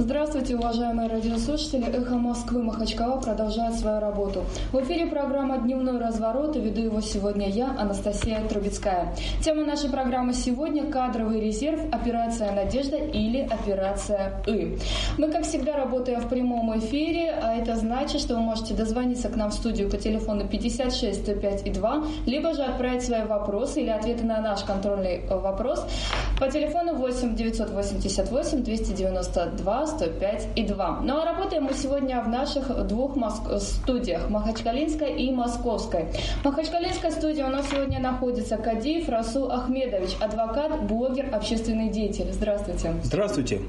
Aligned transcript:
Здравствуйте, 0.00 0.56
уважаемые 0.56 1.10
радиослушатели. 1.10 1.84
Эхо 1.84 2.14
Москвы 2.14 2.62
Махачкала 2.62 3.20
продолжает 3.20 3.74
свою 3.74 4.00
работу. 4.00 4.44
В 4.72 4.80
эфире 4.80 5.04
программа 5.04 5.58
«Дневной 5.58 5.98
разворот» 5.98 6.56
и 6.56 6.60
веду 6.60 6.80
его 6.80 7.02
сегодня 7.02 7.50
я, 7.50 7.76
Анастасия 7.78 8.40
Трубецкая. 8.48 9.14
Тема 9.44 9.66
нашей 9.66 9.90
программы 9.90 10.32
сегодня– 10.32 10.90
кадровый 10.90 11.42
резерв, 11.42 11.80
операция 11.92 12.50
«Надежда» 12.52 12.96
или 12.96 13.40
операция 13.40 14.42
«И». 14.46 14.78
Мы, 15.18 15.30
как 15.30 15.42
всегда, 15.42 15.76
работаем 15.76 16.20
в 16.20 16.30
прямом 16.30 16.78
эфире, 16.78 17.32
а 17.32 17.52
это 17.52 17.76
значит, 17.76 18.22
что 18.22 18.36
вы 18.36 18.40
можете 18.40 18.72
дозвониться 18.72 19.28
к 19.28 19.36
нам 19.36 19.50
в 19.50 19.54
студию 19.54 19.90
по 19.90 19.98
телефону 19.98 20.48
56 20.48 21.24
105 21.24 21.66
и 21.66 21.70
2, 21.70 22.04
либо 22.24 22.54
же 22.54 22.62
отправить 22.62 23.02
свои 23.02 23.24
вопросы 23.24 23.82
или 23.82 23.90
ответы 23.90 24.24
на 24.24 24.40
наш 24.40 24.62
контрольный 24.62 25.26
вопрос 25.28 25.84
по 26.38 26.48
телефону 26.48 26.94
8 26.94 27.36
988 27.36 28.64
292 28.64 29.89
105 29.90 30.48
и 30.56 30.62
2. 30.64 31.00
Ну 31.02 31.20
а 31.20 31.24
работаем 31.24 31.64
мы 31.64 31.74
сегодня 31.74 32.20
в 32.20 32.28
наших 32.28 32.86
двух 32.86 33.16
Моск... 33.16 33.42
студиях, 33.58 34.28
Махачкалинской 34.28 35.12
и 35.22 35.32
Московской. 35.32 36.06
В 36.42 36.44
Махачкалинской 36.44 37.10
студии 37.10 37.42
у 37.42 37.48
нас 37.48 37.68
сегодня 37.70 38.00
находится 38.00 38.56
Кадиев 38.56 39.08
Расул 39.08 39.50
Ахмедович, 39.50 40.16
адвокат, 40.20 40.82
блогер, 40.84 41.34
общественный 41.34 41.88
деятель. 41.88 42.32
Здравствуйте. 42.32 42.94
Здравствуйте. 43.02 43.60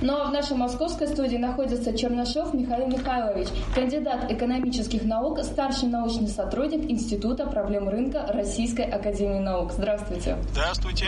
Ну 0.00 0.16
а 0.16 0.24
в 0.24 0.32
нашей 0.32 0.56
московской 0.56 1.08
студии 1.08 1.36
находится 1.36 1.96
Чернышов 1.96 2.54
Михаил 2.54 2.86
Михайлович, 2.86 3.48
кандидат 3.74 4.30
экономических 4.30 5.04
наук, 5.04 5.40
старший 5.40 5.88
научный 5.88 6.28
сотрудник 6.28 6.90
Института 6.90 7.46
проблем 7.46 7.88
рынка 7.88 8.26
Российской 8.28 8.84
Академии 8.84 9.38
Наук. 9.38 9.72
Здравствуйте. 9.72 10.36
Здравствуйте. 10.52 11.06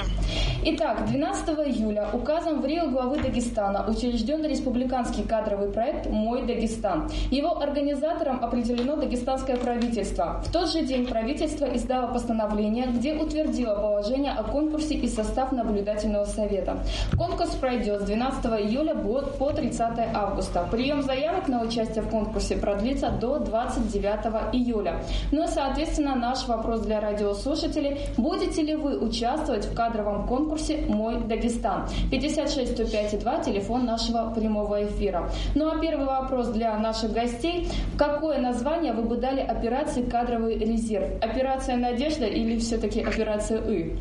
Итак, 0.65 1.07
12 1.07 1.49
июля 1.49 2.09
указом 2.13 2.61
в 2.61 2.67
Рио 2.67 2.89
главы 2.89 3.19
Дагестана 3.21 3.85
учрежден 3.89 4.45
республиканский 4.59 5.23
кадровый 5.23 5.69
проект 5.69 6.11
«Мой 6.11 6.43
Дагестан». 6.43 7.09
Его 7.31 7.61
организатором 7.61 8.45
определено 8.45 8.97
дагестанское 8.97 9.57
правительство. 9.57 10.43
В 10.45 10.53
тот 10.53 10.71
же 10.71 10.83
день 10.83 11.07
правительство 11.07 11.65
издало 11.65 12.13
постановление, 12.13 12.87
где 12.87 13.15
утвердило 13.15 13.75
положение 13.75 14.33
о 14.33 14.43
конкурсе 14.43 14.95
и 14.95 15.09
состав 15.09 15.53
наблюдательного 15.53 16.25
совета. 16.25 16.79
Конкурс 17.17 17.51
пройдет 17.51 18.03
с 18.03 18.05
12 18.05 18.45
июля 18.67 18.95
по 18.95 19.51
30 19.51 19.81
августа. 20.15 20.67
Прием 20.71 21.03
заявок 21.03 21.49
на 21.49 21.63
участие 21.63 22.03
в 22.03 22.11
конкурсе 22.11 22.57
продлится 22.57 23.11
до 23.11 23.39
29 23.39 24.55
июля. 24.55 25.03
Ну 25.31 25.45
и, 25.45 25.47
соответственно, 25.47 26.17
наш 26.17 26.49
вопрос 26.49 26.81
для 26.81 27.01
радиослушателей. 27.01 27.99
Будете 28.17 28.63
ли 28.63 28.75
вы 28.75 28.99
участвовать 28.99 29.67
в 29.67 29.75
кадровом 29.75 30.27
конкурсе 30.27 30.85
«Мой 30.89 31.21
Дагестан»? 31.21 31.89
56 32.11 32.73
105 32.73 33.21
2, 33.21 33.39
телефон 33.41 33.85
нашего 33.85 34.31
прямого 34.39 34.85
эфира. 34.87 35.31
Ну 35.55 35.69
а 35.71 35.79
первый 35.79 36.07
вопрос 36.07 36.49
для 36.49 36.77
наших 36.79 37.13
гостей. 37.13 37.69
Какое 37.97 38.39
название 38.41 38.93
вы 38.93 39.03
бы 39.03 39.17
дали 39.17 39.41
операции 39.41 40.03
«Кадровый 40.03 40.59
резерв»? 40.59 41.23
Операция 41.23 41.77
«Надежда» 41.77 42.27
или 42.27 42.59
все-таки 42.59 43.03
операция 43.03 43.61
«И»? 43.69 43.97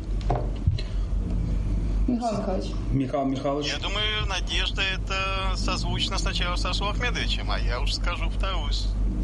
Михаил 2.08 2.38
Михайлович. 2.38 2.70
Михаил 2.90 3.24
Михайлович. 3.26 3.66
Я 3.66 3.78
думаю, 3.78 4.26
Надежда 4.28 4.80
это 4.82 5.56
созвучно 5.56 6.16
сначала 6.16 6.56
с 6.56 6.64
Расулом 6.64 6.92
Ахмедовичем, 6.92 7.50
а 7.50 7.58
я 7.58 7.80
уж 7.80 7.92
скажу 7.92 8.30
вторую 8.30 8.70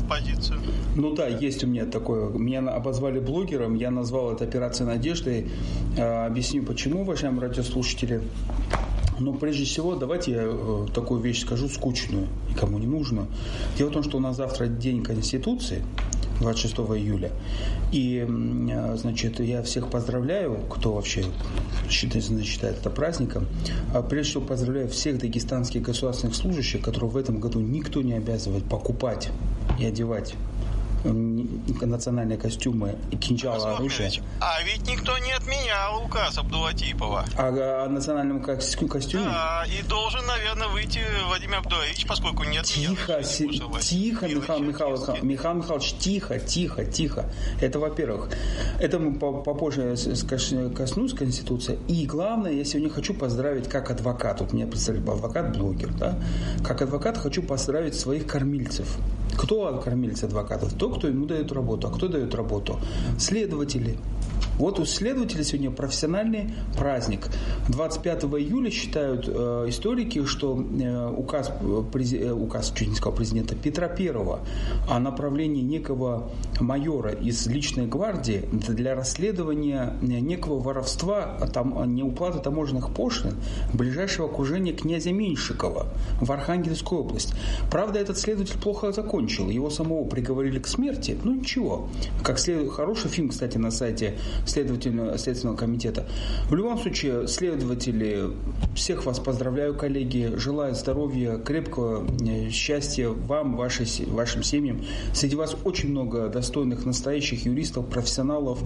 позицию. 0.07 0.61
Ну 0.95 1.15
да, 1.15 1.27
есть 1.27 1.65
у 1.65 1.67
меня 1.67 1.87
такое. 1.87 2.29
Меня 2.29 2.61
обозвали 2.61 3.21
блогером, 3.21 3.75
я 3.75 3.91
назвал 3.91 4.33
это 4.33 4.45
операцией 4.45 4.87
Надежды. 4.89 5.49
А, 5.99 6.27
объясню 6.27 6.63
почему, 6.63 7.03
уважаемые 7.03 7.49
радиослушатели. 7.49 8.21
Но 9.19 9.33
прежде 9.33 9.65
всего, 9.65 9.95
давайте 9.95 10.33
я 10.33 10.43
э, 10.45 10.87
такую 10.93 11.21
вещь 11.21 11.43
скажу 11.43 11.69
скучную, 11.69 12.27
никому 12.51 12.79
не 12.79 12.87
нужно. 12.87 13.27
Дело 13.79 13.91
в 13.91 13.93
том, 13.93 14.03
что 14.03 14.17
у 14.17 14.21
нас 14.21 14.37
завтра 14.37 14.67
День 14.67 15.03
Конституции, 15.03 15.85
26 16.41 16.75
июля. 16.75 17.31
И, 17.93 18.27
э, 18.27 18.97
значит, 18.97 19.41
я 19.41 19.63
всех 19.63 19.89
поздравляю, 19.89 20.59
кто 20.69 20.93
вообще 20.93 21.25
считает, 21.89 22.25
считает 22.45 22.79
это 22.79 22.91
праздником. 22.91 23.47
А 23.95 24.03
прежде 24.03 24.31
всего 24.31 24.45
поздравляю 24.45 24.89
всех 24.89 25.19
дагестанских 25.19 25.83
государственных 25.83 26.35
служащих, 26.35 26.83
которые 26.83 27.11
в 27.11 27.17
этом 27.17 27.39
году 27.39 27.61
никто 27.61 28.03
не 28.03 28.15
обязывает 28.15 28.65
покупать 28.65 29.31
и 29.79 29.85
одевать 29.85 30.35
национальные 31.05 32.39
костюмы 32.39 32.97
и 33.11 33.17
кинжалы 33.17 33.75
оружия. 33.75 34.11
А 34.41 34.63
ведь 34.63 34.89
никто 34.89 35.17
не 35.19 35.33
отменял 35.33 36.05
указ 36.05 36.39
Абдулатипова. 36.39 37.25
А 37.37 37.85
о 37.85 37.89
национальном 37.89 38.43
костюме? 38.43 39.25
Да, 39.25 39.65
и 39.67 39.83
должен, 39.87 40.25
наверное, 40.27 40.69
выйти 40.69 41.01
Владимир 41.27 41.59
Абдулаевич, 41.59 42.07
поскольку 42.07 42.45
нет. 42.45 42.65
Тихо, 42.65 43.23
си, 43.23 43.61
тихо, 43.81 44.27
Михаил 44.29 44.61
Михайлович, 44.61 45.23
Михаил 45.23 45.57
Михайлович, 45.57 45.95
тихо, 45.99 46.39
тихо, 46.39 46.85
тихо. 46.85 47.31
Это 47.61 47.79
во-первых. 47.79 48.31
Это 48.81 48.99
мы 48.99 49.15
попозже 49.19 49.97
коснусь 50.75 51.15
Конституции. 51.15 51.79
И 51.89 52.07
главное, 52.07 52.53
я 52.53 52.65
сегодня 52.65 52.91
хочу 52.91 53.15
поздравить 53.15 53.69
как 53.69 53.91
адвокат, 53.91 54.41
вот 54.41 54.53
меня 54.53 54.67
представили 54.67 55.03
адвокат-блогер, 55.03 55.93
да? 55.93 56.19
Как 56.63 56.83
адвокат 56.83 57.19
хочу 57.19 57.43
поздравить 57.43 57.95
своих 57.95 58.27
кормильцев. 58.27 58.97
Кто 59.37 59.81
кормильцы 59.83 60.25
адвокатов? 60.25 60.73
Тот, 60.75 60.99
кто 60.99 61.09
ему 61.09 61.27
дает 61.27 61.53
работу. 61.53 61.89
А 61.89 61.91
кто 61.91 62.09
дает 62.09 62.35
работу? 62.35 62.79
Следователи. 63.19 63.97
Вот 64.59 64.79
у 64.79 64.85
следователей 64.85 65.45
сегодня 65.45 65.71
профессиональный 65.71 66.55
праздник. 66.77 67.29
25 67.69 68.25
июля 68.25 68.71
считают 68.71 69.29
э, 69.29 69.67
историки, 69.69 70.25
что 70.27 70.59
э, 70.59 71.09
указ, 71.09 71.51
э, 71.63 72.31
указ, 72.31 72.73
чуть 72.75 72.89
не 72.89 72.95
сказал, 72.95 73.17
президента 73.17 73.57
Петра 73.57 73.89
Первого 73.89 74.41
о 74.89 75.01
направлении 75.01 75.63
некого 75.63 76.31
майора 76.61 77.11
из 77.11 77.47
личной 77.47 77.87
гвардии 77.87 78.49
для 78.53 78.95
расследования 78.95 79.95
некого 80.01 80.61
воровства, 80.61 81.37
а 81.41 81.47
там, 81.47 81.79
а 81.79 81.87
неуплаты 81.87 82.39
таможенных 82.39 82.91
пошлин 82.91 83.35
ближайшего 83.73 84.29
окружения 84.29 84.73
князя 84.73 85.13
Меньшикова 85.13 85.89
в 86.21 86.31
Архангельскую 86.31 87.01
область. 87.01 87.35
Правда, 87.71 87.99
этот 87.99 88.19
следователь 88.19 88.59
плохо 88.59 88.93
закончил. 88.93 89.49
Его 89.49 89.71
самого 89.71 90.05
приговорили 90.05 90.59
к 90.59 90.67
смерти. 90.67 91.19
Ну 91.25 91.35
ничего. 91.35 91.89
Как 92.23 92.39
след... 92.39 92.71
Хороший 92.71 93.11
фильм, 93.11 93.31
кстати, 93.31 93.59
на 93.59 93.71
сайте 93.71 94.15
следовательного, 94.47 95.19
Следственного 95.19 95.57
комитета. 95.57 96.07
В 96.49 96.55
любом 96.55 96.79
случае, 96.79 97.27
следователи, 97.29 98.31
всех 98.75 99.07
вас 99.07 99.19
поздравляю, 99.19 99.75
коллеги. 99.75 100.33
Желаю 100.37 100.75
здоровья, 100.75 101.39
крепкого 101.39 102.07
э, 102.27 102.51
счастья 102.51 103.09
вам, 103.09 103.57
вашей, 103.57 103.87
вашим 104.07 104.43
семьям. 104.43 104.85
Среди 105.13 105.37
вас 105.37 105.57
очень 105.65 105.91
много 105.91 106.29
достойных 106.29 106.85
настоящих 106.85 107.47
юристов, 107.47 107.89
профессионалов. 107.89 108.59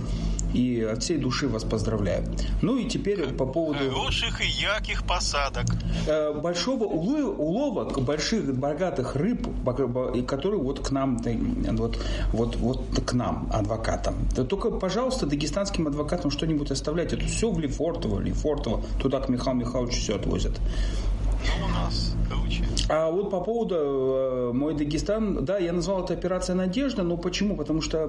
И 0.55 0.81
от 0.81 1.03
всей 1.03 1.19
души 1.19 1.47
вас 1.49 1.65
поздравляю. 1.65 2.25
Ну 2.63 2.79
и 2.79 2.89
теперь 2.89 3.27
по 3.35 3.47
поводу... 3.47 3.79
Хороших 3.91 4.41
и 4.41 4.49
ярких 4.63 5.05
посадок. 5.05 5.67
Э, 6.07 6.33
большого 6.33 6.85
улова, 6.85 7.85
больших, 8.01 8.55
богатых 8.55 9.17
рыб, 9.17 9.47
которые 10.27 10.61
вот 10.61 10.81
к 10.81 10.91
нам, 10.91 11.19
вот, 11.73 11.99
вот, 12.33 12.57
вот 12.57 12.81
к 13.05 13.13
нам, 13.13 13.49
адвокатам. 13.53 14.15
Только, 14.49 14.71
пожалуйста, 14.71 15.27
дагестанским 15.69 15.89
адвокатам 15.89 16.31
что-нибудь 16.31 16.71
оставлять. 16.71 17.13
Это 17.13 17.27
все 17.27 17.51
в 17.51 17.59
Лефортово, 17.59 18.21
Лефортово. 18.21 18.83
Туда 19.01 19.21
к 19.21 19.29
Михаилу 19.29 19.61
Михайловичу 19.61 19.99
все 20.01 20.17
отвозят. 20.17 20.53
Ну, 21.61 21.67
у 21.67 21.69
нас 21.69 22.15
круче. 22.29 22.65
А 22.89 23.11
вот 23.11 23.31
по 23.31 23.41
поводу 23.41 23.75
э, 23.77 24.53
мой 24.53 24.75
Дагестан, 24.75 25.45
да, 25.45 25.59
я 25.59 25.73
назвал 25.73 26.05
это 26.05 26.15
операция 26.15 26.57
Надежда, 26.57 27.03
но 27.03 27.17
почему? 27.17 27.57
Потому 27.57 27.81
что 27.81 28.09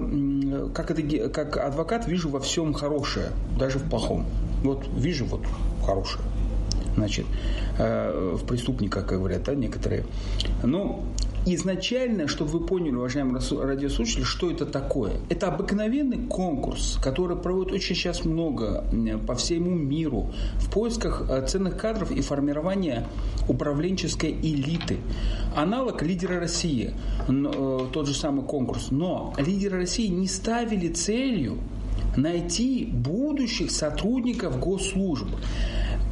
как, 0.74 0.90
это, 0.90 1.28
как 1.28 1.56
адвокат 1.56 2.06
вижу 2.06 2.28
во 2.28 2.40
всем 2.40 2.72
хорошее, 2.72 3.30
даже 3.58 3.78
в 3.78 3.88
плохом. 3.88 4.26
Вот 4.62 4.86
вижу 4.96 5.26
вот 5.26 5.42
хорошее. 5.84 6.24
Значит, 6.96 7.26
э, 7.78 8.36
в 8.36 8.44
преступниках, 8.46 9.06
как 9.06 9.18
говорят, 9.18 9.44
да, 9.44 9.54
некоторые. 9.54 10.04
Ну, 10.62 11.04
изначально, 11.46 12.28
чтобы 12.28 12.58
вы 12.58 12.66
поняли, 12.66 12.94
уважаемые 12.94 13.40
радиослушатели, 13.62 14.24
что 14.24 14.50
это 14.50 14.66
такое. 14.66 15.12
Это 15.28 15.48
обыкновенный 15.48 16.26
конкурс, 16.26 16.98
который 17.02 17.36
проводит 17.36 17.72
очень 17.72 17.94
сейчас 17.94 18.24
много 18.24 18.84
по 19.26 19.34
всему 19.34 19.70
миру 19.70 20.32
в 20.56 20.70
поисках 20.70 21.24
э, 21.28 21.46
ценных 21.46 21.76
кадров 21.76 22.10
и 22.10 22.20
формирования 22.20 23.06
управленческой 23.48 24.32
элиты. 24.32 24.98
Аналог 25.56 26.02
лидера 26.02 26.40
России, 26.40 26.94
э, 27.28 27.78
тот 27.92 28.06
же 28.06 28.14
самый 28.14 28.44
конкурс. 28.44 28.88
Но 28.90 29.34
лидеры 29.38 29.78
России 29.78 30.06
не 30.06 30.26
ставили 30.26 30.88
целью 30.88 31.58
найти 32.16 32.88
будущих 32.92 33.70
сотрудников 33.70 34.58
госслужб 34.58 35.28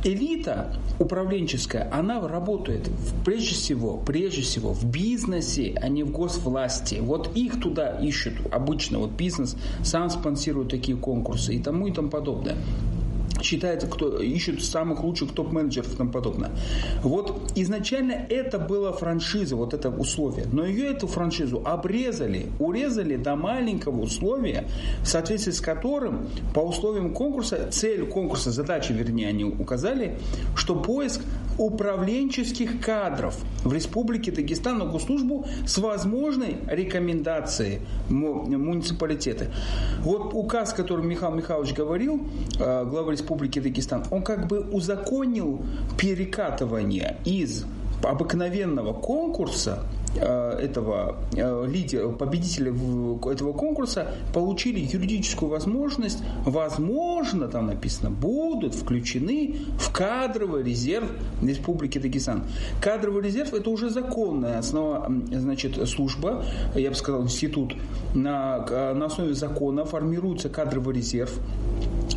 элита 0.04 0.72
управленческая, 0.98 1.88
она 1.92 2.26
работает 2.26 2.88
прежде 3.24 3.54
всего, 3.54 3.96
прежде 3.96 4.42
всего 4.42 4.72
в 4.72 4.84
бизнесе, 4.84 5.74
а 5.80 5.88
не 5.88 6.02
в 6.02 6.10
госвласти. 6.10 6.96
Вот 7.00 7.36
их 7.36 7.60
туда 7.60 7.98
ищут 7.98 8.34
обычно, 8.50 8.98
вот 8.98 9.10
бизнес 9.10 9.56
сам 9.82 10.10
спонсирует 10.10 10.70
такие 10.70 10.96
конкурсы 10.96 11.54
и 11.54 11.62
тому 11.62 11.86
и 11.86 11.92
тому 11.92 12.08
подобное. 12.08 12.56
Считается, 13.42 13.86
кто 13.86 14.20
ищут 14.20 14.62
самых 14.64 15.02
лучших 15.02 15.32
топ-менеджеров 15.32 15.92
и 15.94 15.96
тому 15.96 16.10
подобное. 16.10 16.50
Вот 17.02 17.52
изначально 17.54 18.12
это 18.12 18.58
была 18.58 18.92
франшиза, 18.92 19.56
вот 19.56 19.74
это 19.74 19.90
условие. 19.90 20.46
Но 20.52 20.64
ее, 20.64 20.90
эту 20.90 21.06
франшизу, 21.06 21.62
обрезали, 21.64 22.46
урезали 22.58 23.16
до 23.16 23.36
маленького 23.36 24.02
условия, 24.02 24.68
в 25.02 25.06
соответствии 25.06 25.52
с 25.52 25.60
которым 25.60 26.28
по 26.54 26.60
условиям 26.60 27.12
конкурса, 27.12 27.68
цель 27.70 28.06
конкурса, 28.06 28.50
задачи, 28.50 28.92
вернее, 28.92 29.28
они 29.28 29.44
указали, 29.44 30.18
что 30.54 30.74
поиск 30.74 31.22
управленческих 31.58 32.80
кадров 32.80 33.36
в 33.64 33.72
Республике 33.72 34.30
Дагестан 34.32 34.78
на 34.78 34.86
госслужбу 34.86 35.46
с 35.66 35.76
возможной 35.78 36.58
рекомендацией 36.66 37.80
муниципалитета. 38.08 39.48
Вот 40.00 40.32
указ, 40.34 40.72
который 40.72 41.04
Михаил 41.04 41.34
Михайлович 41.34 41.74
говорил, 41.74 42.26
э, 42.58 42.84
глава 42.84 43.12
Республики 43.12 43.58
Дагестан, 43.58 44.04
он 44.10 44.22
как 44.22 44.46
бы 44.46 44.60
узаконил 44.60 45.60
перекатывание 45.98 47.18
из 47.24 47.64
обыкновенного 48.02 48.92
конкурса 48.92 49.82
этого 50.16 51.16
э, 51.32 51.66
лидера, 51.68 52.08
победителя 52.08 52.72
этого 52.72 53.52
конкурса 53.52 54.14
получили 54.32 54.80
юридическую 54.80 55.50
возможность, 55.50 56.22
возможно, 56.44 57.48
там 57.48 57.66
написано, 57.66 58.10
будут 58.10 58.74
включены 58.74 59.56
в 59.78 59.92
кадровый 59.92 60.62
резерв 60.62 61.08
Республики 61.42 61.98
Дагестан. 61.98 62.44
Кадровый 62.80 63.22
резерв 63.22 63.54
это 63.54 63.70
уже 63.70 63.90
законная 63.90 64.58
основа, 64.58 65.10
значит, 65.30 65.88
служба, 65.88 66.44
я 66.74 66.90
бы 66.90 66.96
сказал, 66.96 67.22
институт. 67.22 67.74
На, 68.14 68.58
на 68.94 69.06
основе 69.06 69.34
закона 69.34 69.84
формируется 69.84 70.48
кадровый 70.48 70.94
резерв 70.94 71.38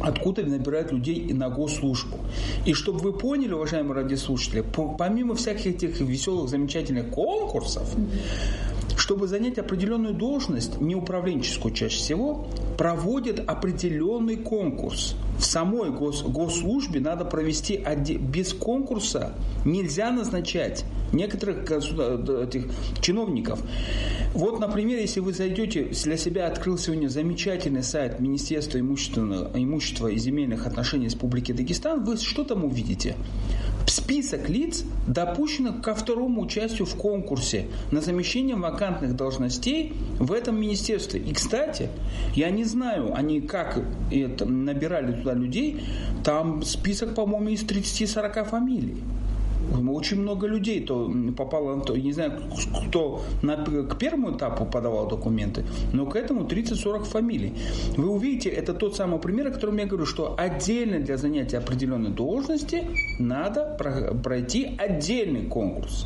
откуда 0.04 0.44
набирают 0.44 0.92
людей 0.92 1.32
на 1.34 1.50
госслужбу. 1.50 2.18
И 2.66 2.74
чтобы 2.74 3.00
вы 3.00 3.14
поняли, 3.14 3.54
уважаемые 3.54 3.96
радиослушатели, 3.96 4.64
помимо 4.98 5.36
всяких 5.36 5.68
этих 5.68 6.00
веселых, 6.00 6.50
замечательных 6.50 7.10
конкурсов, 7.10 7.96
чтобы 8.98 9.28
занять 9.28 9.58
определенную 9.58 10.14
должность, 10.14 10.80
не 10.80 10.96
управленческую 10.96 11.74
чаще 11.74 11.98
всего, 11.98 12.48
проводят 12.82 13.48
определенный 13.48 14.38
конкурс. 14.38 15.14
В 15.38 15.46
самой 15.46 15.92
гос, 15.92 16.24
госслужбе 16.24 17.00
надо 17.00 17.26
провести 17.26 17.80
без 18.18 18.54
конкурса 18.54 19.34
нельзя 19.66 20.10
назначать 20.10 20.84
некоторых 21.14 21.70
этих 21.70 22.66
чиновников. 23.00 23.62
Вот, 24.34 24.60
например, 24.60 24.98
если 24.98 25.20
вы 25.20 25.34
зайдете, 25.34 25.92
для 26.04 26.18
себя 26.18 26.48
открыл 26.48 26.80
сегодня 26.80 27.08
замечательный 27.08 27.84
сайт 27.84 28.20
Министерства 28.20 28.80
имущества, 28.80 29.52
имущества 29.54 30.08
и 30.08 30.18
земельных 30.18 30.66
отношений 30.66 31.06
Республики 31.06 31.52
Дагестан, 31.52 32.04
вы 32.04 32.18
что 32.18 32.44
там 32.44 32.66
увидите? 32.66 33.16
Список 33.88 34.48
лиц, 34.48 34.86
допущенных 35.08 35.82
ко 35.82 35.96
второму 35.96 36.44
участию 36.44 36.86
в 36.86 36.96
конкурсе 36.96 37.68
на 37.92 38.00
замещение 38.00 38.56
вакантных 38.56 39.16
должностей 39.16 39.94
в 40.18 40.32
этом 40.32 40.62
министерстве. 40.62 41.20
И, 41.20 41.34
кстати, 41.34 41.90
я 42.36 42.52
не 42.52 42.64
знаю, 42.72 43.12
они 43.16 43.42
как 43.42 43.80
это, 44.10 44.46
набирали 44.46 45.14
туда 45.14 45.34
людей, 45.34 45.84
там 46.24 46.64
список, 46.64 47.14
по-моему, 47.14 47.50
из 47.50 47.64
30-40 47.64 48.46
фамилий 48.46 49.04
очень 49.90 50.22
много 50.22 50.48
людей 50.48 50.82
то 50.82 51.12
попало, 51.38 51.82
то, 51.82 51.96
не 51.96 52.14
знаю, 52.14 52.34
кто 52.88 53.22
на, 53.42 53.56
к 53.56 53.98
первому 53.98 54.36
этапу 54.36 54.66
подавал 54.66 55.08
документы, 55.08 55.64
но 55.94 56.06
к 56.06 56.16
этому 56.16 56.46
30-40 56.46 57.04
фамилий. 57.04 57.54
Вы 57.98 58.10
увидите, 58.10 58.50
это 58.50 58.74
тот 58.74 58.96
самый 58.96 59.20
пример, 59.20 59.48
о 59.48 59.52
котором 59.52 59.78
я 59.78 59.86
говорю, 59.86 60.06
что 60.06 60.36
отдельно 60.38 61.00
для 61.00 61.18
занятия 61.18 61.58
определенной 61.58 62.12
должности 62.12 62.84
надо 63.20 63.78
пройти 64.24 64.76
отдельный 64.78 65.46
конкурс. 65.46 66.06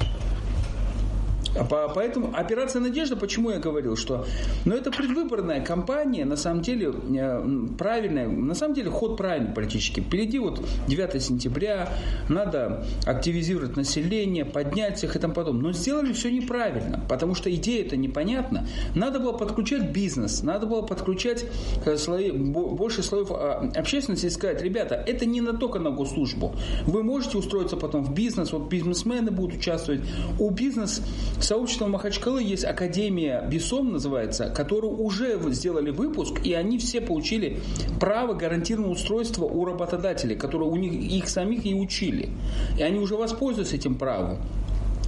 Поэтому 1.96 2.32
операция 2.34 2.82
«Надежда», 2.82 3.16
почему 3.16 3.52
я 3.52 3.60
говорил, 3.60 3.96
что 3.96 4.26
ну, 4.66 4.76
это 4.76 4.92
предвыборная 4.92 5.64
кампания, 5.64 6.26
на 6.26 6.36
самом 6.36 6.62
деле 6.62 6.94
э, 7.18 7.68
правильная, 7.78 8.28
на 8.28 8.54
самом 8.54 8.74
деле 8.74 8.90
ход 8.90 9.18
правильный 9.18 9.54
политический. 9.54 10.02
Впереди 10.02 10.40
вот 10.40 10.64
9 10.88 11.22
сентября, 11.22 11.90
надо 12.30 12.86
активизировать 13.06 13.78
население, 13.78 14.46
поднять 14.46 14.98
всех 14.98 15.16
и 15.16 15.20
тому 15.20 15.34
подобное. 15.34 15.64
Но 15.64 15.72
сделали 15.72 16.14
все 16.14 16.30
неправильно, 16.32 17.02
потому 17.10 17.36
что 17.36 17.54
идея 17.54 17.86
это 17.86 17.96
непонятна. 17.98 18.68
Надо 18.94 19.20
было 19.20 19.32
подключать 19.32 19.92
бизнес, 19.92 20.44
надо 20.44 20.66
было 20.68 20.82
подключать 20.82 21.46
э, 21.86 21.98
слои, 21.98 22.32
больше 22.32 23.02
слоев 23.04 23.32
а, 23.32 23.72
общественности 23.76 24.26
и 24.26 24.30
сказать, 24.30 24.62
ребята, 24.62 24.96
это 24.96 25.26
не 25.26 25.42
на 25.42 25.54
только 25.54 25.80
на 25.80 25.92
госслужбу. 25.92 26.56
Вы 26.86 27.04
можете 27.04 27.38
устроиться 27.38 27.78
потом 27.78 28.04
в 28.04 28.14
бизнес, 28.14 28.52
вот 28.52 28.70
бизнесмены 28.70 29.32
будут 29.32 29.58
участвовать. 29.58 30.02
У 30.40 30.50
бизнес 30.50 31.02
сообщества 31.46 31.88
Махачкалы 31.88 32.44
есть 32.44 32.66
Академия 32.66 33.46
БИСОМ 33.50 33.94
называется, 33.94 34.50
которую 34.50 34.98
уже 34.98 35.40
сделали 35.52 35.92
выпуск, 35.92 36.42
и 36.44 36.54
они 36.54 36.78
все 36.78 37.02
получили 37.02 37.60
право 38.00 38.34
гарантированного 38.34 38.94
устройства 38.94 39.46
у 39.46 39.66
работодателей, 39.66 40.36
которые 40.36 40.70
у 40.70 40.76
них 40.76 40.94
их 40.94 41.30
самих 41.30 41.66
и 41.66 41.74
учили. 41.74 42.30
И 42.78 42.84
они 42.84 43.00
уже 43.00 43.16
воспользуются 43.16 43.76
этим 43.76 43.96
правом 43.96 44.40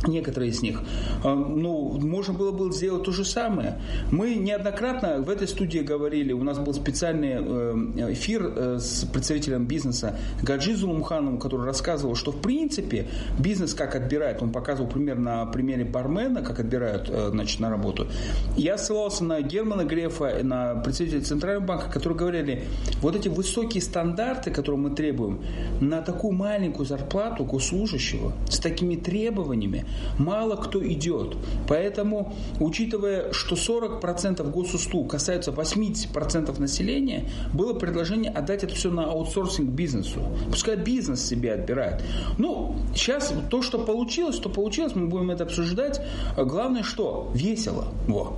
некоторые 0.06 0.52
из 0.52 0.62
них. 0.62 0.82
А, 1.24 1.34
ну, 1.34 2.00
можно 2.00 2.34
было 2.34 2.52
бы 2.52 2.72
сделать 2.72 3.04
то 3.04 3.12
же 3.12 3.26
самое. 3.26 3.80
Мы 4.12 4.36
неоднократно 4.36 5.22
в 5.22 5.30
этой 5.30 5.48
студии 5.48 5.80
говорили, 5.80 6.34
у 6.34 6.44
нас 6.44 6.60
был 6.60 6.74
специальный 6.74 7.36
э, 7.40 8.14
эфир 8.14 8.54
э, 8.56 8.80
с 8.80 9.06
представителем 9.06 9.66
бизнеса 9.66 10.18
Гаджи 10.42 10.76
Зулумхановым, 10.76 11.40
который 11.40 11.66
рассказывал, 11.66 12.16
что 12.16 12.32
в 12.32 12.42
принципе 12.42 13.08
бизнес 13.40 13.74
как 13.74 13.96
отбирает, 13.96 14.42
он 14.42 14.52
показывал 14.52 14.90
пример 14.90 15.18
на 15.18 15.46
примере 15.46 15.86
бармена, 15.86 16.42
как 16.42 16.60
отбирают 16.60 17.10
э, 17.10 17.30
значит, 17.32 17.60
на 17.60 17.70
работу. 17.70 18.08
Я 18.56 18.78
ссылался 18.78 19.24
на 19.24 19.42
Германа 19.42 19.84
Грефа, 19.84 20.40
на 20.44 20.76
представителя 20.76 21.22
Центрального 21.22 21.66
банка, 21.66 21.92
которые 21.92 22.18
говорили, 22.18 22.64
вот 23.02 23.16
эти 23.16 23.28
высокие 23.28 23.82
стандарты, 23.82 24.52
которые 24.52 24.80
мы 24.80 24.90
требуем, 24.92 25.44
на 25.82 26.02
такую 26.02 26.34
маленькую 26.34 26.86
зарплату 26.86 27.46
госслужащего, 27.46 28.34
с 28.50 28.60
такими 28.60 28.96
требованиями, 28.96 29.86
мало 30.18 30.56
кто 30.56 30.86
идет. 30.86 31.36
Поэтому, 31.68 32.36
учитывая, 32.60 33.32
что 33.34 33.56
40% 33.56 34.50
госуслуг 34.50 35.12
касаются 35.12 35.52
80% 35.52 36.60
населения, 36.60 37.30
было 37.54 37.74
предложение 37.74 38.32
отдать 38.32 38.64
это 38.64 38.76
все 38.76 38.90
на 38.90 39.06
аутсорсинг 39.06 39.70
бизнесу. 39.70 40.22
Пускай 40.50 40.76
бизнес 40.76 41.26
себе 41.26 41.54
отбирает. 41.54 42.04
Ну, 42.38 42.76
сейчас 42.94 43.34
то, 43.50 43.62
что 43.62 43.80
получилось, 43.80 44.38
то 44.40 44.50
получилось, 44.50 44.96
мы 44.96 45.08
будем 45.08 45.32
это 45.32 45.44
обсуждать. 45.44 46.02
Главное, 46.36 46.84
что? 46.84 47.32
Весело. 47.34 47.88
Во. 48.08 48.38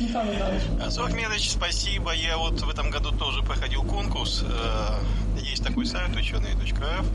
Михаил 0.00 0.32
Михайлович. 0.32 1.50
спасибо. 1.50 2.12
Я 2.14 2.38
вот 2.38 2.60
в 2.60 2.70
этом 2.70 2.90
году 2.90 3.10
тоже 3.12 3.42
проходил 3.42 3.82
конкурс. 3.82 4.44
Э, 4.48 5.40
есть 5.42 5.62
такой 5.62 5.84
сайт 5.84 6.16
ученые.рф. 6.16 7.06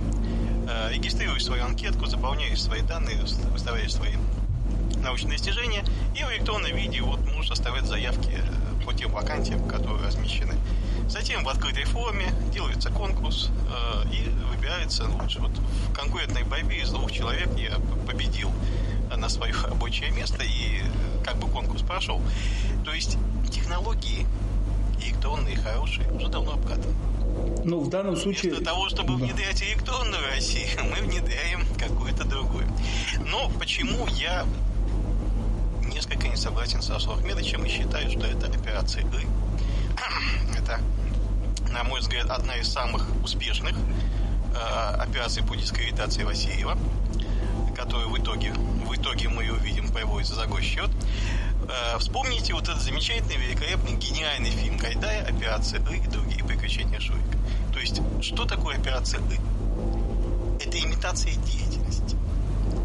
Э, 0.68 0.90
регистрируешь 0.92 1.46
свою 1.46 1.64
анкетку, 1.64 2.08
заполняешь 2.08 2.62
свои 2.62 2.82
данные, 2.82 3.18
выставляешь 3.52 3.94
свои 3.94 4.14
научные 5.04 5.38
достижения, 5.38 5.84
и 6.16 6.24
в 6.24 6.32
электронном 6.32 6.76
виде 6.76 7.02
вот 7.02 7.20
можешь 7.34 7.52
оставлять 7.52 7.86
заявки 7.86 8.32
э, 8.32 8.86
по 8.86 8.94
тем 8.94 9.12
вакансиям, 9.12 9.68
которые 9.68 10.08
размещены. 10.08 10.56
Затем 11.08 11.44
в 11.44 11.50
открытой 11.50 11.84
форме 11.84 12.34
делается 12.52 12.90
конкурс 12.90 13.52
э, 13.70 14.12
и 14.12 14.28
выбирается 14.52 15.08
лучше. 15.08 15.40
Вот 15.40 15.52
в 15.52 15.94
конкурентной 15.94 16.44
борьбе 16.44 16.82
из 16.82 16.90
двух 16.90 17.12
человек 17.12 17.50
я 17.58 17.78
победил 18.08 18.52
на 19.16 19.30
свое 19.30 19.54
рабочее 19.54 20.10
место 20.10 20.44
и 20.44 20.82
как 21.24 21.38
бы 21.38 21.48
конкурс 21.48 21.84
прошел. 21.84 22.20
То 22.84 22.92
есть 22.92 23.18
технологии 23.52 24.26
электронные 25.00 25.58
хорошие 25.58 26.12
уже 26.12 26.28
давно 26.28 26.54
обкатаны. 26.54 26.94
Ну, 27.64 27.80
в 27.80 27.90
данном 27.90 28.16
случае... 28.16 28.52
Вместо 28.52 28.66
того, 28.66 28.90
чтобы 28.90 29.18
да. 29.18 29.26
внедрять 29.26 29.62
электронную 29.64 30.24
Россию, 30.28 30.68
мы 30.84 31.02
внедряем 31.02 31.66
какую-то 31.78 32.24
другую. 32.26 32.68
Но 33.26 33.50
почему 33.60 34.08
я 34.08 34.46
несколько 35.96 36.28
не 36.28 36.36
согласен 36.36 36.82
с 36.82 36.90
Асу 36.90 37.14
Ахмедовичем 37.14 37.64
и 37.66 37.70
считаю, 37.70 38.12
что 38.12 38.28
это 38.28 38.48
операция 38.48 39.02
игры. 39.04 39.24
Это, 40.58 40.82
на 41.72 41.84
мой 41.84 42.02
взгляд, 42.02 42.30
одна 42.30 42.56
из 42.58 42.68
самых 42.68 43.08
успешных 43.24 43.76
э, 43.76 44.96
операций 44.98 45.42
по 45.42 45.56
дискредитации 45.56 46.24
Васильева, 46.24 46.78
которую 47.76 48.10
в 48.10 48.18
итоге, 48.18 48.52
в 48.52 48.94
итоге 48.94 49.30
мы 49.30 49.50
увидим 49.50 49.88
проводится 49.90 50.36
за 50.36 50.62
счет. 50.62 50.90
Э, 51.68 51.98
вспомните 51.98 52.54
вот 52.54 52.64
этот 52.64 52.82
замечательный, 52.82 53.38
великолепный, 53.38 53.96
гениальный 53.96 54.52
фильм 54.52 54.78
Гайдая 54.78 55.26
«Операция 55.26 55.82
И» 55.92 55.98
и 55.98 56.08
другие 56.08 56.44
приключения 56.66 57.00
Шурика. 57.00 57.38
То 57.74 57.80
есть, 57.80 58.02
что 58.22 58.46
такое 58.46 58.78
операция 58.78 59.20
И? 59.30 59.40
Это 60.64 60.80
имитация 60.80 61.34
деятельности. 61.34 62.18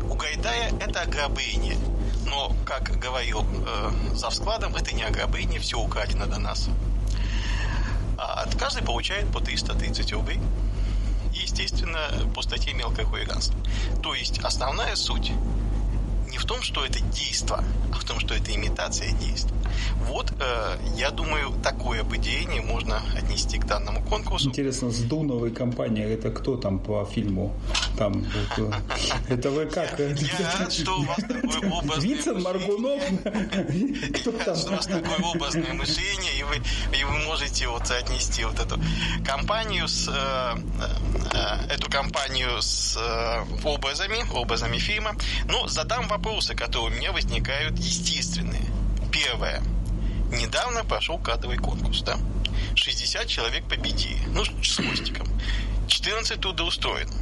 У 0.08 0.14
Гайдая 0.14 0.72
это 0.80 1.02
ограбление. 1.02 1.78
Но, 2.26 2.54
как 2.66 2.98
говорил 2.98 3.42
э, 3.42 3.90
за 4.14 4.30
складом, 4.30 4.76
это 4.76 4.94
не 4.94 5.02
ограбление, 5.02 5.58
все 5.58 5.78
украдено 5.78 6.26
до 6.26 6.38
нас. 6.38 6.68
А 8.18 8.46
каждый 8.58 8.82
получает 8.82 9.32
по 9.32 9.40
330 9.40 10.12
рублей. 10.12 10.40
И, 11.34 11.38
естественно, 11.38 12.10
по 12.34 12.42
статье 12.42 12.74
мелкое 12.74 13.06
хулиганство. 13.06 13.58
То 14.02 14.14
есть 14.14 14.40
основная 14.40 14.94
суть 14.94 15.32
не 16.28 16.38
в 16.38 16.44
том, 16.44 16.62
что 16.62 16.84
это 16.84 17.00
действо, 17.00 17.64
а 17.92 17.98
в 17.98 18.04
том, 18.04 18.20
что 18.20 18.34
это 18.34 18.54
имитация 18.54 19.10
действия. 19.12 19.59
Вот, 20.06 20.32
э, 20.40 20.76
я 20.96 21.10
думаю, 21.10 21.52
такое 21.62 22.02
определение 22.02 22.62
можно 22.62 23.02
отнести 23.16 23.58
к 23.58 23.66
данному 23.66 24.02
конкурсу. 24.02 24.48
Интересно, 24.48 24.90
с 24.90 25.00
Дуновой 25.00 25.50
компанией 25.50 26.12
это 26.12 26.30
кто 26.30 26.56
там 26.56 26.78
по 26.78 27.04
фильму? 27.04 27.52
Там, 27.96 28.12
вот, 28.12 28.58
э, 28.58 28.72
это 29.28 29.50
вы 29.50 29.66
как? 29.66 29.98
Я 29.98 30.58
рад, 30.58 30.72
что 30.72 30.98
у 30.98 31.02
вас 31.02 31.18
такой 31.18 31.70
образный 31.72 32.14
Вицин, 32.14 32.42
Маргунов? 32.42 33.02
Кто 34.20 34.32
там? 34.32 34.56
Что 34.56 34.72
у 34.72 34.76
вас 34.76 34.86
такое 34.86 35.18
образное 35.18 35.72
мышление, 35.74 36.38
и 36.38 36.42
вы, 36.42 36.56
и 36.98 37.04
вы 37.04 37.18
можете 37.26 37.68
вот 37.68 37.90
отнести 37.90 38.44
вот 38.44 38.58
эту 38.58 38.80
компанию 39.24 39.86
с 39.86 40.08
э, 40.08 40.58
э, 41.32 41.74
эту 41.74 41.90
компанию 41.90 42.60
с 42.60 42.96
э, 42.96 43.44
образами, 43.64 44.24
образами 44.34 44.78
фильма. 44.78 45.14
Ну, 45.46 45.68
задам 45.68 46.08
вопросы, 46.08 46.54
которые 46.54 46.94
у 46.94 46.98
меня 46.98 47.12
возникают 47.12 47.78
естественные. 47.78 48.69
Первое. 49.22 49.62
Недавно 50.32 50.82
прошел 50.82 51.18
кадровый 51.18 51.58
конкурс, 51.58 52.02
да? 52.02 52.16
60 52.74 53.26
человек 53.26 53.64
победили. 53.68 54.24
Ну, 54.28 54.44
с 54.44 54.76
хвостиком. 54.76 55.28
14 55.88 56.40
трудоустроено. 56.40 57.12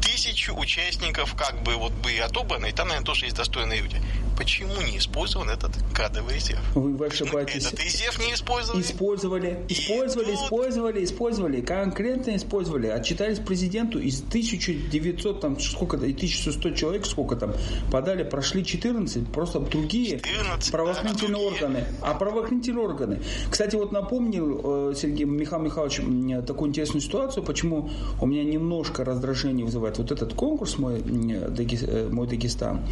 Тысячу 0.00 0.54
участников 0.54 1.34
как 1.34 1.62
бы 1.64 1.74
вот 1.74 1.92
были 1.92 2.18
отобраны, 2.18 2.68
и 2.68 2.72
там, 2.72 2.88
наверное, 2.88 3.06
тоже 3.06 3.24
есть 3.24 3.36
достойные 3.36 3.80
люди 3.80 4.00
почему 4.38 4.80
не 4.82 4.98
использован 4.98 5.50
этот 5.50 5.72
кадровый 5.92 6.36
резерв? 6.36 6.60
Вы, 6.74 6.92
вы 6.92 7.06
ошибаетесь. 7.06 7.66
Этот 7.66 7.80
резерв 7.80 8.18
не 8.20 8.32
использовали? 8.32 8.80
Использовали. 8.80 9.64
Использовали, 9.68 10.26
тут... 10.26 10.44
использовали, 10.44 11.04
использовали. 11.04 11.60
Конкретно 11.60 12.36
использовали. 12.36 12.86
Отчитались 12.86 13.40
президенту 13.40 13.98
из 13.98 14.20
1900, 14.20 15.40
там, 15.40 15.58
сколько, 15.58 15.96
и 15.96 16.12
1100 16.12 16.70
человек, 16.70 17.04
сколько 17.04 17.34
там, 17.34 17.52
подали, 17.90 18.22
прошли 18.22 18.64
14, 18.64 19.26
просто 19.32 19.58
другие 19.58 20.20
14, 20.20 20.70
правоохранительные 20.70 21.34
да, 21.34 21.56
органы. 21.56 21.84
А 22.00 22.14
правоохранительные 22.14 22.84
органы. 22.84 23.22
Кстати, 23.50 23.74
вот 23.74 23.90
напомнил 23.90 24.90
э, 24.90 24.94
Сергей 24.94 25.24
Михаил 25.24 25.62
Михайлович 25.62 26.46
такую 26.46 26.68
интересную 26.68 27.02
ситуацию, 27.02 27.42
почему 27.42 27.90
у 28.20 28.26
меня 28.26 28.44
немножко 28.44 29.04
раздражение 29.04 29.64
вызывает 29.64 29.98
вот 29.98 30.12
этот 30.12 30.34
конкурс 30.34 30.78
мой, 30.78 31.00
э, 31.00 32.08
мой 32.10 32.26
Дагестан. 32.28 32.86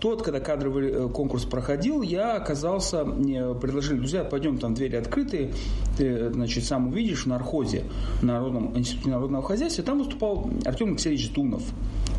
Тот, 0.00 0.22
когда 0.22 0.43
кадровый 0.44 0.90
э, 0.90 1.08
конкурс 1.08 1.44
проходил, 1.44 2.02
я 2.02 2.36
оказался, 2.36 3.04
мне 3.04 3.54
предложили, 3.54 3.98
друзья, 3.98 4.24
пойдем, 4.24 4.58
там 4.58 4.74
двери 4.74 4.96
открытые, 4.96 5.52
ты, 5.98 6.32
значит, 6.32 6.64
сам 6.64 6.88
увидишь 6.88 7.24
в 7.24 7.26
нархозе, 7.26 7.84
Народном 8.22 8.78
институте 8.78 9.10
народного 9.10 9.42
хозяйства, 9.42 9.82
там 9.82 9.98
выступал 9.98 10.48
Артем 10.64 10.88
Алексеевич 10.88 11.32
Дунов. 11.32 11.62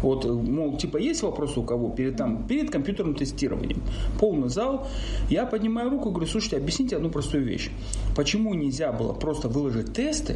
Вот, 0.01 0.25
мол, 0.25 0.77
типа, 0.77 0.97
есть 0.97 1.23
вопросы 1.23 1.59
у 1.59 1.63
кого 1.63 1.89
перед, 1.89 2.17
там, 2.17 2.45
перед 2.47 2.69
компьютерным 2.69 3.15
тестированием? 3.15 3.81
Полный 4.19 4.49
зал. 4.49 4.87
Я 5.29 5.45
поднимаю 5.45 5.89
руку 5.89 6.09
и 6.09 6.11
говорю, 6.11 6.29
слушайте, 6.29 6.57
объясните 6.57 6.97
одну 6.97 7.09
простую 7.09 7.43
вещь. 7.45 7.71
Почему 8.15 8.53
нельзя 8.53 8.91
было 8.91 9.13
просто 9.13 9.47
выложить 9.47 9.93
тесты, 9.93 10.35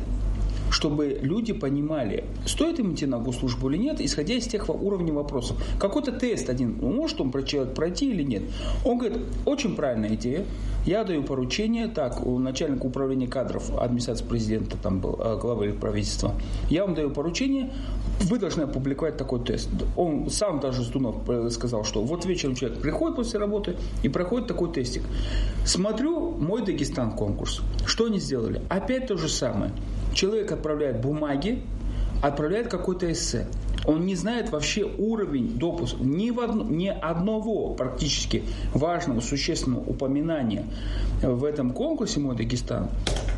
чтобы 0.69 1.19
люди 1.21 1.53
понимали, 1.53 2.25
стоит 2.45 2.79
им 2.79 2.93
идти 2.93 3.05
на 3.05 3.19
госслужбу 3.19 3.69
или 3.69 3.77
нет, 3.77 4.01
исходя 4.01 4.35
из 4.35 4.47
тех 4.47 4.69
уровней 4.69 5.11
вопросов. 5.11 5.57
Какой-то 5.79 6.11
тест 6.11 6.49
один, 6.49 6.77
ну, 6.79 6.91
может 6.91 7.19
он 7.21 7.31
человек 7.45 7.73
пройти 7.73 8.09
или 8.09 8.23
нет. 8.23 8.43
Он 8.85 8.97
говорит, 8.97 9.19
очень 9.45 9.75
правильная 9.75 10.15
идея, 10.15 10.45
я 10.85 11.03
даю 11.03 11.23
поручение, 11.23 11.87
так, 11.87 12.25
у 12.25 12.39
начальника 12.39 12.85
управления 12.85 13.27
кадров 13.27 13.69
администрации 13.77 14.25
президента, 14.25 14.77
там 14.77 14.99
был 14.99 15.19
э, 15.19 15.37
главы 15.37 15.73
правительства, 15.73 16.33
я 16.69 16.85
вам 16.85 16.95
даю 16.95 17.11
поручение, 17.11 17.71
вы 18.21 18.39
должны 18.39 18.63
опубликовать 18.63 19.17
такой 19.17 19.39
тест. 19.43 19.69
Он 19.95 20.29
сам 20.29 20.59
даже 20.59 20.83
Стунов 20.83 21.29
э, 21.29 21.49
сказал, 21.51 21.83
что 21.83 22.01
вот 22.01 22.25
вечером 22.25 22.55
человек 22.55 22.81
приходит 22.81 23.15
после 23.15 23.39
работы 23.39 23.75
и 24.03 24.09
проходит 24.09 24.47
такой 24.47 24.71
тестик. 24.71 25.03
Смотрю, 25.65 26.31
мой 26.31 26.65
Дагестан 26.65 27.11
конкурс. 27.11 27.61
Что 27.85 28.05
они 28.05 28.19
сделали? 28.19 28.61
Опять 28.69 29.07
то 29.07 29.17
же 29.17 29.29
самое. 29.29 29.71
Человек 30.13 30.51
отправляет 30.51 31.01
бумаги, 31.01 31.61
отправляет 32.21 32.67
какой-то 32.67 33.11
эссе. 33.11 33.47
Он 33.85 34.05
не 34.05 34.15
знает 34.15 34.51
вообще 34.51 34.83
уровень 34.83 35.57
допуска, 35.57 35.97
ни, 36.03 36.31
в 36.31 36.39
одно, 36.41 36.63
ни 36.63 36.87
одного 36.87 37.73
практически 37.73 38.43
важного, 38.73 39.21
существенного 39.21 39.81
упоминания 39.81 40.65
в 41.21 41.45
этом 41.45 41.71
конкурсе 41.71 42.19
«Мой 42.19 42.35
Дагестан» 42.35 42.89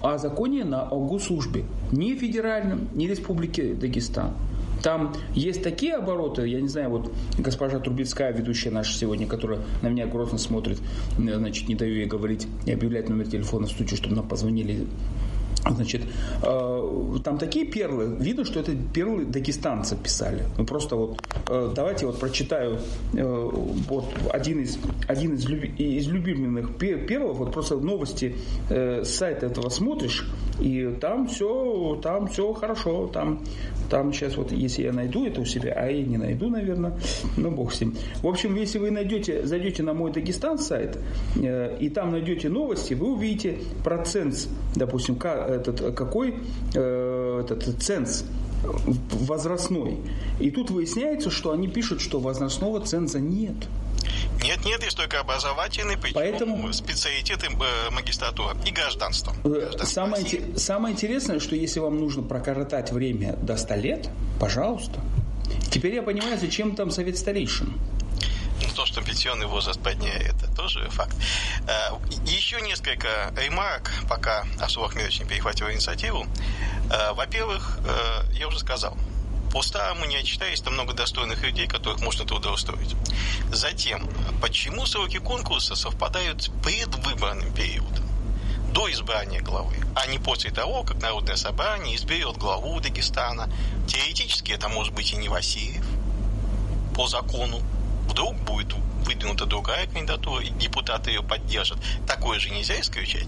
о 0.02 0.18
законе 0.18 0.64
на 0.66 0.86
госслужбе. 0.86 1.66
Ни 1.92 2.16
федеральном, 2.16 2.90
ни 2.96 3.06
республике 3.06 3.74
Дагестан. 3.76 4.34
Там 4.82 5.14
есть 5.36 5.62
такие 5.62 5.94
обороты, 5.94 6.48
я 6.48 6.60
не 6.60 6.68
знаю, 6.68 6.90
вот 6.90 7.14
госпожа 7.38 7.80
Трубецкая, 7.80 8.32
ведущая 8.32 8.72
наша 8.72 8.98
сегодня, 8.98 9.28
которая 9.28 9.60
на 9.84 9.90
меня 9.90 10.08
грозно 10.08 10.40
смотрит, 10.40 10.80
значит, 11.18 11.70
не 11.70 11.76
даю 11.76 11.94
ей 11.94 12.06
говорить 12.08 12.48
и 12.66 12.72
объявлять 12.72 13.08
номер 13.08 13.28
телефона 13.28 13.68
в 13.68 13.72
студию, 13.72 13.96
чтобы 13.96 14.16
нам 14.16 14.28
позвонили 14.28 14.88
Значит, 15.70 16.02
э, 16.42 17.18
там 17.24 17.38
такие 17.38 17.66
перлы, 17.66 18.16
видно, 18.20 18.46
что 18.46 18.60
это 18.60 18.74
перлы 18.94 19.26
дагестанцы 19.26 19.96
писали. 19.96 20.44
Ну 20.58 20.66
просто 20.66 20.96
вот 20.96 21.20
э, 21.50 21.72
давайте 21.76 22.08
вот 22.08 22.20
прочитаю 22.20 22.80
э, 23.14 23.50
вот 23.88 24.06
один 24.32 24.62
из 24.62 24.80
один 25.08 25.36
из, 25.36 25.48
люби, 25.48 25.68
из 25.78 26.08
любимых 26.08 26.78
перлов, 26.78 27.38
вот 27.38 27.54
просто 27.54 27.78
новости 27.78 28.36
с 28.70 29.08
сайта 29.08 29.48
этого 29.48 29.70
смотришь, 29.70 30.28
и 30.60 30.96
там 31.00 31.28
все, 31.28 32.00
там 32.02 32.28
все 32.28 32.54
хорошо, 32.54 33.08
там, 33.08 33.42
там 33.90 34.14
сейчас 34.14 34.38
вот, 34.38 34.52
если 34.52 34.84
я 34.84 34.94
найду 34.94 35.26
это 35.26 35.42
у 35.42 35.46
себя, 35.46 35.74
а 35.74 35.88
я 35.88 36.04
не 36.04 36.18
найду, 36.18 36.50
наверное, 36.50 36.98
ну 37.38 37.52
бог 37.52 37.74
с 37.74 37.82
ним. 37.82 37.96
В 38.22 38.28
общем, 38.28 38.56
если 38.56 38.80
вы 38.80 38.92
найдете, 38.92 39.46
зайдете 39.46 39.84
на 39.84 39.94
мой 39.94 40.12
Дагестан 40.12 40.58
сайт, 40.58 40.98
и 41.36 41.92
там 41.94 42.12
найдете 42.12 42.50
новости, 42.50 42.94
вы 42.94 43.14
увидите 43.14 43.60
процент, 43.84 44.48
допустим, 44.76 45.16
этот, 45.52 45.96
какой 45.96 46.36
э, 46.74 47.44
этот 47.44 47.82
ценз 47.82 48.26
возрастной. 48.64 49.98
И 50.40 50.52
тут 50.52 50.70
выясняется, 50.70 51.32
что 51.32 51.52
они 51.52 51.68
пишут, 51.68 52.02
что 52.02 52.20
возрастного 52.20 52.80
ценза 52.82 53.20
нет. 53.20 53.56
Нет, 54.44 54.66
нет, 54.66 54.84
есть 54.84 54.98
только 54.98 55.20
образовательный, 55.20 55.98
Поэтому 56.14 56.74
специалитет 56.74 57.44
э, 57.44 57.92
магистратура 57.92 58.56
и 58.66 58.72
гражданство. 58.72 59.34
Э, 59.44 59.72
самое, 59.84 60.26
самое 60.58 60.94
интересное, 60.94 61.40
что 61.40 61.56
если 61.56 61.80
вам 61.80 62.00
нужно 62.00 62.24
прокоротать 62.24 62.92
время 62.92 63.36
до 63.42 63.58
100 63.58 63.76
лет, 63.76 64.10
пожалуйста. 64.40 65.00
Теперь 65.70 65.96
я 65.96 66.02
понимаю, 66.02 66.40
зачем 66.40 66.76
там 66.76 66.90
совет 66.92 67.18
старейшин. 67.18 67.74
Ну, 68.72 68.76
то, 68.78 68.86
что 68.86 69.02
пенсионный 69.02 69.48
возраст 69.48 69.82
подняет, 69.82 70.34
это 70.42 70.56
тоже 70.56 70.90
факт. 70.90 71.14
Э, 71.68 71.92
еще 72.26 72.62
несколько 72.62 73.34
ремарок, 73.36 73.92
пока 74.08 74.46
Асу 74.62 74.84
Ахмедович 74.84 75.20
не 75.20 75.26
перехватил 75.26 75.70
инициативу. 75.70 76.26
Э, 76.90 77.12
во-первых, 77.12 77.80
э, 77.84 78.34
я 78.34 78.48
уже 78.48 78.60
сказал, 78.60 78.98
по 79.52 79.62
старому 79.62 80.06
не 80.06 80.16
отчитаясь, 80.16 80.62
там 80.62 80.76
много 80.76 80.94
достойных 80.94 81.44
людей, 81.44 81.68
которых 81.68 82.00
можно 82.00 82.26
трудоустроить. 82.26 82.96
Затем, 83.52 84.10
почему 84.42 84.86
сроки 84.86 85.18
конкурса 85.18 85.76
совпадают 85.76 86.44
с 86.44 86.48
предвыборным 86.64 87.52
периодом? 87.54 88.06
до 88.72 88.90
избрания 88.90 89.42
главы, 89.42 89.76
а 89.96 90.06
не 90.06 90.18
после 90.18 90.50
того, 90.50 90.84
как 90.84 91.02
Народное 91.02 91.36
собрание 91.36 91.98
изберет 91.98 92.38
главу 92.38 92.80
Дагестана. 92.80 93.50
Теоретически 93.86 94.54
это 94.54 94.70
может 94.70 94.94
быть 94.94 95.12
и 95.12 95.18
не 95.18 95.28
Васильев 95.28 95.86
по 96.96 97.08
закону, 97.08 97.62
вдруг 98.12 98.36
будет 98.36 98.74
выдвинута 99.06 99.46
другая 99.46 99.88
кандидатура, 99.88 100.44
и 100.44 100.50
депутаты 100.50 101.12
ее 101.12 101.24
поддержат. 101.24 101.80
Такое 102.08 102.40
же 102.40 102.50
нельзя 102.50 102.80
исключать. 102.80 103.28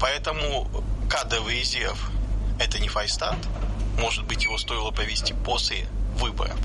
Поэтому 0.00 0.68
кадровый 1.08 1.60
резерв– 1.60 2.10
это 2.58 2.78
не 2.78 2.88
файстат. 2.88 3.36
Может 3.98 4.24
быть, 4.24 4.44
его 4.44 4.58
стоило 4.58 4.90
повести 4.90 5.32
после 5.32 5.86
выборов. 6.16 6.56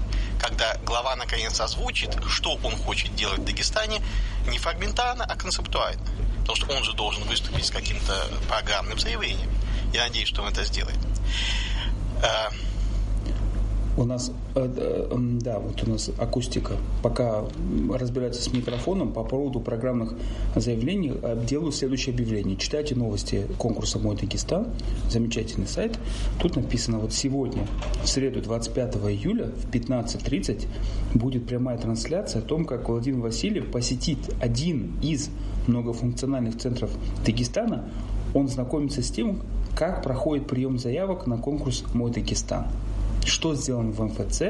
Когда 0.42 0.78
глава 0.86 1.16
наконец 1.16 1.60
озвучит, 1.60 2.18
что 2.28 2.58
он 2.64 2.76
хочет 2.78 3.14
делать 3.16 3.40
в 3.40 3.46
Дагестане, 3.46 4.02
не 4.48 4.58
фрагментарно, 4.58 5.26
а 5.26 5.36
концептуально. 5.36 6.02
Потому 6.40 6.56
что 6.56 6.74
он 6.74 6.84
же 6.84 6.94
должен 6.94 7.24
выступить 7.26 7.66
с 7.66 7.72
каким-то 7.72 8.28
программным 8.48 8.98
заявлением. 8.98 9.52
Я 9.94 10.04
надеюсь, 10.04 10.30
что 10.30 10.42
он 10.42 10.50
это 10.50 10.64
сделает. 10.64 10.98
У 14.00 14.06
нас, 14.06 14.32
э, 14.56 14.66
э, 14.78 15.18
да, 15.42 15.60
вот 15.60 15.86
у 15.86 15.90
нас 15.90 16.10
акустика. 16.18 16.78
Пока 17.04 17.44
разбираются 17.94 18.42
с 18.42 18.54
микрофоном 18.54 19.12
по 19.12 19.26
поводу 19.26 19.60
программных 19.60 20.14
заявлений, 20.56 21.16
делаю 21.46 21.74
следующее 21.74 22.14
объявление. 22.14 22.56
Читайте 22.56 22.96
новости 22.96 23.46
конкурса 23.58 24.00
«Мой 24.00 24.16
Дагестан». 24.16 24.68
Замечательный 25.10 25.68
сайт. 25.68 26.00
Тут 26.42 26.56
написано 26.56 27.00
вот 27.00 27.12
сегодня, 27.12 27.68
в 28.02 28.08
среду 28.08 28.42
25 28.42 28.96
июля 28.96 29.48
в 29.48 29.70
15.30 29.70 30.66
будет 31.14 31.46
прямая 31.46 31.78
трансляция 31.78 32.42
о 32.42 32.46
том, 32.46 32.64
как 32.64 32.88
Владимир 32.88 33.20
Васильев 33.20 33.70
посетит 33.70 34.20
один 34.40 34.94
из 35.02 35.30
многофункциональных 35.68 36.58
центров 36.58 36.90
Дагестана. 37.26 37.90
Он 38.34 38.48
знакомится 38.48 39.04
с 39.04 39.12
тем, 39.12 39.42
как 39.76 40.04
проходит 40.04 40.48
прием 40.48 40.80
заявок 40.80 41.28
на 41.28 41.38
конкурс 41.38 41.84
«Мой 41.94 42.12
Дагестан» 42.12 42.68
что 43.30 43.56
сделано 43.56 43.92
в 43.92 44.02
МФЦ 44.02 44.42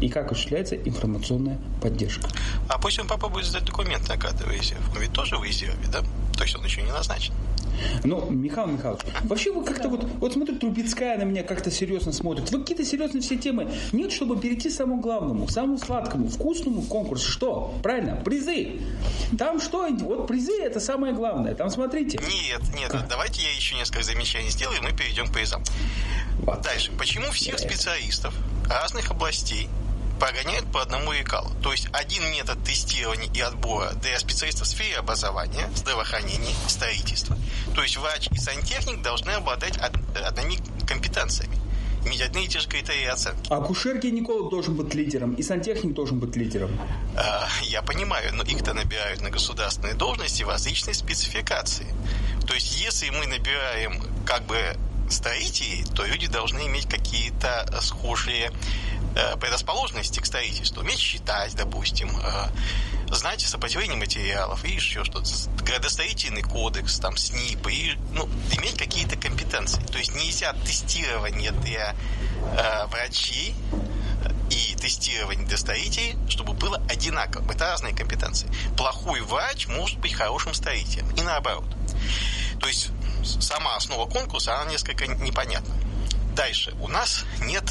и 0.00 0.08
как 0.08 0.30
осуществляется 0.30 0.76
информационная 0.76 1.58
поддержка. 1.80 2.28
А 2.68 2.78
пусть 2.78 2.98
он 2.98 3.06
попробует 3.06 3.46
сдать 3.46 3.64
документ 3.64 4.08
на 4.08 4.16
кадровый 4.16 4.58
резерв. 4.58 4.80
Он 4.94 5.00
ведь 5.00 5.12
тоже 5.12 5.36
в 5.36 5.44
резерве, 5.44 5.88
да? 5.92 6.02
То 6.36 6.44
есть 6.44 6.56
он 6.56 6.64
еще 6.64 6.82
не 6.82 6.92
назначен. 6.92 7.34
Ну, 8.04 8.30
Михаил 8.30 8.68
Михайлович, 8.68 9.02
вообще 9.24 9.52
вы 9.52 9.64
как-то 9.64 9.88
вот, 9.88 10.04
вот 10.04 10.32
смотрю, 10.32 10.56
Трубецкая 10.56 11.18
на 11.18 11.24
меня 11.24 11.42
как-то 11.42 11.70
серьезно 11.70 12.12
смотрит. 12.12 12.50
Вы 12.50 12.60
какие-то 12.60 12.84
серьезные 12.84 13.22
все 13.22 13.36
темы. 13.36 13.70
Нет, 13.92 14.12
чтобы 14.12 14.38
перейти 14.38 14.68
к 14.68 14.72
самому 14.72 15.00
главному, 15.00 15.48
самому 15.48 15.78
сладкому, 15.78 16.28
вкусному 16.28 16.82
конкурсу. 16.82 17.30
Что? 17.30 17.74
Правильно, 17.82 18.16
призы. 18.16 18.80
Там 19.38 19.60
что? 19.60 19.88
Вот 19.88 20.26
призы 20.26 20.52
это 20.62 20.80
самое 20.80 21.14
главное. 21.14 21.54
Там 21.54 21.70
смотрите. 21.70 22.18
Нет, 22.18 22.62
нет, 22.74 22.90
как? 22.90 23.08
давайте 23.08 23.42
я 23.42 23.54
еще 23.54 23.76
несколько 23.76 24.02
замечаний 24.02 24.50
сделаю, 24.50 24.78
и 24.78 24.82
мы 24.82 24.92
перейдем 24.92 25.26
к 25.26 25.32
призам. 25.32 25.62
Вот. 26.40 26.62
Дальше. 26.62 26.92
Почему 26.98 27.30
всех 27.30 27.58
специалистов 27.58 28.34
разных 28.68 29.10
областей 29.10 29.68
погоняют 30.18 30.70
по 30.72 30.82
одному 30.82 31.12
лекалу. 31.12 31.50
То 31.62 31.72
есть 31.72 31.88
один 31.92 32.30
метод 32.30 32.62
тестирования 32.64 33.30
и 33.32 33.40
отбора 33.40 33.92
для 34.02 34.18
специалистов 34.18 34.66
в 34.66 34.70
сфере 34.70 34.96
образования, 34.96 35.70
здравоохранения, 35.74 36.54
строительства. 36.68 37.36
То 37.74 37.82
есть 37.82 37.96
врач 37.96 38.28
и 38.30 38.38
сантехник 38.38 39.02
должны 39.02 39.30
обладать 39.30 39.78
одними 39.78 40.58
компетенциями 40.86 41.56
иметь 42.06 42.20
одни 42.20 42.44
и 42.44 42.48
те 42.48 42.60
же 42.60 42.68
критерии 42.68 43.06
оценки. 43.06 43.48
А 43.50 43.56
акушер-гинеколог 43.56 44.50
должен 44.50 44.76
быть 44.76 44.94
лидером, 44.94 45.34
и 45.34 45.42
сантехник 45.42 45.92
должен 45.92 46.18
быть 46.18 46.36
лидером. 46.36 46.70
А, 47.16 47.48
я 47.62 47.82
понимаю, 47.82 48.32
но 48.34 48.42
их-то 48.44 48.74
набирают 48.74 49.20
на 49.22 49.30
государственные 49.30 49.94
должности 49.94 50.42
в 50.44 50.48
различной 50.48 50.94
спецификации. 50.94 51.86
То 52.46 52.54
есть, 52.54 52.80
если 52.80 53.10
мы 53.10 53.26
набираем 53.26 54.00
как 54.24 54.44
бы 54.46 54.56
строителей, 55.10 55.84
то 55.94 56.04
люди 56.04 56.28
должны 56.28 56.66
иметь 56.66 56.88
какие-то 56.88 57.68
схожие 57.80 58.52
предрасположенности 59.36 60.20
к 60.20 60.26
строительству, 60.26 60.82
уметь 60.82 60.98
считать, 60.98 61.54
допустим, 61.54 62.10
э, 62.18 63.14
знать 63.14 63.40
сопротивление 63.40 63.96
материалов 63.96 64.64
и 64.64 64.72
еще 64.72 65.04
что-то, 65.04 65.30
градостроительный 65.62 66.42
кодекс, 66.42 66.98
там, 66.98 67.16
СНИП, 67.16 67.66
и, 67.68 67.98
ну, 68.12 68.28
иметь 68.52 68.76
какие-то 68.76 69.16
компетенции. 69.16 69.82
То 69.84 69.98
есть 69.98 70.14
нельзя 70.14 70.52
тестирование 70.52 71.52
для 71.52 71.94
э, 72.42 72.86
врачей 72.86 73.54
и 74.50 74.74
тестирование 74.76 75.46
для 75.46 75.56
строителей, 75.56 76.16
чтобы 76.28 76.52
было 76.52 76.82
одинаково. 76.88 77.50
Это 77.52 77.66
разные 77.66 77.94
компетенции. 77.94 78.50
Плохой 78.76 79.20
врач 79.20 79.66
может 79.66 79.98
быть 79.98 80.14
хорошим 80.14 80.54
строителем. 80.54 81.08
И 81.16 81.22
наоборот. 81.22 81.64
То 82.60 82.68
есть 82.68 82.90
сама 83.40 83.76
основа 83.76 84.08
конкурса, 84.08 84.60
она 84.60 84.70
несколько 84.70 85.06
непонятна. 85.06 85.74
Дальше. 86.34 86.74
У 86.80 86.88
нас 86.88 87.24
нет 87.40 87.64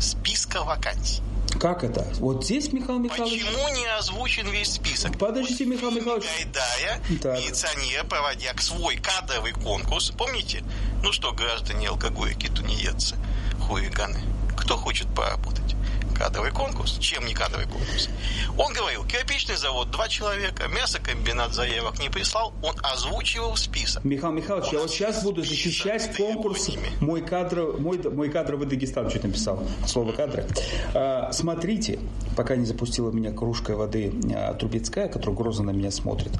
списка 0.00 0.62
вакансий. 0.64 1.22
Как 1.58 1.84
это? 1.84 2.06
Вот 2.18 2.44
здесь, 2.44 2.72
Михаил 2.72 3.00
Михайлович... 3.00 3.44
Почему 3.44 3.68
не 3.74 3.86
озвучен 3.98 4.48
весь 4.48 4.72
список? 4.74 5.18
Подождите, 5.18 5.66
Михаил 5.66 5.90
Михайлович. 5.90 6.26
Гайдая, 6.38 7.02
так. 7.20 7.38
милиционер, 7.38 8.06
проводя 8.06 8.54
свой 8.58 8.96
кадровый 8.96 9.52
конкурс, 9.52 10.10
помните? 10.16 10.62
Ну 11.02 11.12
что, 11.12 11.32
граждане 11.32 11.88
алкоголики, 11.88 12.48
тунеядцы, 12.48 13.16
хулиганы, 13.60 14.20
кто 14.56 14.76
хочет 14.76 15.08
поработать? 15.14 15.74
Кадровый 16.20 16.50
конкурс. 16.50 16.98
Чем 16.98 17.24
не 17.24 17.32
кадровый 17.32 17.66
конкурс? 17.66 18.10
Он 18.58 18.74
говорил, 18.74 19.04
кирпичный 19.04 19.56
завод 19.56 19.90
два 19.90 20.06
человека, 20.06 20.68
мясокомбинат 20.68 21.54
заявок 21.54 21.98
не 21.98 22.10
прислал, 22.10 22.52
он 22.62 22.74
озвучивал 22.82 23.56
список. 23.56 24.04
Михаил 24.04 24.34
Михайлович, 24.34 24.68
он 24.68 24.74
я 24.74 24.80
вот 24.80 24.90
сейчас 24.90 25.24
буду 25.24 25.42
защищать 25.42 26.14
конкурс 26.14 26.68
мой, 27.00 27.22
кадр, 27.22 27.78
мой, 27.78 27.98
мой 28.10 28.28
кадровый 28.28 28.68
Дагестан, 28.68 29.08
что 29.08 29.26
написал, 29.26 29.62
слово 29.86 30.12
кадры. 30.12 30.44
А, 30.92 31.32
смотрите, 31.32 31.98
пока 32.36 32.54
не 32.54 32.66
запустила 32.66 33.10
меня 33.10 33.32
кружка 33.32 33.74
воды 33.74 34.12
а, 34.34 34.52
Трубецкая, 34.52 35.08
которая 35.08 35.34
грозно 35.34 35.64
на 35.64 35.70
меня 35.70 35.90
смотрит. 35.90 36.32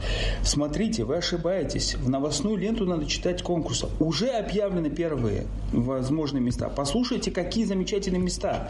Смотрите, 0.42 1.04
вы 1.04 1.16
ошибаетесь. 1.16 1.94
В 1.94 2.10
новостную 2.10 2.56
ленту 2.56 2.84
надо 2.84 3.06
читать 3.06 3.42
конкурса. 3.42 3.88
Уже 3.98 4.28
объявлены 4.28 4.90
первые 4.90 5.46
возможные 5.72 6.42
места. 6.42 6.68
Послушайте, 6.68 7.30
какие 7.30 7.64
замечательные 7.64 8.20
места. 8.20 8.68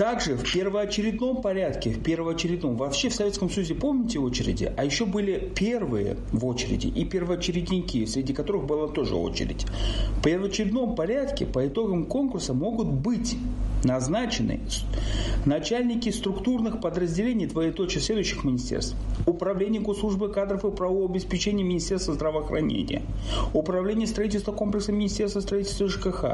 Также 0.00 0.34
в 0.34 0.50
первоочередном 0.50 1.42
порядке, 1.42 1.90
в 1.90 2.02
первоочередном, 2.02 2.74
вообще 2.74 3.10
в 3.10 3.14
Советском 3.14 3.50
Союзе 3.50 3.74
помните 3.74 4.18
очереди, 4.18 4.72
а 4.74 4.82
еще 4.82 5.04
были 5.04 5.52
первые 5.54 6.16
в 6.32 6.46
очереди 6.46 6.86
и 6.86 7.04
первоочередники, 7.04 8.06
среди 8.06 8.32
которых 8.32 8.64
была 8.64 8.88
тоже 8.88 9.14
очередь. 9.14 9.66
В 10.16 10.22
первоочередном 10.22 10.94
порядке 10.94 11.44
по 11.44 11.66
итогам 11.66 12.06
конкурса 12.06 12.54
могут 12.54 12.86
быть 12.86 13.36
назначены 13.84 14.60
начальники 15.46 16.10
структурных 16.10 16.80
подразделений 16.80 17.46
двоеточие 17.46 18.02
следующих 18.02 18.44
министерств. 18.44 18.96
Управление 19.26 19.80
госслужбы 19.80 20.30
кадров 20.30 20.64
и 20.64 20.70
правового 20.70 21.10
обеспечения 21.10 21.64
Министерства 21.64 22.14
здравоохранения. 22.14 23.02
Управление 23.52 24.06
строительства 24.06 24.52
комплекса 24.52 24.92
Министерства 24.92 25.40
строительства 25.40 25.88
ЖКХ. 25.88 26.24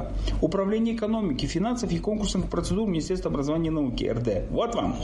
Управление 0.40 0.94
экономики, 0.94 1.46
финансов 1.46 1.92
и 1.92 1.98
конкурсных 1.98 2.46
процедур 2.46 2.88
Министерства 2.88 3.31
образования 3.31 3.56
образования 3.57 3.69
и 3.69 3.71
науки, 3.71 4.05
РД. 4.05 4.51
Вот 4.51 4.75
вам. 4.75 4.97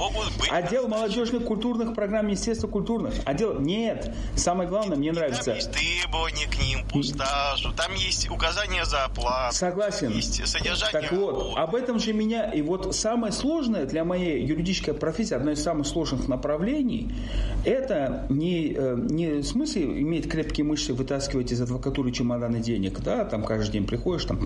Отдел 0.50 0.88
молодежных 0.88 1.44
культурных 1.44 1.94
программ 1.94 2.26
Министерства 2.26 2.68
культурных. 2.68 3.14
Отдел... 3.24 3.58
Нет. 3.60 4.14
Самое 4.36 4.68
главное, 4.68 4.96
мне 4.96 5.12
нравится. 5.12 5.44
Там 5.44 5.54
есть 5.54 5.72
требования 5.72 6.46
к 6.46 6.58
ним, 6.62 6.86
по 6.88 7.02
стажу, 7.02 7.72
там 7.72 7.94
есть 7.94 8.30
указания 8.30 8.84
за 8.84 9.04
оплату. 9.04 9.54
Согласен. 9.54 10.10
Есть 10.10 10.46
содержание. 10.46 10.92
Так 10.92 11.12
вот, 11.12 11.56
об 11.56 11.74
этом 11.74 11.98
же 11.98 12.12
меня... 12.12 12.50
И 12.52 12.62
вот 12.62 12.94
самое 12.94 13.32
сложное 13.32 13.86
для 13.86 14.04
моей 14.04 14.44
юридической 14.44 14.94
профессии, 14.94 15.34
одно 15.34 15.52
из 15.52 15.62
самых 15.62 15.86
сложных 15.86 16.28
направлений, 16.28 17.12
это 17.64 18.26
не, 18.28 18.74
э, 18.76 18.96
не 18.96 19.40
в 19.40 19.44
смысле 19.44 19.84
иметь 20.00 20.28
крепкие 20.28 20.64
мышцы, 20.64 20.92
вытаскивать 20.92 21.52
из 21.52 21.60
адвокатуры 21.60 22.12
чемоданы 22.12 22.60
денег, 22.60 23.00
да, 23.00 23.24
там 23.24 23.44
каждый 23.44 23.72
день 23.72 23.86
приходишь, 23.86 24.24
там, 24.24 24.40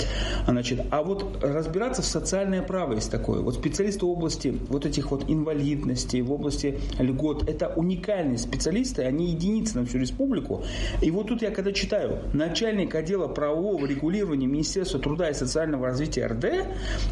значит, 0.46 0.86
а 0.90 1.02
вот 1.02 1.42
разбираться 1.42 2.02
в 2.02 2.04
социальное 2.04 2.62
право 2.62 2.92
есть 2.92 3.10
такое. 3.10 3.40
Вот 3.40 3.54
специалист 3.54 3.95
специалисты 3.96 4.04
в 4.04 4.10
области 4.10 4.58
вот 4.68 4.86
этих 4.86 5.10
вот 5.10 5.24
инвалидностей, 5.28 6.20
в 6.20 6.32
области 6.32 6.78
льгот, 6.98 7.48
это 7.48 7.68
уникальные 7.68 8.38
специалисты, 8.38 9.02
они 9.02 9.30
единицы 9.30 9.78
на 9.78 9.86
всю 9.86 9.98
республику. 9.98 10.64
И 11.02 11.10
вот 11.10 11.28
тут 11.28 11.42
я 11.42 11.50
когда 11.50 11.72
читаю, 11.72 12.18
начальник 12.32 12.94
отдела 12.94 13.28
правового 13.28 13.86
регулирования 13.86 14.46
Министерства 14.46 15.00
труда 15.00 15.30
и 15.30 15.34
социального 15.34 15.86
развития 15.86 16.26
РД, 16.26 16.44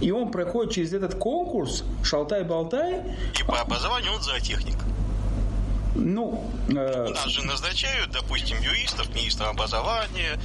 и 0.00 0.10
он 0.10 0.30
проходит 0.30 0.72
через 0.72 0.92
этот 0.92 1.14
конкурс, 1.14 1.84
шалтай-болтай. 2.02 3.02
И 3.40 3.44
по 3.46 3.60
образованию 3.60 4.12
он 4.14 4.22
зоотехник. 4.22 4.76
Ну, 5.94 6.42
э... 6.68 7.08
Нас 7.08 7.28
же 7.28 7.44
назначают, 7.46 8.10
допустим, 8.10 8.56
юристов, 8.60 9.14
министра 9.14 9.46
образования, 9.46 10.38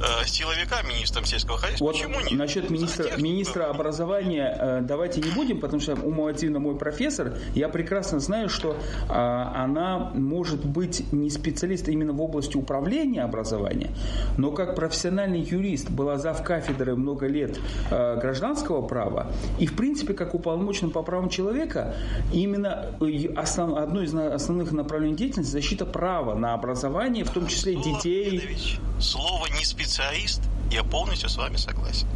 э, 0.00 0.26
силовика, 0.26 0.82
министром 0.82 1.24
сельского 1.24 1.58
хозяйства. 1.58 1.84
Вот, 1.84 1.94
Почему 1.94 2.20
нет? 2.20 2.32
Насчет 2.32 2.70
министра, 2.70 3.16
министра 3.18 3.64
образования 3.64 4.56
э, 4.58 4.80
давайте 4.82 5.20
не 5.20 5.30
будем, 5.30 5.60
потому 5.60 5.80
что 5.80 5.94
Умуатина 5.94 6.60
мой 6.60 6.76
профессор, 6.76 7.36
я 7.54 7.68
прекрасно 7.68 8.20
знаю, 8.20 8.48
что 8.48 8.72
э, 8.72 9.12
она 9.12 10.10
может 10.14 10.64
быть 10.64 11.12
не 11.12 11.30
специалист 11.30 11.88
именно 11.88 12.12
в 12.12 12.20
области 12.20 12.56
управления 12.56 13.22
образования, 13.22 13.90
но 14.38 14.52
как 14.52 14.76
профессиональный 14.76 15.40
юрист 15.40 15.90
была 15.90 16.16
зав 16.18 16.42
кафедры 16.44 16.94
много 16.94 17.26
лет 17.26 17.58
э, 17.90 18.20
гражданского 18.20 18.86
права, 18.86 19.32
и 19.58 19.66
в 19.66 19.74
принципе 19.74 20.14
как 20.14 20.34
уполномоченный 20.34 20.92
по 20.92 21.02
правам 21.02 21.28
человека 21.28 21.94
именно 22.32 22.94
э, 23.00 23.32
основ, 23.34 23.76
одно 23.76 24.02
из 24.02 24.14
основных 24.14 24.70
направлений 24.72 24.91
направлений 24.92 25.16
деятельности 25.16 25.52
защита 25.52 25.86
права 25.86 26.34
на 26.34 26.52
образование, 26.52 27.24
в 27.24 27.30
том 27.30 27.46
числе 27.46 27.72
Слово, 27.72 27.96
детей. 27.96 28.78
Слово 29.00 29.46
не 29.58 29.64
специалист, 29.64 30.42
я 30.70 30.84
полностью 30.84 31.30
с 31.30 31.36
вами 31.38 31.56
согласен. 31.56 32.06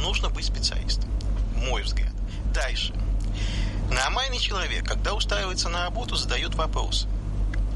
Нужно 0.00 0.28
быть 0.28 0.44
специалистом, 0.44 1.10
мой 1.56 1.82
взгляд. 1.82 2.12
Дальше. 2.54 2.94
Нормальный 3.90 4.38
человек, 4.38 4.86
когда 4.86 5.12
устраивается 5.12 5.68
на 5.70 5.82
работу, 5.82 6.14
задает 6.14 6.54
вопрос. 6.54 7.08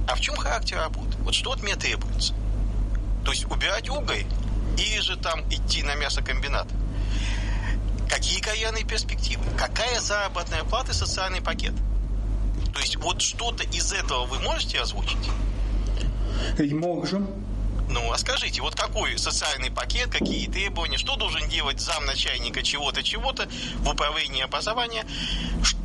А 0.09 0.15
в 0.15 0.21
чем 0.21 0.37
характер 0.37 0.77
работы? 0.77 1.19
Вот 1.23 1.35
что 1.35 1.51
от 1.51 1.63
меня 1.65 1.75
требуется? 1.75 2.33
То 3.25 3.33
есть 3.33 3.51
убирать 3.51 3.91
уголь 3.91 4.25
или 4.79 5.01
же 5.01 5.17
там 5.17 5.41
идти 5.51 5.83
на 5.83 5.97
мясокомбинат? 5.97 6.69
Какие 8.09 8.41
карьерные 8.41 8.85
перспективы? 8.85 9.43
Какая 9.59 9.99
заработная 9.99 10.63
плата 10.63 10.93
и 10.93 10.95
социальный 10.95 11.43
пакет? 11.43 11.75
То 12.77 12.83
есть 12.83 12.97
вот 12.97 13.23
что-то 13.23 13.65
из 13.65 13.91
этого 13.95 14.27
вы 14.27 14.39
можете 14.41 14.79
озвучить? 14.79 15.17
И 16.59 16.75
можем. 16.75 17.27
Ну, 17.89 18.13
а 18.13 18.19
скажите, 18.19 18.61
вот 18.61 18.75
какой 18.75 19.17
социальный 19.17 19.71
пакет, 19.71 20.11
какие 20.11 20.47
требования, 20.47 20.99
что 20.99 21.17
должен 21.17 21.49
делать 21.49 21.81
замначальника 21.81 22.63
чего-то, 22.63 23.03
чего-то 23.03 23.49
в 23.79 23.89
управлении 23.89 24.43
образования, 24.43 25.07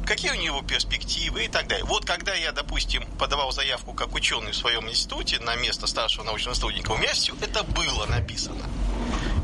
какие 0.05 0.31
у 0.31 0.35
него 0.35 0.61
перспективы 0.63 1.45
и 1.45 1.47
так 1.47 1.69
далее. 1.69 1.85
Вот 1.85 2.03
когда 2.03 2.33
я, 2.33 2.51
допустим, 2.51 3.05
подавал 3.17 3.53
заявку 3.53 3.93
как 3.93 4.13
ученый 4.13 4.51
в 4.51 4.57
своем 4.57 4.89
институте 4.89 5.39
на 5.39 5.55
место 5.55 5.87
старшего 5.87 6.25
научного 6.25 6.55
сотрудника, 6.55 6.91
у 6.91 6.97
меня 6.97 7.13
все 7.13 7.33
это 7.39 7.63
было 7.63 8.05
написано. 8.07 8.65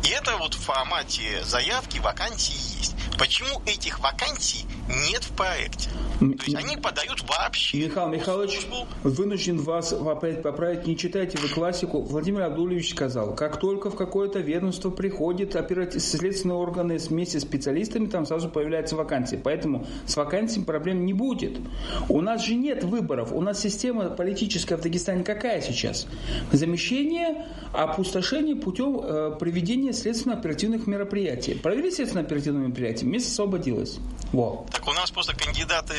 И 0.04 0.10
это 0.10 0.36
вот 0.36 0.54
в 0.54 0.60
формате 0.60 1.46
заявки 1.46 2.00
вакансии 2.00 2.78
есть. 2.78 2.94
Почему 3.18 3.62
этих 3.66 4.00
вакансий 4.00 4.66
нет 4.88 5.24
в 5.24 5.32
проекте? 5.32 5.90
То 6.20 6.26
есть 6.26 6.56
они 6.56 6.78
подают 6.78 7.24
вообще. 7.28 7.86
Михаил 7.86 8.10
Михайлович, 8.10 8.68
вынужден 9.04 9.60
вас 9.60 9.94
опять 9.94 10.42
поправить. 10.42 10.88
Не 10.88 10.98
читайте 10.98 11.38
вы 11.38 11.48
классику. 11.50 12.02
Владимир 12.02 12.42
Абдулевич 12.44 12.92
сказал, 12.92 13.36
как 13.36 13.60
только 13.60 13.90
в 13.92 13.96
какое-то 13.96 14.40
ведомство 14.40 14.90
приходит 14.90 15.56
оператив... 15.56 16.02
следственные 16.02 16.58
органы 16.58 16.98
вместе 16.98 17.40
с 17.40 17.44
специалистами, 17.44 18.08
там 18.08 18.26
сразу 18.26 18.50
появляются 18.50 18.96
вакансии. 18.96 19.40
Поэтому 19.42 19.86
с 20.06 20.18
вакансиями 20.18 20.66
проблем 20.66 21.06
не 21.06 21.14
будет. 21.14 21.60
У 22.10 22.22
нас 22.22 22.46
же 22.46 22.56
нет 22.56 22.84
выборов. 22.84 23.32
У 23.32 23.42
нас 23.42 23.60
система 23.60 24.10
политическая 24.10 24.78
в 24.78 24.82
Дагестане 24.82 25.24
какая 25.24 25.62
сейчас? 25.62 26.08
Замещение, 26.52 27.46
опустошение 27.74 28.56
путем 28.56 29.00
э, 29.04 29.36
проведения 29.38 29.94
следственно-оперативных 29.94 30.88
мероприятий. 30.88 31.54
Провели 31.54 31.92
следственно-оперативные 31.92 32.68
мероприятия, 32.68 33.06
место 33.06 33.30
освободилось. 33.30 34.00
Во. 34.32 34.66
Так 34.78 34.88
у 34.88 34.94
нас 34.94 35.10
просто 35.10 35.36
кандидаты 35.36 35.96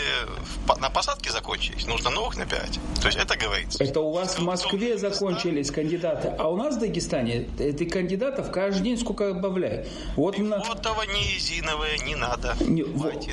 на 0.81 0.89
посадке 0.89 1.33
закончились, 1.33 1.89
нужно 1.89 2.11
новых 2.11 2.37
набирать. 2.37 2.79
То 3.01 3.09
есть 3.09 3.19
это 3.19 3.37
говорится. 3.37 3.83
Это 3.83 4.01
у 4.01 4.13
вас 4.13 4.39
в 4.39 4.43
Москве 4.43 4.97
закончились 4.97 5.73
кандидаты, 5.73 6.29
а 6.39 6.49
у 6.49 6.57
нас 6.57 6.77
в 6.77 6.79
Дагестане 6.79 7.49
этих 7.59 7.93
кандидатов 7.93 8.53
каждый 8.53 8.85
день 8.85 8.97
сколько 8.97 9.33
добавляют. 9.33 9.89
Вот 10.15 10.39
на... 10.39 10.61
Фотово, 10.61 11.03
не 11.13 11.35
резиновое, 11.35 11.99
не 12.07 12.15
надо. 12.15 12.57
Не, 12.61 12.85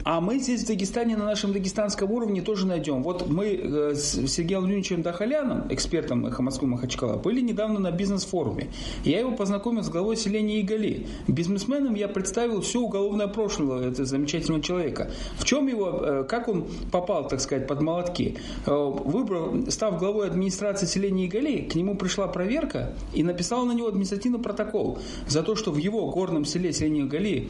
а 0.04 0.20
мы 0.20 0.40
здесь 0.40 0.64
в 0.64 0.68
Дагестане 0.68 1.16
на 1.16 1.26
нашем 1.26 1.54
дагестанском 1.54 2.12
уровне 2.12 2.42
тоже 2.42 2.66
найдем. 2.66 3.04
Вот 3.04 3.28
мы 3.28 3.46
э, 3.46 3.94
с 3.94 4.28
Сергеем 4.28 4.62
Владимировичем 4.62 5.04
Дахаляном, 5.04 5.72
экспертом 5.72 6.28
Москвы 6.40 6.68
Махачкала, 6.68 7.18
были 7.18 7.42
недавно 7.42 7.80
на 7.80 7.92
бизнес-форуме. 7.92 8.70
Я 9.04 9.20
его 9.20 9.32
познакомил 9.32 9.84
с 9.84 9.90
главой 9.90 10.18
селения 10.18 10.60
Игали. 10.62 11.06
Бизнесменам 11.28 11.94
я 11.94 12.08
представил 12.08 12.62
все 12.62 12.80
уголовное 12.80 13.28
прошлое 13.28 13.92
этого 13.92 14.06
замечательного 14.08 14.64
человека. 14.64 15.12
В 15.38 15.46
чем 15.46 15.68
его, 15.68 16.00
э, 16.02 16.24
как 16.28 16.48
он 16.48 16.66
попал, 16.92 17.28
так 17.28 17.42
сказать, 17.42 17.68
под 17.68 17.82
молотки? 17.82 18.38
Э, 18.66 18.72
выбрал, 18.74 19.70
став 19.70 20.00
главой 20.00 20.28
администрации 20.28 20.86
селения 20.86 21.28
Игали, 21.28 21.62
к 21.62 21.76
нему 21.76 21.96
пришла 21.96 22.28
проверка 22.28 22.94
и 23.14 23.24
написала 23.24 23.66
на 23.66 23.74
него 23.74 23.88
административный 23.88 24.40
протокол 24.40 25.00
за 25.28 25.44
то, 25.44 25.56
что 25.56 25.72
в 25.72 25.78
его 25.78 26.10
горном 26.10 26.46
селе 26.46 26.74
селения 26.74 27.02
Игали, 27.02 27.50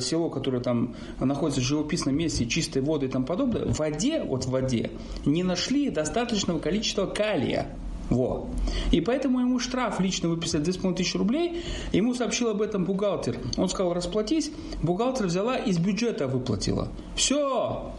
село, 0.00 0.30
которое 0.30 0.60
там 0.60 0.94
находится 1.20 1.60
в 1.60 1.64
живописном 1.64 2.16
месте, 2.16 2.46
чистой 2.46 2.82
воды 2.82 3.06
и 3.06 3.08
тому 3.08 3.26
подобное, 3.26 3.66
в 3.66 3.78
воде, 3.78 4.22
вот 4.22 4.44
в 4.44 4.50
воде, 4.50 4.90
не 5.24 5.42
нашли 5.42 5.90
достаточного 5.90 6.58
количества 6.58 7.06
калия. 7.06 7.76
Во. 8.10 8.48
И 8.90 9.00
поэтому 9.00 9.40
ему 9.40 9.58
штраф 9.58 10.00
лично 10.00 10.28
выписали 10.28 10.64
2,5 10.64 10.94
тысячи 10.94 11.16
рублей. 11.16 11.62
Ему 11.92 12.14
сообщил 12.14 12.50
об 12.50 12.62
этом 12.62 12.84
бухгалтер. 12.84 13.38
Он 13.56 13.68
сказал, 13.68 13.94
расплатись. 13.94 14.50
Бухгалтер 14.82 15.26
взяла 15.26 15.56
из 15.56 15.78
бюджета 15.78 16.26
выплатила. 16.28 16.88
Все, 17.14 17.92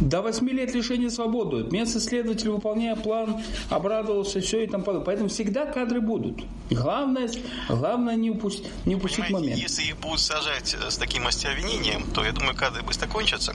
до 0.00 0.22
8 0.22 0.48
лет 0.50 0.74
лишения 0.74 1.10
свободы. 1.10 1.68
Местный 1.70 2.00
следователь, 2.00 2.50
выполняя 2.50 2.96
план, 2.96 3.42
обрадовался, 3.68 4.40
все 4.40 4.64
и 4.64 4.66
там 4.66 4.82
подобное. 4.82 5.06
Поэтому 5.06 5.28
всегда 5.28 5.66
кадры 5.66 6.00
будут. 6.00 6.42
Главное, 6.70 7.28
главное 7.68 8.14
не, 8.14 8.30
упустить, 8.30 8.70
не 8.86 8.94
упустить 8.94 9.28
момент. 9.30 9.56
Если 9.56 9.82
их 9.82 9.98
будут 9.98 10.20
сажать 10.20 10.74
э, 10.74 10.90
с 10.90 10.96
таким 10.96 11.26
остервенением, 11.26 12.04
то 12.14 12.24
я 12.24 12.32
думаю, 12.32 12.54
кадры 12.56 12.82
быстро 12.82 13.08
кончатся. 13.08 13.54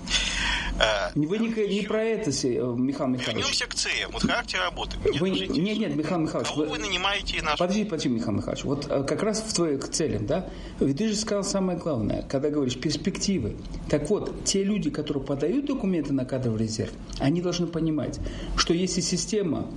Э, 0.80 1.12
Вы 1.16 1.38
не, 1.38 1.48
не 1.48 1.82
про 1.84 2.04
это, 2.04 2.30
э, 2.30 2.34
Михаил 2.34 3.10
Михайлович. 3.10 3.28
Вернемся 3.28 3.68
к 3.68 3.74
целям. 3.74 4.12
Вот 4.12 4.24
характер 4.24 4.60
работы. 4.60 4.98
Вы, 5.20 5.30
нет, 5.30 5.78
нет, 5.78 5.96
Михаил 5.96 6.22
Михайлович. 6.22 6.50
Кого 6.50 6.64
вы, 6.64 6.72
вы 6.72 6.78
нанимаете 6.78 7.42
наш... 7.42 7.58
Подожди, 7.58 7.86
подожди, 7.86 8.10
Михаил 8.10 8.34
Михайлович. 8.34 8.66
Вот 8.66 8.86
как 8.86 9.24
раз 9.24 9.42
в 9.42 9.54
твоих 9.54 9.80
к 9.80 9.90
целям, 9.90 10.26
да? 10.26 10.50
Ведь 10.82 10.98
ты 10.98 11.08
же 11.08 11.16
сказал 11.16 11.46
самое 11.46 11.80
главное, 11.80 12.24
когда 12.24 12.50
говоришь 12.50 12.78
перспективы. 12.78 13.56
Так 13.90 14.10
вот, 14.10 14.44
те 14.44 14.64
люди, 14.64 14.90
которые 14.90 15.24
подают 15.24 15.66
документы 15.66 16.05
на 16.14 16.26
кадровый 16.26 16.62
резерв, 16.62 16.92
они 17.20 17.42
должны 17.42 17.68
понимать, 17.68 18.20
что 18.56 18.74
если 18.74 19.02
система 19.02 19.68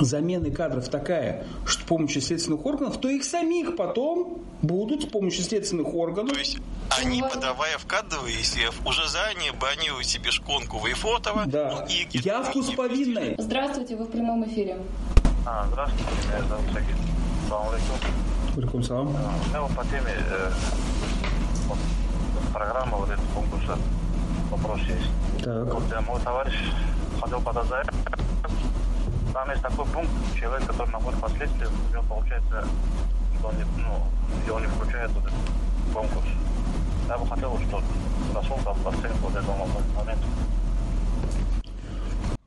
замены 0.00 0.50
кадров 0.50 0.88
такая, 0.88 1.44
что 1.66 1.82
с 1.82 1.86
помощью 1.86 2.22
следственных 2.22 2.64
органов, 2.64 2.98
то 2.98 3.08
их 3.08 3.24
самих 3.24 3.76
потом 3.76 4.42
будут 4.62 5.02
с 5.02 5.06
помощью 5.06 5.44
следственных 5.44 5.94
органов. 5.94 6.32
То 6.32 6.38
есть 6.38 6.58
они, 7.00 7.22
подавая 7.22 7.78
в 7.78 7.86
кадровые, 7.86 8.36
если 8.36 8.62
уже 8.86 9.08
заранее 9.08 9.52
бронируют 9.52 10.06
себе 10.06 10.30
шконку 10.30 10.84
Вейфотова. 10.84 11.44
Да. 11.46 11.86
Ну, 11.86 11.94
и 11.94 12.18
Явку 12.18 12.62
с 12.62 12.70
повинной. 12.70 13.34
Здравствуйте, 13.38 13.96
вы 13.96 14.04
в 14.04 14.10
прямом 14.10 14.44
эфире. 14.46 14.78
А, 15.44 15.66
здравствуйте, 15.70 16.04
меня 16.28 16.48
зовут 16.48 16.66
Сагит. 16.72 16.96
Салам 17.48 17.68
алейкум. 17.68 17.96
Алейкум 18.56 18.82
салам. 18.82 19.08
У 19.08 19.48
меня 19.48 19.62
вот 19.62 19.74
по 19.74 19.84
теме 19.84 20.14
э, 20.16 20.50
вот, 21.66 21.78
программа 22.52 22.96
вот 22.96 23.10
этого 23.10 23.26
конкурса 23.34 23.78
вопрос 24.52 24.80
есть. 24.80 25.44
Так. 25.44 25.74
Вот, 25.74 26.06
мой 26.06 26.20
товарищ 26.20 26.54
хотел 27.20 27.40
подать 27.40 27.66
заявку. 27.66 27.96
Там 29.32 29.50
есть 29.50 29.62
такой 29.62 29.86
пункт, 29.86 30.10
человек, 30.38 30.66
который 30.66 30.90
находит 30.90 31.20
последствия, 31.20 31.66
у 31.66 31.92
него 31.92 32.02
получается, 32.08 32.64
что 33.38 33.48
он 33.48 33.56
не, 33.56 33.64
ну, 33.78 34.06
его 34.46 34.60
не 34.60 34.66
включает 34.66 35.10
в 35.10 35.18
этот 35.18 35.32
конкурс. 35.94 36.26
Я 37.08 37.18
бы 37.18 37.26
хотел, 37.26 37.58
чтобы 37.60 37.82
прошел 38.32 38.56
оценку 38.56 39.18
вот 39.22 39.36
этого 39.36 39.56
момента. 39.96 40.26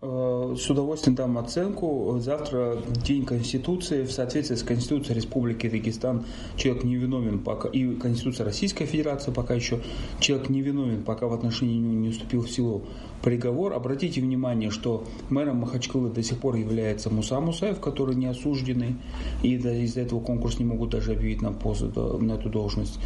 Э, 0.08 0.56
с 0.56 0.70
удовольствием 0.70 1.15
дам 1.15 1.38
оценку. 1.38 2.18
Завтра 2.20 2.78
День 3.04 3.26
Конституции. 3.26 4.04
В 4.04 4.12
соответствии 4.12 4.56
с 4.56 4.62
Конституцией 4.62 5.15
Республики 5.15 5.68
Дагестан 5.68 6.26
человек 6.58 6.84
не 6.84 6.96
виновен 6.96 7.39
пока, 7.39 7.70
и 7.70 7.96
Конституция 7.96 8.46
Российской 8.46 8.86
Федерации 8.86 9.32
пока 9.32 9.56
еще 9.56 9.80
человек 10.20 10.50
не 10.50 10.62
виновен, 10.62 11.04
пока 11.04 11.28
в 11.28 11.34
отношении 11.34 11.78
него 11.78 11.94
не 11.94 12.10
уступил 12.10 12.41
в 12.44 12.52
силу 12.52 12.84
приговор. 13.24 13.74
Обратите 13.74 14.22
внимание, 14.22 14.70
что 14.70 15.06
мэром 15.30 15.58
Махачкалы 15.58 16.10
до 16.10 16.22
сих 16.22 16.38
пор 16.38 16.56
является 16.56 17.10
Муса 17.10 17.39
Мусаев, 17.39 17.80
который 17.80 18.15
не 18.15 18.28
осужденный, 18.28 18.98
и 19.41 19.56
из-за 19.56 20.02
этого 20.02 20.20
конкурс 20.20 20.60
не 20.60 20.65
могут 20.65 20.91
даже 20.91 21.13
объявить 21.13 21.41
на, 21.41 21.52
пост, 21.52 21.84
на 21.96 22.34
эту 22.34 22.50
должность. 22.50 23.00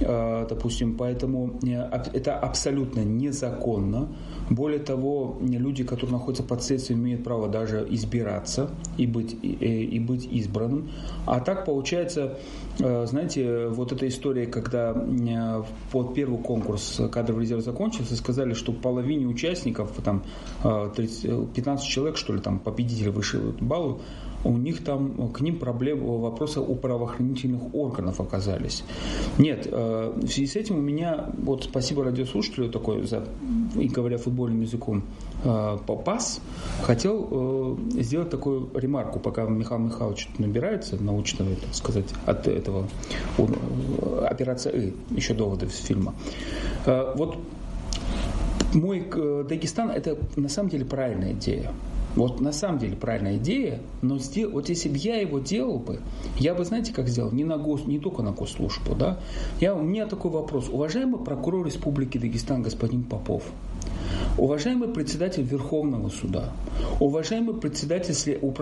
Э, 0.00 0.46
допустим, 0.48 0.96
поэтому 0.96 1.58
э, 1.62 1.74
это 2.14 2.38
абсолютно 2.38 3.00
незаконно. 3.00 4.08
Более 4.50 4.78
того, 4.80 5.36
люди, 5.40 5.84
которые 5.84 6.12
находятся 6.12 6.42
под 6.42 6.62
следствием, 6.62 7.00
имеют 7.00 7.24
право 7.24 7.48
даже 7.48 7.86
избираться 7.90 8.70
и 8.96 9.06
быть, 9.06 9.36
и, 9.42 9.84
и 9.84 9.98
быть 9.98 10.26
избранным. 10.30 10.90
А 11.26 11.40
так 11.40 11.64
получается, 11.64 12.38
э, 12.67 12.67
знаете, 12.78 13.66
вот 13.68 13.92
эта 13.92 14.06
история, 14.06 14.46
когда 14.46 14.94
под 15.90 16.14
первый 16.14 16.40
конкурс 16.40 17.00
кадровый 17.10 17.42
резерв 17.42 17.64
закончился, 17.64 18.16
сказали, 18.16 18.54
что 18.54 18.72
половине 18.72 19.26
участников, 19.26 19.92
там 20.04 20.22
30, 20.62 21.52
15 21.52 21.86
человек, 21.86 22.16
что 22.16 22.32
ли, 22.32 22.40
там 22.40 22.58
победители 22.58 23.08
вышли 23.08 23.40
баллу, 23.60 24.00
у 24.44 24.56
них 24.56 24.84
там, 24.84 25.32
к 25.32 25.40
ним 25.40 25.58
проблемы, 25.58 26.18
вопросы 26.18 26.60
у 26.60 26.74
правоохранительных 26.74 27.74
органов 27.74 28.20
оказались. 28.20 28.84
Нет, 29.36 29.66
э, 29.70 30.12
в 30.14 30.28
связи 30.28 30.46
с 30.46 30.56
этим 30.56 30.78
у 30.78 30.80
меня, 30.80 31.30
вот 31.38 31.64
спасибо 31.64 32.04
радиослушателю 32.04 32.70
такой, 32.70 33.04
за, 33.04 33.24
и 33.76 33.88
говоря 33.88 34.18
футбольным 34.18 34.60
языком, 34.60 35.04
э, 35.44 35.78
пас, 36.04 36.40
хотел 36.82 37.76
э, 37.96 38.00
сделать 38.02 38.30
такую 38.30 38.70
ремарку, 38.74 39.18
пока 39.18 39.44
Михаил 39.44 39.80
Михайлович 39.80 40.28
набирается 40.38 40.96
научного, 41.02 41.54
так 41.56 41.74
сказать, 41.74 42.06
от 42.26 42.46
этого 42.46 42.88
операция 44.26 44.72
И, 44.72 44.94
еще 45.10 45.34
доводы 45.34 45.66
из 45.66 45.76
фильма. 45.76 46.14
Вот 46.86 47.38
мой 48.74 49.08
Дагестан 49.48 49.90
это 49.90 50.18
на 50.36 50.48
самом 50.48 50.68
деле 50.70 50.84
правильная 50.84 51.32
идея. 51.32 51.72
Вот 52.16 52.40
на 52.40 52.52
самом 52.52 52.78
деле 52.78 52.96
правильная 52.96 53.36
идея, 53.36 53.80
но 54.02 54.18
сдел, 54.18 54.50
вот 54.50 54.68
если 54.68 54.88
бы 54.88 54.96
я 54.96 55.20
его 55.20 55.38
делал 55.38 55.78
бы, 55.78 56.00
я 56.38 56.54
бы, 56.54 56.64
знаете, 56.64 56.92
как 56.92 57.08
сделал? 57.08 57.30
Не, 57.32 57.44
на 57.44 57.58
гос, 57.58 57.86
не 57.86 57.98
только 57.98 58.22
на 58.22 58.32
госслужбу, 58.32 58.94
да? 58.94 59.20
Я, 59.60 59.74
у 59.74 59.82
меня 59.82 60.06
такой 60.06 60.30
вопрос. 60.30 60.68
Уважаемый 60.68 61.22
прокурор 61.22 61.66
Республики 61.66 62.18
Дагестан 62.18 62.62
господин 62.62 63.04
Попов, 63.04 63.44
Уважаемый 64.36 64.88
председатель 64.88 65.42
Верховного 65.42 66.08
суда, 66.10 66.52
уважаемый 67.00 67.56
председатель, 67.56 68.14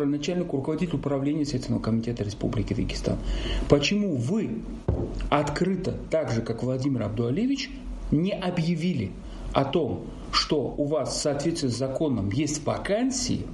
начальник 0.07 0.53
руководитель 0.53 0.97
управления 0.97 1.45
Следственного 1.45 1.83
комитета 1.83 2.25
Республики 2.25 2.73
Дагестан, 2.73 3.19
почему 3.69 4.17
вы 4.17 4.63
открыто, 5.29 5.95
так 6.11 6.31
же 6.31 6.41
как 6.41 6.63
Владимир 6.63 7.03
Абдуалевич, 7.03 7.71
не 8.11 8.33
объявили 8.33 9.13
о 9.53 9.65
том, 9.65 10.07
что 10.37 10.75
у 10.77 10.85
вас 10.85 11.17
в 11.17 11.21
соответствии 11.21 11.69
с 11.69 11.77
законом 11.77 12.31
есть 12.31 12.65
вакансии, 12.65 13.47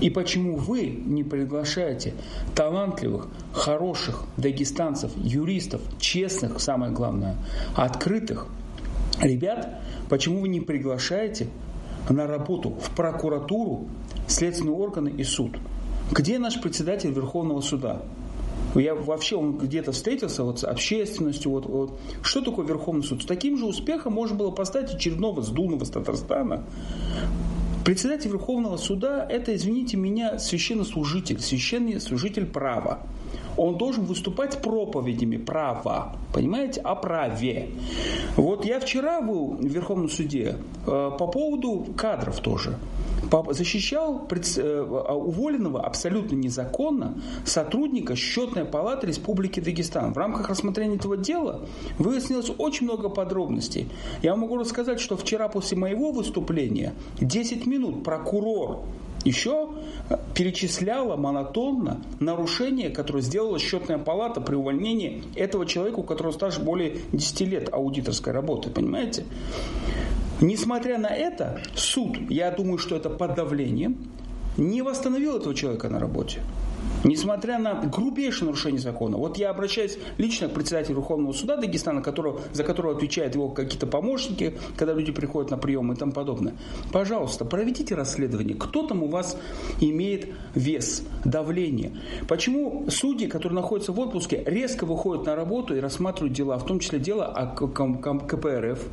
и 0.00 0.10
почему 0.10 0.56
вы 0.56 0.86
не 0.86 1.22
приглашаете 1.22 2.14
талантливых, 2.56 3.28
хороших 3.52 4.24
дагестанцев, 4.36 5.12
юристов, 5.16 5.80
честных, 6.00 6.60
самое 6.60 6.92
главное, 6.92 7.36
открытых 7.76 8.48
ребят, 9.20 9.80
почему 10.08 10.40
вы 10.40 10.48
не 10.48 10.60
приглашаете 10.60 11.46
на 12.10 12.26
работу 12.26 12.70
в 12.70 12.90
прокуратуру, 12.96 13.86
следственные 14.26 14.74
органы 14.74 15.08
и 15.08 15.22
суд. 15.22 15.56
Где 16.10 16.40
наш 16.40 16.60
председатель 16.60 17.12
Верховного 17.12 17.60
суда? 17.60 18.02
Я 18.74 18.94
вообще, 18.94 19.36
он 19.36 19.58
где-то 19.58 19.92
встретился 19.92 20.44
вот 20.44 20.60
с 20.60 20.64
общественностью. 20.64 21.50
Вот, 21.50 21.66
вот. 21.66 21.98
Что 22.22 22.40
такое 22.40 22.66
Верховный 22.66 23.02
суд? 23.02 23.22
С 23.22 23.26
таким 23.26 23.58
же 23.58 23.66
успехом 23.66 24.14
можно 24.14 24.36
было 24.36 24.50
поставить 24.50 24.94
очередного 24.94 25.42
сдулного 25.42 25.84
с 25.84 25.90
Татарстана. 25.90 26.64
Председатель 27.84 28.30
Верховного 28.30 28.76
суда– 28.76 29.26
это, 29.28 29.54
извините 29.56 29.96
меня, 29.96 30.38
священнослужитель, 30.38 31.40
священный 31.40 32.00
служитель 32.00 32.46
права. 32.46 33.00
Он 33.56 33.76
должен 33.76 34.04
выступать 34.04 34.62
проповедями 34.62 35.36
права, 35.36 36.16
понимаете, 36.32 36.80
о 36.80 36.94
праве. 36.94 37.70
Вот 38.36 38.64
я 38.64 38.78
вчера 38.78 39.20
был 39.20 39.56
в 39.56 39.64
Верховном 39.64 40.08
суде 40.08 40.56
э, 40.86 41.10
по 41.18 41.26
поводу 41.26 41.86
кадров 41.96 42.38
тоже 42.40 42.78
защищал 43.50 44.28
э, 44.30 44.80
уволенного 44.80 45.82
абсолютно 45.82 46.34
незаконно 46.34 47.20
сотрудника 47.44 48.16
Счетной 48.16 48.64
палаты 48.64 49.06
Республики 49.06 49.60
Дагестан. 49.60 50.12
В 50.12 50.18
рамках 50.18 50.48
рассмотрения 50.48 50.96
этого 50.96 51.16
дела 51.16 51.62
выяснилось 51.98 52.50
очень 52.58 52.86
много 52.86 53.08
подробностей. 53.08 53.88
Я 54.22 54.36
могу 54.36 54.56
рассказать, 54.56 55.00
что 55.00 55.16
вчера 55.16 55.48
после 55.48 55.76
моего 55.76 56.12
выступления 56.12 56.94
10 57.20 57.66
минут 57.66 58.04
прокурор 58.04 58.80
еще 59.24 59.70
э, 60.08 60.16
перечисляла 60.34 61.16
монотонно 61.16 62.00
нарушения, 62.20 62.90
которые 62.90 63.22
сделала 63.22 63.58
счетная 63.58 63.98
палата 63.98 64.40
при 64.40 64.54
увольнении 64.54 65.22
этого 65.36 65.66
человека, 65.66 66.00
у 66.00 66.02
которого 66.02 66.32
стаж 66.32 66.58
более 66.58 66.96
10 67.12 67.40
лет 67.42 67.72
аудиторской 67.72 68.32
работы, 68.32 68.70
понимаете? 68.70 69.24
Несмотря 70.42 70.98
на 70.98 71.06
это, 71.06 71.62
суд, 71.76 72.18
я 72.28 72.50
думаю, 72.50 72.78
что 72.78 72.96
это 72.96 73.08
под 73.08 73.36
давлением, 73.36 73.96
не 74.56 74.82
восстановил 74.82 75.36
этого 75.36 75.54
человека 75.54 75.88
на 75.88 76.00
работе. 76.00 76.40
Несмотря 77.04 77.58
на 77.58 77.74
грубейшее 77.74 78.46
нарушение 78.46 78.80
закона. 78.80 79.16
Вот 79.16 79.36
я 79.38 79.50
обращаюсь 79.50 79.98
лично 80.18 80.48
к 80.48 80.52
председателю 80.52 80.96
Верховного 80.96 81.32
суда 81.32 81.56
Дагестана, 81.56 82.02
которого, 82.02 82.40
за 82.52 82.64
которого 82.64 82.96
отвечают 82.96 83.36
его 83.36 83.50
какие-то 83.50 83.86
помощники, 83.86 84.54
когда 84.76 84.94
люди 84.94 85.12
приходят 85.12 85.52
на 85.52 85.58
прием 85.58 85.92
и 85.92 85.96
тому 85.96 86.10
подобное. 86.10 86.54
Пожалуйста, 86.92 87.44
проведите 87.44 87.94
расследование. 87.94 88.56
Кто 88.56 88.84
там 88.84 89.04
у 89.04 89.06
вас 89.06 89.38
имеет 89.80 90.28
вес, 90.56 91.04
давление? 91.24 91.92
Почему 92.26 92.86
судьи, 92.90 93.28
которые 93.28 93.56
находятся 93.60 93.92
в 93.92 94.00
отпуске, 94.00 94.42
резко 94.44 94.86
выходят 94.86 95.24
на 95.24 95.36
работу 95.36 95.76
и 95.76 95.78
рассматривают 95.78 96.36
дела, 96.36 96.58
в 96.58 96.66
том 96.66 96.80
числе 96.80 96.98
дело 96.98 97.26
о 97.26 97.46
КПРФ, 97.46 98.88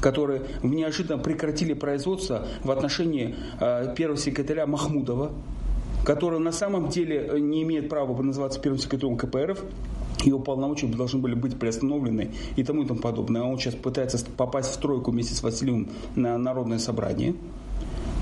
которые 0.00 0.42
неожиданно 0.62 1.22
прекратили 1.22 1.74
производство 1.74 2.46
в 2.64 2.70
отношении 2.70 3.34
э, 3.60 3.94
первого 3.96 4.18
секретаря 4.18 4.66
Махмудова, 4.66 5.32
который 6.04 6.40
на 6.40 6.52
самом 6.52 6.88
деле 6.88 7.28
э, 7.30 7.38
не 7.38 7.62
имеет 7.62 7.88
права 7.88 8.20
называться 8.22 8.60
первым 8.60 8.78
секретарем 8.80 9.16
КПРФ, 9.16 9.62
его 10.24 10.38
полномочия 10.38 10.86
должны 10.86 11.20
были 11.20 11.34
быть 11.34 11.58
приостановлены 11.58 12.30
и 12.56 12.64
тому 12.64 12.82
и 12.82 12.86
тому 12.86 13.00
подобное. 13.00 13.42
Он 13.42 13.58
сейчас 13.58 13.74
пытается 13.74 14.18
попасть 14.36 14.74
в 14.74 14.76
тройку 14.78 15.10
вместе 15.10 15.34
с 15.34 15.42
Васильевым 15.42 15.88
на 16.14 16.36
Народное 16.36 16.78
собрание. 16.78 17.34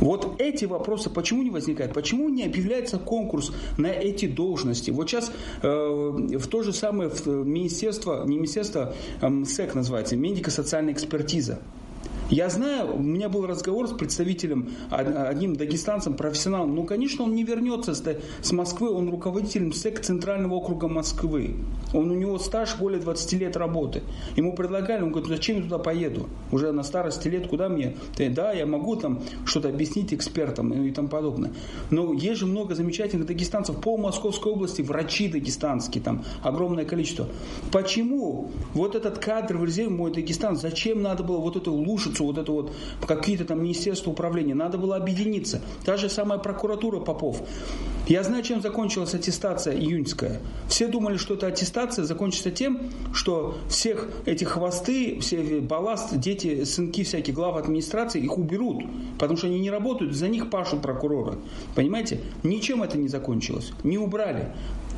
Вот 0.00 0.40
эти 0.40 0.64
вопросы 0.64 1.10
почему 1.10 1.42
не 1.42 1.50
возникают? 1.50 1.92
Почему 1.92 2.28
не 2.28 2.44
объявляется 2.44 2.98
конкурс 2.98 3.52
на 3.76 3.88
эти 3.88 4.26
должности? 4.26 4.90
Вот 4.90 5.08
сейчас 5.08 5.32
э, 5.62 5.66
в 5.68 6.46
то 6.46 6.62
же 6.62 6.72
самое 6.72 7.10
в 7.10 7.26
министерство, 7.26 8.24
не 8.24 8.36
министерство, 8.36 8.94
э, 9.20 9.28
МСЭК 9.28 9.74
называется, 9.74 10.16
медико-социальная 10.16 10.92
экспертиза. 10.92 11.60
Я 12.30 12.50
знаю, 12.50 12.94
у 12.94 12.98
меня 12.98 13.30
был 13.30 13.46
разговор 13.46 13.88
с 13.88 13.92
представителем, 13.92 14.68
одним 14.90 15.56
дагестанцем, 15.56 16.14
профессионалом. 16.14 16.74
Ну, 16.74 16.84
конечно, 16.84 17.24
он 17.24 17.34
не 17.34 17.42
вернется 17.42 17.94
с 17.94 18.52
Москвы, 18.52 18.90
он 18.90 19.08
руководитель 19.08 19.64
МСЭК 19.64 20.00
Центрального 20.00 20.54
округа 20.54 20.88
Москвы. 20.88 21.54
Он, 21.94 22.10
у 22.10 22.14
него 22.14 22.38
стаж 22.38 22.76
более 22.76 23.00
20 23.00 23.32
лет 23.40 23.56
работы. 23.56 24.02
Ему 24.36 24.54
предлагали, 24.54 25.02
он 25.02 25.10
говорит, 25.10 25.30
«Ну, 25.30 25.36
зачем 25.36 25.56
я 25.56 25.62
туда 25.62 25.78
поеду? 25.78 26.28
Уже 26.52 26.70
на 26.72 26.82
старости 26.82 27.28
лет 27.28 27.48
куда 27.48 27.70
мне? 27.70 27.96
Да, 28.18 28.52
я 28.52 28.66
могу 28.66 28.96
там 28.96 29.22
что-то 29.46 29.70
объяснить 29.70 30.12
экспертам 30.12 30.72
и 30.72 30.90
тому 30.90 31.08
подобное. 31.08 31.52
Но 31.90 32.12
есть 32.12 32.40
же 32.40 32.46
много 32.46 32.74
замечательных 32.74 33.26
дагестанцев 33.26 33.80
по 33.80 33.96
Московской 33.96 34.52
области, 34.52 34.82
врачи 34.82 35.28
дагестанские, 35.28 36.02
там 36.02 36.24
огромное 36.42 36.84
количество. 36.84 37.26
Почему 37.72 38.50
вот 38.74 38.94
этот 38.94 39.18
кадр 39.18 39.56
в 39.56 39.64
резерве 39.64 39.90
мой 39.90 40.12
Дагестан, 40.12 40.56
зачем 40.56 41.00
надо 41.00 41.22
было 41.22 41.38
вот 41.38 41.56
эту 41.56 41.72
лужицу 41.72 42.17
инструкцию, 42.18 42.26
вот 42.26 42.38
это 42.38 42.52
вот 42.52 42.72
какие-то 43.06 43.44
там 43.44 43.62
министерства 43.62 44.10
управления. 44.10 44.54
Надо 44.54 44.78
было 44.78 44.96
объединиться. 44.96 45.60
Та 45.84 45.96
же 45.96 46.08
самая 46.08 46.38
прокуратура 46.38 47.00
Попов. 47.00 47.42
Я 48.06 48.22
знаю, 48.22 48.42
чем 48.42 48.62
закончилась 48.62 49.14
аттестация 49.14 49.76
июньская. 49.76 50.40
Все 50.68 50.88
думали, 50.88 51.18
что 51.18 51.34
эта 51.34 51.46
аттестация 51.46 52.04
закончится 52.04 52.50
тем, 52.50 52.90
что 53.12 53.58
всех 53.68 54.08
этих 54.24 54.48
хвосты, 54.48 55.20
все 55.20 55.60
балласт, 55.60 56.16
дети, 56.18 56.64
сынки 56.64 57.04
всякие, 57.04 57.34
глав 57.34 57.56
администрации, 57.56 58.22
их 58.22 58.38
уберут. 58.38 58.82
Потому 59.18 59.36
что 59.36 59.46
они 59.48 59.60
не 59.60 59.70
работают, 59.70 60.14
за 60.14 60.28
них 60.28 60.48
пашут 60.48 60.80
прокуроры. 60.80 61.34
Понимаете? 61.74 62.20
Ничем 62.42 62.82
это 62.82 62.96
не 62.96 63.08
закончилось. 63.08 63.72
Не 63.84 63.98
убрали. 63.98 64.52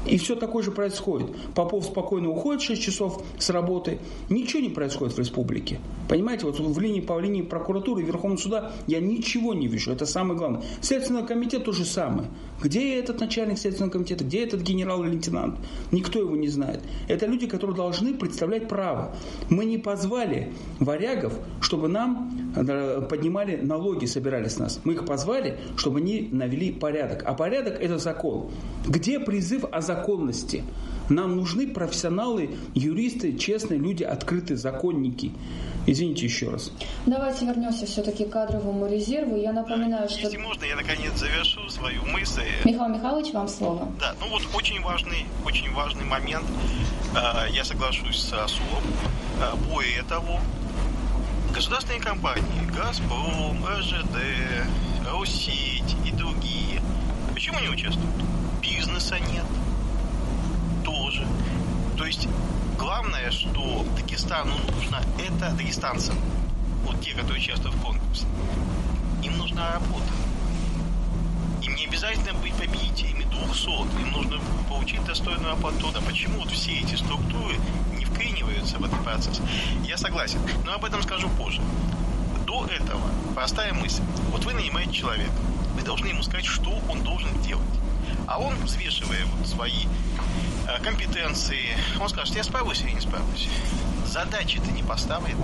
И 0.07 0.17
все 0.17 0.35
такое 0.35 0.63
же 0.63 0.71
происходит. 0.71 1.29
Попов 1.55 1.85
спокойно 1.85 2.31
уходит 2.31 2.63
6 2.63 2.83
часов 2.83 3.23
с 3.39 3.51
работы. 3.51 3.99
Ничего 4.29 4.63
не 4.63 4.71
происходит 4.71 5.15
в 5.15 5.19
республике. 5.19 5.79
Понимаете, 6.09 6.47
вот 6.47 6.59
в 6.59 6.81
линии 6.81 7.01
по 7.01 7.19
линии 7.19 7.43
прокуратуры 7.43 8.03
Верховного 8.03 8.39
суда 8.39 8.73
я 8.87 9.01
ничего 9.01 9.55
не 9.55 9.67
вижу. 9.67 9.93
Это 9.93 10.07
самое 10.07 10.39
главное. 10.39 10.63
Следственный 10.81 11.27
комитет 11.27 11.65
то 11.65 11.73
же 11.73 11.85
самое. 11.85 12.29
Где 12.63 12.99
этот 12.99 13.21
начальник 13.21 13.59
Следственного 13.59 13.93
комитета? 13.93 14.25
Где 14.25 14.45
этот 14.45 14.61
генерал 14.61 15.03
или 15.05 15.13
лейтенант? 15.13 15.59
Никто 15.93 16.19
его 16.19 16.37
не 16.37 16.49
знает. 16.49 16.81
Это 17.09 17.27
люди, 17.27 17.47
которые 17.47 17.77
должны 17.77 18.15
представлять 18.15 18.69
право. 18.69 19.15
Мы 19.49 19.65
не 19.65 19.79
позвали 19.79 20.53
варягов, 20.79 21.33
чтобы 21.61 21.89
нам 21.89 22.53
э, 22.57 23.03
поднимали 23.09 23.57
налоги, 23.57 24.05
собирали 24.05 24.49
с 24.49 24.59
нас. 24.59 24.81
Мы 24.85 24.95
их 24.95 25.07
позвали, 25.07 25.59
чтобы 25.77 26.01
они 26.01 26.29
навели 26.31 26.73
порядок. 26.73 27.23
А 27.25 27.35
порядок– 27.35 27.79
это 27.81 27.99
закон. 27.99 28.51
Где 28.87 29.21
призыв 29.21 29.65
о 29.71 29.81
законности? 29.81 30.63
Нам 31.11 31.37
нужны 31.37 31.67
профессионалы, 31.67 32.57
юристы, 32.75 33.37
честные 33.37 33.79
люди, 33.79 34.03
открытые 34.03 34.57
законники. 34.57 35.33
Извините 35.87 36.25
еще 36.27 36.51
раз. 36.51 36.73
Давайте 37.05 37.47
вернемся 37.47 37.85
все-таки 37.87 38.25
к 38.25 38.31
кадровому 38.31 38.87
резерву. 38.87 39.37
Я 39.37 39.53
напоминаю, 39.53 40.09
что... 40.09 40.21
Если 40.21 40.37
можно, 40.39 40.65
я 40.65 40.77
наконец 40.77 41.13
завершу 41.17 41.69
свою 41.69 42.05
мысль. 42.07 42.43
Михаил 42.65 42.89
Михайлович, 42.89 43.33
вам 43.33 43.49
слово. 43.49 43.89
Да, 43.99 44.15
ну 44.21 44.29
вот 44.31 44.43
очень 44.55 44.81
важный, 44.83 45.27
очень 45.45 45.73
важный 45.73 46.05
момент. 46.05 46.45
А, 47.15 47.47
я 47.51 47.65
соглашусь 47.65 48.19
с 48.19 48.33
Асулом. 48.33 48.83
А, 49.43 49.57
более 49.73 50.03
того, 50.05 50.39
государственные 51.55 52.01
компании 52.01 52.45
«Газпром», 52.77 53.65
РЖД, 53.67 54.17
«Россеть» 55.13 55.97
и 56.07 56.13
другие 56.13 56.81
почему 57.41 57.59
не 57.61 57.69
участвуют? 57.71 58.15
Бизнеса 58.61 59.19
нет. 59.19 59.47
Есть 62.11 62.27
главное, 62.77 63.31
что 63.31 63.87
Дагестану 63.95 64.57
нужно, 64.75 65.01
это 65.17 65.55
дагестанцам, 65.55 66.17
вот 66.85 67.01
те, 67.01 67.13
которые 67.13 67.41
участвуют 67.41 67.77
в 67.77 67.81
конкурсе, 67.81 68.27
им 69.23 69.39
нужна 69.39 69.75
работа. 69.75 70.11
Им 71.63 71.77
не 71.77 71.87
обязательно 71.87 72.35
быть 72.41 72.53
победителями 72.55 73.29
200, 73.31 74.01
им 74.01 74.11
нужно 74.11 74.41
получить 74.69 75.05
достойную 75.05 75.53
оплату. 75.53 75.93
Да 75.95 76.01
почему 76.01 76.41
вот 76.41 76.51
все 76.51 76.81
эти 76.81 76.97
структуры 76.97 77.55
не 77.97 78.05
вклиниваются 78.05 78.79
в 78.79 78.85
этот 78.85 79.01
процесс? 79.05 79.41
Я 79.85 79.97
согласен, 79.97 80.41
но 80.65 80.75
об 80.75 80.85
этом 80.85 81.01
скажу 81.05 81.29
позже. 81.39 81.63
До 82.45 82.67
этого 82.67 83.03
простая 83.37 83.73
мысль. 83.73 84.03
Вот 84.33 84.45
вы 84.45 84.55
нанимаете 84.55 84.95
человека, 84.95 85.31
вы 85.77 85.83
должны 85.83 86.09
ему 86.09 86.25
сказать, 86.25 86.45
что 86.45 86.77
он 86.89 87.05
должен 87.05 87.41
делать. 87.43 87.63
А 88.27 88.41
он, 88.41 88.57
взвешивая 88.65 89.25
вот 89.27 89.47
свои 89.47 89.87
компетенции. 90.79 91.77
Он 92.01 92.09
скажет, 92.09 92.37
я 92.37 92.45
справлюсь 92.45 92.83
или 92.83 92.93
не 92.93 93.01
справлюсь. 93.01 93.49
Задачи-то 94.07 94.71
не 94.71 94.83
поставлен. 94.83 95.37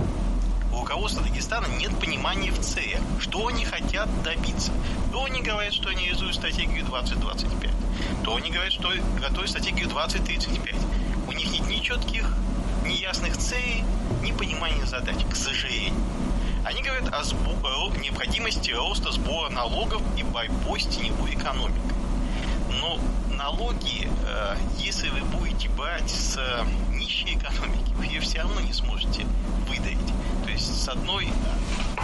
У 0.71 0.79
руководства 0.79 1.23
Дагестана 1.23 1.67
нет 1.77 1.97
понимания 1.99 2.51
в 2.51 2.59
целях, 2.59 3.01
что 3.19 3.47
они 3.47 3.65
хотят 3.65 4.09
добиться. 4.23 4.71
То 5.11 5.25
они 5.25 5.41
говорят, 5.41 5.73
что 5.73 5.89
они 5.89 6.05
реализуют 6.05 6.35
стратегию 6.35 6.85
2025, 6.85 7.71
то 8.23 8.35
они 8.35 8.51
говорят, 8.51 8.73
что 8.73 8.91
готовят 9.19 9.49
стратегию 9.49 9.87
2035. 9.87 10.75
У 11.27 11.31
них 11.31 11.51
нет 11.51 11.67
ни 11.67 11.77
четких, 11.79 12.31
ни 12.85 12.93
ясных 12.93 13.37
целей, 13.37 13.83
ни 14.21 14.31
понимания 14.31 14.85
задач, 14.85 15.17
к 15.29 15.35
сожалению. 15.35 15.93
Они 16.63 16.81
говорят 16.81 17.07
о 17.13 17.21
сбо- 17.21 17.99
необходимости 17.99 18.71
роста 18.71 19.11
сбора 19.11 19.49
налогов 19.49 20.01
и 20.17 20.23
борьбой 20.23 20.81
с 20.81 20.87
теневой 20.87 21.33
экономикой. 21.33 21.96
Налоги, 23.47 24.05
э, 24.25 24.57
если 24.77 25.07
вы 25.07 25.21
будете 25.21 25.69
брать 25.69 26.09
с 26.09 26.37
нищей 26.91 27.35
экономики, 27.37 27.93
вы 27.95 28.03
ее 28.07 28.19
все 28.19 28.39
равно 28.39 28.59
не 28.59 28.73
сможете 28.73 29.25
выдавить. 29.69 30.13
То 30.43 30.49
есть 30.51 30.83
с 30.83 30.89
одной 30.89 31.29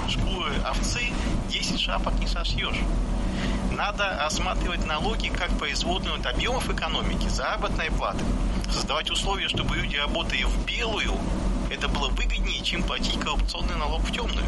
шкуры 0.08 0.53
овцы 0.65 1.01
10 1.49 1.82
шапок 1.82 2.17
не 2.19 2.27
сошьешь. 2.27 2.79
Надо 3.73 4.17
рассматривать 4.21 4.86
налоги 4.86 5.27
как 5.27 5.49
производную 5.60 6.15
от 6.15 6.25
объемов 6.25 6.69
экономики, 6.69 7.27
заработной 7.27 7.91
платы. 7.91 8.23
Создавать 8.71 9.12
условия, 9.12 9.49
чтобы 9.49 9.75
люди, 9.75 9.97
работая 9.97 10.45
в 10.45 10.65
белую, 10.65 11.12
это 11.69 11.89
было 11.89 12.08
выгоднее, 12.08 12.63
чем 12.63 12.84
платить 12.84 13.19
коррупционный 13.19 13.75
налог 13.75 14.01
в 14.01 14.13
темную. 14.13 14.45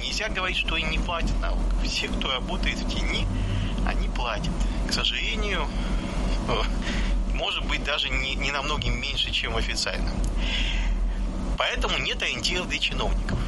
Нельзя 0.00 0.28
говорить, 0.28 0.58
что 0.58 0.76
они 0.76 0.86
не 0.86 0.98
платят 1.00 1.36
налог. 1.40 1.58
Все, 1.82 2.06
кто 2.06 2.30
работает 2.30 2.78
в 2.78 2.88
тени, 2.88 3.26
они 3.84 4.06
платят. 4.08 4.52
К 4.88 4.92
сожалению, 4.92 5.62
э, 5.62 5.95
может 7.34 7.64
быть, 7.66 7.84
даже 7.84 8.08
не, 8.08 8.34
не 8.34 8.50
намного 8.50 8.88
меньше, 8.88 9.30
чем 9.30 9.56
официально. 9.56 10.10
Поэтому 11.58 11.98
нет 11.98 12.22
ориентиров 12.22 12.68
для 12.68 12.78
чиновников. 12.78 13.38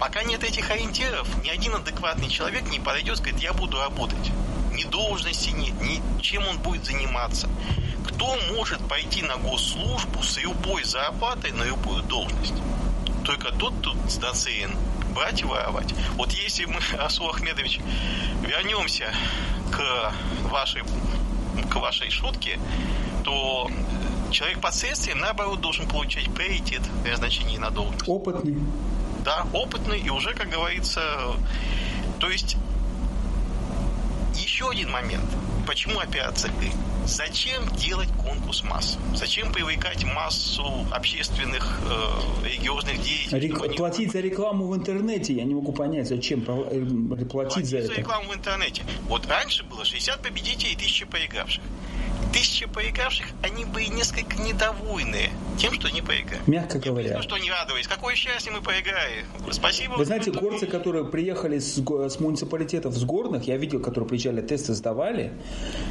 Пока 0.00 0.22
нет 0.22 0.44
этих 0.44 0.70
ориентиров, 0.70 1.26
ни 1.42 1.48
один 1.48 1.74
адекватный 1.74 2.28
человек 2.28 2.68
не 2.70 2.78
подойдет 2.78 3.14
и 3.14 3.16
скажет, 3.18 3.40
я 3.40 3.52
буду 3.52 3.78
работать. 3.78 4.30
Ни 4.72 4.84
должности 4.84 5.50
нет, 5.50 5.80
ни 5.80 6.02
чем 6.20 6.46
он 6.46 6.58
будет 6.58 6.84
заниматься. 6.84 7.48
Кто 8.06 8.36
может 8.54 8.86
пойти 8.88 9.22
на 9.22 9.36
госслужбу 9.36 10.22
с 10.22 10.36
любой 10.38 10.84
зарплатой 10.84 11.52
на 11.52 11.62
любую 11.62 12.02
должность? 12.02 12.54
Только 13.24 13.50
тот 13.52 13.80
тут 13.82 13.96
нацелен 14.20 14.76
брать 15.14 15.40
и 15.40 15.44
воровать. 15.44 15.94
Вот 16.16 16.32
если 16.32 16.66
мы, 16.66 16.80
Расул 16.98 17.30
Ахмедович, 17.30 17.80
вернемся 18.42 19.14
к 19.70 20.12
вашей, 20.50 20.82
к 21.70 21.76
вашей 21.76 22.10
шутке, 22.10 22.58
то 23.24 23.70
человек 24.30 24.60
под 24.60 24.74
следствием, 24.74 25.18
наоборот, 25.18 25.60
должен 25.60 25.88
получать 25.88 26.32
приоритет 26.34 26.82
при 27.02 27.10
назначении 27.10 27.58
на 27.58 27.70
должность. 27.70 28.08
Опытный. 28.08 28.58
Да, 29.24 29.46
опытный 29.52 30.00
и 30.00 30.10
уже, 30.10 30.34
как 30.34 30.50
говорится, 30.50 31.00
то 32.20 32.28
есть 32.28 32.56
еще 34.34 34.70
один 34.70 34.90
момент. 34.90 35.24
Почему 35.66 36.00
«Ты»? 36.60 36.70
Зачем 37.06 37.62
делать 37.76 38.08
конкурс 38.22 38.62
масс? 38.64 38.98
Зачем 39.14 39.52
привлекать 39.52 40.04
массу 40.04 40.64
общественных 40.90 41.78
э, 41.84 42.46
религиозных 42.46 43.00
деятелей? 43.02 43.40
Рек... 43.40 43.76
Платить 43.76 44.12
за 44.12 44.20
рекламу 44.20 44.68
в 44.68 44.76
интернете, 44.76 45.34
я 45.34 45.44
не 45.44 45.54
могу 45.54 45.72
понять, 45.72 46.08
зачем 46.08 46.42
платить, 46.42 47.28
платить 47.28 47.66
за 47.66 47.78
это. 47.78 47.88
за 47.88 47.94
рекламу 47.94 48.30
в 48.30 48.34
интернете. 48.34 48.82
Вот 49.08 49.26
раньше 49.26 49.64
было 49.64 49.84
60 49.84 50.22
победителей 50.22 50.72
и 50.72 50.76
1000 50.76 51.06
проигравших 51.06 51.62
тысячи 52.34 52.66
поигравших, 52.66 53.26
они 53.42 53.64
были 53.64 53.86
несколько 53.86 54.36
недовольны 54.42 55.30
тем, 55.56 55.72
что 55.74 55.86
они 55.86 56.02
поиграли. 56.02 56.42
Мягко 56.48 56.80
говоря. 56.80 57.16
Ну, 57.16 57.22
что 57.22 57.38
не 57.38 57.48
радовались. 57.48 57.86
Какое 57.86 58.16
счастье 58.16 58.50
мы 58.50 58.60
поиграли. 58.60 59.24
Спасибо. 59.52 59.94
Вы 59.94 60.04
знаете, 60.04 60.32
горцы, 60.32 60.66
которые 60.66 61.04
приехали 61.04 61.60
с, 61.60 61.76
с 61.76 62.20
муниципалитетов, 62.20 62.92
с 62.94 63.04
горных, 63.04 63.44
я 63.44 63.56
видел, 63.56 63.80
которые 63.80 64.08
приезжали, 64.08 64.40
тесты 64.40 64.74
сдавали. 64.74 65.32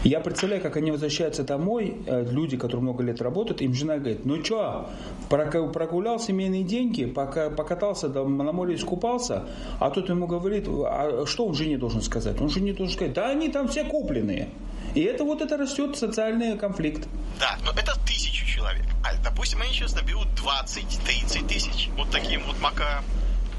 Я 0.04 0.20
представляю, 0.20 0.62
как 0.62 0.76
они 0.76 0.92
возвращаются 0.92 1.44
домой, 1.44 1.96
э, 2.06 2.26
люди, 2.30 2.58
которые 2.58 2.82
много 2.82 3.04
лет 3.04 3.22
работают, 3.22 3.62
им 3.62 3.74
жена 3.74 3.98
говорит, 3.98 4.26
ну 4.26 4.44
что, 4.44 4.90
прогулял 5.30 6.20
семейные 6.20 6.64
деньги, 6.64 7.06
пока 7.06 7.50
покатался 7.50 8.10
на 8.10 8.52
море 8.52 8.76
искупался, 8.76 9.48
а 9.80 9.90
тот 9.90 10.10
ему 10.10 10.28
говорит, 10.28 10.68
а 10.68 11.24
что 11.26 11.46
он 11.46 11.54
жене 11.54 11.78
должен 11.78 12.02
сказать? 12.02 12.42
Он 12.42 12.50
жене 12.50 12.74
должен 12.74 12.94
сказать, 12.94 13.14
да 13.14 13.30
они 13.30 13.48
там 13.48 13.70
все 13.70 13.86
купленные. 13.86 14.50
И 14.96 15.02
это 15.02 15.24
вот 15.24 15.42
это 15.42 15.58
растет 15.58 15.98
социальный 15.98 16.58
конфликт. 16.58 17.08
Да, 17.40 17.58
но 17.64 17.72
это 17.72 17.98
тысячу 18.06 18.46
человек. 18.46 18.86
А, 19.04 19.16
допустим, 19.24 19.62
они 19.62 19.74
сейчас 19.74 19.96
наберут 19.96 20.28
20-30 20.36 21.48
тысяч. 21.48 21.90
Вот 21.98 22.12
таким 22.12 22.44
вот 22.46 22.60
макаром. 22.60 23.04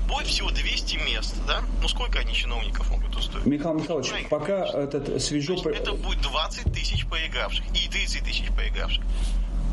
Будет 0.09 0.27
всего 0.27 0.51
200 0.51 0.97
мест, 0.97 1.35
да? 1.47 1.63
Ну, 1.81 1.89
сколько 1.89 2.19
они 2.19 2.35
чиновников 2.35 2.91
могут 2.91 3.17
устроить? 3.17 3.47
Михаил 3.47 3.75
Михайлович, 3.75 4.09
Знаете, 4.09 4.29
пока 4.29 4.65
этот 4.67 5.23
свежо... 5.23 5.55
Это 5.71 5.93
будет 5.93 6.21
20 6.21 6.73
тысяч 6.73 7.07
поигравших 7.07 7.65
и 7.75 7.89
30 7.89 8.23
тысяч 8.23 8.49
поигравших. 8.55 9.03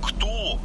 Кто 0.02 0.60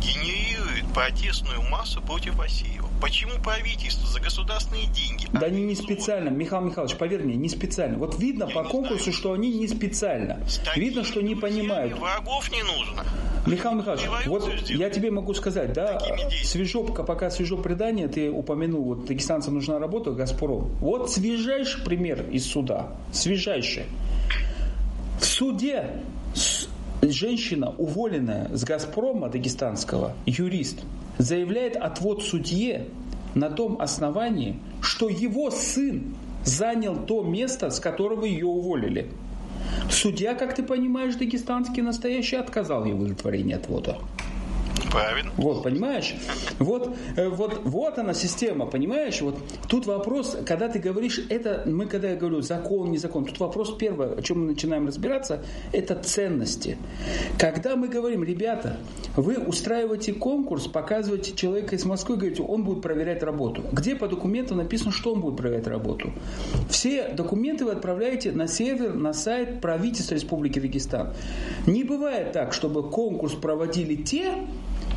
генерирует 0.00 0.86
протестную 0.92 1.62
массу 1.62 2.02
против 2.02 2.38
России? 2.38 2.80
Почему 3.00 3.32
правительство 3.42 4.08
за 4.08 4.20
государственные 4.20 4.86
деньги? 4.86 5.26
Да 5.32 5.46
они 5.46 5.62
не 5.62 5.74
специально, 5.74 6.30
Михаил 6.30 6.62
Михайлович, 6.64 6.96
поверь 6.96 7.22
мне, 7.22 7.36
не 7.36 7.48
специально. 7.48 7.98
Вот 7.98 8.18
видно 8.18 8.44
Я 8.48 8.54
по 8.54 8.64
конкурсу, 8.64 9.04
знаю. 9.04 9.12
что 9.18 9.32
они 9.32 9.52
не 9.52 9.68
специально. 9.68 10.40
видно, 10.76 11.04
что 11.04 11.20
не 11.20 11.34
понимают. 11.34 11.98
Врагов 11.98 12.50
не 12.50 12.62
нужно. 12.62 13.04
Михаил 13.46 13.76
Михайлович, 13.76 14.06
вот 14.26 14.42
сделать. 14.42 14.70
я 14.70 14.90
тебе 14.90 15.10
могу 15.10 15.32
сказать, 15.34 15.72
да, 15.72 16.00
свежо, 16.42 16.82
пока 16.82 17.30
свежо 17.30 17.56
предание, 17.58 18.08
ты 18.08 18.30
упомянул, 18.30 18.82
вот 18.84 19.06
дагестанцам 19.06 19.54
нужна 19.54 19.78
работа, 19.78 20.10
Газпром. 20.10 20.70
Вот 20.80 21.12
свежайший 21.12 21.84
пример 21.84 22.28
из 22.30 22.44
суда, 22.46 22.88
свежайший. 23.12 23.84
В 25.20 25.24
суде 25.24 25.90
женщина, 27.02 27.72
уволенная 27.78 28.50
с 28.52 28.64
Газпрома 28.64 29.28
дагестанского, 29.28 30.14
юрист, 30.26 30.80
заявляет 31.18 31.76
отвод 31.76 32.22
судье 32.22 32.86
на 33.34 33.50
том 33.50 33.80
основании, 33.80 34.58
что 34.80 35.08
его 35.08 35.50
сын 35.50 36.14
занял 36.44 36.96
то 36.96 37.22
место, 37.22 37.70
с 37.70 37.80
которого 37.80 38.24
ее 38.24 38.46
уволили. 38.46 39.10
Судья, 39.90 40.34
как 40.34 40.54
ты 40.54 40.62
понимаешь, 40.62 41.14
дагестанский 41.16 41.82
настоящий 41.82 42.36
отказал 42.36 42.84
ей 42.84 42.92
в 42.92 43.00
удовлетворении 43.00 43.54
отвода. 43.54 43.98
Правильно. 44.90 45.30
Вот, 45.36 45.62
понимаешь? 45.62 46.14
Вот, 46.58 46.96
э, 47.16 47.28
вот, 47.28 47.60
вот 47.64 47.98
она 47.98 48.14
система, 48.14 48.66
понимаешь? 48.66 49.20
Вот 49.20 49.38
тут 49.68 49.86
вопрос, 49.86 50.36
когда 50.46 50.68
ты 50.68 50.78
говоришь, 50.78 51.20
это, 51.28 51.64
мы 51.66 51.86
когда 51.86 52.10
я 52.10 52.16
говорю 52.16 52.40
закон, 52.40 52.90
не 52.90 52.98
закон, 52.98 53.24
тут 53.24 53.38
вопрос 53.40 53.76
первое, 53.76 54.14
о 54.14 54.22
чем 54.22 54.40
мы 54.40 54.46
начинаем 54.46 54.86
разбираться, 54.86 55.44
это 55.72 55.94
ценности. 55.96 56.78
Когда 57.38 57.76
мы 57.76 57.88
говорим, 57.88 58.24
ребята, 58.24 58.78
вы 59.16 59.36
устраиваете 59.38 60.12
конкурс, 60.12 60.66
показываете 60.66 61.34
человека 61.34 61.74
из 61.74 61.84
Москвы, 61.84 62.16
говорите, 62.16 62.42
он 62.42 62.64
будет 62.64 62.82
проверять 62.82 63.22
работу. 63.22 63.62
Где 63.72 63.96
по 63.96 64.08
документу 64.08 64.54
написано, 64.54 64.92
что 64.92 65.12
он 65.12 65.20
будет 65.20 65.36
проверять 65.36 65.66
работу? 65.66 66.12
Все 66.70 67.08
документы 67.08 67.64
вы 67.64 67.72
отправляете 67.72 68.32
на 68.32 68.46
сервер, 68.46 68.94
на 68.94 69.12
сайт 69.12 69.60
правительства 69.60 70.14
Республики 70.14 70.58
Дагестан. 70.58 71.12
Не 71.66 71.84
бывает 71.84 72.32
так, 72.32 72.52
чтобы 72.52 72.88
конкурс 72.88 73.34
проводили 73.34 73.96
те, 73.96 74.32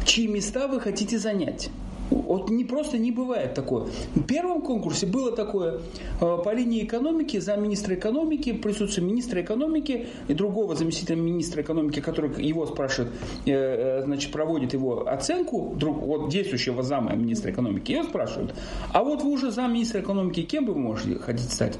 чьи 0.09 0.27
места 0.27 0.67
вы 0.67 0.79
хотите 0.79 1.19
занять. 1.19 1.69
Вот 2.09 2.49
не 2.49 2.63
просто 2.63 2.97
не 2.97 3.11
бывает 3.11 3.53
такое. 3.53 3.87
В 4.15 4.23
первом 4.23 4.61
конкурсе 4.61 5.05
было 5.05 5.31
такое 5.31 5.81
э, 6.19 6.37
по 6.43 6.53
линии 6.53 6.83
экономики, 6.83 7.37
замминистра 7.37 7.95
экономики, 7.95 8.53
присутствие 8.53 9.05
министра 9.05 9.41
экономики 9.41 10.07
и 10.27 10.33
другого 10.33 10.75
заместителя 10.75 11.15
министра 11.15 11.61
экономики, 11.61 11.99
который 11.99 12.43
его 12.43 12.65
спрашивает, 12.65 13.11
э, 13.45 13.51
э, 13.51 14.03
значит, 14.05 14.31
проводит 14.31 14.73
его 14.73 15.07
оценку, 15.07 15.75
друг, 15.75 15.97
вот 16.01 16.29
действующего 16.29 16.81
зама 16.83 17.15
министра 17.15 17.51
экономики, 17.51 17.91
его 17.91 18.03
спрашивают, 18.03 18.55
а 18.91 19.03
вот 19.03 19.21
вы 19.21 19.31
уже 19.31 19.51
замминистра 19.51 20.01
экономики, 20.01 20.41
кем 20.41 20.65
вы 20.65 20.75
можете 20.75 21.19
хотите 21.19 21.49
стать? 21.51 21.77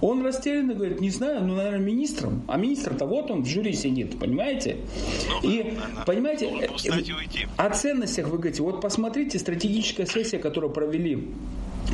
Он 0.00 0.24
растерянно 0.24 0.74
говорит, 0.74 1.00
не 1.00 1.10
знаю, 1.10 1.44
ну, 1.44 1.54
наверное, 1.54 1.80
министром. 1.80 2.42
А 2.48 2.56
министр-то 2.56 3.06
вот 3.06 3.30
он 3.30 3.42
в 3.42 3.46
жюри 3.46 3.72
сидит, 3.72 4.18
понимаете? 4.18 4.78
Ну, 5.28 5.48
и, 5.48 5.74
понимаете, 6.06 6.68
о 7.56 7.70
ценностях 7.70 8.28
вы 8.28 8.38
говорите, 8.38 8.62
вот 8.62 8.80
посмотрите 8.80 9.38
стратегически 9.38 9.71
стратегическая 9.72 10.06
сессия, 10.06 10.38
которую 10.38 10.72
провели 10.72 11.28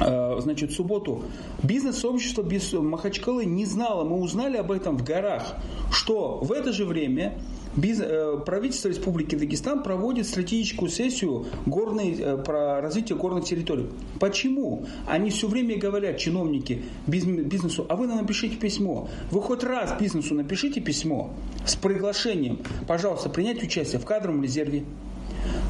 э, 0.01 0.41
значит, 0.41 0.73
субботу 0.73 1.23
бизнес-сообщество 1.63 2.43
без 2.43 2.73
Махачкалы 2.73 3.45
не 3.45 3.65
знало, 3.65 4.05
мы 4.05 4.19
узнали 4.19 4.57
об 4.57 4.73
этом 4.73 4.97
в 4.97 5.05
горах, 5.05 5.57
что 5.91 6.39
в 6.39 6.53
это 6.53 6.73
же 6.73 6.85
время 6.85 7.39
Э, 7.77 8.41
правительство 8.45 8.89
Республики 8.89 9.35
Дагестан 9.35 9.83
проводит 9.83 10.27
стратегическую 10.27 10.91
сессию 10.91 11.47
горной, 11.67 12.17
э, 12.19 12.37
про 12.39 12.81
развитие 12.81 13.17
горных 13.17 13.45
территорий. 13.45 13.87
Почему? 14.19 14.87
Они 15.07 15.31
все 15.31 15.49
время 15.49 15.79
говорят, 15.79 16.19
чиновники 16.19 16.83
бизнесу, 17.07 17.87
а 17.89 17.97
вы 17.97 18.07
нам 18.07 18.19
напишите 18.19 18.57
письмо. 18.57 19.09
Вы 19.31 19.43
хоть 19.43 19.63
раз 19.63 19.95
бизнесу 20.01 20.35
напишите 20.35 20.81
письмо 20.81 21.31
с 21.65 21.77
приглашением, 21.77 22.59
пожалуйста, 22.87 23.29
принять 23.29 23.63
участие 23.63 24.01
в 24.01 24.05
кадровом 24.05 24.43
резерве, 24.43 24.85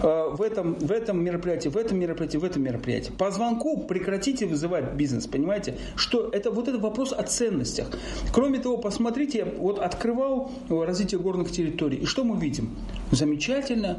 в 0.02 0.42
этом, 0.42 0.74
в 0.74 0.90
этом 0.90 1.22
мероприятии, 1.22 1.68
в 1.68 1.76
этом 1.76 1.98
мероприятии, 1.98 2.36
в 2.36 2.44
этом 2.44 2.62
мероприятии. 2.62 3.12
По 3.16 3.30
звонку 3.30 3.84
прекратите 3.84 4.46
вызывать 4.46 4.94
бизнес, 4.94 5.26
понимаете? 5.26 5.76
Что 5.96 6.28
это 6.32 6.50
вот 6.50 6.68
это 6.68 6.78
вопрос 6.78 7.12
о 7.12 7.22
ценностях. 7.22 7.90
Кроме 8.32 8.58
того, 8.58 8.78
посмотрите, 8.78 9.44
вот 9.44 9.78
открывал 9.78 10.52
развитие 10.68 11.20
горных 11.20 11.50
территорий, 11.50 11.98
и 11.98 12.04
что 12.04 12.24
мы 12.24 12.38
видим? 12.38 12.76
Замечательно, 13.10 13.98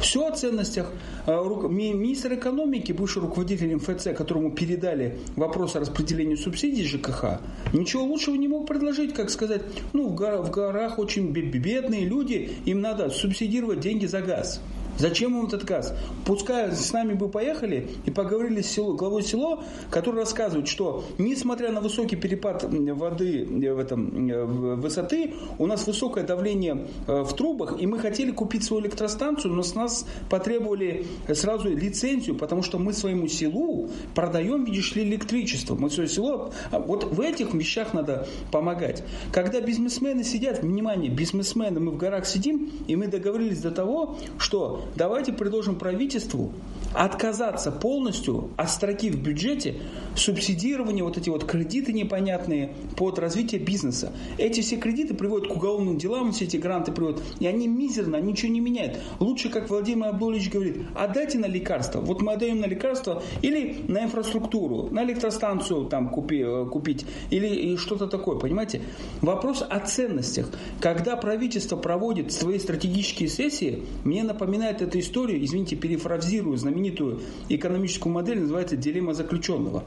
все 0.00 0.26
о 0.26 0.30
ценностях. 0.32 0.92
А, 1.26 1.42
министр 1.68 2.34
экономики, 2.34 2.92
бывший 2.92 3.22
руководитель 3.22 3.74
МФЦ, 3.76 4.08
которому 4.16 4.52
передали 4.52 5.18
вопрос 5.36 5.76
о 5.76 5.80
распределении 5.80 6.36
субсидий 6.36 6.84
ЖКХ, 6.84 7.40
ничего 7.72 8.04
лучшего 8.04 8.34
не 8.36 8.48
мог 8.48 8.66
предложить, 8.66 9.14
как 9.14 9.30
сказать, 9.30 9.62
ну, 9.92 10.08
в 10.08 10.50
горах 10.50 10.98
очень 10.98 11.30
бедные 11.32 12.04
люди, 12.04 12.50
им 12.64 12.80
надо 12.80 13.10
субсидировать 13.10 13.80
деньги 13.80 14.06
за 14.06 14.20
газ. 14.20 14.60
Зачем 14.98 15.38
им 15.38 15.46
этот 15.46 15.64
газ? 15.64 15.94
Пускай 16.24 16.72
с 16.72 16.92
нами 16.92 17.14
бы 17.14 17.28
поехали 17.28 17.88
и 18.04 18.10
поговорили 18.10 18.62
с 18.62 18.70
село, 18.70 18.94
главой 18.94 19.22
село, 19.22 19.62
который 19.90 20.16
рассказывает, 20.16 20.66
что 20.66 21.04
несмотря 21.18 21.70
на 21.70 21.80
высокий 21.80 22.16
перепад 22.16 22.64
воды 22.64 23.44
э, 23.44 23.72
в 23.72 23.78
этом, 23.78 24.28
э, 24.28 24.44
высоты, 24.44 25.34
у 25.58 25.66
нас 25.66 25.86
высокое 25.86 26.24
давление 26.24 26.88
э, 27.06 27.22
в 27.22 27.32
трубах, 27.34 27.80
и 27.80 27.86
мы 27.86 27.98
хотели 27.98 28.32
купить 28.32 28.64
свою 28.64 28.82
электростанцию, 28.82 29.54
но 29.54 29.62
с 29.62 29.74
нас 29.74 30.04
потребовали 30.28 31.06
сразу 31.32 31.68
лицензию, 31.68 32.36
потому 32.36 32.62
что 32.62 32.78
мы 32.78 32.92
своему 32.92 33.28
селу 33.28 33.90
продаем, 34.14 34.64
видишь 34.64 34.96
ли, 34.96 35.04
электричество. 35.04 35.76
Мы 35.76 35.90
свое 35.90 36.08
село... 36.08 36.50
А 36.70 36.78
вот 36.80 37.04
в 37.04 37.20
этих 37.20 37.54
вещах 37.54 37.94
надо 37.94 38.26
помогать. 38.50 39.04
Когда 39.32 39.60
бизнесмены 39.60 40.24
сидят, 40.24 40.62
внимание, 40.62 41.10
бизнесмены, 41.10 41.78
мы 41.78 41.92
в 41.92 41.96
горах 41.96 42.26
сидим, 42.26 42.70
и 42.88 42.96
мы 42.96 43.06
договорились 43.06 43.60
до 43.60 43.70
того, 43.70 44.18
что 44.38 44.87
давайте 44.96 45.32
предложим 45.32 45.76
правительству 45.76 46.52
отказаться 46.94 47.70
полностью 47.70 48.50
от 48.56 48.70
строки 48.70 49.10
в 49.10 49.22
бюджете 49.22 49.76
субсидирования, 50.16 51.04
вот 51.04 51.16
эти 51.16 51.30
вот 51.30 51.44
кредиты 51.44 51.92
непонятные 51.92 52.72
под 52.96 53.18
развитие 53.18 53.60
бизнеса. 53.60 54.12
Эти 54.36 54.60
все 54.60 54.76
кредиты 54.76 55.14
приводят 55.14 55.48
к 55.48 55.56
уголовным 55.56 55.98
делам, 55.98 56.32
все 56.32 56.44
эти 56.44 56.56
гранты 56.56 56.92
приводят, 56.92 57.22
и 57.38 57.46
они 57.46 57.68
мизерно, 57.68 58.16
ничего 58.16 58.52
не 58.52 58.60
меняют. 58.60 58.98
Лучше, 59.20 59.48
как 59.48 59.70
Владимир 59.70 60.08
Абдулович 60.08 60.50
говорит, 60.50 60.78
отдайте 60.94 61.38
на 61.38 61.46
лекарства. 61.46 62.00
Вот 62.00 62.22
мы 62.22 62.32
отдаем 62.32 62.60
на 62.60 62.66
лекарства 62.66 63.22
или 63.42 63.76
на 63.86 64.04
инфраструктуру, 64.04 64.88
на 64.90 65.04
электростанцию 65.04 65.86
там 65.86 66.08
купи, 66.10 66.40
э, 66.40 66.66
купить 66.70 67.06
или 67.30 67.76
что-то 67.76 68.06
такое, 68.06 68.38
понимаете? 68.38 68.82
Вопрос 69.20 69.64
о 69.68 69.80
ценностях. 69.80 70.50
Когда 70.80 71.16
правительство 71.16 71.76
проводит 71.76 72.32
свои 72.32 72.58
стратегические 72.58 73.28
сессии, 73.28 73.84
мне 74.04 74.22
напоминает 74.24 74.82
эта 74.82 74.98
история, 74.98 75.42
извините, 75.42 75.76
перефразирую 75.76 76.56
знаменитую 76.78 77.20
экономическую 77.48 78.12
модель, 78.12 78.40
называется 78.40 78.76
«Дилемма 78.76 79.12
заключенного» 79.14 79.82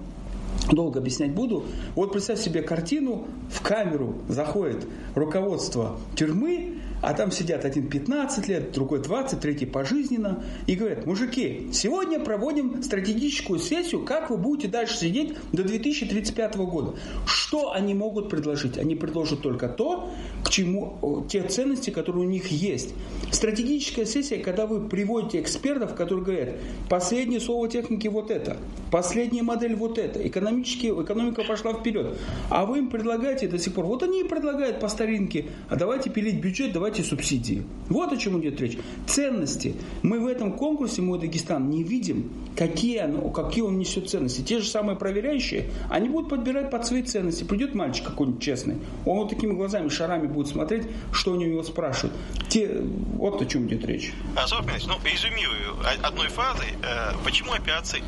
долго 0.72 1.00
объяснять 1.00 1.32
буду. 1.32 1.64
Вот 1.96 2.12
представь 2.12 2.40
себе 2.40 2.62
картину, 2.62 3.28
в 3.50 3.62
камеру 3.62 4.16
заходит 4.28 4.86
руководство 5.16 5.98
тюрьмы, 6.16 6.78
а 7.02 7.14
там 7.14 7.32
сидят 7.32 7.66
один 7.66 7.90
15 7.90 8.48
лет, 8.48 8.72
другой 8.72 9.02
20, 9.02 9.40
третий 9.40 9.66
пожизненно. 9.66 10.44
И 10.68 10.76
говорят, 10.76 11.06
мужики, 11.06 11.70
сегодня 11.74 12.20
проводим 12.20 12.84
стратегическую 12.84 13.60
сессию, 13.60 14.06
как 14.06 14.30
вы 14.30 14.38
будете 14.38 14.68
дальше 14.68 14.98
сидеть 14.98 15.36
до 15.52 15.64
2035 15.64 16.56
года. 16.58 16.96
Что 17.26 17.74
они 17.74 17.94
могут 17.94 18.30
предложить? 18.30 18.78
Они 18.78 18.96
предложат 18.96 19.42
только 19.42 19.68
то, 19.68 20.10
к 20.44 20.50
чему, 20.50 21.26
те 21.30 21.44
ценности, 21.44 21.90
которые 21.90 22.26
у 22.26 22.30
них 22.30 22.48
есть. 22.48 22.94
Стратегическая 23.32 24.06
сессия, 24.06 24.38
когда 24.38 24.68
вы 24.68 24.88
приводите 24.88 25.42
экспертов, 25.42 25.96
которые 25.96 26.26
говорят, 26.26 26.56
последнее 26.90 27.40
слово 27.40 27.68
техники 27.68 28.08
вот 28.08 28.30
это, 28.30 28.58
последняя 28.92 29.44
модель 29.44 29.76
вот 29.76 29.98
это, 29.98 30.26
экономически, 30.28 30.88
экономика 30.88 31.44
пошла 31.44 31.74
вперед. 31.74 32.18
А 32.50 32.66
вы 32.66 32.80
им 32.80 32.90
предлагаете 32.90 33.48
до 33.48 33.58
сих 33.58 33.74
пор, 33.74 33.86
вот 33.86 34.04
они 34.04 34.22
и 34.22 34.24
предлагают 34.24 34.80
по 34.80 34.88
старинке, 34.88 35.48
а 35.70 35.76
давайте 35.76 36.10
пилить 36.10 36.42
бюджет, 36.42 36.74
давайте 36.74 36.91
давайте 36.92 37.10
субсидии. 37.10 37.64
Вот 37.90 38.12
о 38.12 38.18
чем 38.18 38.42
идет 38.42 38.60
речь. 38.60 38.78
Ценности. 39.08 39.76
Мы 40.02 40.20
в 40.20 40.28
этом 40.28 40.54
конкурсе 40.54 41.02
«Мой 41.02 41.20
Дагестан» 41.20 41.70
не 41.70 41.84
видим, 41.84 42.32
какие, 42.58 42.98
оно, 42.98 43.30
какие 43.30 43.64
он 43.64 43.80
несет 43.80 44.10
ценности. 44.10 44.42
Те 44.42 44.60
же 44.60 44.68
самые 44.68 44.98
проверяющие, 44.98 45.70
они 45.90 46.10
будут 46.10 46.30
подбирать 46.30 46.70
под 46.70 46.86
свои 46.86 47.04
ценности. 47.04 47.44
Придет 47.46 47.76
мальчик 47.76 48.06
какой-нибудь 48.06 48.42
честный, 48.42 48.76
он 49.06 49.20
вот 49.20 49.30
такими 49.30 49.54
глазами, 49.54 49.88
шарами 49.88 50.28
будет 50.28 50.48
смотреть, 50.48 50.88
что 51.14 51.34
они 51.34 51.46
у 51.46 51.50
него 51.50 51.64
спрашивают. 51.64 52.14
Те, 52.50 52.82
вот 53.16 53.42
о 53.42 53.46
чем 53.46 53.68
идет 53.68 53.86
речь. 53.86 54.12
А, 54.36 54.46
ну, 54.52 54.96
резюмирую 55.06 55.78
одной 56.04 56.28
фразой. 56.28 56.68
Э, 56.84 57.14
почему 57.24 57.54
операция 57.54 58.02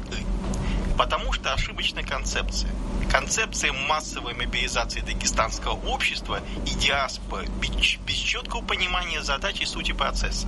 Потому 0.98 1.34
что 1.34 1.54
ошибочная 1.54 2.04
концепция. 2.04 2.70
Концепция 3.14 3.72
массовой 3.74 4.34
мобилизации 4.34 5.02
дагестанского 5.02 5.74
общества 5.74 6.42
и 6.66 6.72
диаспоры 6.72 7.48
без, 7.62 8.16
четкого 8.16 8.64
понимания 8.64 9.22
задач 9.22 9.62
и 9.62 9.66
сути 9.66 9.92
процесса. 9.92 10.48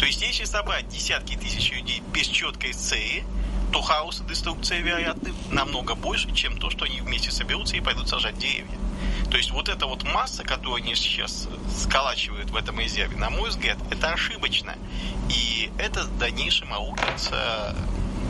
То 0.00 0.04
есть, 0.04 0.20
если 0.20 0.42
собрать 0.42 0.88
десятки 0.88 1.36
тысяч 1.36 1.70
людей 1.70 2.02
без 2.12 2.26
четкой 2.26 2.72
цели, 2.72 3.24
то 3.72 3.80
хаос 3.80 4.20
и 4.22 4.24
деструкция 4.24 4.80
вероятны 4.80 5.32
намного 5.52 5.94
больше, 5.94 6.34
чем 6.34 6.58
то, 6.58 6.68
что 6.68 6.84
они 6.84 7.00
вместе 7.00 7.30
соберутся 7.30 7.76
и 7.76 7.80
пойдут 7.80 8.08
сажать 8.08 8.36
деревья. 8.38 8.76
То 9.30 9.36
есть 9.36 9.52
вот 9.52 9.68
эта 9.68 9.86
вот 9.86 10.02
масса, 10.02 10.42
которую 10.42 10.82
они 10.82 10.96
сейчас 10.96 11.48
сколачивают 11.78 12.50
в 12.50 12.56
этом 12.56 12.80
резерве, 12.80 13.16
на 13.16 13.30
мой 13.30 13.50
взгляд, 13.50 13.78
это 13.92 14.12
ошибочно. 14.12 14.74
И 15.28 15.70
это 15.78 16.02
в 16.02 16.18
дальнейшем 16.18 16.72
аукнется 16.74 17.76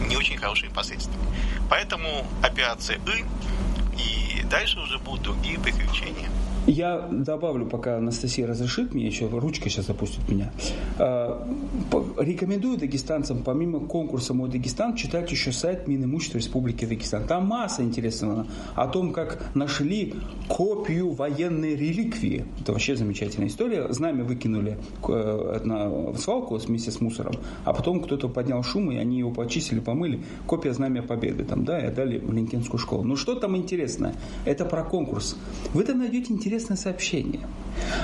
не 0.09 0.17
очень 0.17 0.37
хорошие 0.37 0.71
последствия. 0.71 1.19
Поэтому 1.69 2.27
операция 2.43 2.99
«И» 3.07 3.25
и 3.97 4.43
дальше 4.45 4.81
уже 4.81 4.99
будут 4.99 5.23
другие 5.23 5.59
приключения. 5.59 6.29
Я 6.67 7.09
добавлю, 7.11 7.67
пока 7.67 7.99
Анастасия 7.99 8.47
разрешит 8.47 8.95
мне, 8.95 9.07
еще 9.07 9.29
ручка 9.29 9.69
сейчас 9.69 9.87
запустит 9.87 10.27
меня. 10.31 10.51
А, 10.99 11.47
рекомендую 12.19 12.79
дагестанцам, 12.79 13.43
помимо 13.43 13.81
конкурса 13.81 14.33
«Мой 14.33 14.49
Дагестан», 14.49 14.97
читать 14.97 15.31
еще 15.31 15.53
сайт 15.53 15.87
Минимущества 15.87 16.39
Республики 16.39 16.87
Дагестан. 16.87 17.27
Там 17.27 17.47
масса 17.47 17.83
интересного 17.83 18.47
о 18.75 18.87
том, 18.89 19.13
как 19.13 19.55
нашли 19.55 20.15
копию 20.49 21.11
военной 21.11 21.77
реликвии. 21.77 22.47
Это 22.63 22.73
вообще 22.73 22.97
замечательная 22.97 23.49
история. 23.49 23.93
Знамя 23.93 24.25
выкинули 24.25 24.79
э, 25.07 25.61
на 25.65 26.15
свалку 26.17 26.57
вместе 26.57 26.91
с 26.91 27.01
мусором, 27.01 27.35
а 27.65 27.75
потом 27.75 28.01
кто-то 28.01 28.29
поднял 28.29 28.63
шум, 28.63 28.91
и 28.91 28.97
они 28.97 29.19
его 29.19 29.31
почистили, 29.31 29.81
помыли. 29.81 30.23
Копия 30.47 30.73
Знамя 30.73 31.03
Победы 31.03 31.45
там, 31.45 31.67
да, 31.67 31.79
и 31.79 31.85
отдали 31.85 32.19
в 32.19 32.33
Линкенскую 32.33 32.79
школу. 32.79 33.03
Ну 33.05 33.17
что 33.17 33.35
там 33.35 33.55
интересное? 33.55 34.15
Это 34.47 34.65
про 34.65 34.83
конкурс. 34.83 35.37
Вы 35.75 35.83
там 35.83 35.99
найдете 35.99 36.33
интересное 36.33 36.54
интересное 36.55 36.77
сообщение 36.77 37.41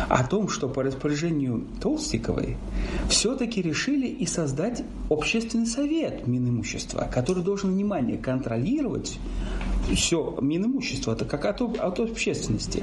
о 0.09 0.25
том, 0.25 0.49
что 0.49 0.69
по 0.69 0.83
распоряжению 0.83 1.65
Толстиковой 1.81 2.57
все-таки 3.09 3.63
решили 3.63 4.09
и 4.09 4.27
создать 4.27 4.83
общественный 5.09 5.67
совет 5.67 6.27
Минимущества, 6.27 7.09
который 7.13 7.45
должен, 7.45 7.71
внимание, 7.71 8.19
контролировать 8.19 9.19
все 9.95 10.37
Минимущество, 10.41 11.13
это 11.13 11.25
как 11.25 11.45
от, 11.45 11.61
от 11.61 12.01
общественности. 12.01 12.83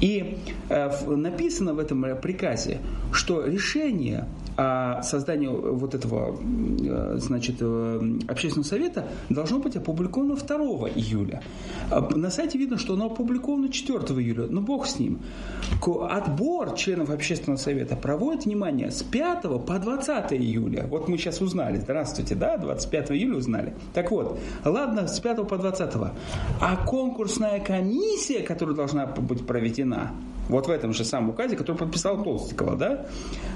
И 0.00 0.38
э, 0.70 1.06
написано 1.06 1.74
в 1.74 1.78
этом 1.78 2.16
приказе, 2.22 2.80
что 3.12 3.44
решение 3.44 4.26
о 4.56 5.02
создании 5.02 5.48
вот 5.48 5.94
этого 5.94 6.36
э, 6.38 7.16
значит, 7.18 7.56
э, 7.60 8.18
общественного 8.28 8.66
совета 8.66 9.08
должно 9.28 9.58
быть 9.58 9.76
опубликовано 9.76 10.36
2 10.36 10.56
июля. 10.90 11.42
А 11.90 12.00
на 12.14 12.30
сайте 12.30 12.58
видно, 12.58 12.78
что 12.78 12.94
оно 12.94 13.06
опубликовано 13.06 13.70
4 13.70 13.98
июля, 14.20 14.46
но 14.48 14.60
бог 14.60 14.86
с 14.86 14.98
ним. 14.98 15.20
Отбор 16.10 16.74
членов 16.74 17.10
общественного 17.10 17.58
совета 17.58 17.96
проводит, 17.96 18.44
внимание, 18.44 18.90
с 18.90 19.02
5 19.02 19.64
по 19.64 19.78
20 19.78 20.32
июля. 20.32 20.86
Вот 20.86 21.08
мы 21.08 21.16
сейчас 21.18 21.40
узнали, 21.40 21.78
здравствуйте, 21.78 22.34
да, 22.34 22.56
25 22.56 23.12
июля 23.12 23.38
узнали. 23.38 23.74
Так 23.94 24.10
вот, 24.10 24.38
ладно, 24.64 25.08
с 25.08 25.18
5 25.20 25.48
по 25.48 25.58
20. 25.58 25.92
А 26.60 26.76
конкурсная 26.86 27.60
комиссия, 27.60 28.40
которая 28.40 28.76
должна 28.76 29.06
быть 29.06 29.46
проведена, 29.46 30.12
вот 30.48 30.66
в 30.66 30.70
этом 30.70 30.92
же 30.92 31.04
самом 31.04 31.30
указе, 31.30 31.56
который 31.56 31.76
подписал 31.76 32.22
Толстикова, 32.22 32.76
да, 32.76 33.06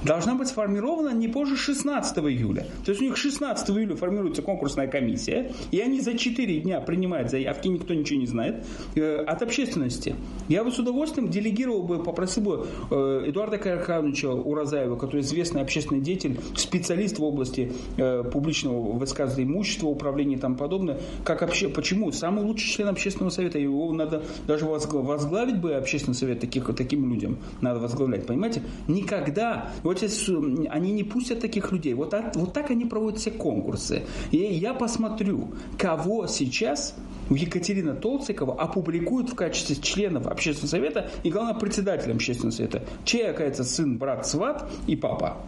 должна 0.04 0.34
быть 0.34 0.48
сформирована 0.48 1.10
не 1.10 1.28
позже 1.28 1.56
16 1.56 2.18
июля. 2.18 2.66
То 2.84 2.90
есть 2.90 3.00
у 3.00 3.04
них 3.04 3.16
16 3.16 3.70
июля 3.70 3.96
формируется 3.96 4.42
конкурсная 4.42 4.86
комиссия, 4.86 5.52
и 5.70 5.80
они 5.80 6.00
за 6.00 6.16
4 6.16 6.60
дня 6.60 6.80
принимают 6.80 7.30
заявки, 7.30 7.68
никто 7.68 7.94
ничего 7.94 8.20
не 8.20 8.26
знает, 8.26 8.64
э, 8.94 9.16
от 9.16 9.42
общественности. 9.42 10.14
Я 10.48 10.64
бы 10.64 10.70
с 10.70 10.78
удовольствием 10.78 11.28
делегировал 11.28 11.82
бы, 11.82 12.02
попросил 12.02 12.42
бы 12.42 12.66
э, 12.90 13.24
Эдуарда 13.28 13.58
Карахановича 13.58 14.30
Уразаева, 14.30 14.96
который 14.96 15.22
известный 15.22 15.62
общественный 15.62 16.00
деятель, 16.00 16.38
специалист 16.54 17.18
в 17.18 17.24
области 17.24 17.72
э, 17.96 18.22
публичного 18.24 18.92
высказывания 18.92 19.44
имущества, 19.44 19.88
управления 19.88 20.36
и 20.36 20.38
тому 20.38 20.56
подобное, 20.56 20.98
как 21.24 21.42
вообще, 21.42 21.68
почему? 21.68 22.12
Самый 22.12 22.44
лучший 22.44 22.70
член 22.70 22.88
общественного 22.88 23.30
совета, 23.30 23.58
его 23.58 23.92
надо 23.92 24.22
даже 24.46 24.66
возглавить 24.66 25.60
бы 25.60 25.74
общественный 25.74 26.14
совет 26.14 26.40
таких 26.40 26.68
таким 26.76 27.10
людям 27.10 27.38
надо 27.60 27.80
возглавлять, 27.80 28.26
понимаете? 28.26 28.62
Никогда, 28.88 29.70
вот 29.82 30.00
сейчас, 30.00 30.28
они 30.70 30.92
не 30.92 31.04
пустят 31.04 31.40
таких 31.40 31.72
людей, 31.72 31.94
вот, 31.94 32.14
вот 32.34 32.52
так 32.52 32.70
они 32.70 32.84
проводят 32.84 33.20
все 33.20 33.30
конкурсы. 33.30 34.02
И 34.30 34.38
я 34.38 34.74
посмотрю, 34.74 35.50
кого 35.78 36.26
сейчас 36.26 36.94
Екатерина 37.30 37.94
Толцикова 37.94 38.54
опубликует 38.54 39.30
в 39.30 39.34
качестве 39.34 39.76
членов 39.76 40.26
общественного 40.26 40.70
совета 40.70 41.10
и, 41.22 41.30
главное, 41.30 41.54
председателем 41.54 42.16
общественного 42.16 42.54
совета, 42.54 42.84
чей, 43.04 43.28
оказывается, 43.28 43.64
сын, 43.64 43.98
брат, 43.98 44.26
сват 44.26 44.70
и 44.86 44.96
папа. 44.96 45.38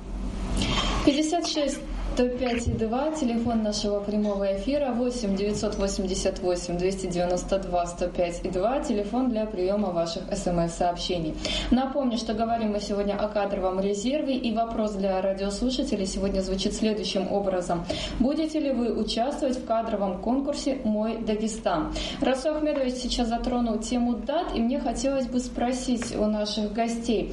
56 1.06 1.78
105,2, 2.18 3.20
телефон 3.20 3.62
нашего 3.62 4.00
прямого 4.00 4.56
эфира 4.56 4.90
8 4.90 5.36
988 5.36 6.76
292 6.76 7.84
105,2, 7.84 8.88
телефон 8.88 9.30
для 9.30 9.46
приема 9.46 9.92
ваших 9.92 10.24
смс-сообщений. 10.32 11.36
Напомню, 11.70 12.18
что 12.18 12.34
говорим 12.34 12.72
мы 12.72 12.80
сегодня 12.80 13.14
о 13.14 13.28
кадровом 13.28 13.78
резерве, 13.78 14.36
и 14.36 14.52
вопрос 14.52 14.94
для 14.94 15.22
радиослушателей 15.22 16.06
сегодня 16.06 16.40
звучит 16.40 16.74
следующим 16.74 17.30
образом. 17.30 17.84
Будете 18.18 18.58
ли 18.58 18.72
вы 18.72 18.98
участвовать 18.98 19.56
в 19.56 19.64
кадровом 19.64 20.18
конкурсе 20.18 20.78
«Мой 20.82 21.18
Дагестан»? 21.18 21.94
Расул 22.20 22.56
Ахмедович 22.56 22.94
сейчас 22.94 23.28
затронул 23.28 23.78
тему 23.78 24.14
дат, 24.14 24.56
и 24.56 24.60
мне 24.60 24.80
хотелось 24.80 25.28
бы 25.28 25.38
спросить 25.38 26.16
у 26.16 26.26
наших 26.26 26.72
гостей, 26.72 27.32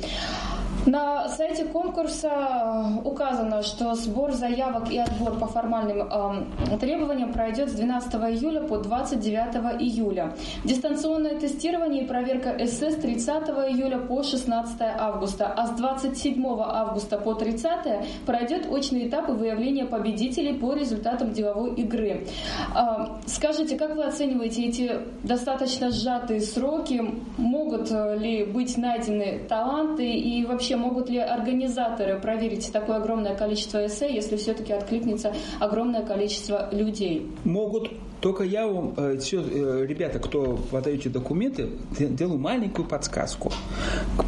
на 0.86 1.28
сайте 1.30 1.66
конкурса 1.66 3.02
указано, 3.04 3.64
что 3.64 3.96
сбор 3.96 4.34
заявок 4.34 4.75
и 4.90 4.98
отбор 4.98 5.38
по 5.40 5.48
формальным 5.48 6.02
э, 6.02 6.78
требованиям 6.80 7.34
пройдет 7.34 7.70
с 7.70 7.74
12 7.74 8.14
июля 8.14 8.62
по 8.62 8.78
29 8.78 9.82
июля. 9.82 10.34
Дистанционное 10.64 11.40
тестирование 11.40 12.04
и 12.04 12.08
проверка 12.08 12.56
СС 12.66 12.82
с 12.82 12.96
30 12.96 13.28
июля 13.70 14.00
по 14.00 14.24
16 14.24 14.76
августа, 15.00 15.54
а 15.56 15.68
с 15.68 15.72
27 15.72 16.46
августа 16.60 17.18
по 17.18 17.34
30 17.34 18.26
пройдет 18.26 18.68
очный 18.70 19.08
этап 19.08 19.30
выявления 19.30 19.86
победителей 19.86 20.54
по 20.54 20.74
результатам 20.74 21.32
деловой 21.32 21.74
игры. 21.76 22.28
Э, 22.76 23.06
скажите, 23.26 23.78
как 23.78 23.96
вы 23.96 24.04
оцениваете 24.04 24.66
эти 24.66 24.92
достаточно 25.24 25.92
сжатые 25.92 26.42
сроки? 26.42 27.02
Могут 27.38 27.92
э, 27.92 28.18
ли 28.18 28.46
быть 28.46 28.78
найдены 28.78 29.40
таланты 29.48 30.06
и 30.14 30.46
вообще 30.46 30.76
могут 30.76 31.10
ли 31.10 31.20
организаторы 31.20 32.20
проверить 32.20 32.72
такое 32.72 32.98
огромное 32.98 33.36
количество 33.36 33.86
эссе, 33.86 34.14
если 34.14 34.36
все-таки 34.36 34.65
откликнется 34.74 35.34
огромное 35.60 36.04
количество 36.04 36.70
людей? 36.72 37.30
Могут. 37.44 37.92
Только 38.22 38.44
я 38.44 38.66
вам, 38.66 38.94
э, 38.98 39.18
все, 39.18 39.42
э, 39.42 39.86
ребята, 39.86 40.20
кто 40.20 40.58
подаете 40.72 41.10
документы, 41.10 41.70
делаю 42.00 42.40
маленькую 42.40 42.88
подсказку. 42.88 43.52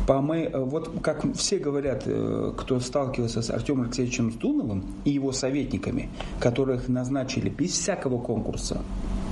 По 0.05 0.21
моей, 0.21 0.47
э, 0.47 0.59
вот 0.59 0.91
как 1.01 1.25
все 1.35 1.57
говорят, 1.57 2.03
кто 2.03 2.79
сталкивался 2.79 3.41
с 3.41 3.49
Артемом 3.49 3.85
Алексеевичем 3.85 4.31
Сдуновым 4.31 4.85
и 5.03 5.11
его 5.11 5.31
советниками, 5.31 6.09
которых 6.39 6.87
назначили 6.89 7.49
без 7.49 7.71
всякого 7.71 8.19
конкурса, 8.19 8.81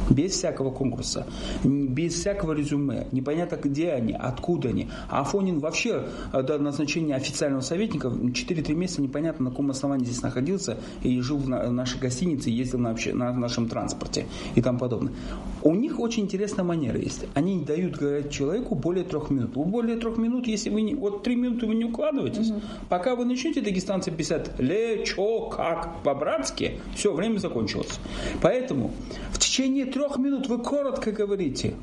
без 0.09 0.33
всякого 0.33 0.71
конкурса, 0.71 1.27
без 1.63 2.13
всякого 2.13 2.53
резюме, 2.53 3.07
непонятно 3.11 3.57
где 3.57 3.91
они, 3.91 4.13
откуда 4.13 4.69
они. 4.69 4.89
А 5.09 5.21
Афонин 5.21 5.59
вообще 5.59 6.03
до 6.33 6.57
назначения 6.57 7.15
официального 7.15 7.61
советника 7.61 8.07
4-3 8.07 8.73
месяца 8.73 9.01
непонятно 9.01 9.45
на 9.45 9.51
каком 9.51 9.71
основании 9.71 10.05
здесь 10.05 10.21
находился 10.21 10.77
и 11.03 11.19
жил 11.21 11.37
в 11.37 11.47
нашей 11.47 11.99
гостинице, 11.99 12.49
ездил 12.49 12.79
на, 12.79 12.89
вообще, 12.89 13.13
на 13.13 13.31
нашем 13.33 13.67
транспорте 13.67 14.25
и 14.55 14.61
тому 14.61 14.79
подобное. 14.79 15.13
У 15.61 15.73
них 15.73 15.99
очень 15.99 16.23
интересная 16.23 16.63
манера 16.63 16.99
есть. 16.99 17.25
Они 17.33 17.63
дают 17.63 17.95
говорить 17.95 18.31
человеку 18.31 18.75
более 18.75 19.03
трех 19.03 19.29
минут. 19.29 19.51
Более 19.51 19.97
трех 19.97 20.17
минут, 20.17 20.47
если 20.47 20.69
вы 20.69 20.81
не... 20.81 20.95
Вот 20.95 21.23
три 21.23 21.35
минуты 21.35 21.65
вы 21.65 21.75
не 21.75 21.85
укладываетесь, 21.85 22.51
угу. 22.51 22.61
пока 22.89 23.15
вы 23.15 23.25
начнете 23.25 23.61
дагестанцы 23.61 24.11
писать 24.11 24.51
«ле, 24.59 25.03
чё, 25.05 25.49
как», 25.49 26.03
по-братски, 26.03 26.79
все, 26.95 27.13
время 27.13 27.39
закончилось. 27.39 27.99
Поэтому 28.41 28.91
в 29.31 29.39
течение 29.39 29.85
трех 29.95 30.17
минут 30.17 30.49
вы 30.49 30.57
коротко 30.57 31.13
говорите. 31.13 31.73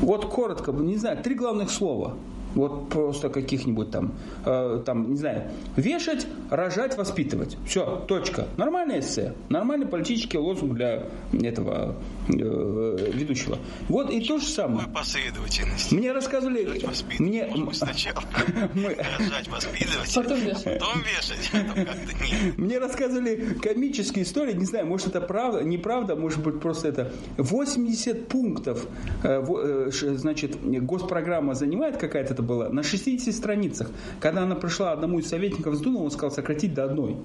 Вот 0.00 0.24
коротко, 0.24 0.72
не 0.72 0.96
знаю, 0.96 1.22
три 1.22 1.36
главных 1.36 1.70
слова– 1.70 2.14
вот 2.54 2.88
просто 2.88 3.28
каких-нибудь 3.28 3.90
там, 3.90 4.14
э, 4.44 4.82
там, 4.84 5.10
не 5.10 5.16
знаю, 5.16 5.50
вешать, 5.76 6.26
рожать, 6.50 6.96
воспитывать. 6.96 7.56
Все, 7.66 8.04
точка. 8.08 8.46
Нормальное 8.56 9.00
эссе, 9.00 9.34
нормальный 9.48 9.86
политический 9.86 10.38
лозунг 10.38 10.74
для 10.74 11.04
этого 11.32 11.96
э, 12.28 13.10
ведущего. 13.12 13.58
Вот 13.88 14.10
и 14.10 14.20
то 14.20 14.38
же 14.38 14.46
самое. 14.46 14.88
Последовательность. 14.88 15.92
Мне 15.92 16.12
рассказывали... 16.12 16.80
Мне... 17.18 17.50
Сначала 17.72 18.22
рожать, 18.74 19.48
воспитывать, 19.48 20.14
потом 20.14 20.38
вешать. 20.40 20.80
Потом 20.80 21.02
вешать. 21.02 22.56
Мне 22.56 22.78
рассказывали 22.78 23.54
комические 23.60 24.24
истории, 24.24 24.54
не 24.54 24.64
знаю, 24.64 24.86
может 24.86 25.08
это 25.08 25.20
правда, 25.20 25.62
неправда, 25.62 26.16
может 26.16 26.42
быть 26.42 26.60
просто 26.60 26.88
это 26.88 27.12
80 27.36 28.28
пунктов, 28.28 28.86
э, 29.22 29.42
э, 29.42 29.90
значит, 29.90 30.56
госпрограмма 30.62 31.54
занимает 31.54 31.96
какая-то 31.96 32.34
это 32.38 32.46
было, 32.46 32.68
на 32.68 32.84
60 32.84 33.34
страницах. 33.34 33.90
Когда 34.20 34.42
она 34.42 34.54
пришла 34.54 34.92
одному 34.92 35.18
из 35.18 35.28
советников 35.28 35.74
с 35.74 35.80
Дуном, 35.80 36.04
он 36.04 36.10
сказал 36.12 36.30
сократить 36.30 36.72
до 36.72 36.84
одной. 36.84 37.16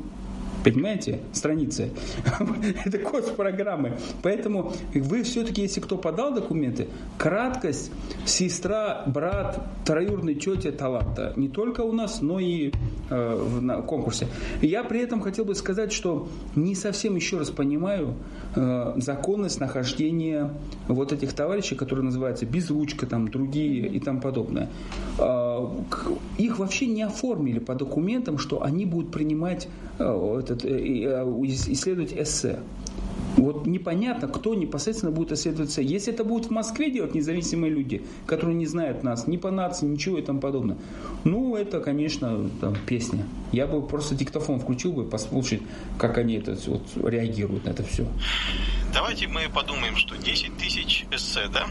Понимаете? 0.63 1.19
Страницы. 1.33 1.91
Это 2.85 2.97
код 2.99 3.35
программы. 3.35 3.97
Поэтому 4.21 4.73
вы 4.93 5.23
все-таки, 5.23 5.61
если 5.61 5.81
кто 5.81 5.97
подал 5.97 6.33
документы, 6.33 6.87
краткость, 7.17 7.91
сестра, 8.25 9.03
брат, 9.05 9.61
троюродный 9.85 10.35
тетя 10.35 10.71
таланта. 10.71 11.33
Не 11.35 11.49
только 11.49 11.81
у 11.81 11.91
нас, 11.91 12.21
но 12.21 12.39
и 12.39 12.71
э, 13.09 13.59
на 13.61 13.81
конкурсе. 13.81 14.27
Я 14.61 14.83
при 14.83 15.01
этом 15.01 15.21
хотел 15.21 15.45
бы 15.45 15.55
сказать, 15.55 15.91
что 15.91 16.27
не 16.55 16.75
совсем 16.75 17.15
еще 17.15 17.37
раз 17.37 17.49
понимаю 17.49 18.15
э, 18.55 18.93
законность 18.97 19.59
нахождения 19.59 20.51
вот 20.87 21.11
этих 21.11 21.33
товарищей, 21.33 21.75
которые 21.75 22.05
называются 22.05 22.45
безручка, 22.45 23.05
там, 23.05 23.27
другие 23.27 23.87
и 23.87 23.99
тому 23.99 24.21
подобное. 24.21 24.69
Э, 25.19 25.67
их 26.37 26.59
вообще 26.59 26.87
не 26.87 27.03
оформили 27.03 27.59
по 27.59 27.75
документам, 27.75 28.37
что 28.37 28.63
они 28.63 28.85
будут 28.85 29.11
принимать 29.11 29.67
э, 29.99 30.41
этот, 30.53 30.65
э, 30.65 30.69
э, 30.69 31.45
исследовать 31.45 32.13
эссе. 32.13 32.59
Вот 33.37 33.65
непонятно, 33.65 34.27
кто 34.27 34.53
непосредственно 34.53 35.11
будет 35.11 35.31
исследовать 35.31 35.71
эссе. 35.71 35.83
Если 35.83 36.13
это 36.13 36.23
будут 36.23 36.47
в 36.47 36.51
Москве 36.51 36.91
делать 36.91 37.15
независимые 37.15 37.71
люди, 37.71 38.03
которые 38.27 38.55
не 38.55 38.67
знают 38.67 39.03
нас, 39.03 39.27
ни 39.27 39.37
по 39.37 39.49
нации, 39.49 39.87
ничего 39.87 40.17
и 40.19 40.21
тому 40.21 40.39
подобное, 40.39 40.77
ну, 41.23 41.55
это, 41.55 41.79
конечно, 41.79 42.49
там, 42.61 42.75
песня. 42.85 43.25
Я 43.51 43.65
бы 43.65 43.81
просто 43.81 44.15
диктофон 44.15 44.59
включил 44.59 44.93
бы, 44.93 45.03
послушать, 45.05 45.61
как 45.97 46.17
они 46.17 46.35
это 46.35 46.55
вот, 46.67 46.83
реагируют 47.03 47.65
на 47.65 47.71
это 47.71 47.83
все. 47.83 48.07
Давайте 48.93 49.27
мы 49.27 49.41
подумаем, 49.53 49.95
что 49.95 50.15
10 50.15 50.57
тысяч 50.57 51.05
эссе, 51.11 51.47
да? 51.51 51.67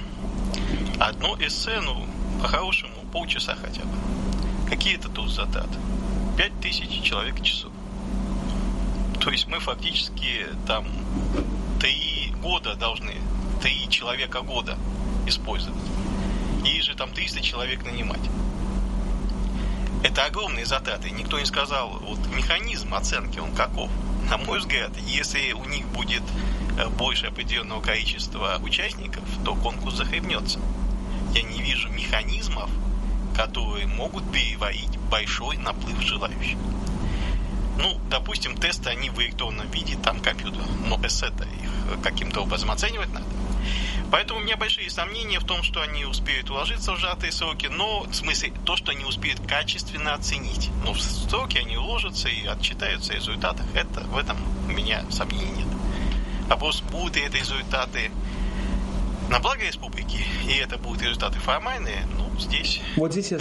Одно 0.98 1.36
эссе, 1.40 1.80
ну, 1.84 2.04
по-хорошему, 2.40 2.94
полчаса 3.12 3.54
хотя 3.54 3.82
бы. 3.82 4.68
Какие 4.68 4.96
это 4.96 5.08
тут 5.08 5.30
затраты? 5.30 5.78
5 6.36 6.52
тысяч 6.60 7.02
человек 7.02 7.40
часов. 7.42 7.71
То 9.22 9.30
есть 9.30 9.46
мы 9.46 9.60
фактически 9.60 10.48
там 10.66 10.84
три 11.80 12.34
года 12.42 12.74
должны, 12.74 13.14
три 13.62 13.88
человека 13.88 14.40
года 14.40 14.76
использовать. 15.28 15.80
И 16.64 16.82
же 16.82 16.96
там 16.96 17.12
300 17.12 17.40
человек 17.40 17.84
нанимать. 17.84 18.20
Это 20.02 20.24
огромные 20.24 20.66
затраты. 20.66 21.10
Никто 21.12 21.38
не 21.38 21.46
сказал, 21.46 22.00
вот 22.00 22.18
механизм 22.34 22.94
оценки, 22.94 23.38
он 23.38 23.54
каков. 23.54 23.90
На 24.28 24.38
мой 24.38 24.58
взгляд, 24.58 24.90
если 25.06 25.52
у 25.52 25.64
них 25.66 25.86
будет 25.88 26.22
э, 26.76 26.88
больше 26.88 27.26
определенного 27.26 27.80
количества 27.80 28.58
участников, 28.60 29.22
то 29.44 29.54
конкурс 29.54 29.94
захлебнется. 29.94 30.58
Я 31.32 31.42
не 31.42 31.62
вижу 31.62 31.88
механизмов, 31.90 32.70
которые 33.36 33.86
могут 33.86 34.30
переварить 34.32 34.98
большой 35.08 35.58
наплыв 35.58 36.00
желающих. 36.00 36.58
Ну, 37.78 37.98
допустим, 38.10 38.56
тесты, 38.56 38.90
они 38.90 39.10
в 39.10 39.18
электронном 39.20 39.70
виде, 39.70 39.96
там 39.96 40.20
компьютер, 40.20 40.62
но 40.86 41.00
эссе-то 41.04 41.44
их 41.44 42.02
каким-то 42.02 42.42
образом 42.42 42.70
оценивать 42.70 43.12
надо. 43.12 43.26
Поэтому 44.10 44.40
у 44.40 44.42
меня 44.42 44.58
большие 44.58 44.90
сомнения 44.90 45.38
в 45.38 45.44
том, 45.44 45.62
что 45.62 45.80
они 45.80 46.04
успеют 46.04 46.50
уложиться 46.50 46.92
в 46.92 46.98
сжатые 46.98 47.32
сроки, 47.32 47.66
но 47.66 48.00
в 48.02 48.14
смысле 48.14 48.52
то, 48.66 48.76
что 48.76 48.92
они 48.92 49.04
успеют 49.04 49.40
качественно 49.46 50.12
оценить. 50.12 50.68
Но 50.84 50.92
в 50.92 51.00
сроки 51.00 51.56
они 51.56 51.78
уложатся 51.78 52.28
и 52.28 52.44
отчитаются 52.46 53.14
о 53.14 53.16
результатах. 53.16 53.64
Это, 53.74 54.00
в 54.02 54.18
этом 54.18 54.36
у 54.68 54.72
меня 54.72 55.02
сомнений 55.10 55.52
нет. 55.52 55.68
Вопрос, 56.48 56.82
будут 56.82 57.16
ли 57.16 57.22
это 57.22 57.38
результаты 57.38 58.10
на 59.30 59.40
благо 59.40 59.64
республики, 59.64 60.22
и 60.46 60.52
это 60.52 60.76
будут 60.76 61.00
результаты 61.00 61.38
формальные, 61.38 62.06
здесь... 62.38 62.80
Вот 62.96 63.12
здесь 63.12 63.30
я, 63.30 63.38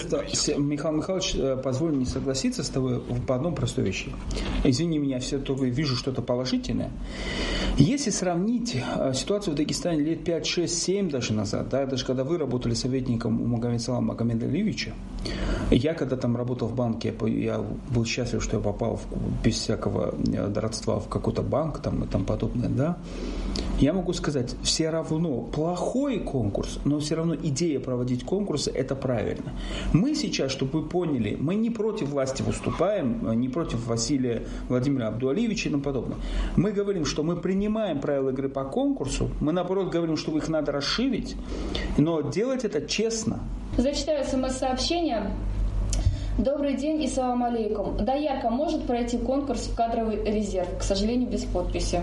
Михаил 0.57 0.95
Михайлович, 0.95 1.35
э, 1.35 1.57
позволю 1.57 1.95
не 1.95 2.05
согласиться 2.05 2.63
с 2.63 2.69
тобой 2.69 3.01
по 3.27 3.35
одной 3.35 3.53
простой 3.53 3.85
вещи. 3.85 4.11
Извини 4.63 4.97
меня, 4.97 5.19
все 5.19 5.39
только 5.39 5.65
вижу 5.65 5.95
что-то 5.95 6.21
положительное. 6.21 6.91
Если 7.77 8.09
сравнить 8.09 8.75
э, 8.75 9.13
ситуацию 9.13 9.53
в 9.53 9.57
Дагестане 9.57 10.01
лет 10.01 10.23
5, 10.23 10.45
6, 10.45 10.77
7 10.83 11.09
даже 11.09 11.33
назад, 11.33 11.69
да, 11.69 11.85
даже 11.85 12.05
когда 12.05 12.23
вы 12.23 12.37
работали 12.37 12.73
советником 12.73 13.41
у 13.41 13.45
Магомеда 13.45 13.83
Салама 13.83 14.07
Магомеда 14.07 14.45
Алиевича, 14.45 14.93
я 15.71 15.93
когда 15.93 16.15
там 16.17 16.35
работал 16.35 16.67
в 16.67 16.75
банке, 16.75 17.13
я 17.27 17.63
был 17.89 18.05
счастлив, 18.05 18.43
что 18.43 18.57
я 18.57 18.63
попал 18.63 18.97
в, 18.97 19.43
без 19.43 19.55
всякого 19.55 20.13
э, 20.33 20.53
родства 20.53 20.99
в 20.99 21.07
какой-то 21.07 21.41
банк 21.41 21.79
там, 21.79 22.03
и 22.03 22.07
тому 22.07 22.25
подобное, 22.25 22.69
да, 22.69 22.97
я 23.79 23.93
могу 23.93 24.13
сказать, 24.13 24.55
все 24.63 24.89
равно 24.89 25.41
плохой 25.41 26.19
конкурс, 26.19 26.79
но 26.85 26.99
все 26.99 27.15
равно 27.15 27.35
идея 27.35 27.79
проводить 27.79 28.23
конкурсы– 28.23 28.71
это 28.73 28.95
правильно. 28.95 29.53
Мы 29.93 30.15
сейчас, 30.15 30.51
чтобы 30.51 30.81
вы 30.81 30.89
поняли, 30.89 31.35
мы 31.39 31.55
не 31.55 31.69
против 31.69 32.09
власти 32.09 32.41
выступаем, 32.41 33.27
э, 33.27 33.35
не 33.35 33.49
против 33.49 33.87
Василия 33.87 34.43
Владимира 34.69 35.07
Абдуалиевича 35.07 35.69
и 35.69 35.71
тому 35.71 35.83
подобное. 35.83 36.17
Мы 36.55 36.71
говорим, 36.71 37.05
что 37.05 37.23
мы 37.23 37.35
принимаем 37.35 37.99
правила 37.99 38.29
игры 38.29 38.49
по 38.49 38.63
конкурсу, 38.63 39.29
мы 39.39 39.51
наоборот 39.51 39.89
говорим, 39.89 40.17
что 40.17 40.35
их 40.37 40.47
надо 40.47 40.71
расширить, 40.71 41.35
но 41.97 42.21
делать 42.21 42.65
это 42.65 42.81
честно. 42.81 43.39
Зачитаю 43.77 44.25
смс-сообщение. 44.25 45.31
Добрый 46.37 46.75
день 46.75 47.03
и 47.03 47.07
салам 47.07 47.43
алейкум. 47.43 47.97
Доярка 47.97 48.49
может 48.49 48.85
пройти 48.85 49.17
конкурс 49.17 49.67
в 49.67 49.75
кадровый 49.75 50.23
резерв, 50.23 50.69
к 50.79 50.83
сожалению, 50.83 51.29
без 51.29 51.43
подписи. 51.43 52.01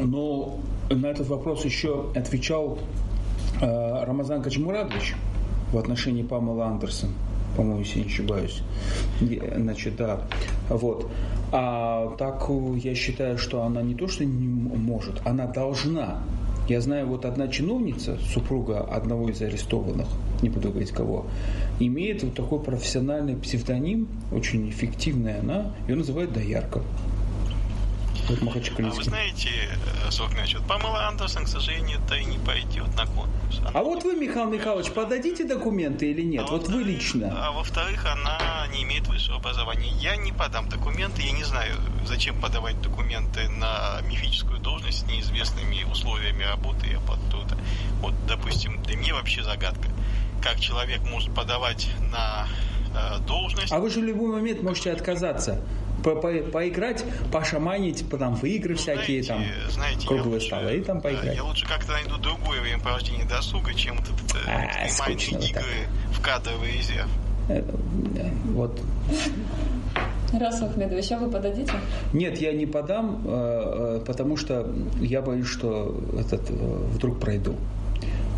Ну, 0.00 0.58
на 0.90 1.06
этот 1.06 1.28
вопрос 1.28 1.64
еще 1.64 2.10
отвечал 2.14 2.78
э, 3.60 4.04
Рамазан 4.04 4.42
Качмурадович 4.42 5.14
в 5.72 5.78
отношении 5.78 6.22
Памела 6.22 6.66
Андерсон 6.66 7.10
по-моему, 7.56 7.80
если 7.80 8.00
не 8.00 8.06
ошибаюсь. 8.06 8.62
Значит, 9.20 9.96
да. 9.96 10.20
Вот. 10.68 11.10
А 11.52 12.14
так 12.18 12.48
я 12.76 12.94
считаю, 12.94 13.38
что 13.38 13.62
она 13.62 13.82
не 13.82 13.94
то, 13.94 14.08
что 14.08 14.24
не 14.24 14.48
может, 14.48 15.22
она 15.24 15.46
должна. 15.46 16.18
Я 16.68 16.80
знаю, 16.80 17.06
вот 17.06 17.26
одна 17.26 17.48
чиновница, 17.48 18.16
супруга 18.32 18.80
одного 18.80 19.28
из 19.28 19.40
арестованных, 19.42 20.08
не 20.40 20.48
буду 20.48 20.70
говорить 20.70 20.92
кого, 20.92 21.26
имеет 21.78 22.22
вот 22.22 22.34
такой 22.34 22.58
профессиональный 22.58 23.36
псевдоним, 23.36 24.08
очень 24.32 24.70
эффективная 24.70 25.40
она, 25.40 25.72
ее 25.86 25.96
называют 25.96 26.32
Доярка. 26.32 26.80
А 28.26 28.90
вы 28.90 29.04
знаете, 29.04 29.50
э, 30.06 30.10
Сохмяч, 30.10 30.54
вот 30.54 30.66
Памела 30.66 31.08
Андерсон, 31.08 31.44
к 31.44 31.48
сожалению, 31.48 32.00
то 32.08 32.14
и 32.14 32.24
не 32.24 32.38
пойдет 32.38 32.94
на 32.96 33.06
конкурс. 33.06 33.60
Она... 33.60 33.70
А 33.74 33.82
вот 33.82 34.02
вы, 34.02 34.14
Михаил 34.14 34.48
Михайлович, 34.48 34.90
подадите 34.92 35.44
документы 35.44 36.10
или 36.10 36.22
нет? 36.22 36.46
А 36.48 36.52
вот 36.52 36.68
вы 36.68 36.82
лично. 36.82 37.32
А 37.36 37.52
во-вторых, 37.52 38.06
она 38.06 38.66
не 38.72 38.82
имеет 38.84 39.06
высшего 39.08 39.36
образования. 39.36 39.90
Я 40.00 40.16
не 40.16 40.32
подам 40.32 40.68
документы, 40.68 41.22
я 41.22 41.32
не 41.32 41.44
знаю, 41.44 41.74
зачем 42.06 42.40
подавать 42.40 42.80
документы 42.80 43.48
на 43.48 44.00
мифическую 44.08 44.58
должность 44.58 45.00
с 45.00 45.10
неизвестными 45.10 45.84
условиями 45.90 46.44
работы 46.44 46.86
и 46.86 46.94
оплаты 46.94 47.20
Вот, 48.00 48.14
допустим, 48.26 48.82
для 48.82 48.96
меня 48.96 49.14
вообще 49.14 49.42
загадка, 49.42 49.88
как 50.42 50.60
человек 50.60 51.02
может 51.02 51.34
подавать 51.34 51.88
на 52.10 52.46
э, 52.94 53.18
должность. 53.26 53.72
А 53.72 53.78
вы 53.78 53.90
же 53.90 54.00
в 54.00 54.04
любой 54.04 54.32
момент 54.32 54.62
можете 54.62 54.92
отказаться 54.92 55.60
по 56.04 56.14
по 56.14 56.28
поиграть, 56.28 57.04
пошаманить, 57.32 58.04
там 58.10 58.36
в 58.36 58.44
игры 58.44 58.72
ну, 58.72 58.76
всякие, 58.76 59.22
знаете, 59.22 59.52
там 59.62 59.70
знаете, 59.70 60.06
круглые 60.06 60.40
столы, 60.40 60.76
и 60.76 60.80
там 60.82 61.00
поиграть. 61.00 61.34
Я 61.34 61.42
лучше 61.42 61.66
как-то 61.66 61.92
найду 61.92 62.18
другое 62.18 62.60
времяпровождение 62.60 63.24
досуга, 63.26 63.72
чем 63.74 63.96
вот 63.96 64.04
это 64.04 64.38
а, 64.46 64.86
экстремальные 64.86 65.50
игры 65.50 65.62
в 66.12 66.20
кадровый 66.20 66.72
резерв. 66.72 67.08
Это, 67.48 67.76
вот. 68.52 68.80
Раз 70.32 70.62
Ахмедович, 70.62 71.12
а 71.12 71.18
вы 71.18 71.30
подадите? 71.30 71.72
Нет, 72.12 72.38
я 72.38 72.52
не 72.52 72.66
подам, 72.66 73.22
э, 73.24 74.00
э, 74.00 74.04
потому 74.04 74.36
что 74.36 74.68
я 75.00 75.22
боюсь, 75.22 75.46
что 75.46 75.94
этот 76.18 76.50
э, 76.50 76.54
вдруг 76.54 77.20
пройду 77.20 77.54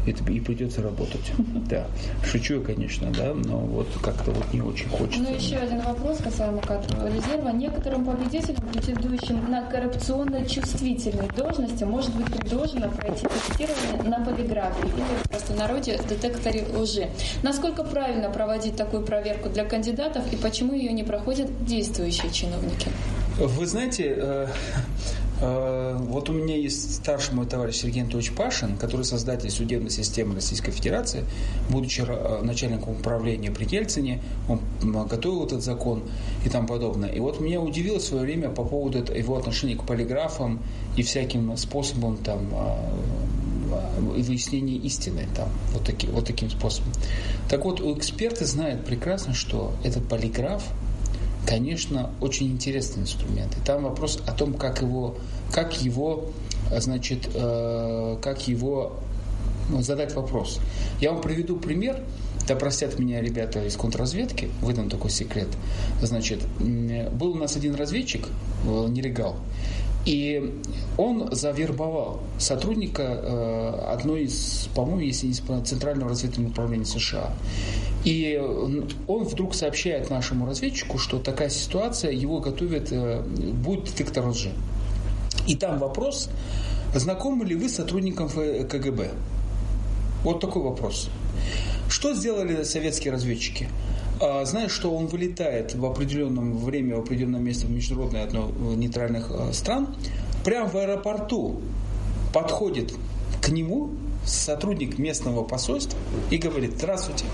и, 0.07 0.11
и 0.11 0.40
придется 0.40 0.82
работать. 0.82 1.32
Да. 1.68 1.86
Шучу 2.24 2.61
я, 2.61 2.61
конечно, 2.61 3.11
да, 3.11 3.34
но 3.34 3.59
вот 3.59 3.88
как-то 4.00 4.30
вот 4.30 4.52
не 4.52 4.61
очень 4.61 4.88
хочется. 4.88 5.20
Ну, 5.20 5.34
еще 5.34 5.57
один 5.57 5.80
вопрос 5.80 6.18
касаемо 6.18 6.61
кадрового 6.61 7.09
резерва. 7.09 7.48
Некоторым 7.48 8.04
победителям, 8.04 8.61
претендующим 8.72 9.50
на 9.50 9.62
коррупционно 9.62 10.46
чувствительные 10.46 11.28
должности, 11.36 11.82
может 11.82 12.14
быть 12.14 12.26
предложено 12.26 12.88
пройти 12.88 13.26
тестирование 13.26 14.09
на 14.09 14.24
полиграфе 14.24 14.80
или 14.82 15.02
в 15.24 15.28
простонародье 15.28 15.98
детекторе 16.09 16.66
лжи. 16.76 17.09
Насколько 17.42 17.82
правильно 17.82 18.30
проводить 18.30 18.76
такую 18.76 19.02
проверку 19.02 19.48
для 19.48 19.64
кандидатов 19.64 20.32
и 20.32 20.36
почему 20.36 20.72
ее 20.74 20.92
не 20.92 21.02
проходят 21.02 21.48
действующие 21.64 22.30
чиновники? 22.30 22.88
Вы 23.38 23.66
знаете, 23.66 24.16
Э, 24.16 24.46
вот 25.41 26.30
у 26.30 26.32
меня 26.32 26.57
есть 26.57 26.95
старший 26.95 27.34
мой 27.34 27.47
товарищ 27.47 27.76
Сергей 27.76 28.03
Анатольевич 28.03 28.32
Пашин, 28.32 28.76
который 28.78 29.05
создатель 29.05 29.51
судебной 29.51 29.91
системы 29.91 30.34
Российской 30.34 30.70
Федерации, 30.70 31.24
будучи 31.68 32.03
э, 32.07 32.43
начальником 32.43 32.95
управления 32.95 33.51
при 33.51 33.66
Ельцине, 33.66 34.22
он 34.49 34.61
готовил 35.07 35.45
этот 35.45 35.62
закон 35.62 36.03
и 36.45 36.49
тому 36.49 36.66
подобное. 36.66 37.11
И 37.11 37.20
вот 37.20 37.41
меня 37.41 37.61
удивило 37.61 37.99
в 37.99 38.03
свое 38.03 38.24
время 38.24 38.49
по 38.49 38.64
поводу 38.64 38.99
его 39.12 39.37
отношения 39.37 39.76
к 39.76 39.84
полиграфам 39.84 40.62
и 40.97 41.03
всяким 41.03 41.55
способам 41.57 42.16
там 42.16 42.49
э, 42.53 44.01
выяснения 44.01 44.76
истины 44.76 45.26
там, 45.37 45.51
вот, 45.72 45.84
таки, 45.84 46.07
вот 46.07 46.26
таким 46.26 46.49
способом. 46.49 46.93
Так 47.51 47.64
вот, 47.64 47.80
эксперты 47.80 48.47
знают 48.47 48.87
прекрасно, 48.87 49.34
что 49.34 49.74
этот 49.84 50.09
полиграф– 50.09 50.62
конечно, 51.47 52.11
очень 52.20 52.49
интересный 52.49 53.05
инструмент. 53.05 53.57
И 53.57 53.61
там 53.64 53.84
вопрос 53.84 54.18
о 54.26 54.32
том, 54.32 54.55
как 54.55 54.82
его, 54.82 55.16
как 55.53 55.80
его, 55.80 56.30
значит, 56.70 57.28
э, 57.34 58.18
как 58.20 58.49
его 58.49 58.99
ну, 59.70 59.82
задать 59.82 60.14
вопрос. 60.14 60.61
Я 61.01 61.12
вам 61.12 61.22
приведу 61.22 61.57
пример. 61.57 62.03
Да 62.47 62.55
простят 62.55 62.97
меня 63.01 63.20
ребята 63.20 63.64
из 63.64 63.76
контрразведки, 63.76 64.51
выдам 64.61 64.88
такой 64.88 65.11
секрет. 65.11 65.49
Значит, 66.01 66.44
был 67.12 67.32
у 67.32 67.34
нас 67.34 67.57
один 67.57 67.74
разведчик, 67.74 68.28
э, 68.64 68.86
нелегал, 68.88 69.36
и 70.07 70.54
он 70.96 71.34
завербовал 71.34 72.20
сотрудника 72.38 73.02
э, 73.02 73.92
одной 73.92 74.22
из, 74.22 74.68
по-моему, 74.74 75.00
если 75.00 75.26
не 75.26 75.34
Центрального 75.64 76.11
разведывательного 76.11 76.52
управления 76.52 76.84
США. 76.84 77.34
И 78.04 78.40
он 79.09 79.24
вдруг 79.24 79.57
сообщает 79.57 80.09
нашему 80.09 80.46
разведчику, 80.46 80.98
что 80.98 81.18
такая 81.18 81.48
ситуация, 81.48 82.12
его 82.12 82.38
готовят, 82.38 82.92
э, 82.92 83.20
будет 83.20 83.86
детектор 83.86 84.28
лжи. 84.28 84.52
И 85.48 85.57
там 85.57 85.78
вопрос, 85.78 86.30
знакомы 86.94 87.44
ли 87.44 87.57
вы 87.57 87.68
с 87.68 87.74
сотрудником 87.74 88.28
КГБ? 88.28 89.11
Вот 90.22 90.40
такой 90.40 90.62
вопрос. 90.62 91.09
Что 91.88 92.14
сделали 92.14 92.62
советские 92.62 93.12
разведчики? 93.12 93.68
А, 94.21 94.45
знаешь, 94.45 94.71
что 94.71 94.95
он 94.95 95.07
вылетает 95.07 95.75
в 95.75 95.85
определенном 95.85 96.57
время, 96.59 96.97
в 96.97 97.01
определенном 97.01 97.45
месте 97.45 97.67
в 97.67 97.71
международное 97.71 98.25
одно 98.25 98.51
нейтральных 98.75 99.31
э, 99.31 99.53
стран, 99.53 99.95
прямо 100.45 100.69
в 100.69 100.77
аэропорту 100.77 101.61
подходит 102.33 102.95
к 103.43 103.49
нему 103.51 103.91
сотрудник 104.25 104.99
местного 104.99 105.45
посольства 105.45 105.99
и 106.31 106.39
говорит, 106.39 106.73
здравствуйте, 106.79 107.27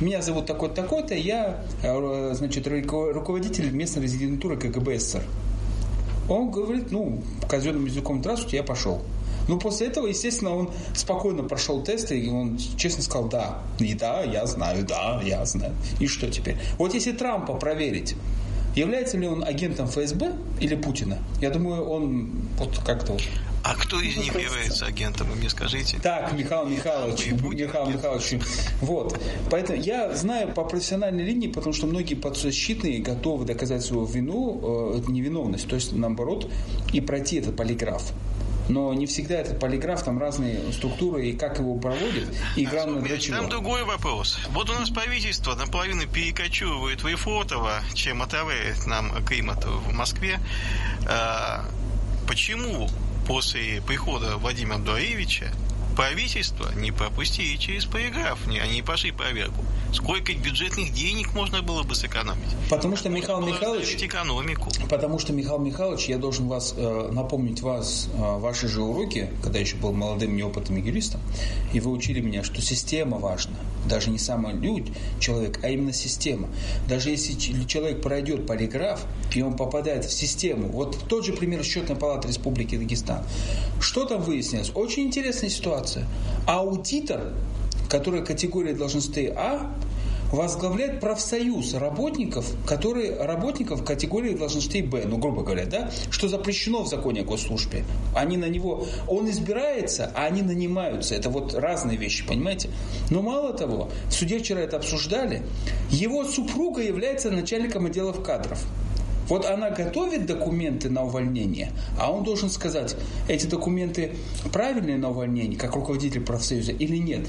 меня 0.00 0.22
зовут 0.22 0.46
такой-то, 0.46 0.74
такой-то, 0.74 1.14
я, 1.14 1.64
э, 1.82 2.32
значит, 2.34 2.66
руководитель 2.66 3.70
местной 3.70 4.02
резидентуры 4.02 4.56
КГБ 4.56 4.98
СССР. 4.98 5.22
Он 6.28 6.50
говорит, 6.50 6.90
ну, 6.90 7.22
казенным 7.48 7.84
языком, 7.84 8.20
здравствуйте, 8.20 8.56
я 8.56 8.62
пошел. 8.62 9.02
Ну, 9.48 9.58
после 9.58 9.88
этого, 9.88 10.06
естественно, 10.06 10.54
он 10.54 10.70
спокойно 10.94 11.42
прошел 11.42 11.82
тесты, 11.82 12.18
и 12.18 12.28
он 12.30 12.58
честно 12.76 13.02
сказал, 13.02 13.28
да, 13.28 13.58
и 13.78 13.94
да, 13.94 14.22
я 14.22 14.46
знаю, 14.46 14.84
да, 14.84 15.20
я 15.24 15.44
знаю. 15.44 15.74
И 16.00 16.06
что 16.06 16.30
теперь? 16.30 16.56
Вот 16.78 16.94
если 16.94 17.12
Трампа 17.12 17.54
проверить, 17.54 18.14
является 18.74 19.18
ли 19.18 19.26
он 19.26 19.44
агентом 19.44 19.86
ФСБ 19.86 20.32
или 20.60 20.74
Путина, 20.74 21.18
я 21.40 21.50
думаю, 21.50 21.84
он 21.84 22.30
вот 22.58 22.78
как-то 22.84 23.16
а 23.64 23.74
кто 23.76 23.98
из 23.98 24.14
них 24.18 24.34
является 24.34 24.84
агентом, 24.84 25.26
вы 25.30 25.36
мне 25.36 25.48
скажите? 25.48 25.98
Так, 26.02 26.34
Михаил 26.34 26.66
Михайлович, 26.66 27.28
Михаил 27.32 27.86
Михайлович, 27.86 28.34
вот. 28.82 29.18
Поэтому 29.50 29.80
я 29.80 30.14
знаю 30.14 30.52
по 30.52 30.64
профессиональной 30.64 31.24
линии, 31.24 31.48
потому 31.48 31.72
что 31.72 31.86
многие 31.86 32.14
подзащитные 32.14 33.00
готовы 33.00 33.46
доказать 33.46 33.82
свою 33.82 34.04
вину, 34.04 34.98
э, 34.98 35.10
невиновность, 35.10 35.66
то 35.66 35.76
есть 35.76 35.94
наоборот, 35.94 36.50
и 36.92 37.00
пройти 37.00 37.36
этот 37.36 37.56
полиграф. 37.56 38.12
Но 38.68 38.94
не 38.94 39.06
всегда 39.06 39.36
этот 39.36 39.60
полиграф, 39.60 40.02
там 40.02 40.18
разные 40.18 40.72
структуры, 40.72 41.26
и 41.26 41.32
как 41.32 41.58
его 41.58 41.74
проводят, 41.76 42.28
и 42.56 42.64
главное 42.64 43.02
для 43.02 43.18
чего. 43.18 43.36
Там 43.36 43.48
другой 43.48 43.84
вопрос. 43.84 44.38
Вот 44.50 44.70
у 44.70 44.72
нас 44.72 44.90
правительство 44.90 45.54
наполовину 45.54 46.06
перекочевывает 46.06 47.02
в 47.02 47.08
Ефотово, 47.08 47.82
чем 47.94 48.22
отравляет 48.22 48.86
нам 48.86 49.24
климат 49.24 49.64
в 49.64 49.92
Москве. 49.92 50.38
А, 51.06 51.64
почему 52.26 52.88
после 53.26 53.82
прихода 53.82 54.36
Владимира 54.36 54.76
Абдуаевича 54.76 55.50
правительство 55.96 56.70
не 56.74 56.90
пропустили 56.90 57.56
через 57.56 57.84
полиграф, 57.84 58.38
они 58.46 58.82
пошли 58.82 59.12
проверку. 59.12 59.64
Сколько 59.94 60.34
бюджетных 60.34 60.92
денег 60.92 61.32
можно 61.34 61.62
было 61.62 61.84
бы 61.84 61.94
сэкономить? 61.94 62.42
Потому 62.68 62.96
что, 62.96 63.08
Михаил 63.08 63.40
Михайлович... 63.40 63.94
экономику. 64.02 64.68
Потому 64.90 65.20
что, 65.20 65.32
Михаил 65.32 65.60
Михайлович, 65.60 66.06
я 66.08 66.18
должен 66.18 66.48
вас 66.48 66.74
э, 66.76 67.10
напомнить 67.12 67.62
вас, 67.62 68.08
э, 68.12 68.38
ваши 68.38 68.66
же 68.66 68.82
уроки, 68.82 69.30
когда 69.40 69.60
я 69.60 69.64
еще 69.64 69.76
был 69.76 69.92
молодым 69.92 70.36
неопытным 70.36 70.82
юристом, 70.82 71.20
и 71.72 71.78
вы 71.78 71.92
учили 71.92 72.20
меня, 72.20 72.42
что 72.42 72.60
система 72.60 73.18
важна. 73.18 73.54
Даже 73.88 74.10
не 74.10 74.18
сам 74.18 74.50
людь, 74.60 74.88
человек, 75.20 75.60
а 75.62 75.68
именно 75.68 75.92
система. 75.92 76.48
Даже 76.88 77.10
если 77.10 77.34
человек 77.66 78.02
пройдет 78.02 78.48
полиграф, 78.48 79.06
и 79.32 79.42
он 79.42 79.56
попадает 79.56 80.04
в 80.04 80.12
систему, 80.12 80.68
вот 80.70 80.98
тот 81.08 81.24
же 81.24 81.32
пример 81.32 81.62
счетной 81.62 81.96
палаты 81.96 82.26
Республики 82.26 82.76
Дагестан. 82.76 83.22
Что 83.80 84.06
там 84.06 84.22
выяснилось? 84.22 84.72
Очень 84.74 85.04
интересная 85.04 85.50
ситуация. 85.50 86.04
Аудитор, 86.46 87.32
который 87.88 88.24
категория 88.24 88.74
должностей 88.74 89.32
А, 89.34 89.74
возглавляет 90.34 91.00
профсоюз 91.00 91.74
работников, 91.74 92.46
которые 92.66 93.16
работников 93.22 93.84
категории 93.84 94.34
должностей 94.34 94.82
Б, 94.82 95.04
ну, 95.06 95.18
грубо 95.18 95.42
говоря, 95.42 95.66
да, 95.66 95.90
что 96.10 96.28
запрещено 96.28 96.82
в 96.82 96.88
законе 96.88 97.20
о 97.20 97.24
госслужбе. 97.24 97.84
Они 98.14 98.36
на 98.36 98.46
него, 98.46 98.86
он 99.08 99.30
избирается, 99.30 100.10
а 100.14 100.26
они 100.26 100.42
нанимаются. 100.42 101.14
Это 101.14 101.30
вот 101.30 101.54
разные 101.54 101.96
вещи, 101.96 102.26
понимаете? 102.26 102.70
Но 103.10 103.22
мало 103.22 103.52
того, 103.52 103.90
в 104.08 104.12
суде 104.12 104.38
вчера 104.38 104.60
это 104.60 104.76
обсуждали, 104.76 105.42
его 105.90 106.24
супруга 106.24 106.82
является 106.82 107.30
начальником 107.30 107.86
отделов 107.86 108.22
кадров. 108.22 108.64
Вот 109.28 109.46
она 109.46 109.70
готовит 109.70 110.26
документы 110.26 110.90
на 110.90 111.04
увольнение, 111.04 111.72
а 111.98 112.12
он 112.12 112.24
должен 112.24 112.50
сказать, 112.50 112.96
эти 113.28 113.46
документы 113.46 114.12
правильные 114.52 114.98
на 114.98 115.10
увольнение, 115.10 115.58
как 115.58 115.74
руководитель 115.74 116.20
профсоюза, 116.20 116.72
или 116.72 116.96
нет. 116.96 117.26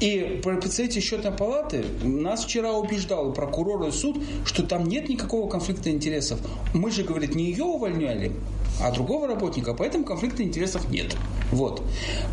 И 0.00 0.40
представитель 0.42 1.02
счетной 1.02 1.32
палаты 1.32 1.84
нас 2.02 2.44
вчера 2.44 2.72
убеждал, 2.72 3.32
прокурор, 3.32 3.86
и 3.88 3.90
суд, 3.90 4.22
что 4.44 4.62
там 4.62 4.86
нет 4.86 5.08
никакого 5.08 5.48
конфликта 5.48 5.90
интересов. 5.90 6.40
Мы 6.72 6.90
же, 6.90 7.02
говорит, 7.02 7.34
не 7.34 7.50
ее 7.50 7.64
увольняли, 7.64 8.32
а 8.80 8.90
другого 8.90 9.26
работника, 9.26 9.74
поэтому 9.74 10.04
конфликта 10.04 10.42
интересов 10.42 10.88
нет. 10.90 11.16
Вот. 11.50 11.82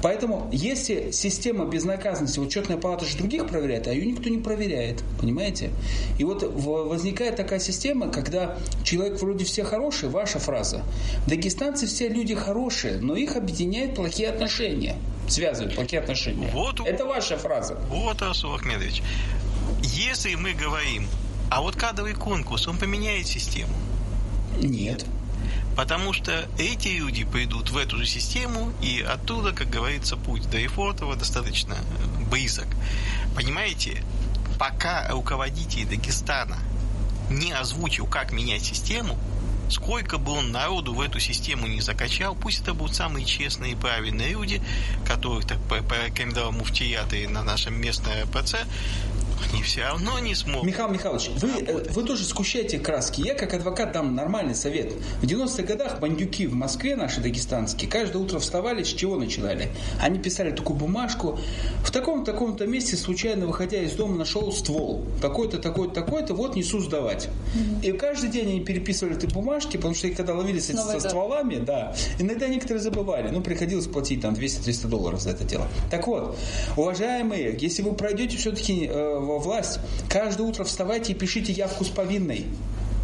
Поэтому, 0.01 0.49
если 0.51 1.11
система 1.11 1.65
безнаказанности, 1.65 2.39
вот 2.39 2.51
счетная 2.51 2.77
палата 2.77 3.05
же 3.05 3.17
других 3.17 3.47
проверяет, 3.47 3.87
а 3.87 3.93
ее 3.93 4.05
никто 4.05 4.29
не 4.29 4.39
проверяет, 4.39 5.03
понимаете? 5.19 5.71
И 6.17 6.23
вот 6.23 6.43
возникает 6.43 7.35
такая 7.35 7.59
система, 7.59 8.09
когда 8.09 8.57
человек 8.83 9.21
вроде 9.21 9.45
все 9.45 9.63
хороший, 9.63 10.09
ваша 10.09 10.39
фраза. 10.39 10.83
Дагестанцы 11.27 11.85
все 11.85 12.09
люди 12.09 12.33
хорошие, 12.33 12.97
но 12.97 13.15
их 13.15 13.35
объединяют 13.35 13.95
плохие 13.95 14.29
отношения. 14.29 14.95
Связывают 15.27 15.75
плохие 15.75 16.01
отношения. 16.01 16.49
Вот, 16.53 16.79
Это 16.85 17.05
ваша 17.05 17.37
фраза. 17.37 17.79
Вот, 17.89 18.21
Расул 18.21 18.53
Ахмедович. 18.53 19.03
Если 19.83 20.35
мы 20.35 20.53
говорим, 20.53 21.07
а 21.49 21.61
вот 21.61 21.75
кадровый 21.75 22.13
конкурс, 22.13 22.67
он 22.67 22.77
поменяет 22.77 23.27
систему? 23.27 23.73
Нет. 24.59 25.05
Потому 25.75 26.13
что 26.13 26.47
эти 26.57 26.89
люди 26.89 27.23
пойдут 27.23 27.69
в 27.69 27.77
эту 27.77 27.97
же 27.97 28.05
систему, 28.05 28.73
и 28.81 29.01
оттуда, 29.01 29.53
как 29.53 29.69
говорится, 29.69 30.17
путь 30.17 30.49
до 30.49 30.57
Ефортова 30.57 31.15
достаточно 31.15 31.77
близок. 32.29 32.67
Понимаете, 33.35 34.03
пока 34.59 35.07
руководитель 35.09 35.85
Дагестана 35.85 36.57
не 37.29 37.51
озвучил, 37.51 38.05
как 38.05 38.31
менять 38.31 38.63
систему, 38.63 39.17
сколько 39.69 40.17
бы 40.17 40.33
он 40.33 40.51
народу 40.51 40.93
в 40.93 41.01
эту 41.01 41.19
систему 41.19 41.65
не 41.65 41.81
закачал, 41.81 42.35
пусть 42.35 42.61
это 42.61 42.73
будут 42.73 42.95
самые 42.95 43.25
честные 43.25 43.71
и 43.71 43.75
правильные 43.75 44.29
люди, 44.29 44.61
которых 45.07 45.47
так 45.47 45.59
порекомендовал 45.61 46.51
муфтият 46.51 47.13
и 47.13 47.25
на 47.27 47.43
нашем 47.43 47.79
местном 47.79 48.13
РПЦ, 48.23 48.55
они 49.51 49.63
все 49.63 49.83
равно 49.83 50.19
не 50.19 50.35
смогут. 50.35 50.65
Михаил 50.65 50.89
Михайлович, 50.89 51.29
вы, 51.37 51.49
э, 51.49 51.91
вы 51.91 52.03
тоже 52.03 52.25
скучаете 52.25 52.79
краски. 52.79 53.21
Я, 53.21 53.35
как 53.35 53.53
адвокат, 53.53 53.91
дам 53.91 54.15
нормальный 54.15 54.55
совет. 54.55 54.93
В 55.21 55.25
90-х 55.25 55.63
годах 55.63 55.99
бандюки 55.99 56.47
в 56.47 56.53
Москве, 56.53 56.95
наши 56.95 57.21
дагестанские, 57.21 57.89
каждое 57.89 58.19
утро 58.19 58.39
вставали, 58.39 58.83
с 58.83 58.87
чего 58.87 59.17
начинали? 59.17 59.69
Они 59.99 60.19
писали 60.19 60.51
такую 60.51 60.77
бумажку. 60.77 61.39
В 61.83 61.91
таком-то, 61.91 62.31
таком-то 62.31 62.67
месте, 62.67 62.95
случайно 62.95 63.47
выходя 63.47 63.81
из 63.81 63.93
дома, 63.93 64.15
нашел 64.15 64.51
ствол. 64.51 65.05
Такой-то, 65.21 65.57
такой-то, 65.57 65.93
такой-то, 65.93 66.33
вот 66.33 66.55
несу 66.55 66.79
сдавать. 66.79 67.29
mm 67.55 67.85
И 67.85 67.91
каждый 67.93 68.29
день 68.29 68.49
они 68.49 68.59
переписывали 68.61 69.17
эти 69.17 69.25
бумажки, 69.25 69.77
потому 69.77 69.95
что 69.95 70.07
их 70.07 70.17
когда 70.17 70.33
ловили 70.33 70.59
со, 70.59 70.75
со 70.77 70.99
стволами, 70.99 71.55
да, 71.55 71.95
иногда 72.19 72.47
некоторые 72.47 72.81
забывали. 72.81 73.29
Ну, 73.29 73.41
приходилось 73.41 73.87
платить 73.87 74.21
там 74.21 74.33
200-300 74.33 74.87
долларов 74.87 75.21
за 75.21 75.31
это 75.31 75.43
дело. 75.43 75.67
Так 75.89 76.07
вот, 76.07 76.37
уважаемые, 76.77 77.57
если 77.59 77.81
вы 77.81 77.93
пройдете 77.93 78.37
все-таки 78.37 78.87
э, 78.87 79.17
во 79.31 79.39
власть, 79.39 79.79
каждое 80.09 80.43
утро 80.47 80.63
вставайте 80.63 81.13
и 81.13 81.15
пишите 81.15 81.51
явку 81.51 81.83
с 81.83 81.89
повинной. 81.89 82.45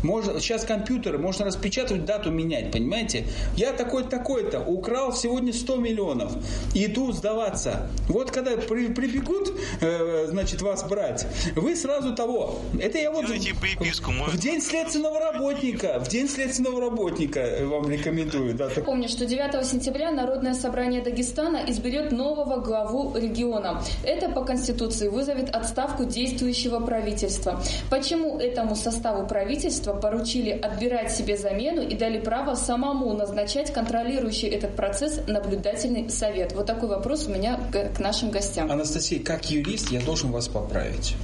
Можно, 0.04 0.40
сейчас 0.40 0.64
компьютеры, 0.64 1.18
можно 1.18 1.46
распечатывать, 1.46 2.06
дату 2.06 2.32
менять, 2.32 2.72
понимаете? 2.72 3.26
Я 3.56 3.74
такой-такой-то, 3.74 4.60
украл 4.60 5.14
сегодня 5.14 5.54
100 5.54 5.76
миллионов, 5.78 6.34
иду 6.74 7.12
сдаваться. 7.12 7.90
Вот 8.08 8.32
когда 8.32 8.58
при, 8.58 8.88
прибегут, 8.88 9.54
э, 9.82 10.28
значит, 10.28 10.62
вас 10.62 10.84
брать, 10.88 11.26
вы 11.56 11.76
сразу 11.76 12.16
того. 12.16 12.60
Это 12.80 12.98
я 12.98 13.12
вот 13.12 13.26
приписку, 13.26 14.12
в 14.12 14.38
день 14.38 14.62
следственного 14.62 15.20
работника, 15.20 16.00
в 16.00 16.08
день 16.08 16.28
следственного 16.28 16.82
работника 16.82 17.60
вам 17.64 17.90
рекомендую. 17.90 18.54
Да, 18.54 18.70
так. 18.70 18.86
Помню, 18.86 19.08
что 19.10 19.26
9 19.26 19.66
сентября 19.66 20.12
Народное 20.12 20.54
собрание 20.54 21.02
Дагестана 21.02 21.64
изберет 21.68 22.12
нового 22.12 22.60
главу 22.62 23.16
региона. 23.16 23.82
Это 24.04 24.30
по 24.30 24.44
Конституции 24.44 25.08
вызовет 25.08 25.50
отставку 25.56 26.06
действующего 26.06 26.80
правительства. 26.80 27.62
Почему 27.90 28.40
этому 28.40 28.76
составу 28.76 29.28
правительства 29.28 29.87
правительства 29.88 29.94
поручили 29.94 30.52
отбирать 30.52 31.12
себе 31.12 31.38
замену 31.38 31.82
и 31.82 31.96
дали 31.96 32.20
право 32.20 32.56
самому 32.56 33.14
назначать 33.14 33.74
контролирующий 33.74 34.50
этот 34.50 34.76
процесс 34.76 35.22
наблюдательный 35.28 36.10
совет. 36.10 36.54
Вот 36.54 36.66
такой 36.66 36.90
вопрос 36.90 37.28
у 37.28 37.32
меня 37.32 37.60
к 37.72 38.00
нашим 38.00 38.32
гостям. 38.32 38.72
Анастасия, 38.72 39.24
как 39.24 39.50
юрист 39.50 39.92
я 39.92 40.02
должен 40.02 40.32
вас 40.32 40.48
поправить. 40.48 41.16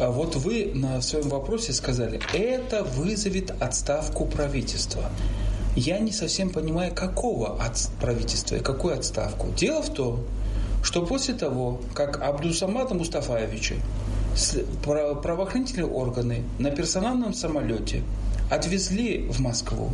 А 0.00 0.10
вот 0.10 0.36
вы 0.36 0.72
на 0.74 1.02
своем 1.02 1.28
вопросе 1.28 1.72
сказали, 1.72 2.20
это 2.32 2.84
вызовет 2.84 3.52
отставку 3.60 4.26
правительства. 4.26 5.10
Я 5.76 5.98
не 5.98 6.12
совсем 6.12 6.50
понимаю, 6.50 6.92
какого 6.94 7.62
от 7.62 7.88
правительства 8.00 8.56
и 8.56 8.60
какую 8.60 8.94
отставку. 8.94 9.48
Дело 9.56 9.82
в 9.82 9.90
том, 9.92 10.24
что 10.82 11.04
после 11.04 11.34
того, 11.34 11.80
как 11.94 12.22
Абдусамата 12.22 12.94
Мустафаевича 12.94 13.74
правоохранительные 14.82 15.86
органы 15.86 16.44
на 16.58 16.70
персональном 16.70 17.34
самолете 17.34 18.02
отвезли 18.50 19.28
в 19.28 19.40
Москву. 19.40 19.90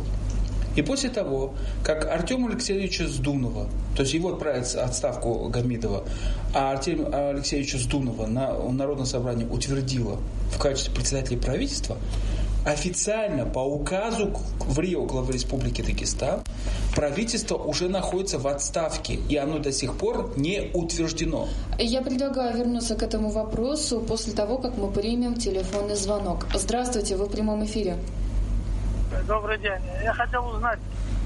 И 0.75 0.83
после 0.83 1.09
того, 1.09 1.55
как 1.83 2.05
Артема 2.05 2.49
Алексеевича 2.49 3.07
Сдунова, 3.07 3.67
то 3.95 4.03
есть 4.03 4.13
его 4.13 4.33
отправят 4.33 4.75
отставку 4.75 5.49
Гамидова, 5.49 6.03
а 6.53 6.71
Артема 6.71 7.29
Алексеевича 7.29 7.79
Сдунова 7.79 8.27
на 8.27 8.53
Народное 8.71 9.05
собрание 9.07 9.47
утвердило 9.47 10.19
в 10.51 10.59
качестве 10.59 10.93
председателя 10.93 11.39
правительства, 11.39 11.97
официально 12.67 13.45
по 13.45 13.59
указу 13.59 14.33
в 14.59 14.77
Рио 14.79 15.05
главы 15.05 15.33
Республики 15.33 15.81
Дагестан 15.81 16.41
правительство 16.95 17.55
уже 17.55 17.87
находится 17.87 18.39
в 18.39 18.47
отставке, 18.47 19.13
и 19.13 19.37
оно 19.37 19.59
до 19.59 19.71
сих 19.71 19.97
пор 19.97 20.33
не 20.35 20.69
утверждено. 20.73 21.47
Я 21.79 22.01
предлагаю 22.01 22.57
вернуться 22.57 22.95
к 22.95 23.03
этому 23.03 23.29
вопросу 23.29 24.01
после 24.01 24.33
того, 24.33 24.57
как 24.57 24.77
мы 24.77 24.91
примем 24.91 25.35
телефонный 25.35 25.95
звонок. 25.95 26.45
Здравствуйте, 26.53 27.15
вы 27.15 27.25
в 27.25 27.31
прямом 27.31 27.63
эфире. 27.63 27.95
Добрый 29.27 29.57
день. 29.59 29.81
Я 30.03 30.13
хотел 30.13 30.45
узнать, 30.47 30.79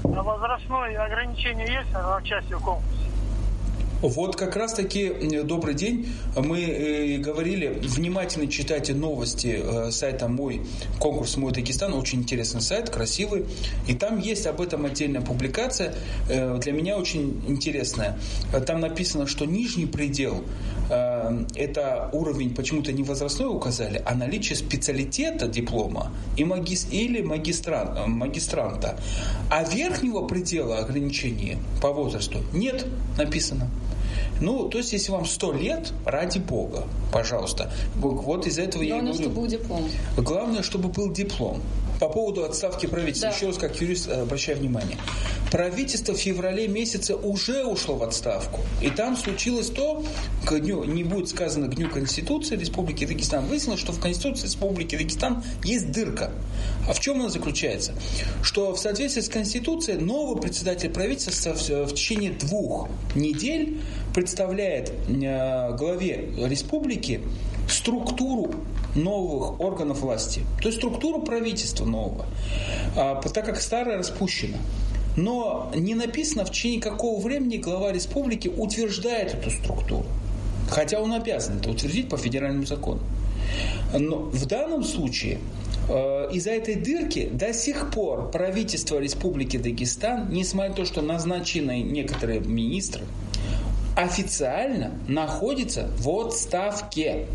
возрастное 0.04 1.04
ограничение 1.04 1.66
есть 1.66 1.92
в 1.92 2.22
части 2.24 2.52
конкурса? 2.52 3.01
Вот 4.02 4.34
как 4.34 4.56
раз 4.56 4.74
таки, 4.74 5.12
добрый 5.44 5.74
день, 5.74 6.08
мы 6.36 6.60
э, 6.60 7.18
говорили, 7.18 7.68
внимательно 7.68 8.48
читайте 8.48 8.94
новости 8.94 9.62
э, 9.62 9.92
сайта 9.92 10.26
«Мой 10.26 10.62
конкурс 10.98 11.36
«Мой 11.36 11.52
Дагестан», 11.52 11.94
очень 11.94 12.18
интересный 12.18 12.62
сайт, 12.62 12.90
красивый, 12.90 13.44
и 13.86 13.94
там 13.94 14.18
есть 14.18 14.48
об 14.48 14.60
этом 14.60 14.86
отдельная 14.86 15.20
публикация, 15.20 15.94
э, 16.28 16.58
для 16.58 16.72
меня 16.72 16.98
очень 16.98 17.44
интересная. 17.46 18.18
Там 18.66 18.80
написано, 18.80 19.28
что 19.28 19.44
нижний 19.44 19.86
предел 19.86 20.44
это 20.88 22.10
уровень 22.12 22.54
почему-то 22.54 22.92
не 22.92 23.02
возрастной 23.02 23.48
указали, 23.48 24.02
а 24.04 24.14
наличие 24.14 24.56
специалитета 24.56 25.46
диплома 25.46 26.12
и 26.36 26.44
магис, 26.44 26.86
или 26.90 27.22
магистран, 27.22 28.10
магистранта. 28.10 28.98
А 29.48 29.64
верхнего 29.64 30.26
предела 30.26 30.78
ограничения 30.78 31.56
по 31.80 31.92
возрасту 31.92 32.40
нет 32.52 32.84
написано. 33.16 33.70
Ну, 34.42 34.68
то 34.68 34.78
есть, 34.78 34.92
если 34.92 35.12
вам 35.12 35.24
сто 35.24 35.52
лет, 35.52 35.92
ради 36.04 36.38
бога, 36.38 36.84
пожалуйста. 37.12 37.70
Вот 37.94 38.46
из 38.46 38.58
этого 38.58 38.82
Главное, 38.82 38.88
я 38.88 38.98
и 38.98 39.00
говорю. 39.00 39.22
чтобы 39.22 39.34
был 39.40 39.46
диплом. 39.46 39.88
Главное, 40.16 40.62
чтобы 40.62 40.88
был 40.88 41.12
диплом. 41.12 41.62
По 42.00 42.08
поводу 42.08 42.42
отставки 42.44 42.86
правительства, 42.86 43.30
Да. 43.30 43.36
еще 43.36 43.46
раз 43.46 43.58
как 43.58 43.80
юрист 43.80 44.08
э, 44.08 44.22
обращаю 44.22 44.58
внимание. 44.58 44.96
Правительство 45.52 46.14
в 46.14 46.16
феврале 46.16 46.66
месяце 46.66 47.14
уже 47.14 47.64
ушло 47.64 47.94
в 47.94 48.02
отставку. 48.02 48.60
И 48.80 48.90
там 48.90 49.16
случилось 49.16 49.68
то, 49.68 50.02
к 50.44 50.58
дню, 50.58 50.82
не 50.82 51.04
будет 51.04 51.28
сказано 51.28 51.68
к 51.68 51.76
дню 51.76 51.88
Конституции 51.88 52.56
Республики 52.56 53.06
Дагестан, 53.06 53.46
выяснилось, 53.46 53.78
что 53.78 53.92
в 53.92 54.00
Конституции 54.00 54.46
Республики 54.46 54.96
Дагестан 54.96 55.44
есть 55.62 55.92
дырка. 55.92 56.32
А 56.88 56.92
в 56.92 56.98
чем 56.98 57.20
она 57.20 57.28
заключается? 57.28 57.92
Что 58.42 58.74
в 58.74 58.78
соответствии 58.80 59.20
с 59.20 59.28
Конституцией 59.28 59.98
новый 59.98 60.40
председатель 60.42 60.90
правительства 60.90 61.52
в 61.54 61.92
течение 61.94 62.32
двух 62.32 62.88
недель 63.14 63.80
представляет 64.14 64.92
э, 65.08 65.76
главе 65.76 66.28
республики 66.36 67.20
структуру 67.68 68.54
новых 68.94 69.60
органов 69.60 70.00
власти, 70.00 70.42
то 70.60 70.68
есть 70.68 70.78
структуру 70.78 71.22
правительства 71.22 71.84
нового, 71.84 72.26
а, 72.96 73.14
так 73.22 73.46
как 73.46 73.60
старая 73.60 73.98
распущена. 73.98 74.58
Но 75.16 75.70
не 75.74 75.94
написано, 75.94 76.44
в 76.44 76.50
течение 76.50 76.80
какого 76.80 77.20
времени 77.20 77.56
глава 77.56 77.92
республики 77.92 78.48
утверждает 78.48 79.34
эту 79.34 79.50
структуру. 79.50 80.06
Хотя 80.70 81.00
он 81.00 81.12
обязан 81.12 81.58
это 81.58 81.70
утвердить 81.70 82.08
по 82.08 82.16
федеральному 82.16 82.64
закону. 82.64 83.00
Но 83.98 84.20
в 84.20 84.46
данном 84.46 84.84
случае 84.84 85.38
э, 85.88 86.30
из-за 86.32 86.52
этой 86.52 86.76
дырки 86.76 87.28
до 87.30 87.52
сих 87.52 87.90
пор 87.90 88.30
правительство 88.30 88.98
Республики 88.98 89.58
Дагестан, 89.58 90.30
несмотря 90.30 90.70
на 90.70 90.76
то, 90.76 90.84
что 90.86 91.02
назначены 91.02 91.82
некоторые 91.82 92.40
министры, 92.40 93.04
официально 93.96 94.92
находится 95.08 95.90
в 95.98 96.08
отставке. 96.08 97.26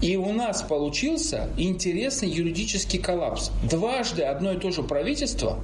И 0.00 0.16
у 0.16 0.32
нас 0.32 0.62
получился 0.62 1.48
интересный 1.56 2.28
юридический 2.28 2.98
коллапс. 2.98 3.50
Дважды 3.62 4.22
одно 4.22 4.52
и 4.52 4.58
то 4.58 4.70
же 4.72 4.82
правительство 4.82 5.60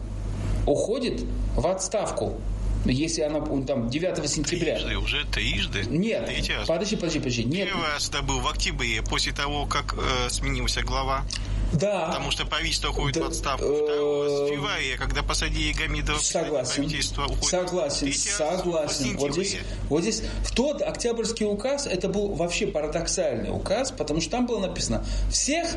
уходит 0.67 1.25
в 1.57 1.67
отставку. 1.67 2.39
Если 2.85 3.23
она 3.23 3.41
там 3.67 3.91
9 3.91 4.31
сентября. 4.31 4.77
Трижды, 4.77 4.97
уже 4.97 5.25
трижды. 5.27 5.85
Нет, 5.91 6.27
Третий 6.27 6.55
раз. 6.55 6.69
подожди, 6.69 6.95
подожди, 6.95 7.19
подожди. 7.19 7.45
Нет, 7.45 7.69
Первый 7.69 7.89
раз 7.89 8.09
это 8.09 8.23
был 8.23 8.39
в 8.39 8.47
октябре, 8.47 9.03
после 9.03 9.33
того, 9.33 9.67
как 9.67 9.95
э, 9.99 10.31
сменился 10.31 10.83
глава. 10.83 11.25
Да. 11.73 12.07
Потому 12.09 12.31
что 12.31 12.47
правительство 12.47 12.91
уходит 12.91 13.17
Да, 13.17 13.25
в 13.25 13.29
отставку. 13.29 13.65
э, 13.65 13.83
Второй 13.85 14.25
раз 14.25 14.41
в 14.51 14.55
феврале, 14.55 14.97
когда 14.97 15.23
посадили 15.23 15.73
Гамидова, 15.73 16.19
Согласен. 16.19 16.75
правительство 16.75 17.25
уходит. 17.27 17.45
Согласен, 17.45 18.13
в 18.13 18.17
согласен. 18.17 19.17
Вот 19.19 19.33
здесь, 19.33 19.57
вот 19.89 20.03
здесь 20.03 20.23
в 20.45 20.55
тот 20.55 20.83
Октябрьский 20.83 21.47
указ 21.47 21.87
это 21.87 22.09
был 22.09 22.35
вообще 22.35 22.67
парадоксальный 22.67 23.51
указ, 23.51 23.91
потому 23.91 24.21
что 24.21 24.31
там 24.31 24.47
было 24.47 24.61
написано 24.67 25.05
всех 25.31 25.69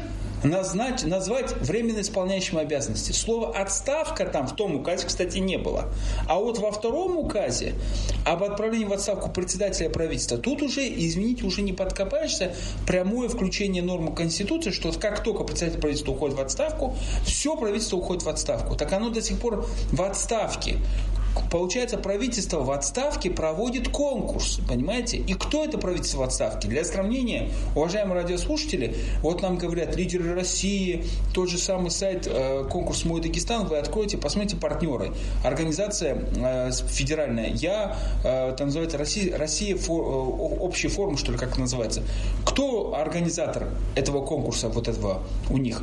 назнач, 0.43 1.03
назвать 1.03 1.51
временно 1.61 2.01
исполняющим 2.01 2.57
обязанности. 2.57 3.11
Слово 3.11 3.57
отставка 3.57 4.25
там 4.25 4.47
в 4.47 4.55
том 4.55 4.75
указе, 4.75 5.07
кстати, 5.07 5.37
не 5.37 5.57
было. 5.57 5.85
А 6.27 6.35
вот 6.35 6.59
во 6.59 6.71
втором 6.71 7.17
указе 7.17 7.73
об 8.25 8.43
отправлении 8.43 8.85
в 8.85 8.93
отставку 8.93 9.29
председателя 9.29 9.89
правительства 9.89 10.37
тут 10.37 10.61
уже, 10.61 10.81
извините, 10.87 11.45
уже 11.45 11.61
не 11.61 11.73
подкопаешься 11.73 12.53
прямое 12.87 13.29
включение 13.29 13.83
нормы 13.83 14.13
Конституции, 14.13 14.71
что 14.71 14.91
как 14.91 15.23
только 15.23 15.43
председатель 15.43 15.79
правительства 15.79 16.11
уходит 16.11 16.37
в 16.37 16.41
отставку, 16.41 16.95
все 17.25 17.55
правительство 17.55 17.97
уходит 17.97 18.23
в 18.23 18.29
отставку. 18.29 18.75
Так 18.75 18.91
оно 18.93 19.09
до 19.09 19.21
сих 19.21 19.39
пор 19.39 19.67
в 19.91 20.01
отставке. 20.01 20.77
Получается, 21.49 21.97
правительство 21.97 22.59
в 22.59 22.71
отставке 22.71 23.29
проводит 23.29 23.89
конкурс, 23.89 24.59
понимаете? 24.67 25.17
И 25.17 25.33
кто 25.33 25.63
это 25.63 25.77
правительство 25.77 26.19
в 26.19 26.23
отставке? 26.23 26.67
Для 26.67 26.83
сравнения, 26.83 27.49
уважаемые 27.75 28.21
радиослушатели, 28.21 28.95
вот 29.21 29.41
нам 29.41 29.57
говорят 29.57 29.95
лидеры 29.95 30.33
России, 30.33 31.05
тот 31.33 31.49
же 31.49 31.57
самый 31.57 31.91
сайт 31.91 32.27
э, 32.27 32.65
конкурс 32.69 33.05
«Мой 33.05 33.21
Дагестан», 33.21 33.67
вы 33.67 33.77
откроете, 33.77 34.17
посмотрите 34.17 34.57
партнеры. 34.57 35.13
Организация 35.43 36.17
э, 36.35 36.71
федеральная, 36.89 37.51
я, 37.53 37.97
э, 38.23 38.53
там 38.57 38.67
называется 38.67 38.97
Россия, 38.97 39.37
Россия 39.37 39.75
фо- 39.75 40.01
э, 40.01 40.59
общий 40.59 40.87
форум, 40.87 41.17
что 41.17 41.31
ли, 41.31 41.37
как 41.37 41.57
называется. 41.57 42.03
Кто 42.45 42.95
организатор 42.95 43.69
этого 43.95 44.25
конкурса, 44.25 44.69
вот 44.69 44.87
этого 44.87 45.23
у 45.49 45.57
них? 45.57 45.81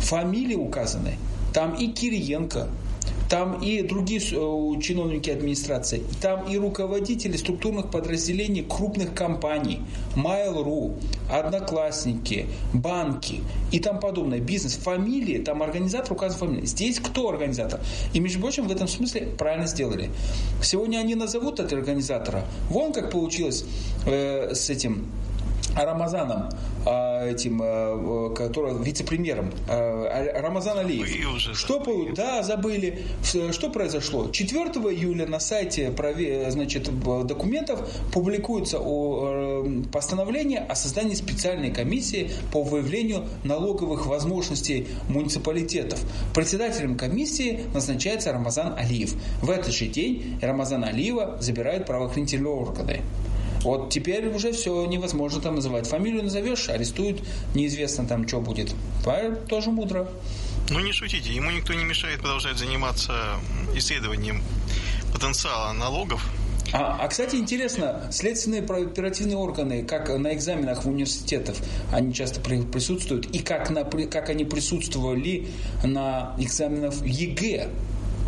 Фамилии 0.00 0.54
указаны. 0.54 1.16
Там 1.52 1.74
и 1.74 1.88
Кириенко, 1.88 2.68
там 3.28 3.60
и 3.62 3.82
другие 3.82 4.20
э, 4.20 4.80
чиновники 4.80 5.30
администрации, 5.30 6.02
там 6.20 6.48
и 6.48 6.56
руководители 6.56 7.36
структурных 7.36 7.90
подразделений 7.90 8.64
крупных 8.64 9.14
компаний, 9.14 9.82
Mail.ru, 10.16 10.98
Одноклассники, 11.30 12.46
банки 12.72 13.40
и 13.70 13.80
тому 13.80 14.00
подобное, 14.00 14.40
бизнес, 14.40 14.74
фамилии, 14.76 15.38
там 15.38 15.62
организатор 15.62 16.12
указан 16.12 16.38
фамилия. 16.38 16.66
Здесь 16.66 17.00
кто 17.00 17.28
организатор? 17.28 17.80
И, 18.14 18.20
между 18.20 18.40
прочим, 18.40 18.66
в 18.66 18.72
этом 18.72 18.88
смысле 18.88 19.28
правильно 19.38 19.66
сделали. 19.66 20.10
Сегодня 20.62 20.98
они 20.98 21.14
назовут 21.14 21.60
этого 21.60 21.80
организатора. 21.80 22.44
Вон 22.70 22.92
как 22.92 23.10
получилось 23.10 23.64
э, 24.06 24.54
с 24.54 24.70
этим 24.70 25.06
Рамазаном, 25.76 26.48
этим, 27.24 27.60
а, 27.62 28.30
который 28.34 28.74
вице-премьером, 28.82 29.52
а, 29.68 30.40
Рамазан 30.40 30.78
Алиев. 30.78 31.08
Вы 31.08 31.34
уже 31.36 31.54
Что 31.54 31.80
полу- 31.80 32.14
Да, 32.14 32.42
забыли. 32.42 33.04
Что 33.22 33.70
произошло? 33.70 34.28
4 34.30 34.90
июля 34.90 35.26
на 35.26 35.40
сайте 35.40 35.92
значит, 36.48 36.88
документов 37.26 37.88
публикуется 38.12 38.78
э, 38.80 39.82
постановление 39.92 40.60
о 40.60 40.74
создании 40.74 41.14
специальной 41.14 41.70
комиссии 41.72 42.30
по 42.52 42.62
выявлению 42.62 43.24
налоговых 43.44 44.06
возможностей 44.06 44.88
муниципалитетов. 45.08 46.00
Председателем 46.34 46.96
комиссии 46.96 47.60
назначается 47.74 48.32
Рамазан 48.32 48.74
Алиев. 48.78 49.14
В 49.42 49.50
этот 49.50 49.72
же 49.74 49.86
день 49.86 50.38
Рамазана 50.40 50.88
Алиева 50.88 51.38
забирают 51.40 51.86
правоохранительные 51.86 52.52
органы. 52.52 53.02
Вот 53.62 53.90
теперь 53.90 54.28
уже 54.28 54.52
все 54.52 54.84
невозможно 54.86 55.40
там 55.40 55.56
называть. 55.56 55.86
Фамилию 55.86 56.22
назовешь, 56.22 56.68
арестуют, 56.68 57.22
неизвестно 57.54 58.06
там, 58.06 58.26
что 58.26 58.40
будет. 58.40 58.74
Тоже 59.48 59.70
мудро. 59.70 60.08
Ну 60.70 60.80
не 60.80 60.92
шутите, 60.92 61.32
ему 61.32 61.50
никто 61.50 61.72
не 61.72 61.84
мешает 61.84 62.20
продолжать 62.20 62.58
заниматься 62.58 63.36
исследованием 63.74 64.42
потенциала 65.12 65.72
налогов. 65.72 66.22
А, 66.72 66.98
а, 67.00 67.08
кстати, 67.08 67.36
интересно, 67.36 68.08
следственные 68.12 68.60
оперативные 68.60 69.38
органы, 69.38 69.84
как 69.84 70.10
на 70.10 70.34
экзаменах 70.34 70.84
в 70.84 70.88
университетах, 70.88 71.56
они 71.90 72.12
часто 72.12 72.40
при- 72.40 72.60
присутствуют, 72.60 73.24
и 73.34 73.38
как, 73.38 73.70
на, 73.70 73.84
как 73.84 74.28
они 74.28 74.44
присутствовали 74.44 75.48
на 75.82 76.34
экзаменах 76.38 76.94
ЕГЭ. 77.02 77.68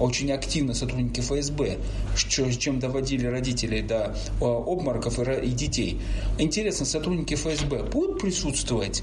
Очень 0.01 0.32
активно 0.32 0.74
сотрудники 0.74 1.20
ФСБ, 1.20 1.76
чем 2.16 2.80
доводили 2.80 3.26
родителей 3.26 3.82
до 3.82 4.16
э, 4.40 4.44
обмороков 4.44 5.18
и, 5.18 5.48
детей. 5.48 6.01
Интересно, 6.38 6.86
сотрудники 6.86 7.34
ФСБ 7.34 7.84
будут 7.84 8.20
присутствовать 8.20 9.03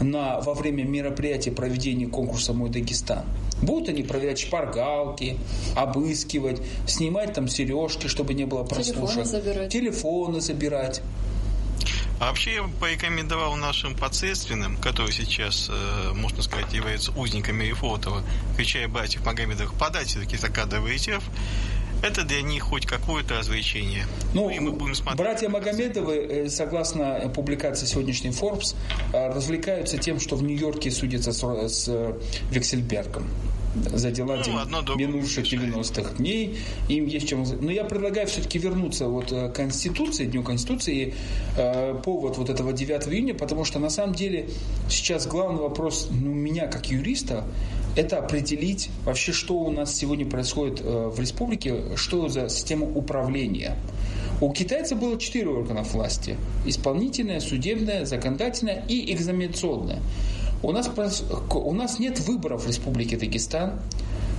на, 0.00 0.40
во 0.40 0.54
время 0.54 0.84
мероприятия 0.84 1.50
проведения 1.50 2.06
конкурса 2.06 2.54
«Мой 2.54 2.70
Дагестан»? 2.70 3.24
Будут 3.60 3.88
они 3.88 4.02
проверять 4.02 4.38
шпаргалки, 4.38 5.36
обыскивать, 5.76 6.62
снимать 6.86 7.34
там 7.34 7.48
сережки, 7.48 8.06
чтобы 8.06 8.34
не 8.34 8.44
было 8.44 8.62
прослушек, 8.62 9.26
забирать. 9.26 9.72
телефоны 9.72 10.40
забирать. 10.40 11.02
А 12.20 12.26
вообще 12.26 12.54
я 12.54 12.62
бы 12.64 12.70
порекомендовал 12.80 13.54
нашим 13.54 13.94
подследственным, 13.94 14.76
которые 14.76 15.12
сейчас, 15.12 15.70
э, 15.70 16.12
можно 16.14 16.42
сказать, 16.42 16.72
являются 16.72 17.12
узниками 17.12 17.64
Рифотова, 17.64 18.24
включая 18.54 18.88
братьев 18.88 19.24
Магомедовых, 19.24 19.74
подать 19.74 20.08
все-таки 20.08 20.36
за 20.36 20.48
кадровый 20.48 20.94
резерв. 20.94 21.22
Это 22.02 22.24
для 22.24 22.42
них 22.42 22.64
хоть 22.64 22.86
какое-то 22.86 23.38
развлечение. 23.38 24.06
Ну, 24.34 24.50
и 24.50 24.58
мы 24.58 24.72
будем 24.72 24.94
смотреть. 24.94 25.18
братья 25.18 25.48
Магомедовы, 25.48 26.16
э, 26.16 26.48
согласно 26.48 27.30
публикации 27.34 27.86
сегодняшней 27.86 28.30
Forbes, 28.30 28.74
э, 29.12 29.32
развлекаются 29.32 29.96
тем, 29.98 30.18
что 30.18 30.34
в 30.34 30.42
Нью-Йорке 30.42 30.90
судятся 30.90 31.32
с, 31.32 31.68
с 31.68 32.16
Вексельбергом 32.50 33.28
за 33.92 34.10
дела 34.10 34.42
Ну, 34.70 34.96
минувших 34.96 35.44
мешает. 35.44 35.74
90-х 35.74 36.14
дней. 36.18 36.58
Им 36.88 37.06
есть 37.06 37.28
чем... 37.28 37.44
Но 37.60 37.70
я 37.70 37.84
предлагаю 37.84 38.26
все-таки 38.26 38.58
вернуться 38.58 39.08
вот 39.08 39.32
э, 39.32 39.48
к 39.48 39.54
Конституции, 39.54 40.26
Дню 40.26 40.42
Конституции, 40.42 41.14
э, 41.56 41.94
повод 42.04 42.38
вот 42.38 42.50
этого 42.50 42.72
9 42.72 43.08
июня, 43.08 43.34
потому 43.34 43.64
что 43.64 43.78
на 43.78 43.90
самом 43.90 44.14
деле 44.14 44.48
сейчас 44.88 45.26
главный 45.26 45.60
вопрос 45.60 46.08
ну, 46.10 46.32
меня 46.32 46.66
как 46.66 46.90
юриста, 46.90 47.44
это 47.96 48.18
определить 48.18 48.90
вообще, 49.04 49.32
что 49.32 49.58
у 49.58 49.70
нас 49.70 49.94
сегодня 49.94 50.26
происходит 50.26 50.80
э, 50.80 51.08
в 51.08 51.18
республике, 51.18 51.96
что 51.96 52.28
за 52.28 52.48
система 52.48 52.86
управления. 52.86 53.76
У 54.40 54.52
китайцев 54.52 55.00
было 55.00 55.18
четыре 55.18 55.48
органа 55.48 55.82
власти. 55.82 56.36
Исполнительная, 56.64 57.40
судебная, 57.40 58.04
законодательная 58.04 58.84
и 58.88 59.12
экзаменационная. 59.12 60.00
У 60.62 60.72
нас, 60.72 60.90
у 61.50 61.74
нас 61.74 61.98
нет 61.98 62.18
выборов 62.20 62.64
в 62.64 62.68
Республике 62.68 63.16
Дагестан. 63.16 63.80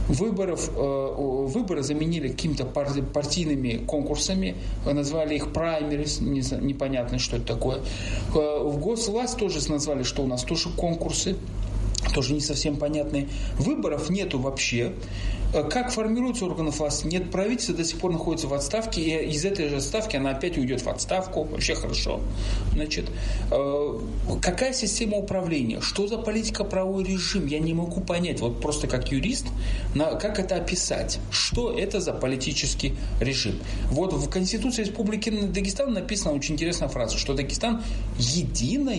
Выборов, 0.09 0.71
э, 0.75 1.15
выборы 1.47 1.83
заменили 1.83 2.29
какими-то 2.29 2.65
партийными 2.65 3.77
конкурсами, 3.85 4.55
назвали 4.83 5.35
их 5.35 5.53
праймерис, 5.53 6.19
непонятно, 6.19 7.19
что 7.19 7.37
это 7.37 7.45
такое. 7.45 7.81
Э, 8.33 8.63
в 8.63 8.79
госвласть 8.79 9.37
тоже 9.37 9.59
назвали, 9.71 10.01
что 10.01 10.23
у 10.23 10.27
нас 10.27 10.43
тоже 10.43 10.69
конкурсы 10.69 11.35
тоже 12.13 12.33
не 12.33 12.41
совсем 12.41 12.77
понятные. 12.77 13.27
Выборов 13.57 14.09
нету 14.09 14.39
вообще. 14.39 14.93
Э, 15.51 15.63
как 15.63 15.91
формируются 15.91 16.45
органы 16.45 16.69
власти? 16.71 17.07
Нет, 17.07 17.31
правительство 17.31 17.75
до 17.75 17.83
сих 17.83 17.99
пор 17.99 18.11
находится 18.11 18.47
в 18.47 18.53
отставке, 18.53 19.01
и 19.01 19.29
из 19.31 19.45
этой 19.45 19.67
же 19.69 19.77
отставки 19.77 20.15
она 20.15 20.31
опять 20.31 20.57
уйдет 20.57 20.81
в 20.81 20.87
отставку. 20.87 21.43
Вообще 21.43 21.75
хорошо. 21.75 22.21
Значит, 22.73 23.05
э, 23.51 23.99
какая 24.41 24.73
система 24.73 25.17
управления? 25.17 25.81
Что 25.81 26.07
за 26.07 26.17
политика-правовой 26.17 27.03
режим? 27.03 27.47
Я 27.47 27.59
не 27.59 27.73
могу 27.73 28.01
понять. 28.01 28.39
Вот 28.39 28.61
просто 28.61 28.87
как 28.87 29.11
юрист, 29.11 29.47
как 29.95 30.39
это 30.39 30.55
описать? 30.55 31.19
Что 31.31 31.77
это 31.77 31.99
за 31.99 32.13
политический 32.13 32.95
режим? 33.19 33.59
Вот 33.89 34.13
в 34.13 34.29
Конституции 34.29 34.83
Республики 34.83 35.29
Дагестан 35.29 35.93
написана 35.93 36.35
очень 36.35 36.55
интересная 36.55 36.89
фраза, 36.89 37.17
что 37.17 37.33
Дагестан 37.33 37.83
единое 38.17 38.95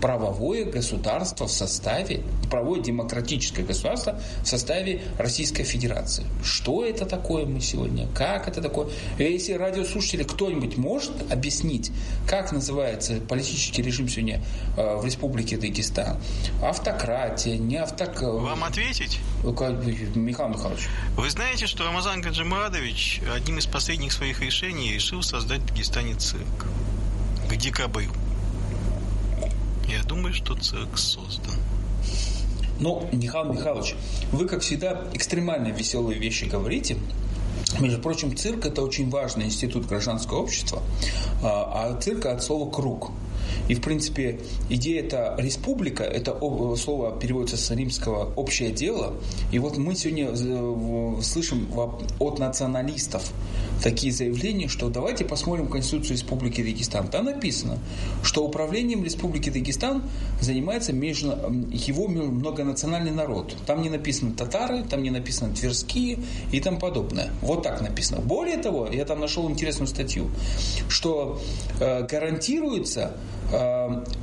правовое 0.00 0.64
государство 0.64 1.46
в 1.46 1.52
составе, 1.52 2.22
правовое 2.50 2.80
демократическое 2.80 3.62
государство 3.62 4.20
в 4.42 4.46
составе 4.46 5.02
Российской 5.18 5.64
Федерации. 5.64 6.24
Что 6.42 6.84
это 6.84 7.06
такое 7.06 7.46
мы 7.46 7.60
сегодня? 7.60 8.06
Как 8.14 8.48
это 8.48 8.60
такое? 8.62 8.88
Если 9.18 9.52
радиослушатели 9.52 10.22
кто-нибудь 10.22 10.76
может 10.76 11.12
объяснить, 11.30 11.90
как 12.28 12.52
называется 12.52 13.20
политический 13.20 13.82
режим 13.82 14.08
сегодня 14.08 14.42
э, 14.76 14.96
в 14.96 15.04
Республике 15.04 15.56
Дагестан? 15.56 16.18
Автократия, 16.62 17.56
не 17.56 17.76
автократия. 17.76 18.40
Вам 18.40 18.64
ответить? 18.64 19.20
Михаил 19.42 20.48
Михайлович. 20.48 20.88
Вы 21.16 21.30
знаете, 21.30 21.66
что 21.66 21.84
Рамазан 21.84 22.20
Гаджимурадович 22.20 23.22
одним 23.34 23.58
из 23.58 23.66
последних 23.66 24.12
своих 24.12 24.40
решений 24.40 24.92
решил 24.92 25.22
создать 25.22 25.60
в 25.60 25.66
Дагестане 25.66 26.14
цирк. 26.14 26.66
К 27.48 27.56
декабрю. 27.56 28.10
Я 29.88 30.02
думаю, 30.02 30.34
что 30.34 30.54
цирк 30.54 30.98
создан. 30.98 31.54
Но, 32.80 33.08
Михаил 33.12 33.52
Михайлович, 33.52 33.94
вы, 34.32 34.46
как 34.46 34.60
всегда, 34.60 35.04
экстремально 35.14 35.68
веселые 35.68 36.18
вещи 36.18 36.44
говорите. 36.44 36.98
Между 37.80 38.00
прочим, 38.00 38.36
цирк– 38.36 38.64
это 38.66 38.82
очень 38.82 39.10
важный 39.10 39.46
институт 39.46 39.86
гражданского 39.86 40.38
общества, 40.38 40.82
а, 41.42 41.90
а 41.94 42.00
цирк 42.00 42.26
от 42.26 42.42
слова 42.42 42.70
«круг». 42.70 43.10
И, 43.68 43.74
в 43.74 43.80
принципе, 43.80 44.40
идея 44.68 45.02
это 45.02 45.34
республика, 45.38 46.04
это 46.04 46.38
слово 46.76 47.18
переводится 47.18 47.56
с 47.56 47.70
римского 47.70 48.32
«общее 48.34 48.70
дело». 48.70 49.14
И 49.52 49.58
вот 49.58 49.76
мы 49.76 49.94
сегодня 49.94 50.28
э, 50.30 51.22
слышим 51.22 51.68
от 52.18 52.38
националистов 52.38 53.32
такие 53.82 54.12
заявления, 54.12 54.68
что 54.68 54.88
давайте 54.88 55.24
посмотрим 55.24 55.68
Конституцию 55.68 56.12
Республики 56.12 56.62
Дагестан. 56.62 57.08
Там 57.08 57.26
написано, 57.26 57.78
что 58.22 58.44
управлением 58.44 59.04
Республики 59.04 59.50
Дагестан 59.50 60.02
занимается 60.40 60.92
между, 60.92 61.30
его 61.72 62.08
многонациональный 62.08 63.10
народ. 63.10 63.56
Там 63.66 63.82
не 63.82 63.90
написано 63.90 64.32
татары, 64.32 64.82
там 64.82 65.02
не 65.02 65.10
написано 65.10 65.54
тверские 65.54 66.18
и 66.52 66.60
тому 66.60 66.78
подобное. 66.78 67.30
Вот 67.42 67.62
так 67.62 67.80
написано. 67.80 68.20
Более 68.20 68.56
того, 68.56 68.88
я 68.90 69.04
там 69.04 69.20
нашел 69.20 69.48
интересную 69.50 69.88
статью, 69.88 70.30
что 70.88 71.40
э, 71.80 72.06
гарантируется 72.06 73.16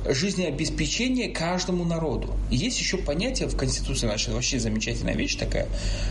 жизнеобеспечение 0.08 1.28
каждому 1.28 1.84
народу. 1.84 2.34
есть 2.50 2.78
еще 2.78 2.98
понятие 2.98 3.48
в 3.48 3.56
Конституции 3.56 4.06
нашей, 4.06 4.34
вообще 4.34 4.58
замечательная 4.58 5.14
вещь 5.14 5.36
такая, 5.36 5.66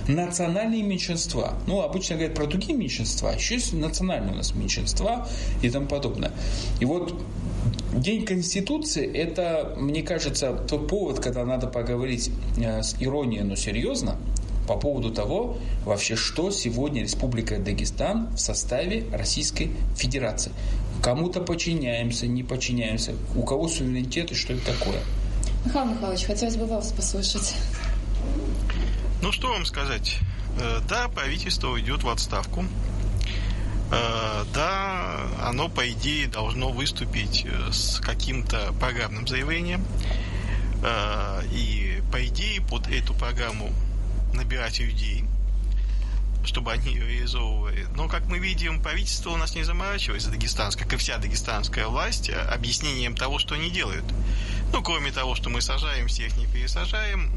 национальные 0.07 0.82
меньшинства. 0.82 1.53
Ну, 1.68 1.82
обычно 1.82 2.16
говорят 2.16 2.36
про 2.36 2.47
другие 2.47 2.78
меньшинства, 2.78 3.32
а 3.32 3.36
еще 3.36 3.55
есть 3.55 3.74
национальные 3.74 4.34
у 4.34 4.38
нас 4.38 4.55
меньшинства 4.55 5.28
и 5.61 5.70
тому 5.70 5.88
подобное. 5.88 6.32
И 6.80 6.86
вот 6.86 7.14
День 7.93 8.26
Конституции– 8.26 9.05
это, 9.14 9.76
мне 9.78 10.01
кажется, 10.01 10.53
тот 10.53 10.88
повод, 10.88 11.20
когда 11.20 11.45
надо 11.45 11.68
поговорить 11.68 12.32
э, 12.57 12.82
с 12.82 12.95
иронией, 12.99 13.43
но 13.43 13.55
серьезно, 13.55 14.18
по 14.68 14.78
поводу 14.78 15.11
того, 15.11 15.57
вообще, 15.86 16.16
что 16.16 16.51
сегодня 16.51 17.03
Республика 17.03 17.57
Дагестан 17.57 18.30
в 18.36 18.39
составе 18.39 19.05
Российской 19.11 19.72
Федерации. 19.95 20.51
Кому-то 21.04 21.41
подчиняемся, 21.41 22.28
не 22.28 22.43
подчиняемся, 22.43 23.14
у 23.36 23.43
кого 23.43 23.68
суверенитет 23.68 24.32
и 24.32 24.36
что 24.36 24.54
это 24.54 24.74
такое. 24.74 25.01
Михаил 25.66 25.88
Михайлович, 25.88 26.24
хотелось 26.24 26.56
бы 26.56 26.66
вас 26.66 26.93
послушать. 26.93 27.56
Ну, 29.22 29.34
что 29.34 29.49
вам 29.49 29.66
сказать? 29.66 30.20
Э, 30.62 30.80
да, 30.88 31.10
правительство 31.10 31.68
уйдет 31.68 32.04
в 32.04 32.10
отставку. 32.10 32.64
Э, 33.91 34.45
да, 34.54 35.28
оно, 35.41 35.68
по 35.68 35.91
идее, 35.91 36.28
должно 36.28 36.70
выступить 36.70 37.45
э, 37.45 37.72
с 37.74 37.99
каким-то 37.99 38.74
программным 38.80 39.28
заявлением. 39.28 39.84
И, 41.54 42.01
по 42.12 42.26
идее, 42.28 42.60
под 42.60 42.89
эту 42.89 43.14
программу 43.14 43.72
набирать 44.34 44.82
людей, 44.82 45.24
чтобы 46.46 46.72
они 46.72 46.94
ее 46.94 47.08
реализовывали. 47.08 47.88
Но, 47.96 48.08
как 48.08 48.26
мы 48.28 48.39
видим, 48.39 48.82
правительство 48.82 49.32
у 49.32 49.38
нас 49.38 49.56
не 49.56 49.64
заморачивается, 49.64 50.30
дагестанское, 50.30 50.86
как 50.86 50.94
и 50.94 50.98
вся 50.98 51.18
дагестанская 51.18 51.88
власть, 51.88 52.30
а, 52.30 52.54
объяснением 52.54 53.16
того, 53.16 53.39
что 53.39 53.56
они 53.56 53.70
делают. 53.70 54.06
Ну, 54.72 54.82
кроме 54.82 55.12
того, 55.12 55.36
что 55.36 55.50
мы 55.50 55.62
сажаем 55.62 56.08
всех, 56.08 56.36
не 56.38 56.48
пересажаем. 56.48 57.32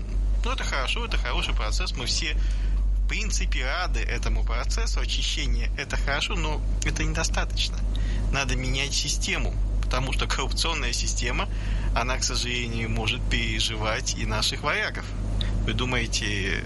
Ну, 0.45 0.53
это 0.53 0.65
хорошо, 0.65 1.05
это 1.07 1.19
хороший 1.19 1.55
процесс. 1.55 1.93
Мы 1.93 2.07
все, 2.07 2.37
в 3.05 3.09
принципе, 3.09 3.65
рады 3.65 4.01
этому 4.01 4.45
процессу. 4.45 5.01
Очищение– 5.01 5.71
это 5.77 5.97
хорошо, 5.97 6.35
но 6.35 6.61
это 6.85 7.05
недостаточно. 7.05 7.79
Надо 8.33 8.57
менять 8.57 8.95
систему, 8.95 9.55
потому 9.83 10.13
что 10.13 10.27
коррупционная 10.27 10.93
система, 10.93 11.49
она, 11.95 12.17
к 12.19 12.25
сожалению, 12.25 12.91
может 12.91 13.23
переживать 13.29 14.17
и 14.17 14.27
наших 14.27 14.63
вояков. 14.63 15.05
Вы 15.65 15.73
думаете, 15.75 16.63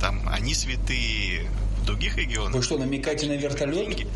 там, 0.00 0.26
они 0.28 0.54
святые 0.54 1.50
других 1.90 2.16
регионах? 2.16 2.54
Вы 2.54 2.62
что, 2.62 2.78
намекаете 2.78 3.26
на 3.26 3.32
вертолет? 3.32 3.74
Деньги. 3.74 4.06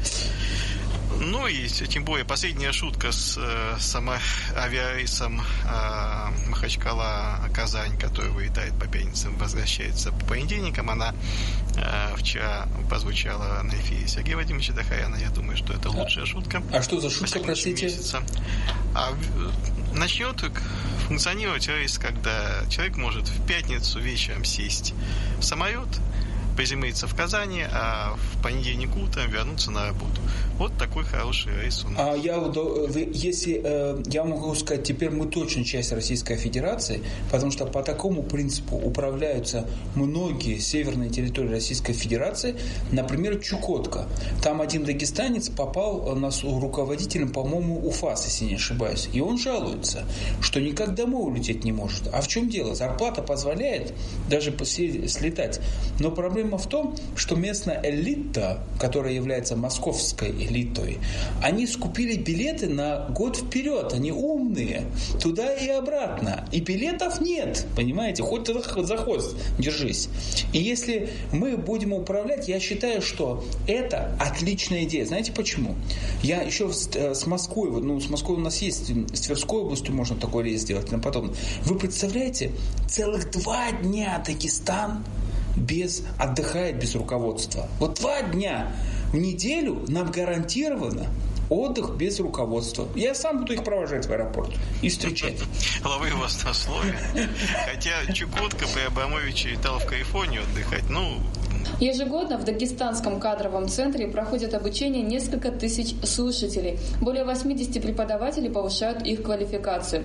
Ну 1.21 1.47
и 1.47 1.69
тем 1.69 2.05
более 2.05 2.25
последняя 2.25 2.73
шутка 2.73 3.13
с 3.13 3.39
э, 3.39 3.77
само 3.79 4.15
авиарейсом 4.57 5.41
э, 5.41 6.49
Махачкала-Казань, 6.49 7.99
который 7.99 8.31
вылетает 8.31 8.75
по 8.79 8.87
пятницам, 8.87 9.37
возвращается 9.37 10.11
по 10.13 10.27
понедельникам, 10.27 10.91
она 10.91 11.15
э, 11.77 12.17
вчера 12.17 12.69
прозвучала 12.89 13.63
на 13.63 13.75
эфире 13.75 14.09
Сергея 14.09 14.37
Владимировича 14.37 14.73
Дахаяна. 14.73 15.17
Я 15.17 15.31
думаю, 15.31 15.57
что 15.57 15.73
это 15.73 15.91
лучшая 15.91 16.27
шутка. 16.27 16.63
А 16.73 16.83
что 16.83 17.01
за 17.01 17.11
шутка, 17.11 17.39
простите? 17.39 17.87
Месяца. 17.87 18.23
А, 18.95 19.15
начнет 19.95 20.45
функционировать 21.07 21.69
рейс, 21.69 21.99
когда 21.99 22.65
человек 22.69 22.97
может 22.97 23.29
в 23.29 23.47
пятницу 23.47 24.01
вечером 24.01 24.45
сесть 24.45 24.95
в 25.39 25.43
самолет, 25.43 25.89
приземлиться 26.57 27.07
в 27.07 27.15
Казани, 27.15 27.65
а 27.71 28.17
в 28.17 28.43
понедельник 28.43 28.97
утром 28.97 29.31
вернуться 29.31 29.71
на 29.71 29.87
работу. 29.87 30.21
Вот 30.59 30.77
такой 30.79 31.05
хороший 31.05 31.53
рейс 31.61 31.85
у 31.85 31.89
нас. 31.89 31.99
А 31.99 32.15
я, 32.15 32.37
если 33.13 33.61
э, 33.63 34.03
я 34.07 34.25
могу 34.25 34.55
сказать, 34.55 34.85
теперь 34.85 35.11
мы 35.11 35.27
точно 35.27 35.65
часть 35.65 35.93
Российской 35.93 36.37
Федерации, 36.37 37.03
потому 37.31 37.51
что 37.51 37.67
по 37.67 37.83
такому 37.83 38.23
принципу 38.23 38.77
управляются 38.77 39.69
многие 39.95 40.59
северные 40.59 41.11
территории 41.11 41.49
Российской 41.49 41.93
Федерации, 41.93 42.57
например, 42.93 43.41
Чукотка. 43.41 44.07
Там 44.43 44.61
один 44.61 44.85
дагестанец 44.85 45.49
попал 45.49 46.15
на 46.15 46.31
руководителем, 46.43 47.33
по-моему, 47.33 47.87
УФАС, 47.87 48.27
если 48.27 48.45
не 48.45 48.55
ошибаюсь, 48.55 49.09
и 49.13 49.21
он 49.21 49.39
жалуется, 49.39 50.05
что 50.41 50.61
никак 50.61 50.95
домой 50.95 51.33
улететь 51.33 51.65
не 51.65 51.73
может. 51.73 52.09
А 52.13 52.21
в 52.21 52.29
чем 52.29 52.49
дело? 52.49 52.75
Зарплата 52.75 53.23
позволяет 53.23 53.93
даже 54.29 54.55
слетать, 54.65 55.61
но 55.99 56.11
проблема 56.11 56.44
Проблема 56.45 56.59
в 56.59 56.69
том, 56.69 56.95
что 57.17 57.37
местная 57.37 57.81
элита, 57.83 58.63
которая 58.79 59.15
является 59.15 59.57
московской 59.57 60.31
элитой, 60.31 60.99
они 61.43 61.67
скупили 61.67 62.17
билеты 62.17 62.69
на 62.69 63.09
год 63.09 63.39
вперед. 63.39 63.95
Они 63.95 64.13
умные. 64.13 64.85
Туда 65.23 65.55
и 65.55 65.69
обратно. 65.69 66.47
И 66.53 66.61
билетов 66.61 67.23
нет. 67.23 67.65
Понимаете? 67.75 68.23
Хоть 68.23 68.47
за 68.47 68.97
хвост 68.99 69.35
держись. 69.59 70.11
И 70.53 70.59
если 70.59 71.09
мы 71.33 71.57
будем 71.57 71.95
управлять, 71.95 72.47
я 72.47 72.61
считаю, 72.61 73.01
что 73.01 73.43
это 73.67 74.15
отличная 74.21 74.85
идея. 74.85 75.07
Знаете 75.07 75.33
почему? 75.33 75.77
Я 76.23 76.43
еще 76.43 76.71
э, 76.95 77.15
с 77.15 77.27
Москвой, 77.27 77.71
ну, 77.81 77.99
с 78.01 78.11
Москвой 78.11 78.37
у 78.37 78.41
нас 78.41 78.59
есть, 78.59 78.91
с 79.17 79.21
Тверской 79.21 79.61
областью 79.61 79.95
можно 79.95 80.17
такой 80.17 80.45
рейс 80.45 80.61
сделать. 80.61 80.93
И 80.93 80.97
потом. 80.99 81.33
Вы 81.63 81.79
представляете, 81.79 82.53
целых 82.87 83.31
два 83.31 83.73
дня 83.73 84.23
Дагестан 84.27 85.05
без, 85.57 86.03
отдыхает 86.19 86.79
без 86.79 86.95
руководства. 86.95 87.69
Вот 87.79 88.01
два 88.01 88.23
дня 88.23 88.73
в 89.13 89.17
неделю 89.17 89.85
нам 89.89 90.11
гарантированно 90.11 91.09
Отдых 91.51 91.97
без 91.97 92.19
руководства. 92.21 92.89
Я 92.95 93.15
сам 93.15 93.41
буду 93.41 93.53
их 93.53 93.65
провожать 93.65 94.07
в 94.07 94.11
аэропорт 94.11 94.55
и 94.81 94.89
встречать. 94.89 95.41
Ловы 95.85 96.11
вас 96.15 96.43
на 96.43 96.55
слове. 96.55 96.99
Хотя 97.67 98.13
Чукотка 98.13 98.67
при 98.75 98.83
Абрамовиче 98.83 99.51
летал 99.51 99.79
в 99.79 99.87
Калифорнию 99.87 100.43
отдыхать. 100.43 100.89
Ну, 100.89 101.19
Ежегодно 101.81 102.39
в 102.39 102.45
Дагестанском 102.45 103.21
кадровом 103.21 103.69
центре 103.69 104.07
проходят 104.07 104.55
обучение 104.55 105.03
несколько 105.03 105.51
тысяч 105.51 105.95
слушателей. 106.05 106.79
Более 107.01 107.25
80 107.25 107.83
преподавателей 107.83 108.51
повышают 108.51 109.03
их 109.07 109.23
квалификацию. 109.23 110.05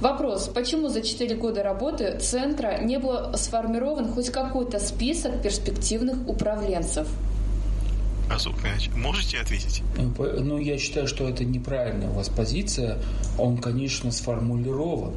Вопрос, 0.00 0.48
почему 0.54 0.88
за 0.88 1.02
4 1.02 1.34
года 1.36 1.62
работы 1.62 2.18
центра 2.20 2.78
не 2.82 2.98
был 2.98 3.34
сформирован 3.34 4.12
хоть 4.12 4.30
какой-то 4.30 4.78
список 4.78 5.42
перспективных 5.42 6.28
управленцев? 6.28 7.08
Разук 8.28 8.56
можете 8.96 9.38
ответить? 9.38 9.82
Ну, 9.96 10.58
я 10.58 10.78
считаю, 10.78 11.06
что 11.06 11.28
это 11.28 11.44
неправильная 11.44 12.10
у 12.10 12.14
вас 12.14 12.28
позиция. 12.28 12.98
Он, 13.38 13.56
конечно, 13.56 14.10
сформулирован 14.10 15.14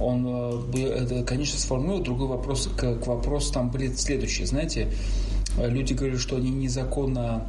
он, 0.00 0.26
э, 0.74 0.78
это, 0.78 1.24
конечно, 1.24 1.58
сформулировал. 1.58 2.02
Другой 2.02 2.28
вопрос 2.28 2.68
к, 2.76 2.96
к 2.96 3.06
вопросу 3.06 3.52
там 3.52 3.70
будет 3.70 4.00
следующий. 4.00 4.44
Знаете, 4.44 4.88
люди 5.58 5.92
говорят, 5.92 6.20
что 6.20 6.36
они 6.36 6.50
незаконно 6.50 7.46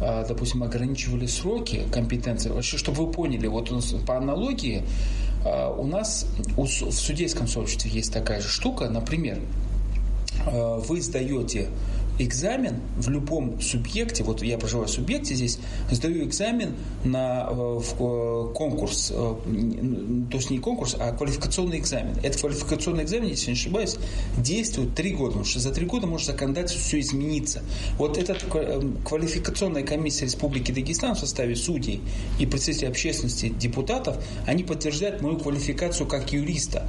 э, 0.00 0.24
допустим, 0.28 0.62
ограничивали 0.62 1.26
сроки 1.26 1.82
компетенции. 1.90 2.50
Вообще, 2.50 2.76
чтобы 2.76 3.06
вы 3.06 3.12
поняли, 3.12 3.46
вот 3.46 3.72
по 4.06 4.16
аналогии 4.16 4.82
э, 5.44 5.74
у 5.76 5.86
нас 5.86 6.26
в 6.56 6.66
судейском 6.92 7.46
сообществе 7.46 7.90
есть 7.90 8.12
такая 8.12 8.40
же 8.40 8.48
штука, 8.48 8.88
например, 8.88 9.38
вы 10.46 11.00
сдаете 11.00 11.68
экзамен 12.18 12.80
в 12.96 13.08
любом 13.10 13.60
субъекте, 13.60 14.22
вот 14.22 14.42
я 14.42 14.58
проживаю 14.58 14.88
в 14.88 14.90
субъекте 14.90 15.34
здесь, 15.34 15.58
сдаю 15.90 16.24
экзамен 16.24 16.74
на 17.04 17.48
э, 17.50 17.54
в 17.54 17.94
э, 17.98 18.54
конкурс, 18.54 19.10
э, 19.10 19.14
то 19.14 20.36
есть 20.36 20.50
не 20.50 20.58
конкурс, 20.58 20.96
а 20.98 21.12
квалификационный 21.12 21.78
экзамен. 21.78 22.16
Этот 22.22 22.40
квалификационный 22.40 23.04
экзамен, 23.04 23.28
если 23.28 23.48
не 23.48 23.52
ошибаюсь, 23.54 23.96
действует 24.38 24.94
три 24.94 25.12
года, 25.12 25.28
потому 25.28 25.44
что 25.44 25.60
за 25.60 25.72
три 25.72 25.86
года 25.86 26.06
может 26.06 26.26
законодательство 26.26 26.80
все 26.80 27.00
измениться. 27.00 27.62
Вот 27.98 28.16
эта 28.16 28.34
квалификационная 29.04 29.82
комиссия 29.82 30.26
Республики 30.26 30.72
Дагестан 30.72 31.14
в 31.14 31.18
составе 31.18 31.56
судей 31.56 32.00
и 32.38 32.46
представителей 32.46 32.88
общественности 32.88 33.48
депутатов, 33.48 34.16
они 34.46 34.62
подтверждают 34.62 35.20
мою 35.20 35.38
квалификацию 35.38 36.06
как 36.06 36.32
юриста. 36.32 36.86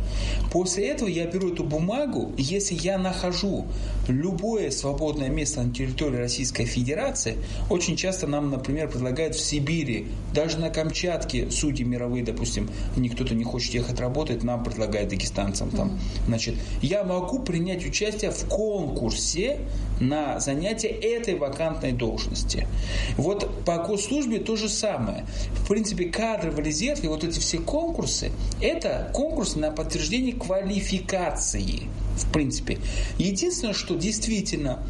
После 0.51 0.87
этого 0.87 1.09
я 1.09 1.25
беру 1.25 1.51
эту 1.51 1.63
бумагу, 1.63 2.33
если 2.37 2.75
я 2.75 2.97
нахожу 2.97 3.65
любое 4.07 4.71
свободное 4.71 5.14
свободное 5.15 5.29
место 5.29 5.61
на 5.63 5.73
территории 5.73 6.17
Российской 6.17 6.65
Федерации, 6.65 7.37
очень 7.69 7.95
часто 7.95 8.27
нам, 8.27 8.51
например, 8.51 8.89
предлагают 8.89 9.35
в 9.35 9.39
Сибири, 9.39 10.07
даже 10.33 10.59
на 10.59 10.69
Камчатке 10.69 11.49
судьи 11.51 11.85
мировые, 11.85 12.23
допустим, 12.23 12.69
не 12.97 13.07
кто-то 13.07 13.33
не 13.33 13.45
хочет 13.45 13.73
ехать 13.73 13.99
работать, 13.99 14.43
нам 14.43 14.63
предлагают 14.63 15.09
дагестанцам 15.09 15.69
там. 15.69 15.97
Значит, 16.27 16.55
я 16.81 17.03
могу 17.05 17.39
принять 17.39 17.85
участие 17.85 18.31
в 18.31 18.45
конкурсе 18.47 19.59
на 20.01 20.39
занятие 20.41 20.89
этой 20.89 21.35
вакантной 21.35 21.93
должности. 21.93 22.67
Вот 23.15 23.63
по 23.63 23.77
госслужбе 23.77 24.39
то 24.39 24.57
же 24.57 24.67
самое. 24.67 25.25
В 25.53 25.69
принципе, 25.69 26.05
кадровый 26.05 26.63
резерв 26.63 27.03
и 27.03 27.07
вот 27.07 27.23
эти 27.23 27.39
все 27.39 27.59
конкурсы, 27.59 28.31
это 28.61 29.11
конкурс 29.13 29.55
на 29.55 29.71
подтверждение 29.71 30.33
квалификации 30.33 31.87
в 32.15 32.31
принципе. 32.31 32.79
Единственное, 33.17 33.73
что 33.73 33.95
действительно 33.95 34.83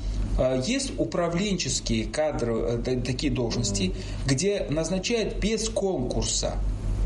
есть 0.65 0.93
управленческие 0.97 2.05
кадры, 2.05 2.81
э, 2.85 3.01
такие 3.01 3.31
должности, 3.31 3.93
где 4.25 4.65
назначают 4.69 5.37
без 5.37 5.69
конкурса. 5.69 6.57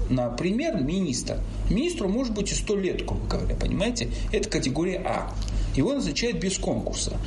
Например, 0.10 0.82
министр. 0.82 1.40
Министру 1.70 2.10
может 2.10 2.34
быть 2.34 2.52
и 2.52 2.56
100 2.56 2.76
лет, 2.78 3.06
грубо 3.06 3.28
говоря, 3.28 3.56
понимаете? 3.56 4.10
Это 4.32 4.50
категория 4.50 5.02
А 5.06 5.34
его 5.76 5.94
назначают 5.94 6.38
без 6.38 6.58
конкурса. 6.58 7.18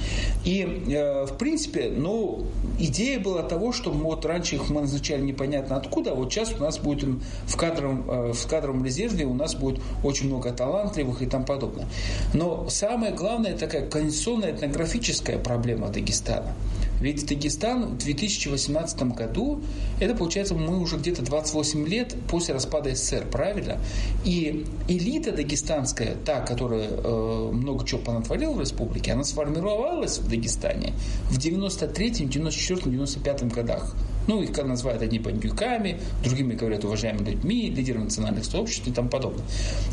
И, 0.45 0.84
э, 0.88 1.26
в 1.26 1.36
принципе, 1.38 1.93
ну, 1.95 2.47
идея 2.78 3.20
была 3.20 3.43
того, 3.43 3.72
что 3.72 3.90
вот 3.90 4.24
раньше 4.24 4.57
их 4.57 4.70
мы 4.70 4.82
назначали 4.82 5.22
непонятно 5.22 5.76
откуда, 5.76 6.12
а 6.12 6.14
вот 6.14 6.32
сейчас 6.32 6.53
у 6.53 6.62
нас 6.62 6.78
будет 6.78 7.09
в 7.47 7.57
кадровом, 7.57 8.05
э, 8.09 8.32
в 8.32 8.47
кадровом 8.47 8.84
резерве 8.84 9.24
у 9.24 9.34
нас 9.34 9.55
будет 9.55 9.80
очень 10.03 10.26
много 10.26 10.53
талантливых 10.53 11.22
и 11.22 11.26
тому 11.26 11.45
подобное. 11.45 11.86
Но 12.34 12.68
самое 12.68 13.12
главное 13.12 13.57
такая 13.57 13.86
конституционная 13.88 14.53
этнографическая 14.53 15.38
проблема 15.38 15.88
Дагестана. 15.88 16.55
Ведь 17.03 17.26
Дагестан 17.26 17.86
в 17.86 17.98
2018 17.98 19.03
году, 19.14 19.61
это 19.98 20.14
получается 20.14 20.55
мы 20.55 20.78
уже 20.78 20.96
где-то 20.96 21.22
28 21.22 21.84
лет 21.88 22.14
после 22.28 22.55
распада 22.55 22.94
СССР, 22.94 23.26
правильно? 23.28 23.78
И 24.24 24.64
элита 24.86 25.32
дагестанская, 25.32 26.14
та, 26.24 26.40
которая 26.42 26.88
э, 26.88 27.50
много 27.53 27.84
чего 27.84 28.00
понатворила 28.00 28.53
в 28.53 28.61
республике, 28.61 29.12
она 29.12 29.24
сформировалась 29.24 30.18
в 30.18 30.28
Дагестане 30.28 30.92
в 31.28 31.38
93-м, 31.38 32.28
94-м, 32.28 32.92
95-м 32.92 33.48
годах. 33.48 33.96
Ну, 34.27 34.43
их 34.43 34.57
называют 34.57 35.03
одни 35.03 35.18
бандюками, 35.18 36.01
другими 36.23 36.55
говорят 36.55 36.85
уважаемыми 36.85 37.31
людьми, 37.31 37.70
лидерами 37.70 38.05
национальных 38.05 38.45
сообществ 38.45 38.87
и 38.87 38.93
тому 38.93 39.09
подобное. 39.09 39.45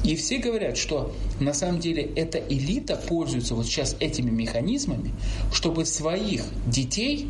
И 0.04 0.16
все 0.16 0.38
говорят, 0.38 0.78
что 0.78 1.14
на 1.40 1.54
самом 1.54 1.80
деле 1.80 2.04
эта 2.16 2.38
элита 2.38 2.96
пользуется 2.96 3.56
вот 3.56 3.66
сейчас 3.66 3.96
этими 4.00 4.30
механизмами, 4.30 5.12
чтобы 5.52 5.86
своих 5.86 6.44
детей 6.68 7.30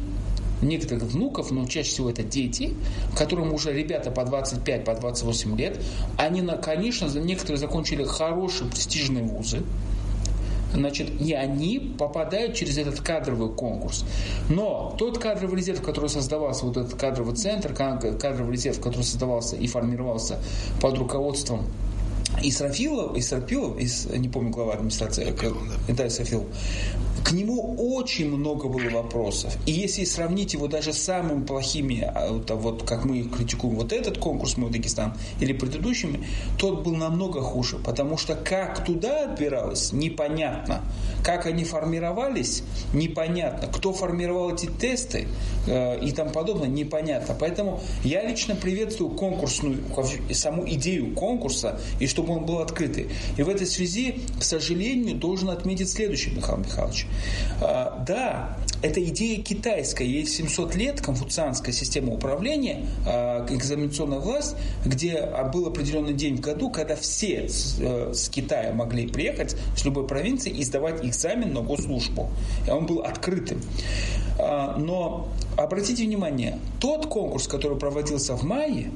некоторых 0.61 1.03
внуков, 1.03 1.51
но 1.51 1.65
чаще 1.67 1.89
всего 1.89 2.09
это 2.09 2.23
дети, 2.23 2.73
которым 3.17 3.53
уже 3.53 3.73
ребята 3.73 4.11
по 4.11 4.25
25, 4.25 4.83
по 4.83 4.93
28 4.93 5.57
лет, 5.57 5.81
они, 6.17 6.45
конечно, 6.61 7.07
некоторые 7.19 7.57
закончили 7.57 8.03
хорошие 8.03 8.69
престижные 8.69 9.23
вузы, 9.23 9.61
значит, 10.73 11.09
и 11.21 11.33
они 11.33 11.79
попадают 11.79 12.55
через 12.55 12.77
этот 12.77 13.01
кадровый 13.01 13.49
конкурс. 13.49 14.05
Но 14.49 14.95
тот 14.97 15.17
кадровый 15.17 15.57
резерв, 15.57 15.81
который 15.81 16.09
создавался, 16.09 16.65
вот 16.65 16.77
этот 16.77 16.99
кадровый 16.99 17.35
центр, 17.35 17.73
кадровый 17.73 18.53
резерв, 18.53 18.79
который 18.79 19.03
создавался 19.03 19.55
и 19.55 19.67
формировался 19.67 20.39
под 20.81 20.97
руководством 20.97 21.65
Исрафилов, 22.41 23.17
Исрафилов, 23.17 23.77
из, 23.79 24.05
не 24.05 24.29
помню, 24.29 24.51
глава 24.51 24.73
администрации, 24.73 25.23
Исрафилов, 25.23 25.57
да. 25.87 25.93
да, 25.93 26.07
Исрафилов, 26.07 26.45
к 27.23 27.31
нему 27.31 27.75
очень 27.95 28.29
много 28.29 28.67
было 28.67 28.89
вопросов. 28.89 29.55
И 29.65 29.71
если 29.71 30.03
сравнить 30.03 30.53
его 30.53 30.67
даже 30.67 30.93
с 30.93 30.99
самыми 30.99 31.45
плохими, 31.45 32.01
а, 32.01 32.31
вот, 32.31 32.49
вот 32.51 32.83
как 32.83 33.05
мы 33.05 33.23
критикуем 33.23 33.75
вот 33.75 33.91
этот 33.93 34.17
конкурс 34.17 34.57
«Мой 34.57 34.71
Дагестан» 34.71 35.13
или 35.39 35.53
предыдущими, 35.53 36.25
тот 36.57 36.83
был 36.83 36.95
намного 36.95 37.41
хуже. 37.41 37.77
Потому 37.77 38.17
что 38.17 38.35
как 38.35 38.85
туда 38.85 39.25
отбиралось, 39.25 39.91
непонятно. 39.91 40.81
Как 41.23 41.45
они 41.45 41.65
формировались, 41.65 42.63
непонятно. 42.93 43.67
Кто 43.67 43.93
формировал 43.93 44.53
эти 44.53 44.67
тесты 44.67 45.27
э, 45.67 45.99
и 45.99 46.11
тому 46.11 46.31
подобное, 46.31 46.67
непонятно. 46.67 47.35
Поэтому 47.39 47.81
я 48.03 48.23
лично 48.23 48.55
приветствую 48.55 49.11
конкурсную, 49.11 49.83
саму 50.31 50.67
идею 50.69 51.13
конкурса, 51.13 51.79
и 51.99 52.07
чтобы 52.19 52.33
он 52.33 52.45
был 52.45 52.59
открытый. 52.59 53.07
И 53.37 53.43
в 53.43 53.47
этой 53.47 53.65
связи, 53.65 54.19
к 54.37 54.43
сожалению, 54.43 55.15
должен 55.15 55.49
отметить 55.49 55.89
следующее, 55.89 56.35
Михаил 56.35 56.57
Михайлович. 56.57 57.05
А, 57.61 58.03
да, 58.05 58.57
это 58.81 59.01
идея 59.05 59.41
китайская. 59.41 60.05
Есть 60.05 60.35
700 60.35 60.75
лет 60.75 60.99
конфуцианская 60.99 61.73
система 61.73 62.13
управления, 62.13 62.85
а, 63.07 63.45
экзаменационная 63.49 64.19
власть, 64.19 64.57
где 64.85 65.29
был 65.53 65.67
определенный 65.67 66.13
день 66.13 66.35
в 66.35 66.41
году, 66.41 66.69
когда 66.69 66.97
все 66.97 67.47
с, 67.47 67.77
э, 67.79 68.13
с 68.13 68.27
Китая 68.27 68.73
могли 68.73 69.07
приехать, 69.07 69.55
с 69.77 69.85
любой 69.85 70.05
провинции, 70.05 70.49
и 70.49 70.63
сдавать 70.65 71.05
экзамен 71.05 71.53
на 71.53 71.61
госслужбу. 71.61 72.29
И 72.67 72.69
он 72.69 72.85
был 72.85 72.99
открытым. 72.99 73.61
А, 74.37 74.75
но 74.77 75.29
обратите 75.55 76.03
внимание, 76.03 76.59
тот 76.81 77.05
конкурс, 77.05 77.47
который 77.47 77.77
проводился 77.77 78.35
в 78.35 78.43
мае, 78.43 78.91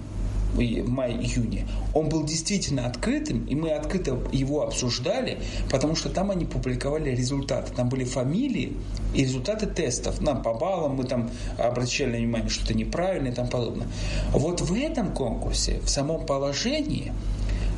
в 0.54 0.90
мае-июне, 0.90 1.68
он 1.94 2.10
был 2.10 2.24
действительно 2.24 2.86
открытым, 2.86 3.46
и 3.46 3.56
мы 3.56 3.72
открыто 3.72 4.20
его 4.32 4.64
обсуждали, 4.64 5.40
потому 5.72 5.96
что 5.96 6.10
там 6.10 6.32
они 6.32 6.46
публиковали 6.46 7.10
результаты. 7.10 7.74
Там 7.74 7.90
были 7.90 8.04
фамилии 8.04 8.78
и 9.14 9.24
результаты 9.24 9.66
тестов. 9.66 10.22
Нам 10.22 10.42
по 10.42 10.54
баллам 10.54 10.96
мы 10.96 11.04
там 11.04 11.30
обращали 11.58 12.18
внимание, 12.18 12.50
что 12.50 12.66
это 12.66 12.74
неправильно 12.74 13.30
и 13.30 13.32
тому 13.32 13.50
подобное. 13.50 13.88
Вот 14.32 14.62
в 14.62 14.74
этом 14.74 15.14
конкурсе, 15.14 15.80
в 15.80 15.90
самом 15.90 16.26
положении, 16.26 17.12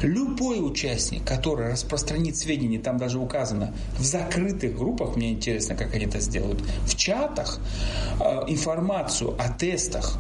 Любой 0.02 0.60
участник, 0.60 1.24
который 1.24 1.72
распространит 1.72 2.36
сведения, 2.36 2.80
там 2.80 2.98
даже 2.98 3.18
указано, 3.18 3.74
в 3.98 4.04
закрытых 4.04 4.78
группах, 4.78 5.16
мне 5.16 5.32
интересно, 5.32 5.76
как 5.76 5.96
они 5.96 6.06
это 6.06 6.20
сделают, 6.20 6.62
в 6.86 6.96
чатах, 6.96 7.60
э, 8.20 8.44
информацию 8.48 9.36
о 9.40 9.50
тестах 9.50 10.18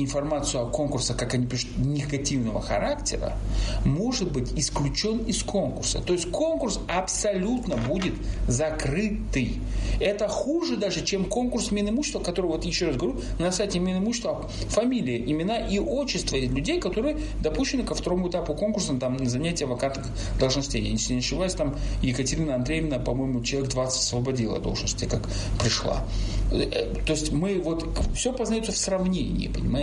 информацию 0.00 0.62
о 0.62 0.66
конкурсах, 0.66 1.16
как 1.16 1.34
они 1.34 1.46
пишут, 1.46 1.76
негативного 1.76 2.60
характера, 2.60 3.36
может 3.84 4.30
быть 4.32 4.52
исключен 4.56 5.18
из 5.18 5.42
конкурса. 5.42 6.00
То 6.00 6.12
есть 6.12 6.30
конкурс 6.30 6.80
абсолютно 6.88 7.76
будет 7.76 8.14
закрытый. 8.48 9.60
Это 10.00 10.28
хуже 10.28 10.76
даже, 10.76 11.04
чем 11.04 11.24
конкурс 11.24 11.70
Минимущества, 11.70 12.20
который, 12.20 12.46
вот 12.46 12.64
еще 12.64 12.86
раз 12.86 12.96
говорю, 12.96 13.20
на 13.38 13.52
сайте 13.52 13.78
Минимущества 13.78 14.48
фамилия, 14.68 15.18
имена 15.18 15.58
и 15.58 15.78
отчество 15.78 16.36
людей, 16.36 16.80
которые 16.80 17.18
допущены 17.40 17.84
ко 17.84 17.94
второму 17.94 18.28
этапу 18.28 18.54
конкурса 18.54 18.94
там, 18.94 19.16
на 19.16 19.28
занятия 19.28 19.66
вакантных 19.66 20.06
должностей. 20.38 20.82
Если 20.82 21.14
не 21.14 21.20
ошибаюсь, 21.20 21.54
там 21.54 21.76
Екатерина 22.02 22.54
Андреевна, 22.54 22.98
по-моему, 22.98 23.42
человек 23.42 23.70
20 23.70 24.00
освободила 24.00 24.58
должности, 24.58 25.04
как 25.04 25.28
пришла. 25.60 26.04
Э, 26.50 26.94
то 27.06 27.12
есть 27.12 27.32
мы 27.32 27.60
вот 27.60 27.86
все 28.14 28.32
познается 28.32 28.72
в 28.72 28.76
сравнении, 28.76 29.48
понимаете? 29.48 29.81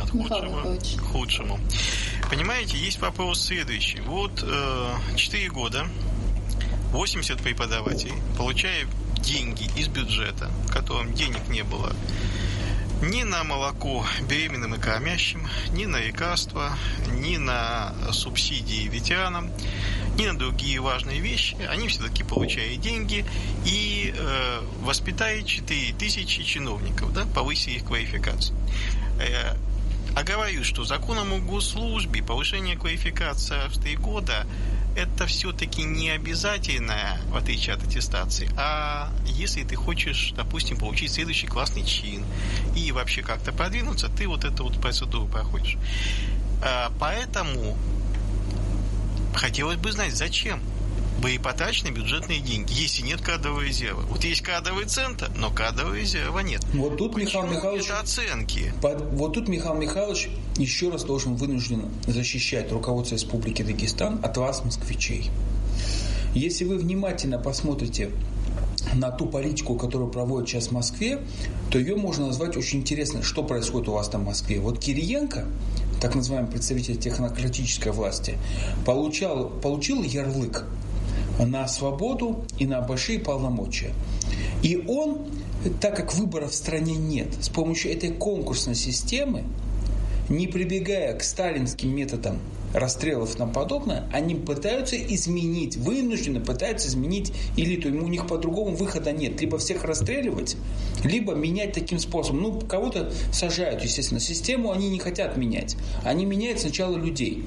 От 0.00 0.10
худшего 0.10 0.76
к 0.76 1.00
худшему. 1.00 1.58
Понимаете, 2.30 2.76
есть 2.76 3.00
вопрос 3.00 3.40
следующий. 3.40 4.00
Вот 4.00 4.42
э, 4.42 4.94
4 5.16 5.48
года 5.50 5.86
80 6.92 7.40
преподавателей, 7.40 8.14
получая 8.36 8.86
деньги 9.22 9.68
из 9.76 9.88
бюджета, 9.88 10.50
которым 10.70 11.12
денег 11.14 11.48
не 11.48 11.62
было 11.62 11.94
ни 13.02 13.22
на 13.22 13.44
молоко 13.44 14.04
беременным 14.28 14.74
и 14.74 14.78
кормящим, 14.78 15.46
ни 15.72 15.84
на 15.84 15.98
лекарства, 15.98 16.76
ни 17.12 17.36
на 17.36 17.94
субсидии 18.12 18.88
ветеранам, 18.88 19.50
ни 20.16 20.26
на 20.26 20.36
другие 20.36 20.80
важные 20.80 21.20
вещи. 21.20 21.56
Они 21.68 21.88
все-таки 21.88 22.24
получают 22.24 22.80
деньги 22.80 23.24
и 23.64 24.12
э, 24.16 24.60
воспитают 24.80 25.46
4 25.46 25.92
тысячи 25.94 26.42
чиновников, 26.42 27.12
да, 27.12 27.24
повысили 27.26 27.76
их 27.76 27.84
квалификацию. 27.84 28.56
Э, 29.20 29.54
а 30.16 30.24
говорю, 30.24 30.64
что 30.64 30.84
законом 30.84 31.32
о 31.32 31.38
госслужбе 31.38 32.22
повышение 32.22 32.76
квалификации 32.76 33.68
в 33.68 33.78
3 33.78 33.96
года 33.96 34.46
это 34.96 35.26
все-таки 35.26 35.82
не 35.82 36.10
обязательное, 36.10 37.18
в 37.30 37.36
отличие 37.36 37.74
от 37.74 37.84
аттестации, 37.84 38.50
а 38.56 39.10
если 39.26 39.62
ты 39.62 39.76
хочешь, 39.76 40.32
допустим, 40.36 40.76
получить 40.76 41.12
следующий 41.12 41.46
классный 41.46 41.84
чин 41.84 42.24
и 42.76 42.92
вообще 42.92 43.22
как-то 43.22 43.52
продвинуться, 43.52 44.08
ты 44.08 44.26
вот 44.26 44.44
эту 44.44 44.64
вот 44.64 44.80
процедуру 44.80 45.26
проходишь. 45.26 45.76
А, 46.62 46.92
поэтому 46.98 47.76
хотелось 49.34 49.76
бы 49.76 49.92
знать, 49.92 50.14
зачем 50.14 50.60
были 51.20 51.38
потрачены 51.38 51.90
бюджетные 51.90 52.40
деньги, 52.40 52.72
если 52.72 53.02
нет 53.02 53.20
кадрового 53.20 53.62
резерва. 53.62 54.02
Вот 54.02 54.24
есть 54.24 54.42
кадровый 54.42 54.86
центр, 54.86 55.30
но 55.36 55.50
кадрового 55.50 55.94
резерва 55.94 56.40
нет. 56.40 56.64
Вот 56.74 56.96
тут 56.96 57.14
Почему 57.14 57.42
Михаил 57.42 57.56
Михайлович... 57.56 57.86
Это 57.86 58.00
оценки. 58.00 58.72
Под, 58.80 59.02
вот 59.12 59.34
тут 59.34 59.48
Михаил 59.48 59.74
Михайлович 59.74 60.28
еще 60.56 60.90
раз 60.90 61.04
должен 61.04 61.34
вынужден 61.34 61.88
защищать 62.06 62.70
руководство 62.72 63.16
Республики 63.16 63.62
Дагестан 63.62 64.20
от 64.22 64.36
вас, 64.36 64.64
москвичей. 64.64 65.30
Если 66.34 66.64
вы 66.64 66.78
внимательно 66.78 67.38
посмотрите 67.38 68.10
на 68.94 69.10
ту 69.10 69.26
политику, 69.26 69.74
которую 69.74 70.10
проводят 70.10 70.48
сейчас 70.48 70.68
в 70.68 70.72
Москве, 70.72 71.20
то 71.70 71.78
ее 71.78 71.96
можно 71.96 72.26
назвать 72.26 72.56
очень 72.56 72.80
интересно, 72.80 73.22
что 73.22 73.42
происходит 73.42 73.88
у 73.88 73.92
вас 73.92 74.08
там 74.08 74.22
в 74.22 74.26
Москве. 74.26 74.60
Вот 74.60 74.78
Кириенко, 74.78 75.46
так 76.00 76.14
называемый 76.14 76.50
представитель 76.50 76.96
технократической 76.96 77.92
власти, 77.92 78.38
получал, 78.84 79.48
получил 79.48 80.02
ярлык 80.02 80.64
на 81.38 81.66
свободу 81.68 82.44
и 82.58 82.66
на 82.66 82.80
большие 82.80 83.18
полномочия. 83.18 83.92
И 84.62 84.82
он, 84.88 85.26
так 85.80 85.96
как 85.96 86.14
выборов 86.14 86.52
в 86.52 86.54
стране 86.54 86.96
нет, 86.96 87.28
с 87.40 87.48
помощью 87.48 87.92
этой 87.92 88.10
конкурсной 88.10 88.74
системы, 88.74 89.44
не 90.28 90.46
прибегая 90.46 91.14
к 91.14 91.22
сталинским 91.22 91.94
методам 91.94 92.38
расстрелов 92.74 93.34
и 93.34 93.38
тому 93.38 93.52
подобное, 93.52 94.08
они 94.12 94.34
пытаются 94.34 94.96
изменить, 94.96 95.76
вынуждены 95.76 96.40
пытаются 96.40 96.88
изменить 96.88 97.32
элиту. 97.56 97.88
У 97.88 98.08
них 98.08 98.26
по-другому 98.26 98.76
выхода 98.76 99.12
нет. 99.12 99.40
Либо 99.40 99.58
всех 99.58 99.84
расстреливать, 99.84 100.56
либо 101.02 101.34
менять 101.34 101.72
таким 101.72 101.98
способом. 101.98 102.42
Ну, 102.42 102.60
кого-то 102.60 103.10
сажают, 103.32 103.82
естественно. 103.82 104.20
Систему 104.20 104.70
они 104.70 104.90
не 104.90 104.98
хотят 104.98 105.36
менять. 105.36 105.76
Они 106.04 106.26
меняют 106.26 106.60
сначала 106.60 106.96
людей. 106.96 107.44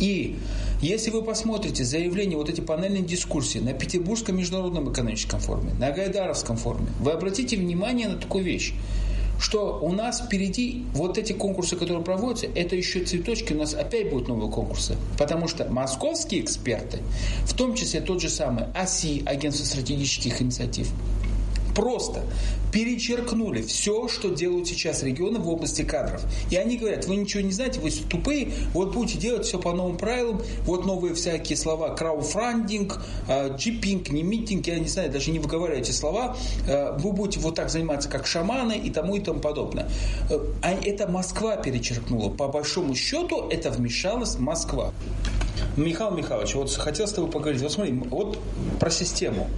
И 0.00 0.36
если 0.84 1.10
вы 1.10 1.22
посмотрите 1.22 1.82
заявления, 1.82 2.36
вот 2.36 2.50
эти 2.50 2.60
панельные 2.60 3.02
дискуссии 3.02 3.58
на 3.58 3.72
Петербургском 3.72 4.36
международном 4.36 4.92
экономическом 4.92 5.40
форуме, 5.40 5.72
на 5.78 5.90
Гайдаровском 5.90 6.56
форуме, 6.56 6.88
вы 7.00 7.12
обратите 7.12 7.56
внимание 7.56 8.08
на 8.08 8.18
такую 8.18 8.44
вещь 8.44 8.74
что 9.40 9.80
у 9.82 9.92
нас 9.92 10.22
впереди 10.22 10.84
вот 10.92 11.18
эти 11.18 11.32
конкурсы, 11.32 11.76
которые 11.76 12.04
проводятся, 12.04 12.46
это 12.54 12.76
еще 12.76 13.04
цветочки, 13.04 13.52
у 13.52 13.58
нас 13.58 13.74
опять 13.74 14.08
будут 14.10 14.28
новые 14.28 14.50
конкурсы. 14.50 14.96
Потому 15.18 15.48
что 15.48 15.68
московские 15.68 16.40
эксперты, 16.40 17.00
в 17.44 17.54
том 17.54 17.74
числе 17.74 18.00
тот 18.00 18.20
же 18.20 18.28
самый 18.28 18.66
АСИ, 18.74 19.22
Агентство 19.26 19.64
стратегических 19.64 20.40
инициатив, 20.40 20.88
просто 21.74 22.22
перечеркнули 22.72 23.62
все, 23.62 24.08
что 24.08 24.30
делают 24.30 24.66
сейчас 24.66 25.02
регионы 25.02 25.38
в 25.38 25.48
области 25.48 25.82
кадров. 25.82 26.22
И 26.50 26.56
они 26.56 26.76
говорят, 26.76 27.06
вы 27.06 27.16
ничего 27.16 27.42
не 27.42 27.52
знаете, 27.52 27.80
вы 27.80 27.90
тупые, 27.90 28.52
вот 28.72 28.92
будете 28.92 29.18
делать 29.18 29.46
все 29.46 29.58
по 29.58 29.72
новым 29.72 29.96
правилам, 29.96 30.42
вот 30.64 30.84
новые 30.84 31.14
всякие 31.14 31.56
слова, 31.56 31.94
крауфрандинг, 31.94 33.00
джипинг, 33.56 34.10
не 34.10 34.22
митинг, 34.22 34.66
я 34.66 34.78
не 34.78 34.88
знаю, 34.88 35.10
даже 35.10 35.30
не 35.30 35.38
выговариваю 35.38 35.80
эти 35.80 35.92
слова, 35.92 36.36
э, 36.66 36.96
вы 36.98 37.12
будете 37.12 37.40
вот 37.40 37.54
так 37.54 37.70
заниматься, 37.70 38.08
как 38.08 38.26
шаманы 38.26 38.76
и 38.76 38.90
тому 38.90 39.16
и 39.16 39.20
тому 39.20 39.40
подобное. 39.40 39.88
Э, 40.30 40.38
а 40.62 40.72
это 40.72 41.06
Москва 41.08 41.56
перечеркнула. 41.56 42.30
По 42.30 42.48
большому 42.48 42.94
счету 42.94 43.48
это 43.50 43.70
вмешалась 43.70 44.38
Москва. 44.38 44.92
Михаил 45.76 46.12
Михайлович, 46.12 46.54
вот 46.54 46.72
хотел 46.72 47.06
с 47.06 47.12
тобой 47.12 47.30
поговорить. 47.30 47.60
Вот 47.62 47.72
смотри, 47.72 47.92
вот 48.10 48.38
про 48.78 48.90
систему. 48.90 49.48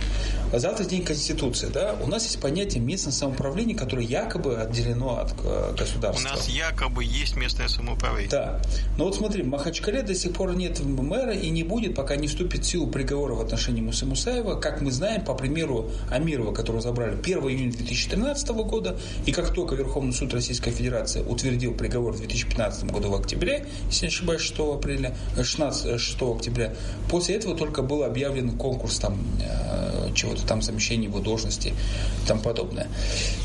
Завтра 0.53 0.85
день 0.85 1.05
Конституции, 1.05 1.69
да? 1.73 1.97
У 2.07 2.09
нас 2.09 2.23
есть 2.23 2.39
понятие 2.39 2.81
местное 2.81 3.13
самоуправление, 3.13 3.77
которое 3.77 4.07
якобы 4.07 4.57
отделено 4.57 5.19
от 5.19 5.35
э, 5.43 5.75
государства. 5.77 6.29
У 6.29 6.37
нас 6.37 6.49
якобы 6.49 7.03
есть 7.03 7.35
местное 7.35 7.67
самоуправление. 7.67 8.31
Да. 8.31 8.63
Но 8.97 9.07
вот 9.07 9.17
смотри, 9.17 9.43
в 9.43 9.49
Махачкале 9.49 10.03
до 10.03 10.15
сих 10.15 10.33
пор 10.33 10.55
нет 10.55 10.79
мэра 10.79 11.33
и 11.33 11.51
не 11.51 11.65
будет, 11.65 11.97
пока 11.97 12.15
не 12.15 12.29
вступит 12.29 12.65
в 12.65 12.67
силу 12.69 12.87
приговора 12.87 13.35
в 13.35 13.41
отношении 13.41 13.81
Мусы 13.81 14.07
Мусаева. 14.07 14.55
Как 14.61 14.81
мы 14.83 14.93
знаем, 14.93 15.25
по 15.25 15.35
примеру 15.35 15.91
Амирова, 16.09 16.55
которого 16.55 16.81
забрали 16.81 17.19
1 17.19 17.39
июня 17.39 17.73
2013 17.73 18.51
года, 18.51 18.97
и 19.25 19.33
как 19.33 19.53
только 19.53 19.75
Верховный 19.75 20.13
суд 20.13 20.33
Российской 20.33 20.71
Федерации 20.71 21.23
утвердил 21.23 21.75
приговор 21.75 22.13
в 22.13 22.19
2015 22.19 22.85
году 22.85 23.11
в 23.11 23.17
октябре, 23.17 23.67
если 23.89 24.07
не 24.07 24.09
ошибаюсь, 24.11 24.43
6 24.43 24.61
апреля, 24.61 25.17
16, 25.43 26.01
6 26.01 26.23
октября, 26.23 26.73
после 27.11 27.35
этого 27.35 27.57
только 27.57 27.83
был 27.83 28.05
объявлен 28.05 28.57
конкурс 28.57 29.01
там 29.01 29.19
э, 29.43 30.13
чего-то 30.15 30.47
там 30.47 30.63
замещения 30.63 31.09
его 31.09 31.19
должности 31.19 31.75
и 32.23 32.27
тому 32.27 32.43
подобное. 32.43 32.89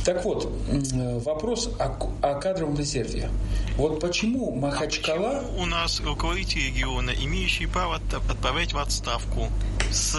Так 0.06 0.26
вот, 0.26 0.52
вопрос 1.24 1.70
о, 1.80 1.98
о 2.22 2.40
кадровом 2.40 2.78
резерве. 2.78 3.30
Вот 3.78 4.00
почему 4.00 4.52
Махачкала... 4.56 5.30
А 5.30 5.42
почему 5.42 5.62
у 5.62 5.66
нас 5.66 6.00
руководитель 6.02 6.68
региона, 6.68 7.12
имеющий 7.12 7.68
право 7.68 8.00
отправлять 8.30 8.74
в 8.74 8.78
отставку 8.78 9.48
с 9.92 10.18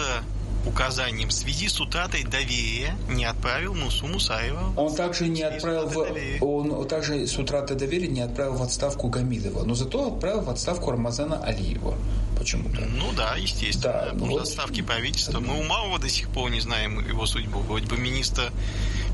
указанием 0.65 1.29
в 1.29 1.33
связи 1.33 1.67
с 1.67 1.79
утратой 1.79 2.23
доверия 2.23 2.95
не 3.09 3.25
отправил 3.25 3.73
Мусу 3.73 4.07
Мусаева. 4.07 4.73
Он 4.77 4.95
также 4.95 5.27
не 5.27 5.41
отправил 5.41 5.87
в, 5.87 6.43
он 6.43 6.87
также 6.87 7.27
с 7.27 7.37
утратой 7.37 7.75
доверия 7.75 8.07
не 8.07 8.21
отправил 8.21 8.53
в 8.53 8.63
отставку 8.63 9.09
Гамидова, 9.09 9.63
но 9.63 9.75
зато 9.75 10.07
отправил 10.07 10.41
в 10.41 10.49
отставку 10.49 10.91
Рамазана 10.91 11.43
Алиева 11.43 11.95
почему-то. 12.33 12.81
Ну 12.81 13.11
да, 13.15 13.35
естественно. 13.35 14.11
Да, 14.13 14.25
вот, 14.25 14.41
отставки 14.41 14.81
правительства. 14.81 15.39
Мы 15.39 15.59
у 15.59 15.63
Малого 15.63 15.99
до 15.99 16.09
сих 16.09 16.29
пор 16.29 16.51
не 16.51 16.59
знаем 16.59 17.05
его 17.07 17.25
судьбу. 17.25 17.59
Вроде 17.59 17.87
бы 17.87 17.97
министр 17.97 18.51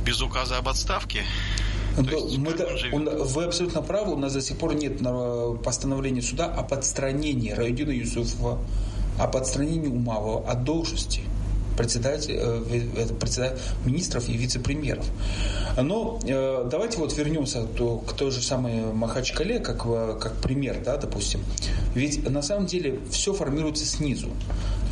без 0.06 0.22
указа 0.22 0.58
об 0.58 0.68
отставке. 0.68 1.24
Да, 1.98 2.18
мы, 2.38 2.56
он, 2.94 3.10
вы 3.26 3.44
абсолютно 3.44 3.82
правы, 3.82 4.14
у 4.14 4.18
нас 4.18 4.34
до 4.34 4.42
сих 4.42 4.58
пор 4.58 4.74
нет 4.74 5.00
постановления 5.64 6.22
суда 6.22 6.46
о 6.46 6.64
подстранении 6.64 7.52
Райдина 7.52 7.92
Юсуфова, 7.92 8.60
о 9.18 9.28
подстранении 9.28 9.88
Умавова 9.88 10.50
от 10.50 10.64
должности 10.64 11.22
председатель, 11.80 12.36
э, 12.38 13.08
председатель 13.18 13.58
министров 13.86 14.28
и 14.28 14.34
вице-премьеров. 14.34 15.06
Но 15.82 16.20
э, 16.26 16.68
давайте 16.70 16.98
вот 16.98 17.18
вернемся 17.18 17.66
к 17.66 18.14
той 18.14 18.32
же 18.32 18.42
самой 18.42 18.92
Махачкале, 18.92 19.60
как, 19.60 19.84
как 20.20 20.36
пример, 20.42 20.82
да, 20.84 20.98
допустим. 20.98 21.40
Ведь 21.96 22.30
на 22.30 22.42
самом 22.42 22.66
деле 22.66 23.00
все 23.10 23.34
формируется 23.34 23.86
снизу. 23.86 24.28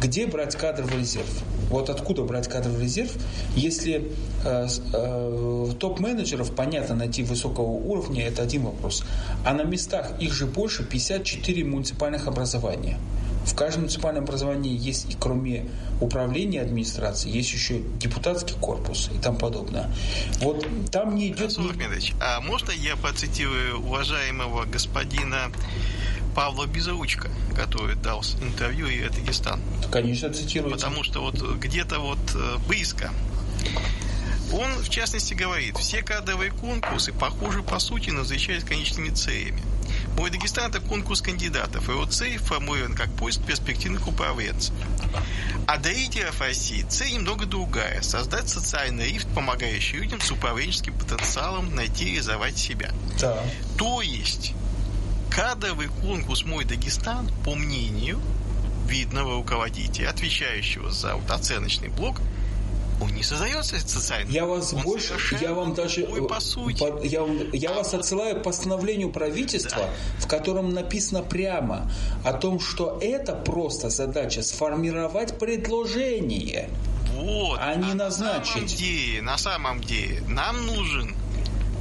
Где 0.01 0.27
брать 0.27 0.55
кадровый 0.55 0.99
резерв? 0.99 1.27
Вот 1.69 1.89
откуда 1.89 2.23
брать 2.23 2.47
кадровый 2.47 2.83
резерв, 2.83 3.11
если 3.57 4.09
э, 4.45 4.67
э, 4.93 5.71
топ-менеджеров, 5.77 6.55
понятно, 6.55 6.95
найти 6.95 7.23
высокого 7.23 7.71
уровня, 7.71 8.27
это 8.27 8.43
один 8.43 8.63
вопрос. 8.63 9.03
А 9.43 9.53
на 9.53 9.63
местах 9.63 10.13
их 10.21 10.31
же 10.31 10.45
больше 10.45 10.85
54 10.85 11.65
муниципальных 11.65 12.27
образования. 12.27 12.97
В 13.47 13.55
каждом 13.55 13.83
муниципальном 13.83 14.25
образовании 14.25 14.77
есть, 14.77 15.09
и 15.09 15.15
кроме 15.19 15.65
управления 16.01 16.61
администрации, 16.61 17.29
есть 17.29 17.51
еще 17.53 17.79
депутатский 17.97 18.55
корпус 18.59 19.09
и 19.13 19.17
тому 19.17 19.37
подобное. 19.37 19.89
Вот 20.41 20.67
там 20.91 21.15
не 21.15 21.29
идет... 21.29 21.47
Расул 21.47 21.69
Ахмедович, 21.69 22.13
а 22.21 22.41
можно 22.41 22.71
я 22.71 22.95
процитирую 22.97 23.79
уважаемого 23.79 24.65
господина 24.65 25.51
Павла 26.35 26.67
Безручка, 26.67 27.29
который 27.55 27.95
дал 27.95 28.21
интервью 28.41 28.87
и 28.87 29.09
Дагестан? 29.09 29.59
Конечно, 29.91 30.31
цитируйте. 30.31 30.75
Потому 30.75 31.03
что 31.03 31.21
вот 31.21 31.41
где-то 31.41 31.99
вот 31.99 32.19
э, 32.35 32.57
близко 32.67 33.11
он, 34.53 34.71
в 34.81 34.89
частности, 34.89 35.33
говорит, 35.33 35.77
все 35.77 36.01
кадровые 36.01 36.51
конкурсы 36.51 37.11
похожи 37.11 37.61
по 37.63 37.79
сути 37.79 38.09
на 38.11 38.23
встречались 38.23 38.63
конечными 38.63 39.09
целями. 39.09 39.61
Мой 40.17 40.29
Дагестан– 40.29 40.69
это 40.69 40.79
конкурс 40.79 41.21
кандидатов, 41.21 41.89
и 41.89 41.91
его 41.91 42.05
цель 42.05 42.37
формулирован 42.37 42.95
как 42.95 43.11
поиск 43.13 43.41
перспективных 43.43 44.07
управленцев. 44.07 44.73
А 45.67 45.77
для 45.77 45.93
лидеров 45.93 46.39
России 46.41 46.83
цель 46.83 47.13
немного 47.13 47.45
другая– 47.45 48.01
создать 48.03 48.49
социальный 48.49 49.11
рифт, 49.11 49.27
помогающий 49.35 49.97
людям 49.97 50.21
с 50.21 50.31
управленческим 50.31 50.93
потенциалом 50.97 51.75
найти 51.75 52.05
и 52.05 52.11
реализовать 52.11 52.57
себя. 52.57 52.91
Да. 53.19 53.43
То 53.77 54.01
есть, 54.01 54.53
кадровый 55.29 55.87
конкурс 55.87 56.45
«Мой 56.45 56.65
Дагестан», 56.65 57.29
по 57.43 57.55
мнению 57.55 58.21
видного 58.87 59.35
руководителя, 59.35 60.09
отвечающего 60.09 60.91
за 60.91 61.15
вот 61.15 61.29
оценочный 61.29 61.89
блок– 61.89 62.21
он 63.01 63.13
не 63.13 63.23
создается 63.23 63.79
социально. 63.79 64.29
Я 64.29 64.45
вас 64.45 64.73
он 64.73 64.81
больше, 64.81 65.15
я 65.39 65.53
вам 65.53 65.73
даже, 65.73 66.05
по 66.05 66.39
сути. 66.39 66.79
По, 66.79 67.03
я, 67.03 67.25
я 67.53 67.71
а 67.71 67.73
вас 67.73 67.91
вот... 67.91 68.01
отсылаю 68.01 68.39
к 68.39 68.43
постановлению 68.43 69.11
правительства, 69.11 69.83
да. 69.83 69.89
в 70.19 70.27
котором 70.27 70.73
написано 70.73 71.21
прямо 71.21 71.91
о 72.23 72.33
том, 72.33 72.59
что 72.59 72.97
это 73.01 73.33
просто 73.33 73.89
задача 73.89 74.41
сформировать 74.41 75.37
предложение, 75.37 76.69
вот. 77.13 77.59
а 77.61 77.75
не 77.75 77.91
а 77.91 77.95
назначить. 77.95 78.61
На 78.61 78.67
самом 78.67 78.67
деле, 78.67 79.21
на 79.21 79.37
самом 79.37 79.81
деле, 79.81 80.23
нам 80.27 80.65
нужен 80.65 81.15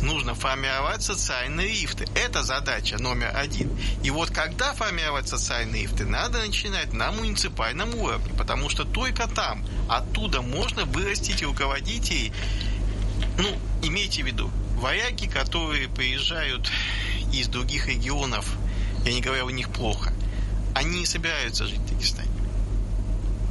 нужно 0.02 0.35
формировать 0.35 1.02
социальные 1.02 1.68
лифты. 1.68 2.06
Это 2.14 2.43
задача 2.43 3.01
номер 3.01 3.32
один. 3.35 3.70
И 4.02 4.10
вот 4.10 4.31
когда 4.31 4.73
формировать 4.73 5.28
социальные 5.28 5.82
лифты, 5.82 6.05
надо 6.05 6.39
начинать 6.39 6.93
на 6.93 7.12
муниципальном 7.12 7.94
уровне, 7.94 8.32
потому 8.36 8.68
что 8.68 8.85
только 8.85 9.27
там, 9.27 9.64
оттуда 9.89 10.43
можно 10.43 10.85
вырастить 10.85 11.43
руководителей, 11.43 12.32
ну, 13.39 13.48
имейте 13.82 14.23
в 14.23 14.27
виду, 14.27 14.51
вояки, 14.77 15.28
которые 15.28 15.89
приезжают 15.89 16.70
из 17.32 17.48
других 17.48 17.89
регионов, 17.89 18.48
я 19.05 19.12
не 19.12 19.20
говорю, 19.20 19.47
у 19.47 19.51
них 19.51 19.70
плохо, 19.70 20.12
они 20.74 21.01
не 21.01 21.06
собираются 21.06 21.66
жить 21.66 21.81
в 21.81 21.89
Дагестане. 21.89 22.36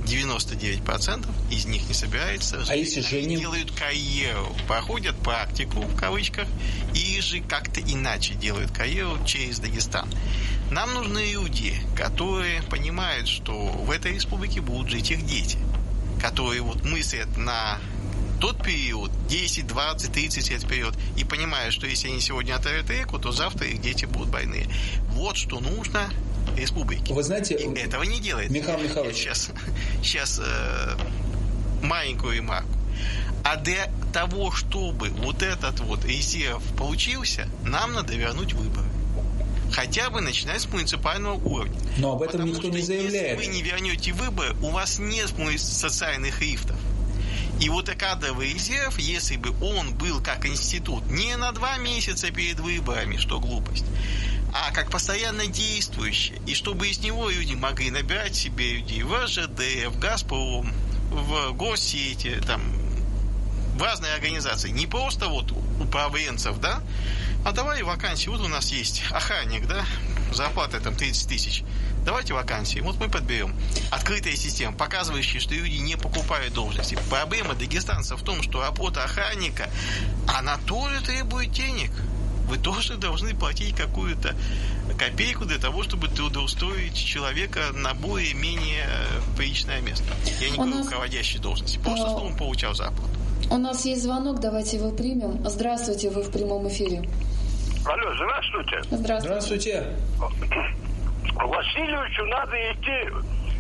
99% 0.06 1.28
из 1.52 1.66
них 1.66 1.88
не 1.88 1.94
собирается. 1.94 2.64
А 2.68 2.76
если 2.76 3.02
Женя... 3.02 3.38
делают 3.38 3.72
карьеру, 3.72 4.56
проходят 4.68 5.16
практику, 5.18 5.82
в 5.82 5.96
кавычках, 5.96 6.48
и 6.94 7.20
же 7.22 7.42
как-то 7.42 7.82
иначе 7.82 8.36
делают 8.36 8.72
карьеру 8.72 9.18
через 9.26 9.60
Дагестан. 9.60 10.08
Нам 10.72 10.94
нужны 10.94 11.32
люди, 11.32 11.74
которые 11.96 12.62
понимают, 12.64 13.28
что 13.28 13.54
в 13.54 13.92
этой 13.92 14.14
республике 14.14 14.62
будут 14.62 14.90
жить 14.90 15.12
их 15.12 15.26
дети, 15.26 15.58
которые 16.22 16.62
вот 16.62 16.84
мыслят 16.84 17.38
на 17.38 17.80
тот 18.46 18.62
период, 18.62 19.10
10, 19.28 19.66
20, 19.66 20.12
30 20.12 20.52
лет 20.52 20.62
вперед, 20.62 20.94
и 21.18 21.24
понимают, 21.24 21.74
что 21.74 21.88
если 21.88 22.10
они 22.10 22.22
сегодня 22.22 22.54
отравят 22.54 22.88
реку, 22.92 23.18
то 23.18 23.32
завтра 23.32 23.66
их 23.66 23.82
дети 23.82 24.06
будут 24.06 24.30
больные. 24.30 24.68
Вот 25.14 25.36
что 25.36 25.60
нужно 25.60 26.12
республики. 26.56 27.12
Вы 27.12 27.24
знаете... 27.24 27.56
И 27.56 27.80
этого 27.80 28.04
не 28.04 28.20
делает. 28.20 28.52
Михаил 28.52 28.80
Михайлович. 28.84 29.16
сейчас, 29.16 29.50
сейчас 30.04 30.40
э, 30.44 30.96
маленькую 31.82 32.36
ремарку. 32.36 32.70
А 33.44 33.56
для 33.56 33.90
того, 34.14 34.52
чтобы 34.52 35.10
вот 35.10 35.42
этот 35.42 35.80
вот 35.80 36.06
резерв 36.06 36.62
получился, 36.78 37.50
нам 37.64 37.94
надо 37.94 38.14
вернуть 38.14 38.54
выборы. 38.54 38.86
Хотя 39.72 40.12
бы 40.12 40.22
начинать 40.22 40.62
с 40.62 40.68
муниципального 40.68 41.34
уровня. 41.34 41.80
Но 41.98 42.12
об 42.12 42.22
этом 42.22 42.42
Потому 42.42 42.54
никто 42.54 42.70
не 42.70 42.84
заявляет. 42.84 43.40
Если 43.40 43.50
вы 43.50 43.56
не 43.56 43.64
вернете 43.64 44.14
выборы, 44.14 44.56
у 44.62 44.70
вас 44.70 45.00
нет 45.00 45.34
социальных 45.58 46.42
рифтов. 46.44 46.78
И 47.62 47.70
вот 47.70 47.90
кадровый 47.90 48.54
резерв, 48.54 48.98
если 49.00 49.38
бы 49.38 49.52
он 49.66 49.94
был 49.96 50.22
как 50.22 50.46
институт 50.46 51.06
не 51.10 51.36
на 51.38 51.52
два 51.52 51.78
месяца 51.78 52.30
перед 52.32 52.60
выборами, 52.60 53.18
что 53.18 53.40
глупость, 53.40 53.86
а 54.54 54.72
как 54.72 54.90
постоянно 54.90 55.48
действующий. 55.48 56.42
И 56.46 56.54
чтобы 56.54 56.88
из 56.88 57.00
него 57.00 57.30
люди 57.30 57.54
могли 57.54 57.92
набирать 57.92 58.36
себе 58.36 58.74
людей 58.78 59.04
в 59.04 59.14
РЖД, 59.14 59.88
в 59.88 60.00
Газпром, 60.00 60.74
в 61.12 61.54
госсети, 61.54 62.42
там, 62.46 62.62
в 63.78 63.82
разные 63.82 64.14
организации. 64.14 64.70
Не 64.70 64.88
просто 64.88 65.28
вот 65.28 65.52
управленцев, 65.80 66.60
да, 66.60 66.82
а 67.46 67.52
давай 67.52 67.84
вакансии. 67.84 68.30
Вот 68.30 68.42
у 68.42 68.48
нас 68.48 68.72
есть 68.72 69.04
охранник, 69.12 69.68
да, 69.68 69.86
зарплата 70.34 70.80
там 70.80 70.96
30 70.96 71.28
тысяч. 71.28 71.64
Давайте 72.06 72.34
вакансии. 72.34 72.80
Вот 72.80 73.00
мы 73.00 73.10
подберем. 73.10 73.56
Открытая 73.92 74.36
система, 74.36 74.76
показывающая, 74.76 75.40
что 75.40 75.56
люди 75.56 75.78
не 75.78 75.96
покупают 75.96 76.54
должности. 76.54 76.98
Проблема 77.10 77.56
дагестанцев 77.56 78.22
в 78.22 78.24
том, 78.24 78.44
что 78.44 78.62
работа 78.62 79.04
охранника, 79.04 79.70
она 80.28 80.58
тоже 80.66 81.02
требует 81.02 81.52
денег 81.52 81.92
вы 82.48 82.58
тоже 82.58 82.98
должны 82.98 83.34
платить 83.36 83.76
какую-то 83.76 84.36
копейку 84.98 85.46
для 85.46 85.58
того, 85.58 85.84
чтобы 85.84 86.08
трудоустроить 86.08 86.96
человека 86.96 87.72
на 87.74 87.94
более-менее 87.94 88.86
э, 88.86 89.38
приличное 89.38 89.82
место. 89.82 90.06
Я 90.40 90.50
не 90.50 90.58
говорю 90.58 90.76
нас... 90.76 90.86
руководящей 90.86 91.40
должности, 91.40 91.80
просто 91.80 92.08
чтобы 92.08 92.28
он 92.28 92.38
получал 92.38 92.76
зарплату. 92.76 93.10
У 93.50 93.58
нас 93.58 93.86
есть 93.86 94.04
звонок, 94.04 94.40
давайте 94.40 94.78
его 94.78 94.92
примем. 94.92 95.44
Здравствуйте, 95.48 96.10
вы 96.10 96.24
в 96.24 96.32
прямом 96.32 96.68
эфире. 96.68 97.10
Алло, 97.86 98.14
здравствуйте. 98.16 98.82
Здравствуйте. 98.92 99.88
Здравствуйте. 100.16 100.76
Васильевичу 101.36 102.26
надо 102.26 102.56
идти 102.72 103.10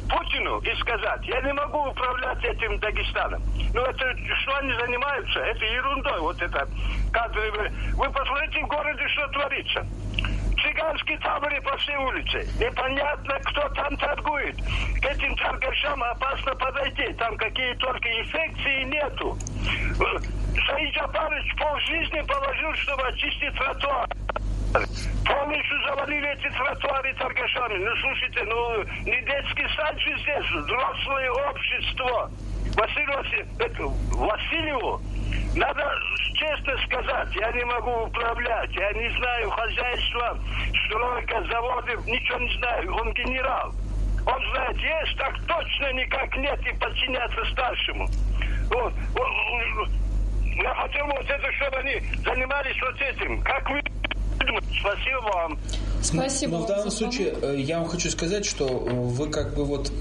Путину 0.09 0.59
и 0.59 0.75
сказать, 0.81 1.25
я 1.25 1.41
не 1.41 1.53
могу 1.53 1.89
управлять 1.89 2.43
этим 2.43 2.77
Дагестаном. 2.79 3.41
Ну, 3.73 3.81
это, 3.81 4.15
что 4.41 4.55
они 4.57 4.73
занимаются, 4.73 5.39
это 5.39 5.65
ерундой, 5.65 6.19
вот 6.19 6.41
это 6.41 6.67
кадровые. 7.11 7.71
Вы 7.95 8.09
посмотрите 8.11 8.63
в 8.63 8.67
городе, 8.67 9.07
что 9.09 9.27
творится. 9.27 9.85
Цыганские 10.61 11.19
таборы 11.19 11.61
по 11.61 11.75
всей 11.77 11.97
улице. 11.97 12.47
Непонятно, 12.59 13.39
кто 13.45 13.67
там 13.69 13.97
торгует. 13.97 14.55
К 15.01 15.05
этим 15.05 15.35
торгашам 15.35 16.03
опасно 16.03 16.55
подойти. 16.55 17.13
Там 17.13 17.35
какие 17.37 17.73
только 17.75 18.09
инфекции 18.09 18.83
нету. 18.83 19.37
Саид 20.67 20.95
Джапарович 20.95 21.55
полжизни 21.57 22.21
положил, 22.21 22.73
чтобы 22.75 23.07
очистить 23.07 23.53
тротуар. 23.55 24.07
Полностью 25.25 25.81
завалили 25.87 26.33
эти 26.33 26.49
тротуары 26.55 27.13
торгашами. 27.15 27.77
Ну, 27.83 27.95
слушайте, 28.01 28.43
ну, 28.43 28.83
не 29.05 29.21
детский 29.21 29.67
сад 29.75 29.99
же 29.99 30.17
здесь, 30.19 30.63
взрослое 30.63 31.31
общество. 31.31 32.31
Василию, 32.75 33.47
это, 33.59 33.83
Васильеву 34.17 35.01
надо 35.55 35.89
честно 36.33 36.77
сказать, 36.85 37.29
я 37.35 37.51
не 37.53 37.63
могу 37.63 37.91
управлять, 38.03 38.69
я 38.75 38.91
не 38.91 39.09
знаю 39.17 39.49
хозяйства, 39.51 40.37
стройка, 40.85 41.41
заводы, 41.49 41.93
ничего 42.05 42.39
не 42.39 42.57
знаю, 42.57 42.93
он 42.93 43.13
генерал. 43.13 43.73
Он 44.25 44.51
знает, 44.51 44.77
есть, 44.77 45.17
так 45.17 45.33
точно 45.47 45.93
никак 45.93 46.35
нет 46.35 46.59
и 46.67 46.73
подчиняться 46.77 47.45
старшему. 47.51 48.07
Вот, 48.69 48.93
я 50.55 50.73
хотел 50.73 51.05
вот 51.05 51.29
это, 51.29 51.51
чтобы 51.53 51.77
они 51.77 52.01
занимались 52.25 52.81
вот 52.81 53.01
этим. 53.01 53.41
Как 53.43 53.69
вы 53.69 53.81
Спасибо 54.79 55.21
вам. 55.21 55.59
Спасибо. 56.05 56.59
Но 56.59 56.63
в 56.63 56.67
данном 56.67 56.91
случае 56.91 57.33
э, 57.41 57.55
я 57.59 57.79
вам 57.79 57.87
хочу 57.87 58.11
сказать, 58.11 58.45
что 58.45 58.67
э, 58.67 58.93
вы 58.93 59.29
как 59.29 59.55
бы 59.55 59.65
вот 59.65 59.91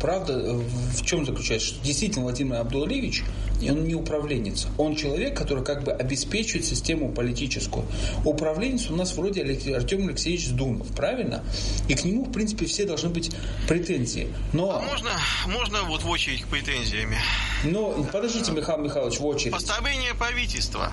правда 0.00 0.32
э, 0.32 0.52
в 0.52 1.04
чем 1.04 1.24
заключается, 1.24 1.68
что 1.68 1.84
действительно 1.84 2.24
Владимир 2.24 2.56
Абдулалевич, 2.56 3.22
он 3.62 3.84
не 3.84 3.94
управленец, 3.94 4.66
он 4.78 4.96
человек, 4.96 5.36
который 5.36 5.62
как 5.62 5.84
бы 5.84 5.92
обеспечивает 5.92 6.64
систему 6.64 7.12
политическую. 7.12 7.84
Управленец 8.24 8.90
у 8.90 8.96
нас 8.96 9.14
вроде 9.16 9.42
Артем 9.74 10.08
Алексеевич 10.08 10.48
Дунов, 10.50 10.88
правильно? 10.88 11.44
И 11.86 11.94
к 11.94 12.04
нему, 12.04 12.24
в 12.24 12.32
принципе, 12.32 12.66
все 12.66 12.84
должны 12.86 13.10
быть 13.10 13.30
претензии. 13.68 14.28
Но... 14.52 14.70
А 14.70 14.80
можно, 14.80 15.10
можно 15.46 15.82
вот 15.84 16.02
в 16.02 16.08
очередь 16.08 16.42
к 16.42 16.46
претензиями? 16.46 17.18
Ну, 17.64 18.06
подождите, 18.10 18.50
Михаил 18.52 18.78
Михайлович, 18.78 19.20
в 19.20 19.26
очередь. 19.26 19.52
Поставление 19.52 20.14
правительства 20.14 20.90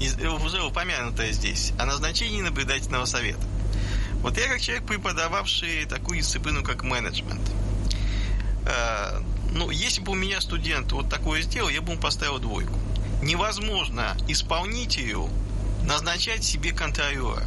уже 0.00 0.62
упомянутое 0.62 1.32
здесь, 1.32 1.72
о 1.78 1.86
назначении 1.86 2.40
наблюдательного 2.40 3.04
совета. 3.04 3.44
Вот 4.22 4.36
я 4.36 4.48
как 4.48 4.60
человек, 4.60 4.86
преподававший 4.86 5.84
такую 5.86 6.18
дисциплину, 6.18 6.62
как 6.62 6.82
менеджмент, 6.82 7.40
э, 8.66 9.20
ну, 9.52 9.70
если 9.70 10.00
бы 10.00 10.12
у 10.12 10.14
меня 10.14 10.40
студент 10.40 10.92
вот 10.92 11.08
такое 11.08 11.42
сделал, 11.42 11.68
я 11.68 11.80
бы 11.80 11.92
ему 11.92 12.00
поставил 12.00 12.38
двойку. 12.38 12.74
Невозможно 13.22 14.16
исполнителю 14.28 15.28
назначать 15.84 16.44
себе 16.44 16.72
контролера. 16.72 17.44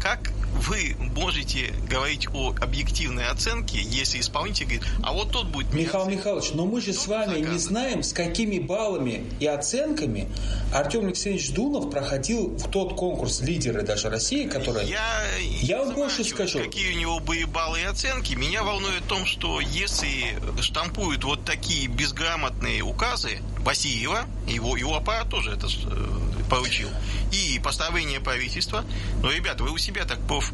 Как 0.00 0.30
вы 0.54 0.96
можете 0.98 1.72
говорить 1.88 2.28
о 2.32 2.54
объективной 2.60 3.26
оценке, 3.26 3.80
если 3.80 4.20
исполнитель 4.20 4.64
говорит, 4.66 4.84
а 5.02 5.12
вот 5.12 5.30
тот 5.30 5.48
будет... 5.48 5.72
Михаил 5.72 6.06
Михайлович, 6.06 6.50
но 6.54 6.66
мы 6.66 6.80
же 6.80 6.92
с 6.92 7.06
вами 7.06 7.40
не 7.40 7.58
знаем, 7.58 8.02
с 8.02 8.12
какими 8.12 8.58
баллами 8.58 9.26
и 9.40 9.46
оценками 9.46 10.28
Артем 10.72 11.06
Алексеевич 11.06 11.52
Дунов 11.52 11.90
проходил 11.90 12.56
в 12.56 12.70
тот 12.70 12.94
конкурс 12.94 13.40
лидеры 13.40 13.82
даже 13.82 14.10
России, 14.10 14.46
который... 14.46 14.86
Я, 14.86 15.22
я 15.60 15.84
вам 15.84 15.94
больше 15.94 16.24
скажу. 16.24 16.58
Какие 16.58 16.94
у 16.94 16.98
него 16.98 17.20
были 17.20 17.44
баллы 17.44 17.80
и 17.80 17.84
оценки. 17.84 18.34
Меня 18.34 18.62
волнует 18.62 19.02
в 19.02 19.06
том, 19.06 19.26
что 19.26 19.60
если 19.60 20.38
штампуют 20.60 21.24
вот 21.24 21.44
такие 21.44 21.88
безграмотные 21.88 22.82
указы 22.82 23.38
Басиева, 23.64 24.26
его, 24.46 24.76
его 24.76 24.96
аппарат 24.96 25.28
тоже 25.28 25.52
это 25.52 25.66
э, 25.66 26.21
поручил, 26.52 26.90
и 27.32 27.58
поставление 27.64 28.20
правительства, 28.20 28.84
но, 29.22 29.32
ребята, 29.32 29.64
вы 29.64 29.70
у 29.70 29.78
себя 29.78 30.04
так 30.04 30.20
проф 30.26 30.52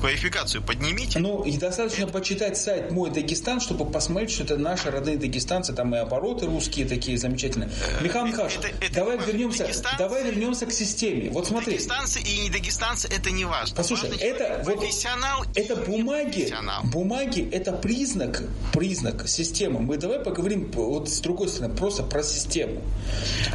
квалификацию 0.00 0.62
поднимите. 0.62 1.18
Ну, 1.18 1.44
и 1.44 1.56
достаточно 1.56 2.06
почитать 2.06 2.56
сайт 2.56 2.90
«Мой 2.90 3.10
Дагестан», 3.10 3.60
чтобы 3.60 3.84
посмотреть, 3.84 4.32
что 4.32 4.44
это 4.44 4.56
наши 4.56 4.90
родные 4.90 5.16
дагестанцы, 5.16 5.72
там 5.72 5.94
и 5.94 5.98
обороты 5.98 6.46
русские 6.46 6.86
такие 6.86 7.18
замечательные. 7.18 7.68
Э, 7.68 8.02
Михаил 8.02 8.26
Михайлович, 8.26 8.56
это, 8.58 8.68
это 8.84 8.94
давай, 8.94 9.18
вернемся, 9.18 9.68
давай 9.98 10.24
вернемся 10.24 10.66
к 10.66 10.72
системе. 10.72 11.30
Вот 11.30 11.46
смотри. 11.46 11.74
Дагестанцы 11.74 12.20
и 12.20 12.38
не 12.38 12.50
дагестанцы, 12.50 13.08
это 13.08 13.30
не 13.30 13.44
важно. 13.44 13.76
Послушай, 13.76 14.10
важно, 14.10 14.24
это, 14.24 14.62
вот, 14.64 14.80
профессионал 14.80 15.44
это 15.54 15.76
бумаги, 15.76 16.52
бумаги, 16.84 17.48
это 17.52 17.72
признак, 17.72 18.42
признак 18.72 19.28
системы. 19.28 19.80
Мы 19.80 19.98
давай 19.98 20.20
поговорим 20.20 20.70
вот 20.72 21.08
с 21.08 21.20
другой 21.20 21.48
стороны, 21.48 21.74
просто 21.74 22.02
про 22.02 22.22
систему. 22.22 22.82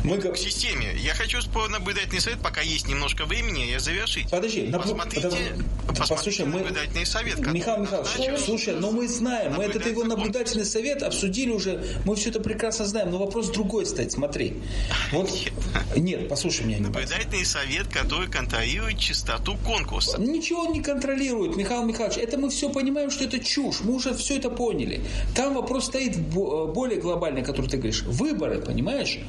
Мы... 0.03 0.15
К 0.26 0.38
системе. 0.38 0.95
Я 0.97 1.13
хочу 1.13 1.39
наблюдательный 1.69 2.22
совет, 2.22 2.39
пока 2.41 2.61
есть 2.61 2.88
немножко 2.88 3.26
времени, 3.26 3.72
я 3.72 3.80
завершить. 3.80 4.30
Подожди, 4.30 4.72
посмотрите, 4.72 5.30
посмотрите 5.88 6.35
Слушай, 6.36 6.52
мы... 6.52 6.60
наблюдательный 6.60 7.06
совет. 7.06 7.40
Михаил 7.48 7.82
Михайлович, 7.82 8.40
слушай, 8.40 8.76
но 8.76 8.91
мы 8.91 9.07
знаем, 9.07 9.53
мы 9.56 9.64
этот 9.64 9.86
его 9.86 10.03
наблюдательный 10.03 10.66
совет 10.66 11.02
обсудили 11.03 11.52
уже, 11.52 11.84
мы 12.06 12.16
все 12.16 12.30
это 12.30 12.40
прекрасно 12.40 12.86
знаем, 12.86 13.12
но 13.12 13.18
вопрос 13.18 13.49
другой 13.49 13.86
стоит, 13.86 14.12
смотри. 14.12 14.53
Вот, 15.12 15.32
нет, 15.95 16.28
послушай 16.28 16.66
меня. 16.66 16.80
Наблюдательный 16.80 17.45
совет, 17.45 17.88
который 17.88 18.28
контролирует 18.30 18.99
чистоту 18.99 19.56
конкурса. 19.66 20.20
Ничего 20.20 20.64
он 20.64 20.74
не 20.74 20.82
контролирует, 20.82 21.56
Михаил 21.56 21.86
Михайлович, 21.86 22.18
это 22.18 22.38
мы 22.38 22.49
все 22.49 22.70
понимаем, 22.70 23.12
что 23.12 23.24
это 23.24 23.40
чушь, 23.40 23.82
мы 23.82 23.94
уже 23.95 24.14
все 24.14 24.38
это 24.38 24.49
поняли. 24.49 25.02
Там 25.36 25.53
вопрос 25.53 25.86
стоит 25.86 26.18
более 26.18 26.99
глобальный, 26.99 27.44
который 27.44 27.68
ты 27.68 27.78
говоришь, 27.78 28.03
выборы, 28.03 28.60
понимаешь? 28.60 29.20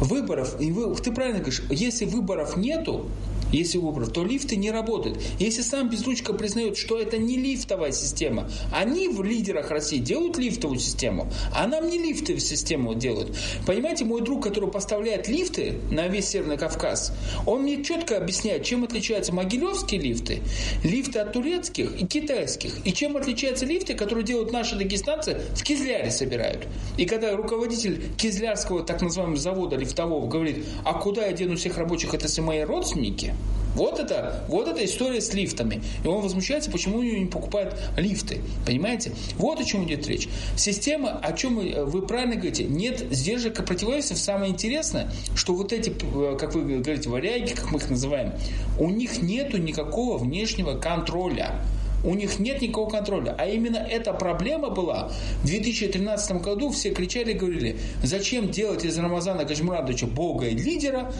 Выборов, 0.00 0.56
ты 0.58 1.12
правильно 1.12 1.40
говоришь, 1.40 1.62
если 1.70 2.04
выборов 2.04 2.56
нету, 2.56 3.10
если 3.52 3.78
выбрав, 3.78 4.12
то 4.12 4.24
лифты 4.24 4.56
не 4.56 4.70
работают. 4.70 5.20
Если 5.38 5.62
сам 5.62 5.88
Безручка 5.88 6.32
признает, 6.32 6.76
что 6.76 6.98
это 6.98 7.18
не 7.18 7.36
лифтовая 7.36 7.92
система, 7.92 8.50
они 8.72 9.08
в 9.08 9.22
лидерах 9.22 9.70
России 9.70 9.98
делают 9.98 10.38
лифтовую 10.38 10.78
систему, 10.78 11.30
а 11.54 11.66
нам 11.66 11.88
не 11.88 11.98
лифтовую 11.98 12.40
систему 12.40 12.94
делают. 12.94 13.36
Понимаете, 13.66 14.04
мой 14.04 14.20
друг, 14.20 14.42
который 14.42 14.70
поставляет 14.70 15.28
лифты 15.28 15.74
на 15.90 16.08
весь 16.08 16.28
Северный 16.28 16.56
Кавказ, 16.56 17.12
он 17.46 17.62
мне 17.62 17.82
четко 17.82 18.16
объясняет, 18.16 18.64
чем 18.64 18.84
отличаются 18.84 19.32
могилевские 19.32 20.00
лифты, 20.00 20.40
лифты 20.84 21.18
от 21.18 21.32
турецких 21.32 22.00
и 22.00 22.06
китайских, 22.06 22.74
и 22.84 22.92
чем 22.92 23.16
отличаются 23.16 23.66
лифты, 23.66 23.94
которые 23.94 24.24
делают 24.24 24.52
наши 24.52 24.76
дагестанцы 24.76 25.40
в 25.54 25.62
Кизляре 25.62 26.10
собирают. 26.10 26.66
И 26.96 27.06
когда 27.06 27.36
руководитель 27.36 28.02
Кизлярского 28.16 28.82
так 28.82 29.02
называемого 29.02 29.38
завода 29.38 29.76
лифтового 29.76 30.26
говорит, 30.28 30.64
а 30.84 30.94
куда 30.94 31.26
я 31.26 31.32
дену 31.32 31.56
всех 31.56 31.78
рабочих, 31.78 32.14
это 32.14 32.28
все 32.28 32.42
мои 32.42 32.60
родственники, 32.60 33.34
вот 33.74 34.00
это, 34.00 34.44
вот 34.48 34.68
эта 34.68 34.84
история 34.84 35.20
с 35.20 35.32
лифтами. 35.32 35.82
И 36.02 36.06
он 36.08 36.22
возмущается, 36.22 36.70
почему 36.70 36.98
у 36.98 37.02
него 37.02 37.18
не 37.18 37.26
покупают 37.26 37.76
лифты. 37.96 38.40
Понимаете? 38.66 39.12
Вот 39.36 39.60
о 39.60 39.64
чем 39.64 39.84
идет 39.84 40.06
речь. 40.08 40.28
Система, 40.56 41.18
о 41.18 41.32
чем 41.32 41.56
вы, 41.56 41.84
вы 41.84 42.02
правильно 42.02 42.34
говорите, 42.34 42.64
нет 42.64 43.06
сдержек 43.10 43.60
и 43.60 43.62
противовесов. 43.62 44.18
Самое 44.18 44.50
интересное, 44.50 45.12
что 45.34 45.54
вот 45.54 45.72
эти, 45.72 45.90
как 45.90 46.54
вы 46.54 46.80
говорите, 46.80 47.08
варяги, 47.08 47.52
как 47.54 47.70
мы 47.70 47.78
их 47.78 47.88
называем, 47.90 48.32
у 48.78 48.90
них 48.90 49.22
нету 49.22 49.56
никакого 49.56 50.18
внешнего 50.18 50.76
контроля. 50.76 51.60
У 52.04 52.14
них 52.14 52.38
нет 52.38 52.62
никакого 52.62 52.90
контроля. 52.90 53.34
А 53.38 53.46
именно 53.46 53.76
эта 53.76 54.12
проблема 54.12 54.70
была. 54.70 55.10
В 55.42 55.46
2013 55.46 56.42
году 56.42 56.70
все 56.70 56.90
кричали 56.90 57.32
и 57.32 57.34
говорили, 57.34 57.78
зачем 58.02 58.50
делать 58.50 58.84
из 58.84 58.98
Рамазана 58.98 59.44
Качмурадовича 59.44 60.06
бога 60.06 60.46
и 60.46 60.54
лидера, 60.54 61.12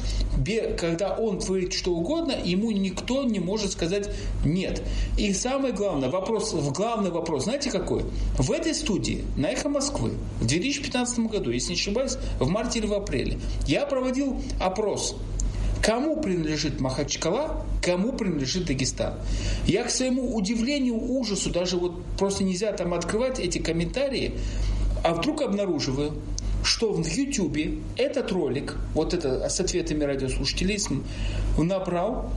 когда 0.79 1.15
он 1.15 1.39
творит 1.39 1.73
что 1.73 1.93
угодно, 1.93 2.35
ему 2.45 2.71
никто 2.71 3.25
не 3.25 3.41
может 3.41 3.73
сказать 3.73 4.11
нет. 4.45 4.83
И 5.17 5.33
самое 5.33 5.73
главное, 5.73 6.09
вопрос, 6.09 6.53
главный 6.53 7.11
вопрос, 7.11 7.45
знаете 7.45 7.71
какой? 7.71 8.05
В 8.39 8.51
этой 8.51 8.75
студии 8.75 9.25
на 9.37 9.47
«Эхо 9.47 9.69
Москвы» 9.69 10.13
в 10.41 10.47
2015 10.47 11.19
году, 11.21 11.51
если 11.51 11.71
не 11.71 11.75
ошибаюсь, 11.75 12.17
в 12.39 12.49
марте 12.49 12.79
или 12.79 12.87
в 12.87 12.95
апреле, 12.95 13.39
я 13.67 13.87
проводил 13.87 14.41
опрос 14.59 15.17
Кому 15.91 16.21
принадлежит 16.21 16.81
Махачкала, 16.81 17.67
кому 17.83 18.13
принадлежит 18.13 18.67
Дагестан. 18.67 19.15
Я 19.67 19.83
к 19.83 19.91
своему 19.91 20.37
удивлению, 20.37 20.95
ужасу, 20.95 21.51
даже 21.51 21.79
вот 21.79 22.05
просто 22.17 22.45
нельзя 22.45 22.71
там 22.71 22.95
открывать 22.95 23.41
эти 23.41 23.59
комментарии, 23.59 24.35
а 25.03 25.15
вдруг 25.15 25.43
обнаруживаю, 25.43 26.13
что 26.63 26.93
в 26.93 27.05
Ютубе 27.05 27.79
этот 27.97 28.31
ролик, 28.31 28.77
вот 28.95 29.15
это 29.15 29.49
с 29.49 29.59
ответами 29.59 30.05
радиослушателей, 30.05 30.79
набрал 31.59 32.31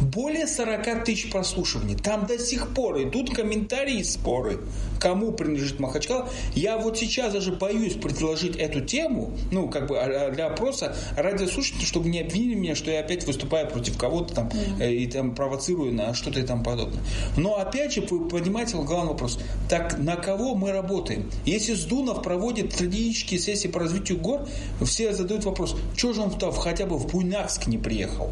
более 0.00 0.46
40 0.46 1.04
тысяч 1.04 1.30
прослушиваний. 1.30 1.96
Там 1.96 2.26
до 2.26 2.38
сих 2.38 2.68
пор 2.74 3.02
идут 3.02 3.34
комментарии 3.34 4.00
и 4.00 4.04
споры, 4.04 4.60
кому 4.98 5.32
принадлежит 5.32 5.80
Махачкала. 5.80 6.28
Я 6.54 6.78
вот 6.78 6.98
сейчас 6.98 7.32
даже 7.32 7.52
боюсь 7.52 7.94
предложить 7.94 8.56
эту 8.56 8.80
тему, 8.80 9.36
ну, 9.50 9.68
как 9.68 9.86
бы 9.86 9.98
а, 9.98 10.28
а, 10.28 10.30
для 10.30 10.46
опроса 10.46 10.94
радиослушателей, 11.16 11.86
чтобы 11.86 12.08
не 12.08 12.20
обвинили 12.20 12.54
меня, 12.54 12.74
что 12.74 12.90
я 12.90 13.00
опять 13.00 13.26
выступаю 13.26 13.68
против 13.68 13.96
кого-то 13.96 14.34
там 14.34 14.48
mm-hmm. 14.48 14.94
и 14.94 15.06
там 15.06 15.34
провоцирую 15.34 15.92
на 15.92 16.14
что-то 16.14 16.40
и 16.40 16.42
там 16.42 16.62
подобное. 16.62 17.00
Но 17.36 17.56
опять 17.56 17.92
же, 17.92 18.02
вы 18.02 18.28
понимаете, 18.28 18.76
главный 18.76 19.12
вопрос. 19.12 19.38
Так 19.68 19.98
на 19.98 20.16
кого 20.16 20.54
мы 20.54 20.72
работаем? 20.72 21.30
Если 21.44 21.74
Сдунов 21.74 22.22
проводит 22.22 22.72
стратегические 22.72 23.40
сессии 23.40 23.68
по 23.68 23.80
развитию 23.80 24.18
гор, 24.18 24.48
все 24.84 25.12
задают 25.12 25.44
вопрос, 25.44 25.76
что 25.96 26.12
же 26.12 26.20
он 26.20 26.30
хотя 26.52 26.86
бы 26.86 26.98
в 26.98 27.06
Буйнакск 27.06 27.66
не 27.66 27.78
приехал? 27.78 28.30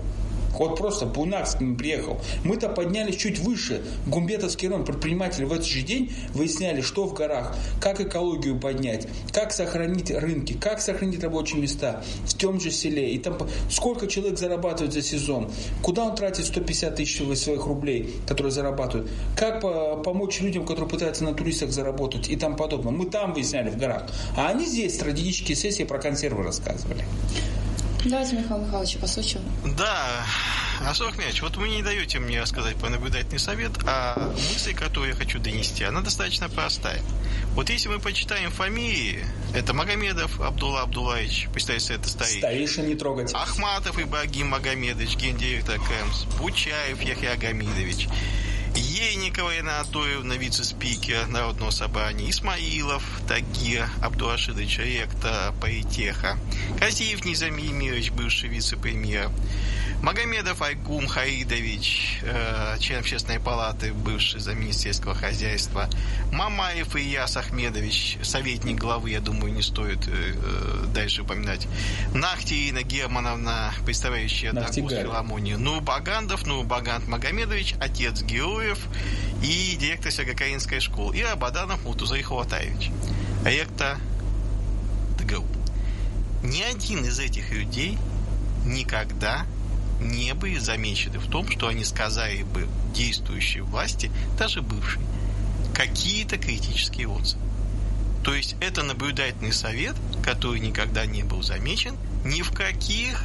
Вот 0.58 0.76
просто 0.76 1.06
Бунак 1.06 1.46
с 1.46 1.60
ним 1.60 1.76
приехал. 1.76 2.20
Мы-то 2.44 2.68
поднялись 2.68 3.16
чуть 3.16 3.38
выше. 3.38 3.82
Гумбетовский 4.06 4.68
район 4.68 4.84
предприниматели 4.84 5.44
в 5.44 5.52
этот 5.52 5.66
же 5.66 5.82
день 5.82 6.12
выясняли, 6.34 6.80
что 6.80 7.06
в 7.06 7.14
горах, 7.14 7.56
как 7.80 8.00
экологию 8.00 8.58
поднять, 8.58 9.06
как 9.32 9.52
сохранить 9.52 10.10
рынки, 10.10 10.52
как 10.54 10.80
сохранить 10.80 11.22
рабочие 11.22 11.60
места 11.60 12.02
в 12.24 12.34
том 12.34 12.60
же 12.60 12.70
селе. 12.70 13.12
И 13.12 13.18
там 13.18 13.38
сколько 13.70 14.06
человек 14.06 14.38
зарабатывает 14.38 14.92
за 14.92 15.02
сезон, 15.02 15.50
куда 15.82 16.04
он 16.04 16.16
тратит 16.16 16.46
150 16.46 16.96
тысяч 16.96 17.22
своих 17.38 17.66
рублей, 17.66 18.14
которые 18.26 18.52
зарабатывают, 18.52 19.10
как 19.36 19.60
помочь 20.02 20.40
людям, 20.40 20.66
которые 20.66 20.88
пытаются 20.88 21.24
на 21.24 21.34
туристах 21.34 21.70
заработать 21.70 22.28
и 22.28 22.36
там 22.36 22.56
подобное. 22.56 22.92
Мы 22.92 23.06
там 23.06 23.32
выясняли 23.32 23.70
в 23.70 23.76
горах. 23.76 24.06
А 24.36 24.48
они 24.48 24.66
здесь 24.66 24.94
стратегические 24.94 25.56
сессии 25.56 25.84
про 25.84 25.98
консервы 25.98 26.42
рассказывали. 26.42 27.04
Давайте 28.04 28.36
Михаил 28.36 28.60
Михайлович 28.64 28.96
послушаем. 28.98 29.44
Да, 29.76 30.24
Асор 30.86 31.16
Мяч, 31.18 31.42
вот 31.42 31.56
вы 31.56 31.68
не 31.68 31.82
даете 31.82 32.20
мне 32.20 32.40
рассказать 32.40 32.76
про 32.76 32.88
наблюдательный 32.88 33.40
совет, 33.40 33.72
а 33.86 34.32
мысль, 34.52 34.74
которую 34.74 35.10
я 35.10 35.16
хочу 35.16 35.40
донести, 35.40 35.82
она 35.84 36.00
достаточно 36.00 36.48
простая. 36.48 37.00
Вот 37.54 37.70
если 37.70 37.88
мы 37.88 37.98
почитаем 37.98 38.50
фамилии, 38.50 39.24
это 39.54 39.74
Магомедов 39.74 40.40
Абдулла 40.40 40.82
Абдулаевич, 40.82 41.48
представьте, 41.52 41.94
это 41.94 42.08
старик. 42.08 42.38
Старейшин 42.38 42.86
не 42.86 42.94
трогать. 42.94 43.32
Ахматов 43.34 43.98
Ибрагим 43.98 44.48
Магомедович, 44.48 45.16
гендиректор 45.16 45.78
КЭМС. 45.78 46.24
Бучаев 46.38 47.02
Яхья 47.02 47.36
Гамидович. 47.36 48.08
Ейникова 48.78 49.56
Ирина 49.56 49.80
Анатольевна, 49.80 50.36
вице-спикер 50.36 51.26
Народного 51.26 51.70
собрания, 51.70 52.30
Исмаилов 52.30 53.02
Тагир 53.26 53.88
Абдурашидович, 54.00 54.78
ректор 54.78 55.52
Политеха, 55.60 56.38
Казиев 56.78 57.24
Низами 57.24 57.62
Емирович, 57.62 58.12
бывший 58.12 58.48
вице-премьер, 58.48 59.30
Магомедов 60.02 60.62
Айкум 60.62 61.08
Хаидович, 61.08 62.20
э, 62.22 62.76
член 62.78 63.00
общественной 63.00 63.40
палаты, 63.40 63.92
бывший 63.92 64.38
за 64.38 64.54
министерского 64.54 65.14
хозяйства. 65.14 65.90
Мамаев 66.30 66.94
Ияс 66.94 67.36
Ахмедович, 67.36 68.18
советник 68.22 68.78
главы, 68.78 69.10
я 69.10 69.20
думаю, 69.20 69.52
не 69.52 69.62
стоит 69.62 70.06
э, 70.06 70.34
э 70.36 70.86
дальше 70.94 71.22
упоминать. 71.22 71.66
Нахтиина 72.14 72.82
Германовна, 72.84 73.72
представляющая 73.84 74.52
Дагу 74.52 74.88
Филомонию. 74.88 75.58
Нурбагандов, 75.58 76.46
Нурбаганд 76.46 77.08
Магомедович, 77.08 77.74
отец 77.80 78.22
героев 78.68 78.78
и 79.42 79.76
директор 79.76 80.12
Сергокаинской 80.12 80.80
школы. 80.80 81.16
И 81.16 81.22
Абаданов 81.22 81.84
Мутузай 81.84 82.22
Хватаевич, 82.22 82.90
ректор 83.44 83.98
ДГУ. 85.18 85.46
Ни 86.42 86.62
один 86.62 87.04
из 87.04 87.18
этих 87.18 87.50
людей 87.52 87.98
никогда 88.64 89.46
не 90.00 90.34
были 90.34 90.58
замечены 90.58 91.18
в 91.18 91.28
том, 91.28 91.50
что 91.50 91.68
они 91.68 91.84
сказали 91.84 92.42
бы 92.42 92.68
действующей 92.94 93.60
власти, 93.60 94.10
даже 94.38 94.62
бывшей, 94.62 95.02
какие-то 95.74 96.38
критические 96.38 97.08
отзывы. 97.08 97.42
То 98.22 98.34
есть 98.34 98.56
это 98.60 98.82
наблюдательный 98.82 99.52
совет, 99.52 99.96
который 100.22 100.60
никогда 100.60 101.06
не 101.06 101.22
был 101.22 101.42
замечен 101.42 101.96
ни 102.24 102.42
в 102.42 102.50
каких 102.52 103.24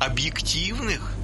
объективных 0.00 1.14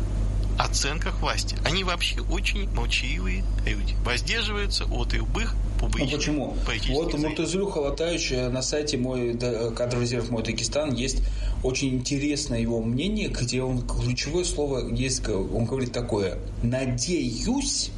оценках 0.58 1.20
власти. 1.20 1.56
Они 1.64 1.84
вообще 1.84 2.20
очень 2.20 2.68
молчаливые 2.70 3.44
люди. 3.64 3.94
Воздерживаются 4.04 4.84
от 4.84 5.12
любых 5.12 5.54
публичных 5.80 6.10
ну, 6.10 6.16
почему? 6.18 6.56
Вот 6.94 7.14
у 7.14 7.18
Муртазулю 7.18 7.66
Халатаевич 7.66 8.30
на 8.30 8.62
сайте 8.62 8.96
мой 8.98 9.38
кадровый 9.76 10.04
резерв 10.04 10.30
мой 10.30 10.42
Дагестан 10.42 10.94
есть 10.94 11.22
очень 11.62 11.94
интересное 11.94 12.60
его 12.60 12.82
мнение, 12.82 13.28
где 13.28 13.62
он 13.62 13.86
ключевое 13.86 14.44
слово 14.44 14.88
есть, 14.92 15.28
он 15.28 15.64
говорит 15.64 15.92
такое: 15.92 16.38
надеюсь. 16.62 17.90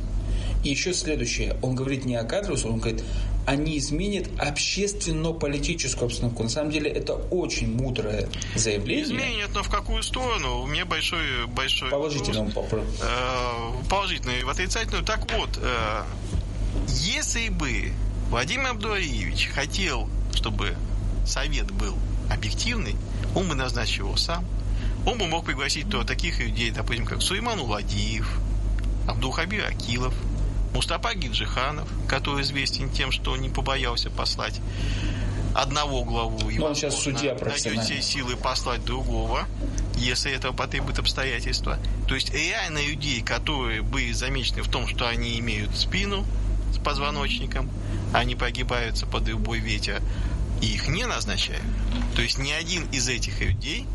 И 0.62 0.68
еще 0.68 0.92
следующее, 0.92 1.56
он 1.62 1.74
говорит 1.74 2.04
не 2.04 2.16
о 2.16 2.24
кадровых, 2.24 2.66
он 2.66 2.80
говорит 2.80 3.02
они 3.46 3.78
изменят 3.78 4.28
общественно-политическую 4.38 6.06
обстановку. 6.06 6.42
На 6.42 6.48
самом 6.48 6.70
деле 6.70 6.90
это 6.90 7.14
очень 7.14 7.74
мудрое 7.74 8.28
заявление. 8.54 9.04
Изменят, 9.04 9.50
но 9.54 9.62
в 9.62 9.70
какую 9.70 10.02
сторону? 10.02 10.60
У 10.60 10.66
меня 10.66 10.84
большой... 10.84 11.46
большой 11.46 11.90
Положительный 11.90 12.52
вопрос. 12.52 12.84
Э, 13.02 13.88
положительный, 13.88 14.44
в 14.44 14.48
отрицательную. 14.48 15.04
Так 15.04 15.30
вот, 15.32 15.58
э, 15.60 16.02
если 16.88 17.48
бы 17.48 17.92
Владимир 18.30 18.68
Абдуаевич 18.68 19.48
хотел, 19.48 20.08
чтобы 20.34 20.76
совет 21.26 21.70
был 21.70 21.96
объективный, 22.30 22.96
он 23.34 23.48
бы 23.48 23.54
назначил 23.54 24.06
его 24.06 24.16
сам. 24.16 24.44
Он 25.06 25.18
бы 25.18 25.26
мог 25.26 25.46
пригласить 25.46 25.88
то 25.88 26.04
таких 26.04 26.40
людей, 26.40 26.70
допустим, 26.70 27.06
как 27.06 27.22
Сулейман 27.22 27.58
Уладиев, 27.58 28.38
Абдулхабир 29.08 29.66
Акилов– 29.66 30.14
Мустапа 30.74 31.14
Гиджиханов, 31.14 31.88
который 32.08 32.42
известен 32.42 32.90
тем, 32.90 33.10
что 33.12 33.36
не 33.36 33.48
побоялся 33.48 34.10
послать 34.10 34.60
одного 35.54 36.04
главу 36.04 36.48
и 36.48 36.58
он 36.58 36.74
сейчас 36.74 36.94
судья 36.94 37.34
найдет 37.34 37.82
все 37.82 38.00
силы 38.02 38.36
послать 38.36 38.84
другого, 38.84 39.48
если 39.96 40.32
этого 40.32 40.52
потребует 40.52 40.98
обстоятельства. 40.98 41.78
То 42.06 42.14
есть 42.14 42.32
реально 42.32 42.78
людей, 42.86 43.20
которые 43.20 43.82
были 43.82 44.12
замечены 44.12 44.62
в 44.62 44.68
том, 44.68 44.86
что 44.86 45.08
они 45.08 45.38
имеют 45.40 45.76
спину 45.76 46.24
с 46.72 46.78
позвоночником, 46.78 47.68
они 48.12 48.34
погибаются 48.34 49.06
под 49.06 49.26
любой 49.26 49.58
ветер, 49.58 50.00
и 50.60 50.66
их 50.66 50.88
не 50.88 51.04
назначают. 51.06 51.62
То 52.14 52.22
есть 52.22 52.38
ни 52.38 52.50
один 52.52 52.84
из 52.92 53.08
этих 53.08 53.40
людей 53.40 53.86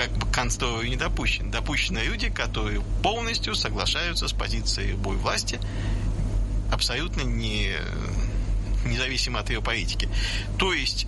как 0.00 0.12
бы 0.12 0.26
констрою 0.32 0.88
не 0.88 0.96
допущен. 0.96 1.50
Допущены 1.50 1.98
люди, 1.98 2.30
которые 2.30 2.80
полностью 3.02 3.54
соглашаются 3.54 4.28
с 4.28 4.32
позицией 4.32 4.92
любой 4.92 5.16
власти, 5.16 5.60
абсолютно 6.72 7.20
не, 7.20 7.74
независимо 8.86 9.40
от 9.40 9.50
ее 9.50 9.60
политики. 9.60 10.08
То 10.58 10.72
есть 10.72 11.06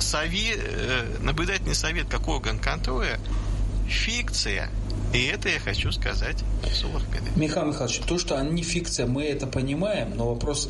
совет, 0.00 0.58
э, 0.58 1.18
наблюдательный 1.20 1.74
совет 1.74 2.08
как 2.08 2.26
орган 2.28 2.58
контроля 2.58 3.20
фикция– 3.88 4.70
и 5.14 5.26
это 5.26 5.48
я 5.48 5.60
хочу 5.60 5.92
сказать 5.92 6.38
Сулахмеду. 6.72 7.26
Михаил 7.36 7.68
Михайлович, 7.68 8.00
то, 8.00 8.18
что 8.18 8.36
они 8.36 8.64
фикция, 8.64 9.06
мы 9.06 9.22
это 9.22 9.46
понимаем, 9.46 10.16
но 10.16 10.28
вопрос, 10.28 10.68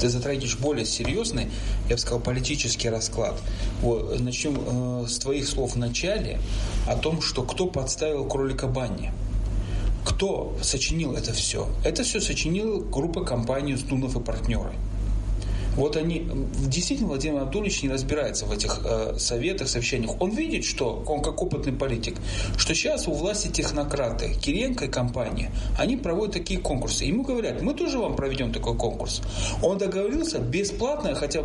ты 0.00 0.08
затрагиваешь 0.08 0.56
более 0.56 0.86
серьезный, 0.86 1.48
я 1.88 1.96
бы 1.96 2.00
сказал, 2.00 2.20
политический 2.20 2.88
расклад. 2.88 3.40
Вот, 3.82 4.20
начнем 4.20 5.02
э, 5.04 5.08
с 5.08 5.18
твоих 5.18 5.48
слов 5.48 5.74
в 5.74 5.78
начале 5.78 6.38
о 6.86 6.94
том, 6.94 7.20
что 7.20 7.42
кто 7.42 7.66
подставил 7.66 8.24
кролика 8.24 8.68
Банни. 8.68 9.12
Кто 10.04 10.56
сочинил 10.62 11.14
это 11.14 11.32
все? 11.32 11.68
Это 11.84 12.04
все 12.04 12.20
сочинила 12.20 12.80
группа 12.80 13.24
компании 13.24 13.74
«Стунов 13.74 14.16
и 14.16 14.20
партнеры». 14.20 14.72
Вот 15.76 15.96
они, 15.96 16.26
действительно, 16.66 17.08
Владимир 17.08 17.42
Абдулович 17.42 17.82
не 17.82 17.88
разбирается 17.88 18.46
в 18.46 18.52
этих 18.52 18.80
э, 18.84 19.14
советах, 19.18 19.68
совещаниях. 19.68 20.20
Он 20.20 20.30
видит, 20.30 20.64
что, 20.64 21.02
он 21.06 21.22
как 21.22 21.40
опытный 21.42 21.72
политик, 21.72 22.16
что 22.56 22.74
сейчас 22.74 23.08
у 23.08 23.12
власти 23.12 23.48
технократы, 23.48 24.34
Киренко 24.34 24.86
и 24.86 24.88
компания, 24.88 25.50
они 25.78 25.96
проводят 25.96 26.34
такие 26.34 26.60
конкурсы. 26.60 27.04
Ему 27.04 27.22
говорят, 27.22 27.62
мы 27.62 27.74
тоже 27.74 27.98
вам 27.98 28.16
проведем 28.16 28.52
такой 28.52 28.76
конкурс. 28.76 29.22
Он 29.62 29.78
договорился 29.78 30.38
бесплатно, 30.38 31.14
хотя 31.14 31.42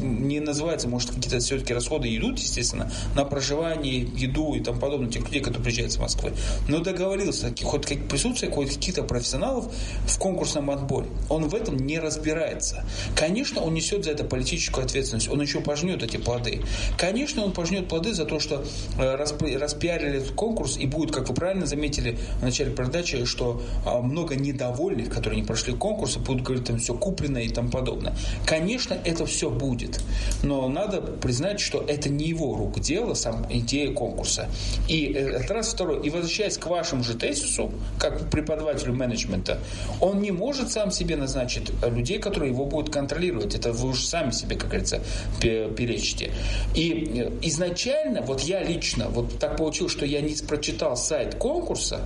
не 0.00 0.40
называется, 0.40 0.88
может, 0.88 1.10
какие-то 1.10 1.38
все-таки 1.38 1.74
расходы 1.74 2.14
идут, 2.14 2.38
естественно, 2.38 2.90
на 3.14 3.24
проживание, 3.24 4.00
еду 4.00 4.54
и 4.54 4.60
тому 4.60 4.80
подобное, 4.80 5.10
тех 5.10 5.24
людей, 5.26 5.40
которые 5.40 5.62
приезжают 5.62 5.92
с 5.92 5.98
Москвы. 5.98 6.32
Но 6.68 6.80
договорился, 6.80 7.52
хоть 7.62 7.86
как 7.86 8.08
присутствие 8.08 8.50
каких-то 8.50 9.02
профессионалов 9.02 9.72
в 10.06 10.18
конкурсном 10.18 10.70
отборе. 10.70 11.08
Он 11.28 11.48
в 11.48 11.54
этом 11.54 11.76
не 11.76 11.98
разбирается. 11.98 12.84
Конечно, 13.14 13.45
Конечно, 13.46 13.62
он 13.64 13.74
несет 13.74 14.04
за 14.04 14.10
это 14.10 14.24
политическую 14.24 14.84
ответственность. 14.84 15.28
Он 15.28 15.40
еще 15.40 15.60
пожнет 15.60 16.02
эти 16.02 16.16
плоды. 16.16 16.62
Конечно, 16.98 17.44
он 17.44 17.52
пожнет 17.52 17.86
плоды 17.86 18.12
за 18.12 18.24
то, 18.24 18.40
что 18.40 18.64
э, 18.98 19.14
распиарили 19.14 20.18
этот 20.18 20.32
конкурс, 20.32 20.76
и 20.76 20.86
будет, 20.86 21.14
как 21.14 21.28
вы 21.28 21.34
правильно 21.36 21.64
заметили 21.64 22.18
в 22.40 22.42
начале 22.42 22.72
передачи, 22.72 23.24
что 23.24 23.62
а, 23.84 24.00
много 24.00 24.34
недовольных, 24.34 25.10
которые 25.10 25.42
не 25.42 25.46
прошли 25.46 25.74
конкурс, 25.74 26.16
будут 26.16 26.42
говорить, 26.42 26.66
там 26.66 26.78
все 26.78 26.94
куплено 26.94 27.38
и 27.38 27.48
тому 27.48 27.70
подобное. 27.70 28.16
Конечно, 28.44 28.98
это 29.04 29.24
все 29.26 29.48
будет. 29.48 30.02
Но 30.42 30.68
надо 30.68 31.00
признать, 31.00 31.60
что 31.60 31.84
это 31.86 32.08
не 32.08 32.26
его 32.26 32.56
рук 32.56 32.80
дело, 32.80 33.14
сам 33.14 33.46
идея 33.48 33.92
конкурса. 33.92 34.48
И 34.88 35.12
э, 35.14 35.38
это 35.38 35.54
раз. 35.54 35.72
Второй. 35.72 36.04
И 36.04 36.10
возвращаясь 36.10 36.58
к 36.58 36.66
вашему 36.66 37.04
же 37.04 37.14
тезису, 37.14 37.70
как 38.00 38.28
преподавателю 38.28 38.92
менеджмента, 38.94 39.60
он 40.00 40.20
не 40.20 40.32
может 40.32 40.72
сам 40.72 40.90
себе 40.90 41.14
назначить 41.14 41.70
людей, 41.84 42.18
которые 42.18 42.50
его 42.50 42.64
будут 42.64 42.92
контролировать 42.92 43.35
контролировать. 43.36 43.54
Это 43.54 43.72
вы 43.72 43.90
уже 43.90 44.04
сами 44.06 44.30
себе, 44.30 44.56
как 44.56 44.68
говорится, 44.68 45.00
перечите. 45.40 46.32
И 46.74 47.12
э, 47.14 47.30
изначально, 47.42 48.22
вот 48.22 48.40
я 48.40 48.62
лично, 48.62 49.08
вот 49.08 49.38
так 49.38 49.56
получилось, 49.56 49.92
что 49.92 50.04
я 50.04 50.20
не 50.20 50.34
прочитал 50.46 50.96
сайт 50.96 51.36
конкурса, 51.36 52.00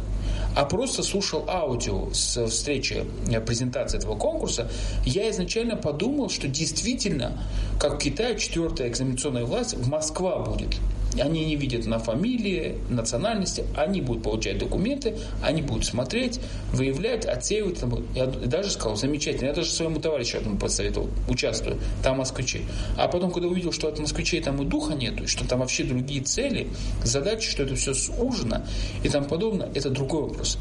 а 0.57 0.65
просто 0.65 1.03
слушал 1.03 1.45
аудио 1.49 2.13
с 2.13 2.47
встречи, 2.47 3.05
э, 3.31 3.41
презентации 3.41 3.99
этого 3.99 4.17
конкурса, 4.17 4.71
я 5.05 5.31
изначально 5.31 5.77
подумал, 5.77 6.29
что 6.29 6.49
действительно, 6.49 7.39
как 7.79 7.95
в 7.95 7.99
Китае, 7.99 8.39
четвертая 8.39 8.89
экзаменационная 8.89 9.45
власть, 9.45 9.75
в 9.75 9.89
Москва 9.89 10.39
будет. 10.39 10.77
Они 11.19 11.45
не 11.45 11.57
видят 11.57 11.87
на 11.87 11.99
фамилии, 11.99 12.77
национальности, 12.89 13.65
они 13.75 14.01
будут 14.01 14.23
получать 14.23 14.59
документы, 14.59 15.17
они 15.43 15.61
будут 15.61 15.85
смотреть, 15.85 16.41
выявлять, 16.73 17.27
отсеивать. 17.27 17.81
Я 18.15 18.27
даже 18.27 18.71
сказал, 18.71 18.97
замечательно, 18.97 19.49
я 19.49 19.53
даже 19.53 19.71
своему 19.71 19.99
товарищу 20.01 20.39
этому 20.39 20.57
посоветовал, 20.57 21.09
участвую, 21.29 21.79
там 22.03 22.19
москвичи. 22.19 22.63
А 22.97 23.09
потом, 23.09 23.33
когда 23.33 23.49
увидел, 23.49 23.73
что 23.73 23.89
от 23.89 23.99
москвичей 23.99 24.41
там 24.41 24.63
и 24.63 24.65
духа 24.65 24.95
нету, 24.95 25.27
что 25.27 25.47
там 25.47 25.61
вообще 25.61 25.83
другие 25.83 26.23
цели, 26.23 26.69
задачи, 27.03 27.51
что 27.51 27.65
это 27.65 27.75
все 27.75 27.93
сужено 27.93 28.63
и 29.03 29.09
там 29.09 29.25
подобное, 29.25 29.69
это 29.75 29.91
другой 29.91 30.23
вопрос. 30.23 30.59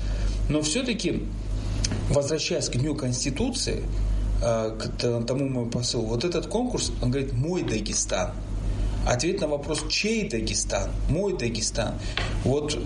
Но 0.49 0.63
все-таки, 0.63 1.23
возвращаясь 2.09 2.69
к 2.69 2.75
Дню 2.75 2.95
Конституции, 2.95 3.83
э, 4.41 4.77
к 4.79 5.25
тому 5.25 5.47
моему 5.47 5.69
посылу, 5.69 6.07
вот 6.07 6.23
этот 6.23 6.47
конкурс, 6.47 6.91
он 7.03 7.11
говорит, 7.11 7.33
мой 7.33 7.61
Дагестан– 7.61 8.31
Ответ 9.09 9.41
на 9.41 9.47
вопрос, 9.47 9.85
чей 9.89 10.29
Дагестан, 10.29 10.91
мой 11.09 11.35
Дагестан, 11.35 11.95
вот 12.43 12.77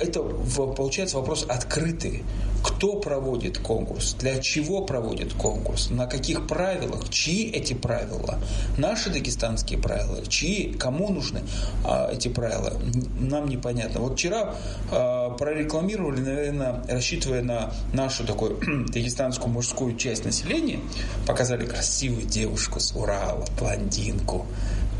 это 0.00 0.22
получается 0.22 1.16
вопрос 1.16 1.46
открытый. 1.48 2.22
Кто 2.62 3.00
проводит 3.00 3.58
конкурс? 3.58 4.14
Для 4.14 4.38
чего 4.38 4.82
проводит 4.82 5.32
конкурс? 5.32 5.90
На 5.90 6.06
каких 6.06 6.46
правилах? 6.46 7.08
Чьи 7.08 7.50
эти 7.50 7.72
правила? 7.72 8.38
Наши 8.78 9.10
дагестанские 9.10 9.80
правила? 9.80 10.24
Чьи? 10.26 10.72
Кому 10.74 11.10
нужны 11.10 11.40
а, 11.84 12.08
эти 12.12 12.28
правила? 12.28 12.74
Нам 13.18 13.48
непонятно. 13.48 14.00
Вот 14.00 14.14
вчера 14.14 14.54
а, 14.92 15.30
прорекламировали, 15.30 16.20
наверное, 16.20 16.84
рассчитывая 16.88 17.42
на 17.42 17.72
нашу 17.92 18.24
такую 18.24 18.60
дагестанскую 18.92 19.52
мужскую 19.52 19.96
часть 19.96 20.24
населения, 20.24 20.78
показали 21.26 21.66
красивую 21.66 22.26
девушку 22.26 22.78
с 22.78 22.94
Урала, 22.94 23.44
блондинку, 23.58 24.46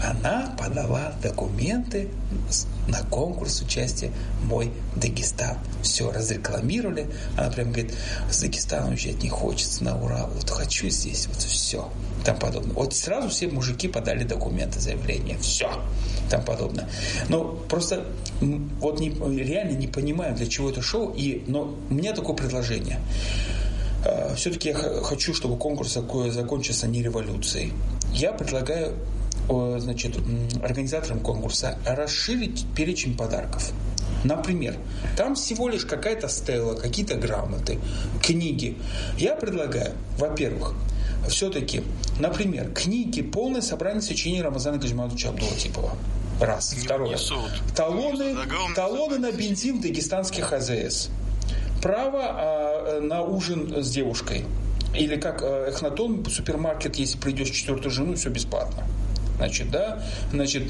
она 0.02 0.54
подала 0.58 1.12
документы 1.22 2.08
на 2.88 3.02
конкурс 3.04 3.62
участия 3.62 4.10
«Мой 4.44 4.72
Дагестан». 4.96 5.58
Все 5.82 6.10
разрекламировали. 6.10 7.08
Она 7.36 7.50
прям 7.50 7.68
говорит, 7.70 7.94
с 8.30 8.40
Дагестаном 8.40 8.90
уезжать 8.90 9.22
не 9.22 9.28
хочется 9.28 9.84
на 9.84 9.96
Урал. 9.96 10.30
Вот 10.34 10.50
хочу 10.50 10.88
здесь, 10.88 11.28
вот 11.28 11.36
все. 11.36 11.88
Там 12.24 12.38
подобное. 12.38 12.74
Вот 12.74 12.94
сразу 12.94 13.28
все 13.28 13.48
мужики 13.48 13.86
подали 13.88 14.24
документы, 14.24 14.80
заявления. 14.80 15.38
Все. 15.38 15.70
Там 16.28 16.44
подобное. 16.44 16.88
Но 17.28 17.44
просто 17.44 18.04
вот 18.40 18.98
не, 18.98 19.10
реально 19.10 19.76
не 19.76 19.86
понимаю, 19.86 20.34
для 20.34 20.46
чего 20.46 20.70
это 20.70 20.82
шоу. 20.82 21.12
И, 21.14 21.44
но 21.46 21.76
у 21.90 21.94
меня 21.94 22.12
такое 22.12 22.34
предложение 22.34 22.98
а, 24.04 24.34
все-таки 24.34 24.70
я 24.70 24.74
хочу, 24.74 25.32
чтобы 25.34 25.56
конкурс 25.56 25.92
такой 25.92 26.30
закончился 26.30 26.88
не 26.88 27.02
революцией. 27.02 27.72
Я 28.12 28.32
предлагаю 28.32 28.96
значит, 29.48 30.16
организаторам 30.62 31.20
конкурса 31.20 31.78
расширить 31.86 32.64
перечень 32.76 33.16
подарков. 33.16 33.72
Например, 34.24 34.76
там 35.16 35.34
всего 35.34 35.68
лишь 35.68 35.84
какая-то 35.84 36.28
стела, 36.28 36.74
какие-то 36.74 37.16
грамоты, 37.16 37.78
книги. 38.22 38.76
Я 39.18 39.34
предлагаю, 39.34 39.94
во-первых, 40.16 40.74
все-таки, 41.28 41.82
например, 42.18 42.72
книги, 42.72 43.22
полное 43.22 43.60
собрание 43.62 44.02
сочинений 44.02 44.42
Рамазана 44.42 44.78
Гаджиматовича 44.78 45.30
Абдулатипова. 45.30 45.92
Раз. 46.40 46.74
Не 46.74 46.84
Второе. 46.84 47.10
внесут. 47.10 47.50
Талоны, 47.76 48.36
талоны 48.74 49.18
на 49.18 49.32
бензин 49.32 49.80
дагестанских 49.80 50.52
АЗС. 50.52 51.10
Право 51.80 52.22
а, 52.22 53.00
на 53.00 53.22
ужин 53.22 53.82
с 53.82 53.90
девушкой. 53.90 54.44
Или 54.94 55.16
как 55.16 55.42
а, 55.42 55.68
Эхнатон, 55.68 56.24
супермаркет, 56.24 56.96
если 56.96 57.18
придешь 57.18 57.50
четвертую 57.50 57.90
жену, 57.90 58.14
все 58.14 58.28
бесплатно. 58.30 58.84
Значит, 59.42 59.72
да, 59.72 60.00
значит, 60.30 60.62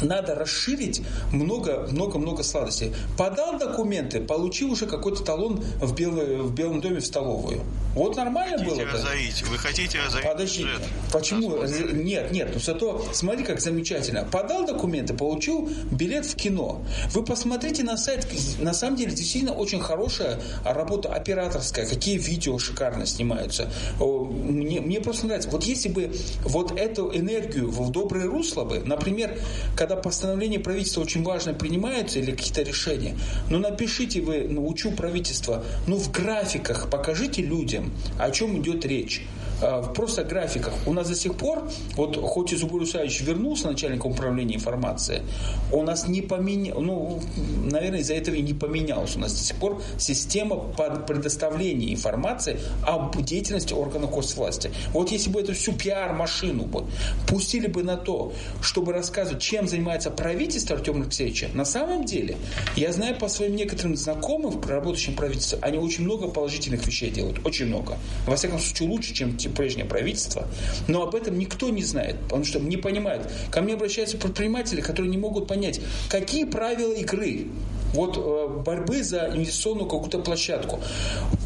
надо 0.00 0.34
расширить 0.34 1.02
много-много-много 1.32 2.42
сладостей. 2.42 2.94
Подал 3.18 3.58
документы, 3.58 4.20
получил 4.20 4.72
уже 4.72 4.86
какой-то 4.86 5.22
талон 5.22 5.62
в, 5.80 5.94
белой, 5.94 6.38
в 6.38 6.52
Белом 6.54 6.80
доме 6.80 7.00
в 7.00 7.06
столовую. 7.06 7.60
Вот 7.94 8.16
нормально 8.16 8.56
было 8.56 8.70
Хотите 8.70 8.86
бы. 8.86 8.92
разорить? 8.92 9.42
Вы 9.42 9.58
хотите 9.58 9.98
разорить 10.00 10.26
Подожди, 10.26 10.62
бюджет? 10.62 10.82
почему? 11.12 11.62
Нет, 11.92 12.32
нет, 12.32 12.50
ну 12.54 12.60
зато 12.60 13.04
смотри, 13.12 13.44
как 13.44 13.60
замечательно. 13.60 14.24
Подал 14.24 14.64
документы, 14.66 15.12
получил 15.12 15.68
билет 15.90 16.24
в 16.24 16.34
кино. 16.34 16.82
Вы 17.10 17.22
посмотрите 17.22 17.82
на 17.82 17.98
сайт, 17.98 18.26
на 18.60 18.72
самом 18.72 18.96
деле 18.96 19.10
действительно 19.10 19.52
очень 19.52 19.78
хорошая 19.80 20.40
работа 20.64 21.12
операторская, 21.12 21.86
какие 21.86 22.16
видео 22.16 22.58
шикарно 22.58 23.04
снимаются. 23.04 23.70
Мне, 24.00 24.80
мне 24.80 25.00
просто 25.00 25.26
нравится. 25.26 25.50
Вот 25.50 25.64
если 25.64 25.90
бы 25.90 26.14
вот 26.44 26.72
эту 26.78 27.14
энергию 27.14 27.70
в 27.70 27.90
доброе 27.90 28.26
русло 28.26 28.64
бы, 28.64 28.80
например, 28.80 29.38
когда 29.76 29.91
постановление 29.96 30.60
правительства 30.60 31.02
очень 31.02 31.22
важно 31.22 31.54
принимается 31.54 32.18
или 32.18 32.32
какие-то 32.32 32.62
решения, 32.62 33.16
ну 33.50 33.58
напишите 33.58 34.20
вы, 34.20 34.48
научу 34.48 34.92
правительство, 34.92 35.64
ну 35.86 35.96
в 35.96 36.10
графиках 36.10 36.90
покажите 36.90 37.42
людям, 37.42 37.92
о 38.18 38.30
чем 38.30 38.58
идет 38.60 38.84
речь 38.84 39.22
в 39.62 39.92
просто 39.94 40.24
графиках. 40.24 40.74
У 40.86 40.92
нас 40.92 41.08
до 41.08 41.14
сих 41.14 41.34
пор, 41.34 41.70
вот 41.94 42.16
хоть 42.16 42.52
и 42.52 42.56
Зубур 42.56 42.82
Усаевич 42.82 43.20
вернулся 43.20 43.68
начальником 43.68 44.12
управления 44.12 44.56
информации, 44.56 45.22
у 45.70 45.82
нас 45.82 46.08
не 46.08 46.20
поменял, 46.20 46.80
ну, 46.80 47.20
наверное, 47.64 48.00
из-за 48.00 48.14
этого 48.14 48.34
и 48.34 48.42
не 48.42 48.54
поменялось. 48.54 49.16
У 49.16 49.20
нас 49.20 49.32
до 49.32 49.38
сих 49.38 49.56
пор 49.56 49.80
система 49.98 50.56
предоставления 50.56 51.92
информации 51.92 52.58
об 52.82 53.20
деятельности 53.22 53.72
органов 53.72 54.10
госвласти. 54.10 54.70
Вот 54.92 55.10
если 55.10 55.30
бы 55.30 55.40
эту 55.40 55.54
всю 55.54 55.72
пиар-машину 55.72 56.64
бы 56.64 56.84
пустили 57.28 57.68
бы 57.68 57.82
на 57.82 57.96
то, 57.96 58.32
чтобы 58.60 58.92
рассказывать, 58.92 59.42
чем 59.42 59.68
занимается 59.68 60.10
правительство 60.10 60.76
Артема 60.76 61.02
Алексеевича, 61.02 61.48
на 61.54 61.64
самом 61.64 62.04
деле, 62.04 62.36
я 62.76 62.92
знаю 62.92 63.16
по 63.16 63.28
своим 63.28 63.56
некоторым 63.56 63.96
знакомым, 63.96 64.60
работающим 64.60 65.12
в 65.12 65.16
правительстве, 65.16 65.58
они 65.62 65.78
очень 65.78 66.04
много 66.04 66.28
положительных 66.28 66.86
вещей 66.86 67.10
делают, 67.10 67.44
очень 67.46 67.66
много. 67.66 67.96
Во 68.26 68.36
всяком 68.36 68.58
случае, 68.58 68.88
лучше, 68.88 69.14
чем 69.14 69.36
те 69.36 69.48
прежнее 69.54 69.84
правительство. 69.84 70.46
Но 70.88 71.02
об 71.02 71.14
этом 71.14 71.38
никто 71.38 71.70
не 71.70 71.82
знает, 71.82 72.16
потому 72.24 72.44
что 72.44 72.58
не 72.60 72.76
понимают. 72.76 73.28
Ко 73.50 73.60
мне 73.62 73.74
обращаются 73.74 74.16
предприниматели, 74.16 74.80
которые 74.80 75.10
не 75.10 75.18
могут 75.18 75.46
понять, 75.46 75.80
какие 76.08 76.44
правила 76.44 76.92
игры 76.92 77.46
вот 77.92 78.16
э, 78.16 78.62
борьбы 78.64 79.02
за 79.02 79.30
инвестиционную 79.34 79.88
какую-то 79.88 80.18
площадку. 80.18 80.80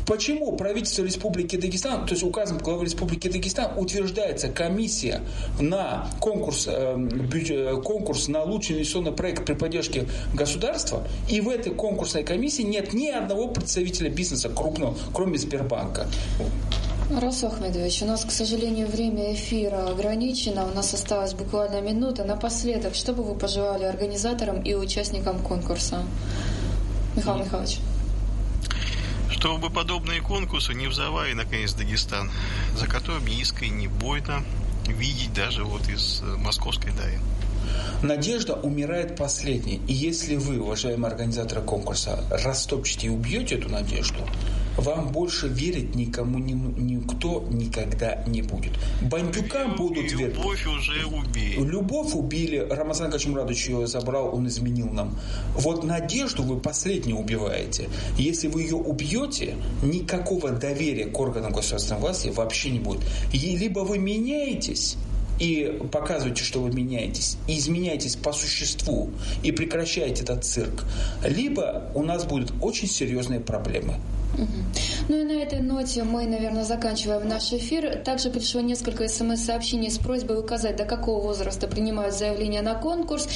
Почему 0.06 0.56
правительство 0.56 1.02
Республики 1.02 1.56
Дагестан, 1.56 2.06
то 2.06 2.12
есть 2.12 2.22
указом 2.22 2.58
главы 2.58 2.84
Республики 2.84 3.28
Дагестан 3.28 3.76
утверждается 3.76 4.48
комиссия 4.48 5.20
на 5.60 6.08
конкурс, 6.20 6.68
э, 6.68 6.96
бюджет- 6.96 7.82
конкурс 7.82 8.28
на 8.28 8.44
лучший 8.44 8.76
инвестиционный 8.76 9.12
проект 9.12 9.44
при 9.44 9.54
поддержке 9.54 10.06
государства, 10.32 11.06
и 11.28 11.40
в 11.40 11.48
этой 11.48 11.74
конкурсной 11.74 12.22
комиссии 12.22 12.62
нет 12.62 12.92
ни 12.92 13.08
одного 13.08 13.48
представителя 13.48 14.10
бизнеса 14.10 14.48
крупного, 14.48 14.96
кроме 15.12 15.38
Сбербанка. 15.38 16.06
Расул 17.08 17.50
Ахмедович, 17.52 18.02
у 18.02 18.06
нас, 18.06 18.24
к 18.24 18.32
сожалению, 18.32 18.88
время 18.88 19.32
эфира 19.32 19.88
ограничено. 19.88 20.66
У 20.66 20.74
нас 20.74 20.92
осталась 20.92 21.34
буквально 21.34 21.80
минута. 21.80 22.24
Напоследок, 22.24 22.96
что 22.96 23.12
бы 23.12 23.22
вы 23.22 23.36
пожелали 23.36 23.84
организаторам 23.84 24.60
и 24.60 24.74
участникам 24.74 25.38
конкурса? 25.38 26.04
Михаил 27.14 27.44
Михайлович. 27.44 27.78
Чтобы 29.30 29.70
подобные 29.70 30.20
конкурсы 30.20 30.74
не 30.74 30.88
взорвали, 30.88 31.32
наконец, 31.32 31.74
Дагестан, 31.74 32.28
за 32.76 32.86
которым 32.88 33.24
не 33.26 33.40
искренне 33.40 33.88
больно 33.88 34.42
видеть 34.88 35.32
даже 35.32 35.62
вот 35.62 35.88
из 35.88 36.22
э, 36.22 36.36
московской 36.38 36.90
дали. 36.90 37.20
Надежда 38.02 38.54
умирает 38.54 39.16
последней. 39.16 39.80
И 39.86 39.92
если 39.92 40.34
вы, 40.36 40.60
уважаемые 40.60 41.10
организаторы 41.10 41.62
конкурса, 41.62 42.24
растопчете 42.30 43.06
и 43.06 43.10
убьете 43.10 43.56
эту 43.56 43.68
надежду, 43.68 44.20
вам 44.76 45.08
больше 45.12 45.48
верить 45.48 45.94
никому 45.94 46.38
ни- 46.38 46.52
никто 46.52 47.46
никогда 47.50 48.22
не 48.26 48.42
будет. 48.42 48.72
Бандюкам 49.02 49.76
будут 49.76 50.12
верить. 50.12 50.36
Любовь 50.36 50.66
уже 50.66 51.06
убили. 51.06 51.60
Любовь 51.60 52.14
убили, 52.14 52.58
Рамазан 52.58 53.10
Качмурадович 53.10 53.68
ее 53.68 53.86
забрал, 53.86 54.34
он 54.34 54.48
изменил 54.48 54.88
нам. 54.88 55.18
Вот 55.54 55.84
надежду 55.84 56.42
вы 56.42 56.58
последнюю 56.60 57.18
убиваете. 57.18 57.88
Если 58.18 58.48
вы 58.48 58.62
ее 58.62 58.76
убьете, 58.76 59.56
никакого 59.82 60.50
доверия 60.50 61.06
к 61.06 61.18
органам 61.18 61.52
государственной 61.52 62.00
власти 62.00 62.28
вообще 62.28 62.70
не 62.70 62.78
будет. 62.80 63.02
И 63.32 63.56
либо 63.56 63.80
вы 63.80 63.98
меняетесь, 63.98 64.96
и 65.38 65.78
показываете, 65.92 66.42
что 66.44 66.60
вы 66.60 66.70
меняетесь, 66.70 67.36
и 67.46 67.58
изменяетесь 67.58 68.16
по 68.16 68.32
существу, 68.32 69.10
и 69.42 69.52
прекращаете 69.52 70.22
этот 70.22 70.44
цирк, 70.44 70.84
либо 71.26 71.90
у 71.94 72.02
нас 72.02 72.24
будут 72.24 72.52
очень 72.62 72.88
серьезные 72.88 73.40
проблемы. 73.40 74.00
Ну 75.08 75.20
и 75.20 75.24
на 75.24 75.40
этой 75.40 75.60
ноте 75.60 76.02
мы, 76.02 76.26
наверное, 76.26 76.64
заканчиваем 76.64 77.28
наш 77.28 77.52
эфир. 77.52 78.02
Также 78.02 78.28
пришло 78.30 78.60
несколько 78.60 79.06
смс-сообщений 79.06 79.90
с 79.90 79.98
просьбой 79.98 80.40
указать, 80.40 80.76
до 80.76 80.84
какого 80.84 81.22
возраста 81.22 81.68
принимают 81.68 82.14
заявление 82.14 82.62
на 82.62 82.74
конкурс. 82.74 83.28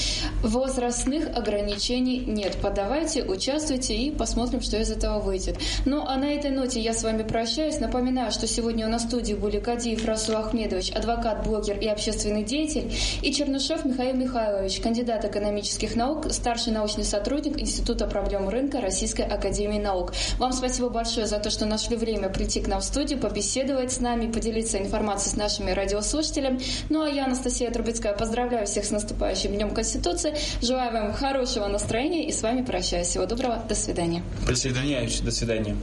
Возрастных 0.42 1.28
ограничений 1.36 2.18
нет. 2.18 2.56
Подавайте, 2.60 3.22
участвуйте 3.22 3.94
и 3.94 4.10
посмотрим, 4.10 4.60
что 4.60 4.78
из 4.78 4.90
этого 4.90 5.20
выйдет. 5.20 5.58
Ну 5.84 6.04
а 6.06 6.16
на 6.16 6.32
этой 6.32 6.50
ноте 6.50 6.80
я 6.80 6.92
с 6.92 7.02
вами 7.02 7.22
прощаюсь. 7.22 7.78
Напоминаю, 7.78 8.32
что 8.32 8.46
сегодня 8.46 8.86
у 8.86 8.90
нас 8.90 9.04
в 9.04 9.06
студии 9.06 9.34
были 9.34 9.60
Кадиев 9.60 10.04
Расул 10.04 10.36
Ахмедович, 10.36 10.90
адвокат, 10.90 11.46
блогер 11.46 11.78
и 11.78 11.86
общественный 11.86 12.42
деятель, 12.42 12.92
и 13.22 13.32
Чернышев 13.32 13.84
Михаил 13.84 14.16
Михайлович, 14.16 14.80
кандидат 14.80 15.24
экономических 15.24 15.94
наук, 15.94 16.32
старший 16.32 16.72
научный 16.72 17.04
сотрудник 17.04 17.60
Института 17.60 18.06
проблем 18.06 18.48
рынка 18.48 18.80
Российской 18.80 19.22
Академии 19.22 19.78
Наук. 19.78 20.12
Вам 20.38 20.52
спасибо 20.52 20.89
большое 20.90 21.26
за 21.26 21.38
то, 21.38 21.50
что 21.50 21.66
нашли 21.66 21.96
время 21.96 22.28
прийти 22.28 22.60
к 22.60 22.68
нам 22.68 22.80
в 22.80 22.84
студию, 22.84 23.18
побеседовать 23.18 23.92
с 23.92 24.00
нами, 24.00 24.30
поделиться 24.30 24.78
информацией 24.78 25.34
с 25.34 25.36
нашими 25.36 25.70
радиослушателями. 25.70 26.60
Ну 26.88 27.02
а 27.02 27.08
я, 27.08 27.26
Анастасия 27.26 27.70
Трубецкая, 27.70 28.12
поздравляю 28.12 28.66
всех 28.66 28.84
с 28.84 28.90
наступающим 28.90 29.52
Днем 29.52 29.70
Конституции. 29.70 30.34
Желаю 30.60 30.92
вам 30.92 31.12
хорошего 31.12 31.66
настроения 31.66 32.28
и 32.28 32.32
с 32.32 32.42
вами 32.42 32.62
прощаюсь. 32.62 33.08
Всего 33.08 33.26
доброго. 33.26 33.62
До 33.68 33.74
свидания. 33.74 34.22
Присоединяюсь. 34.46 35.20
До 35.20 35.30
свидания. 35.30 35.76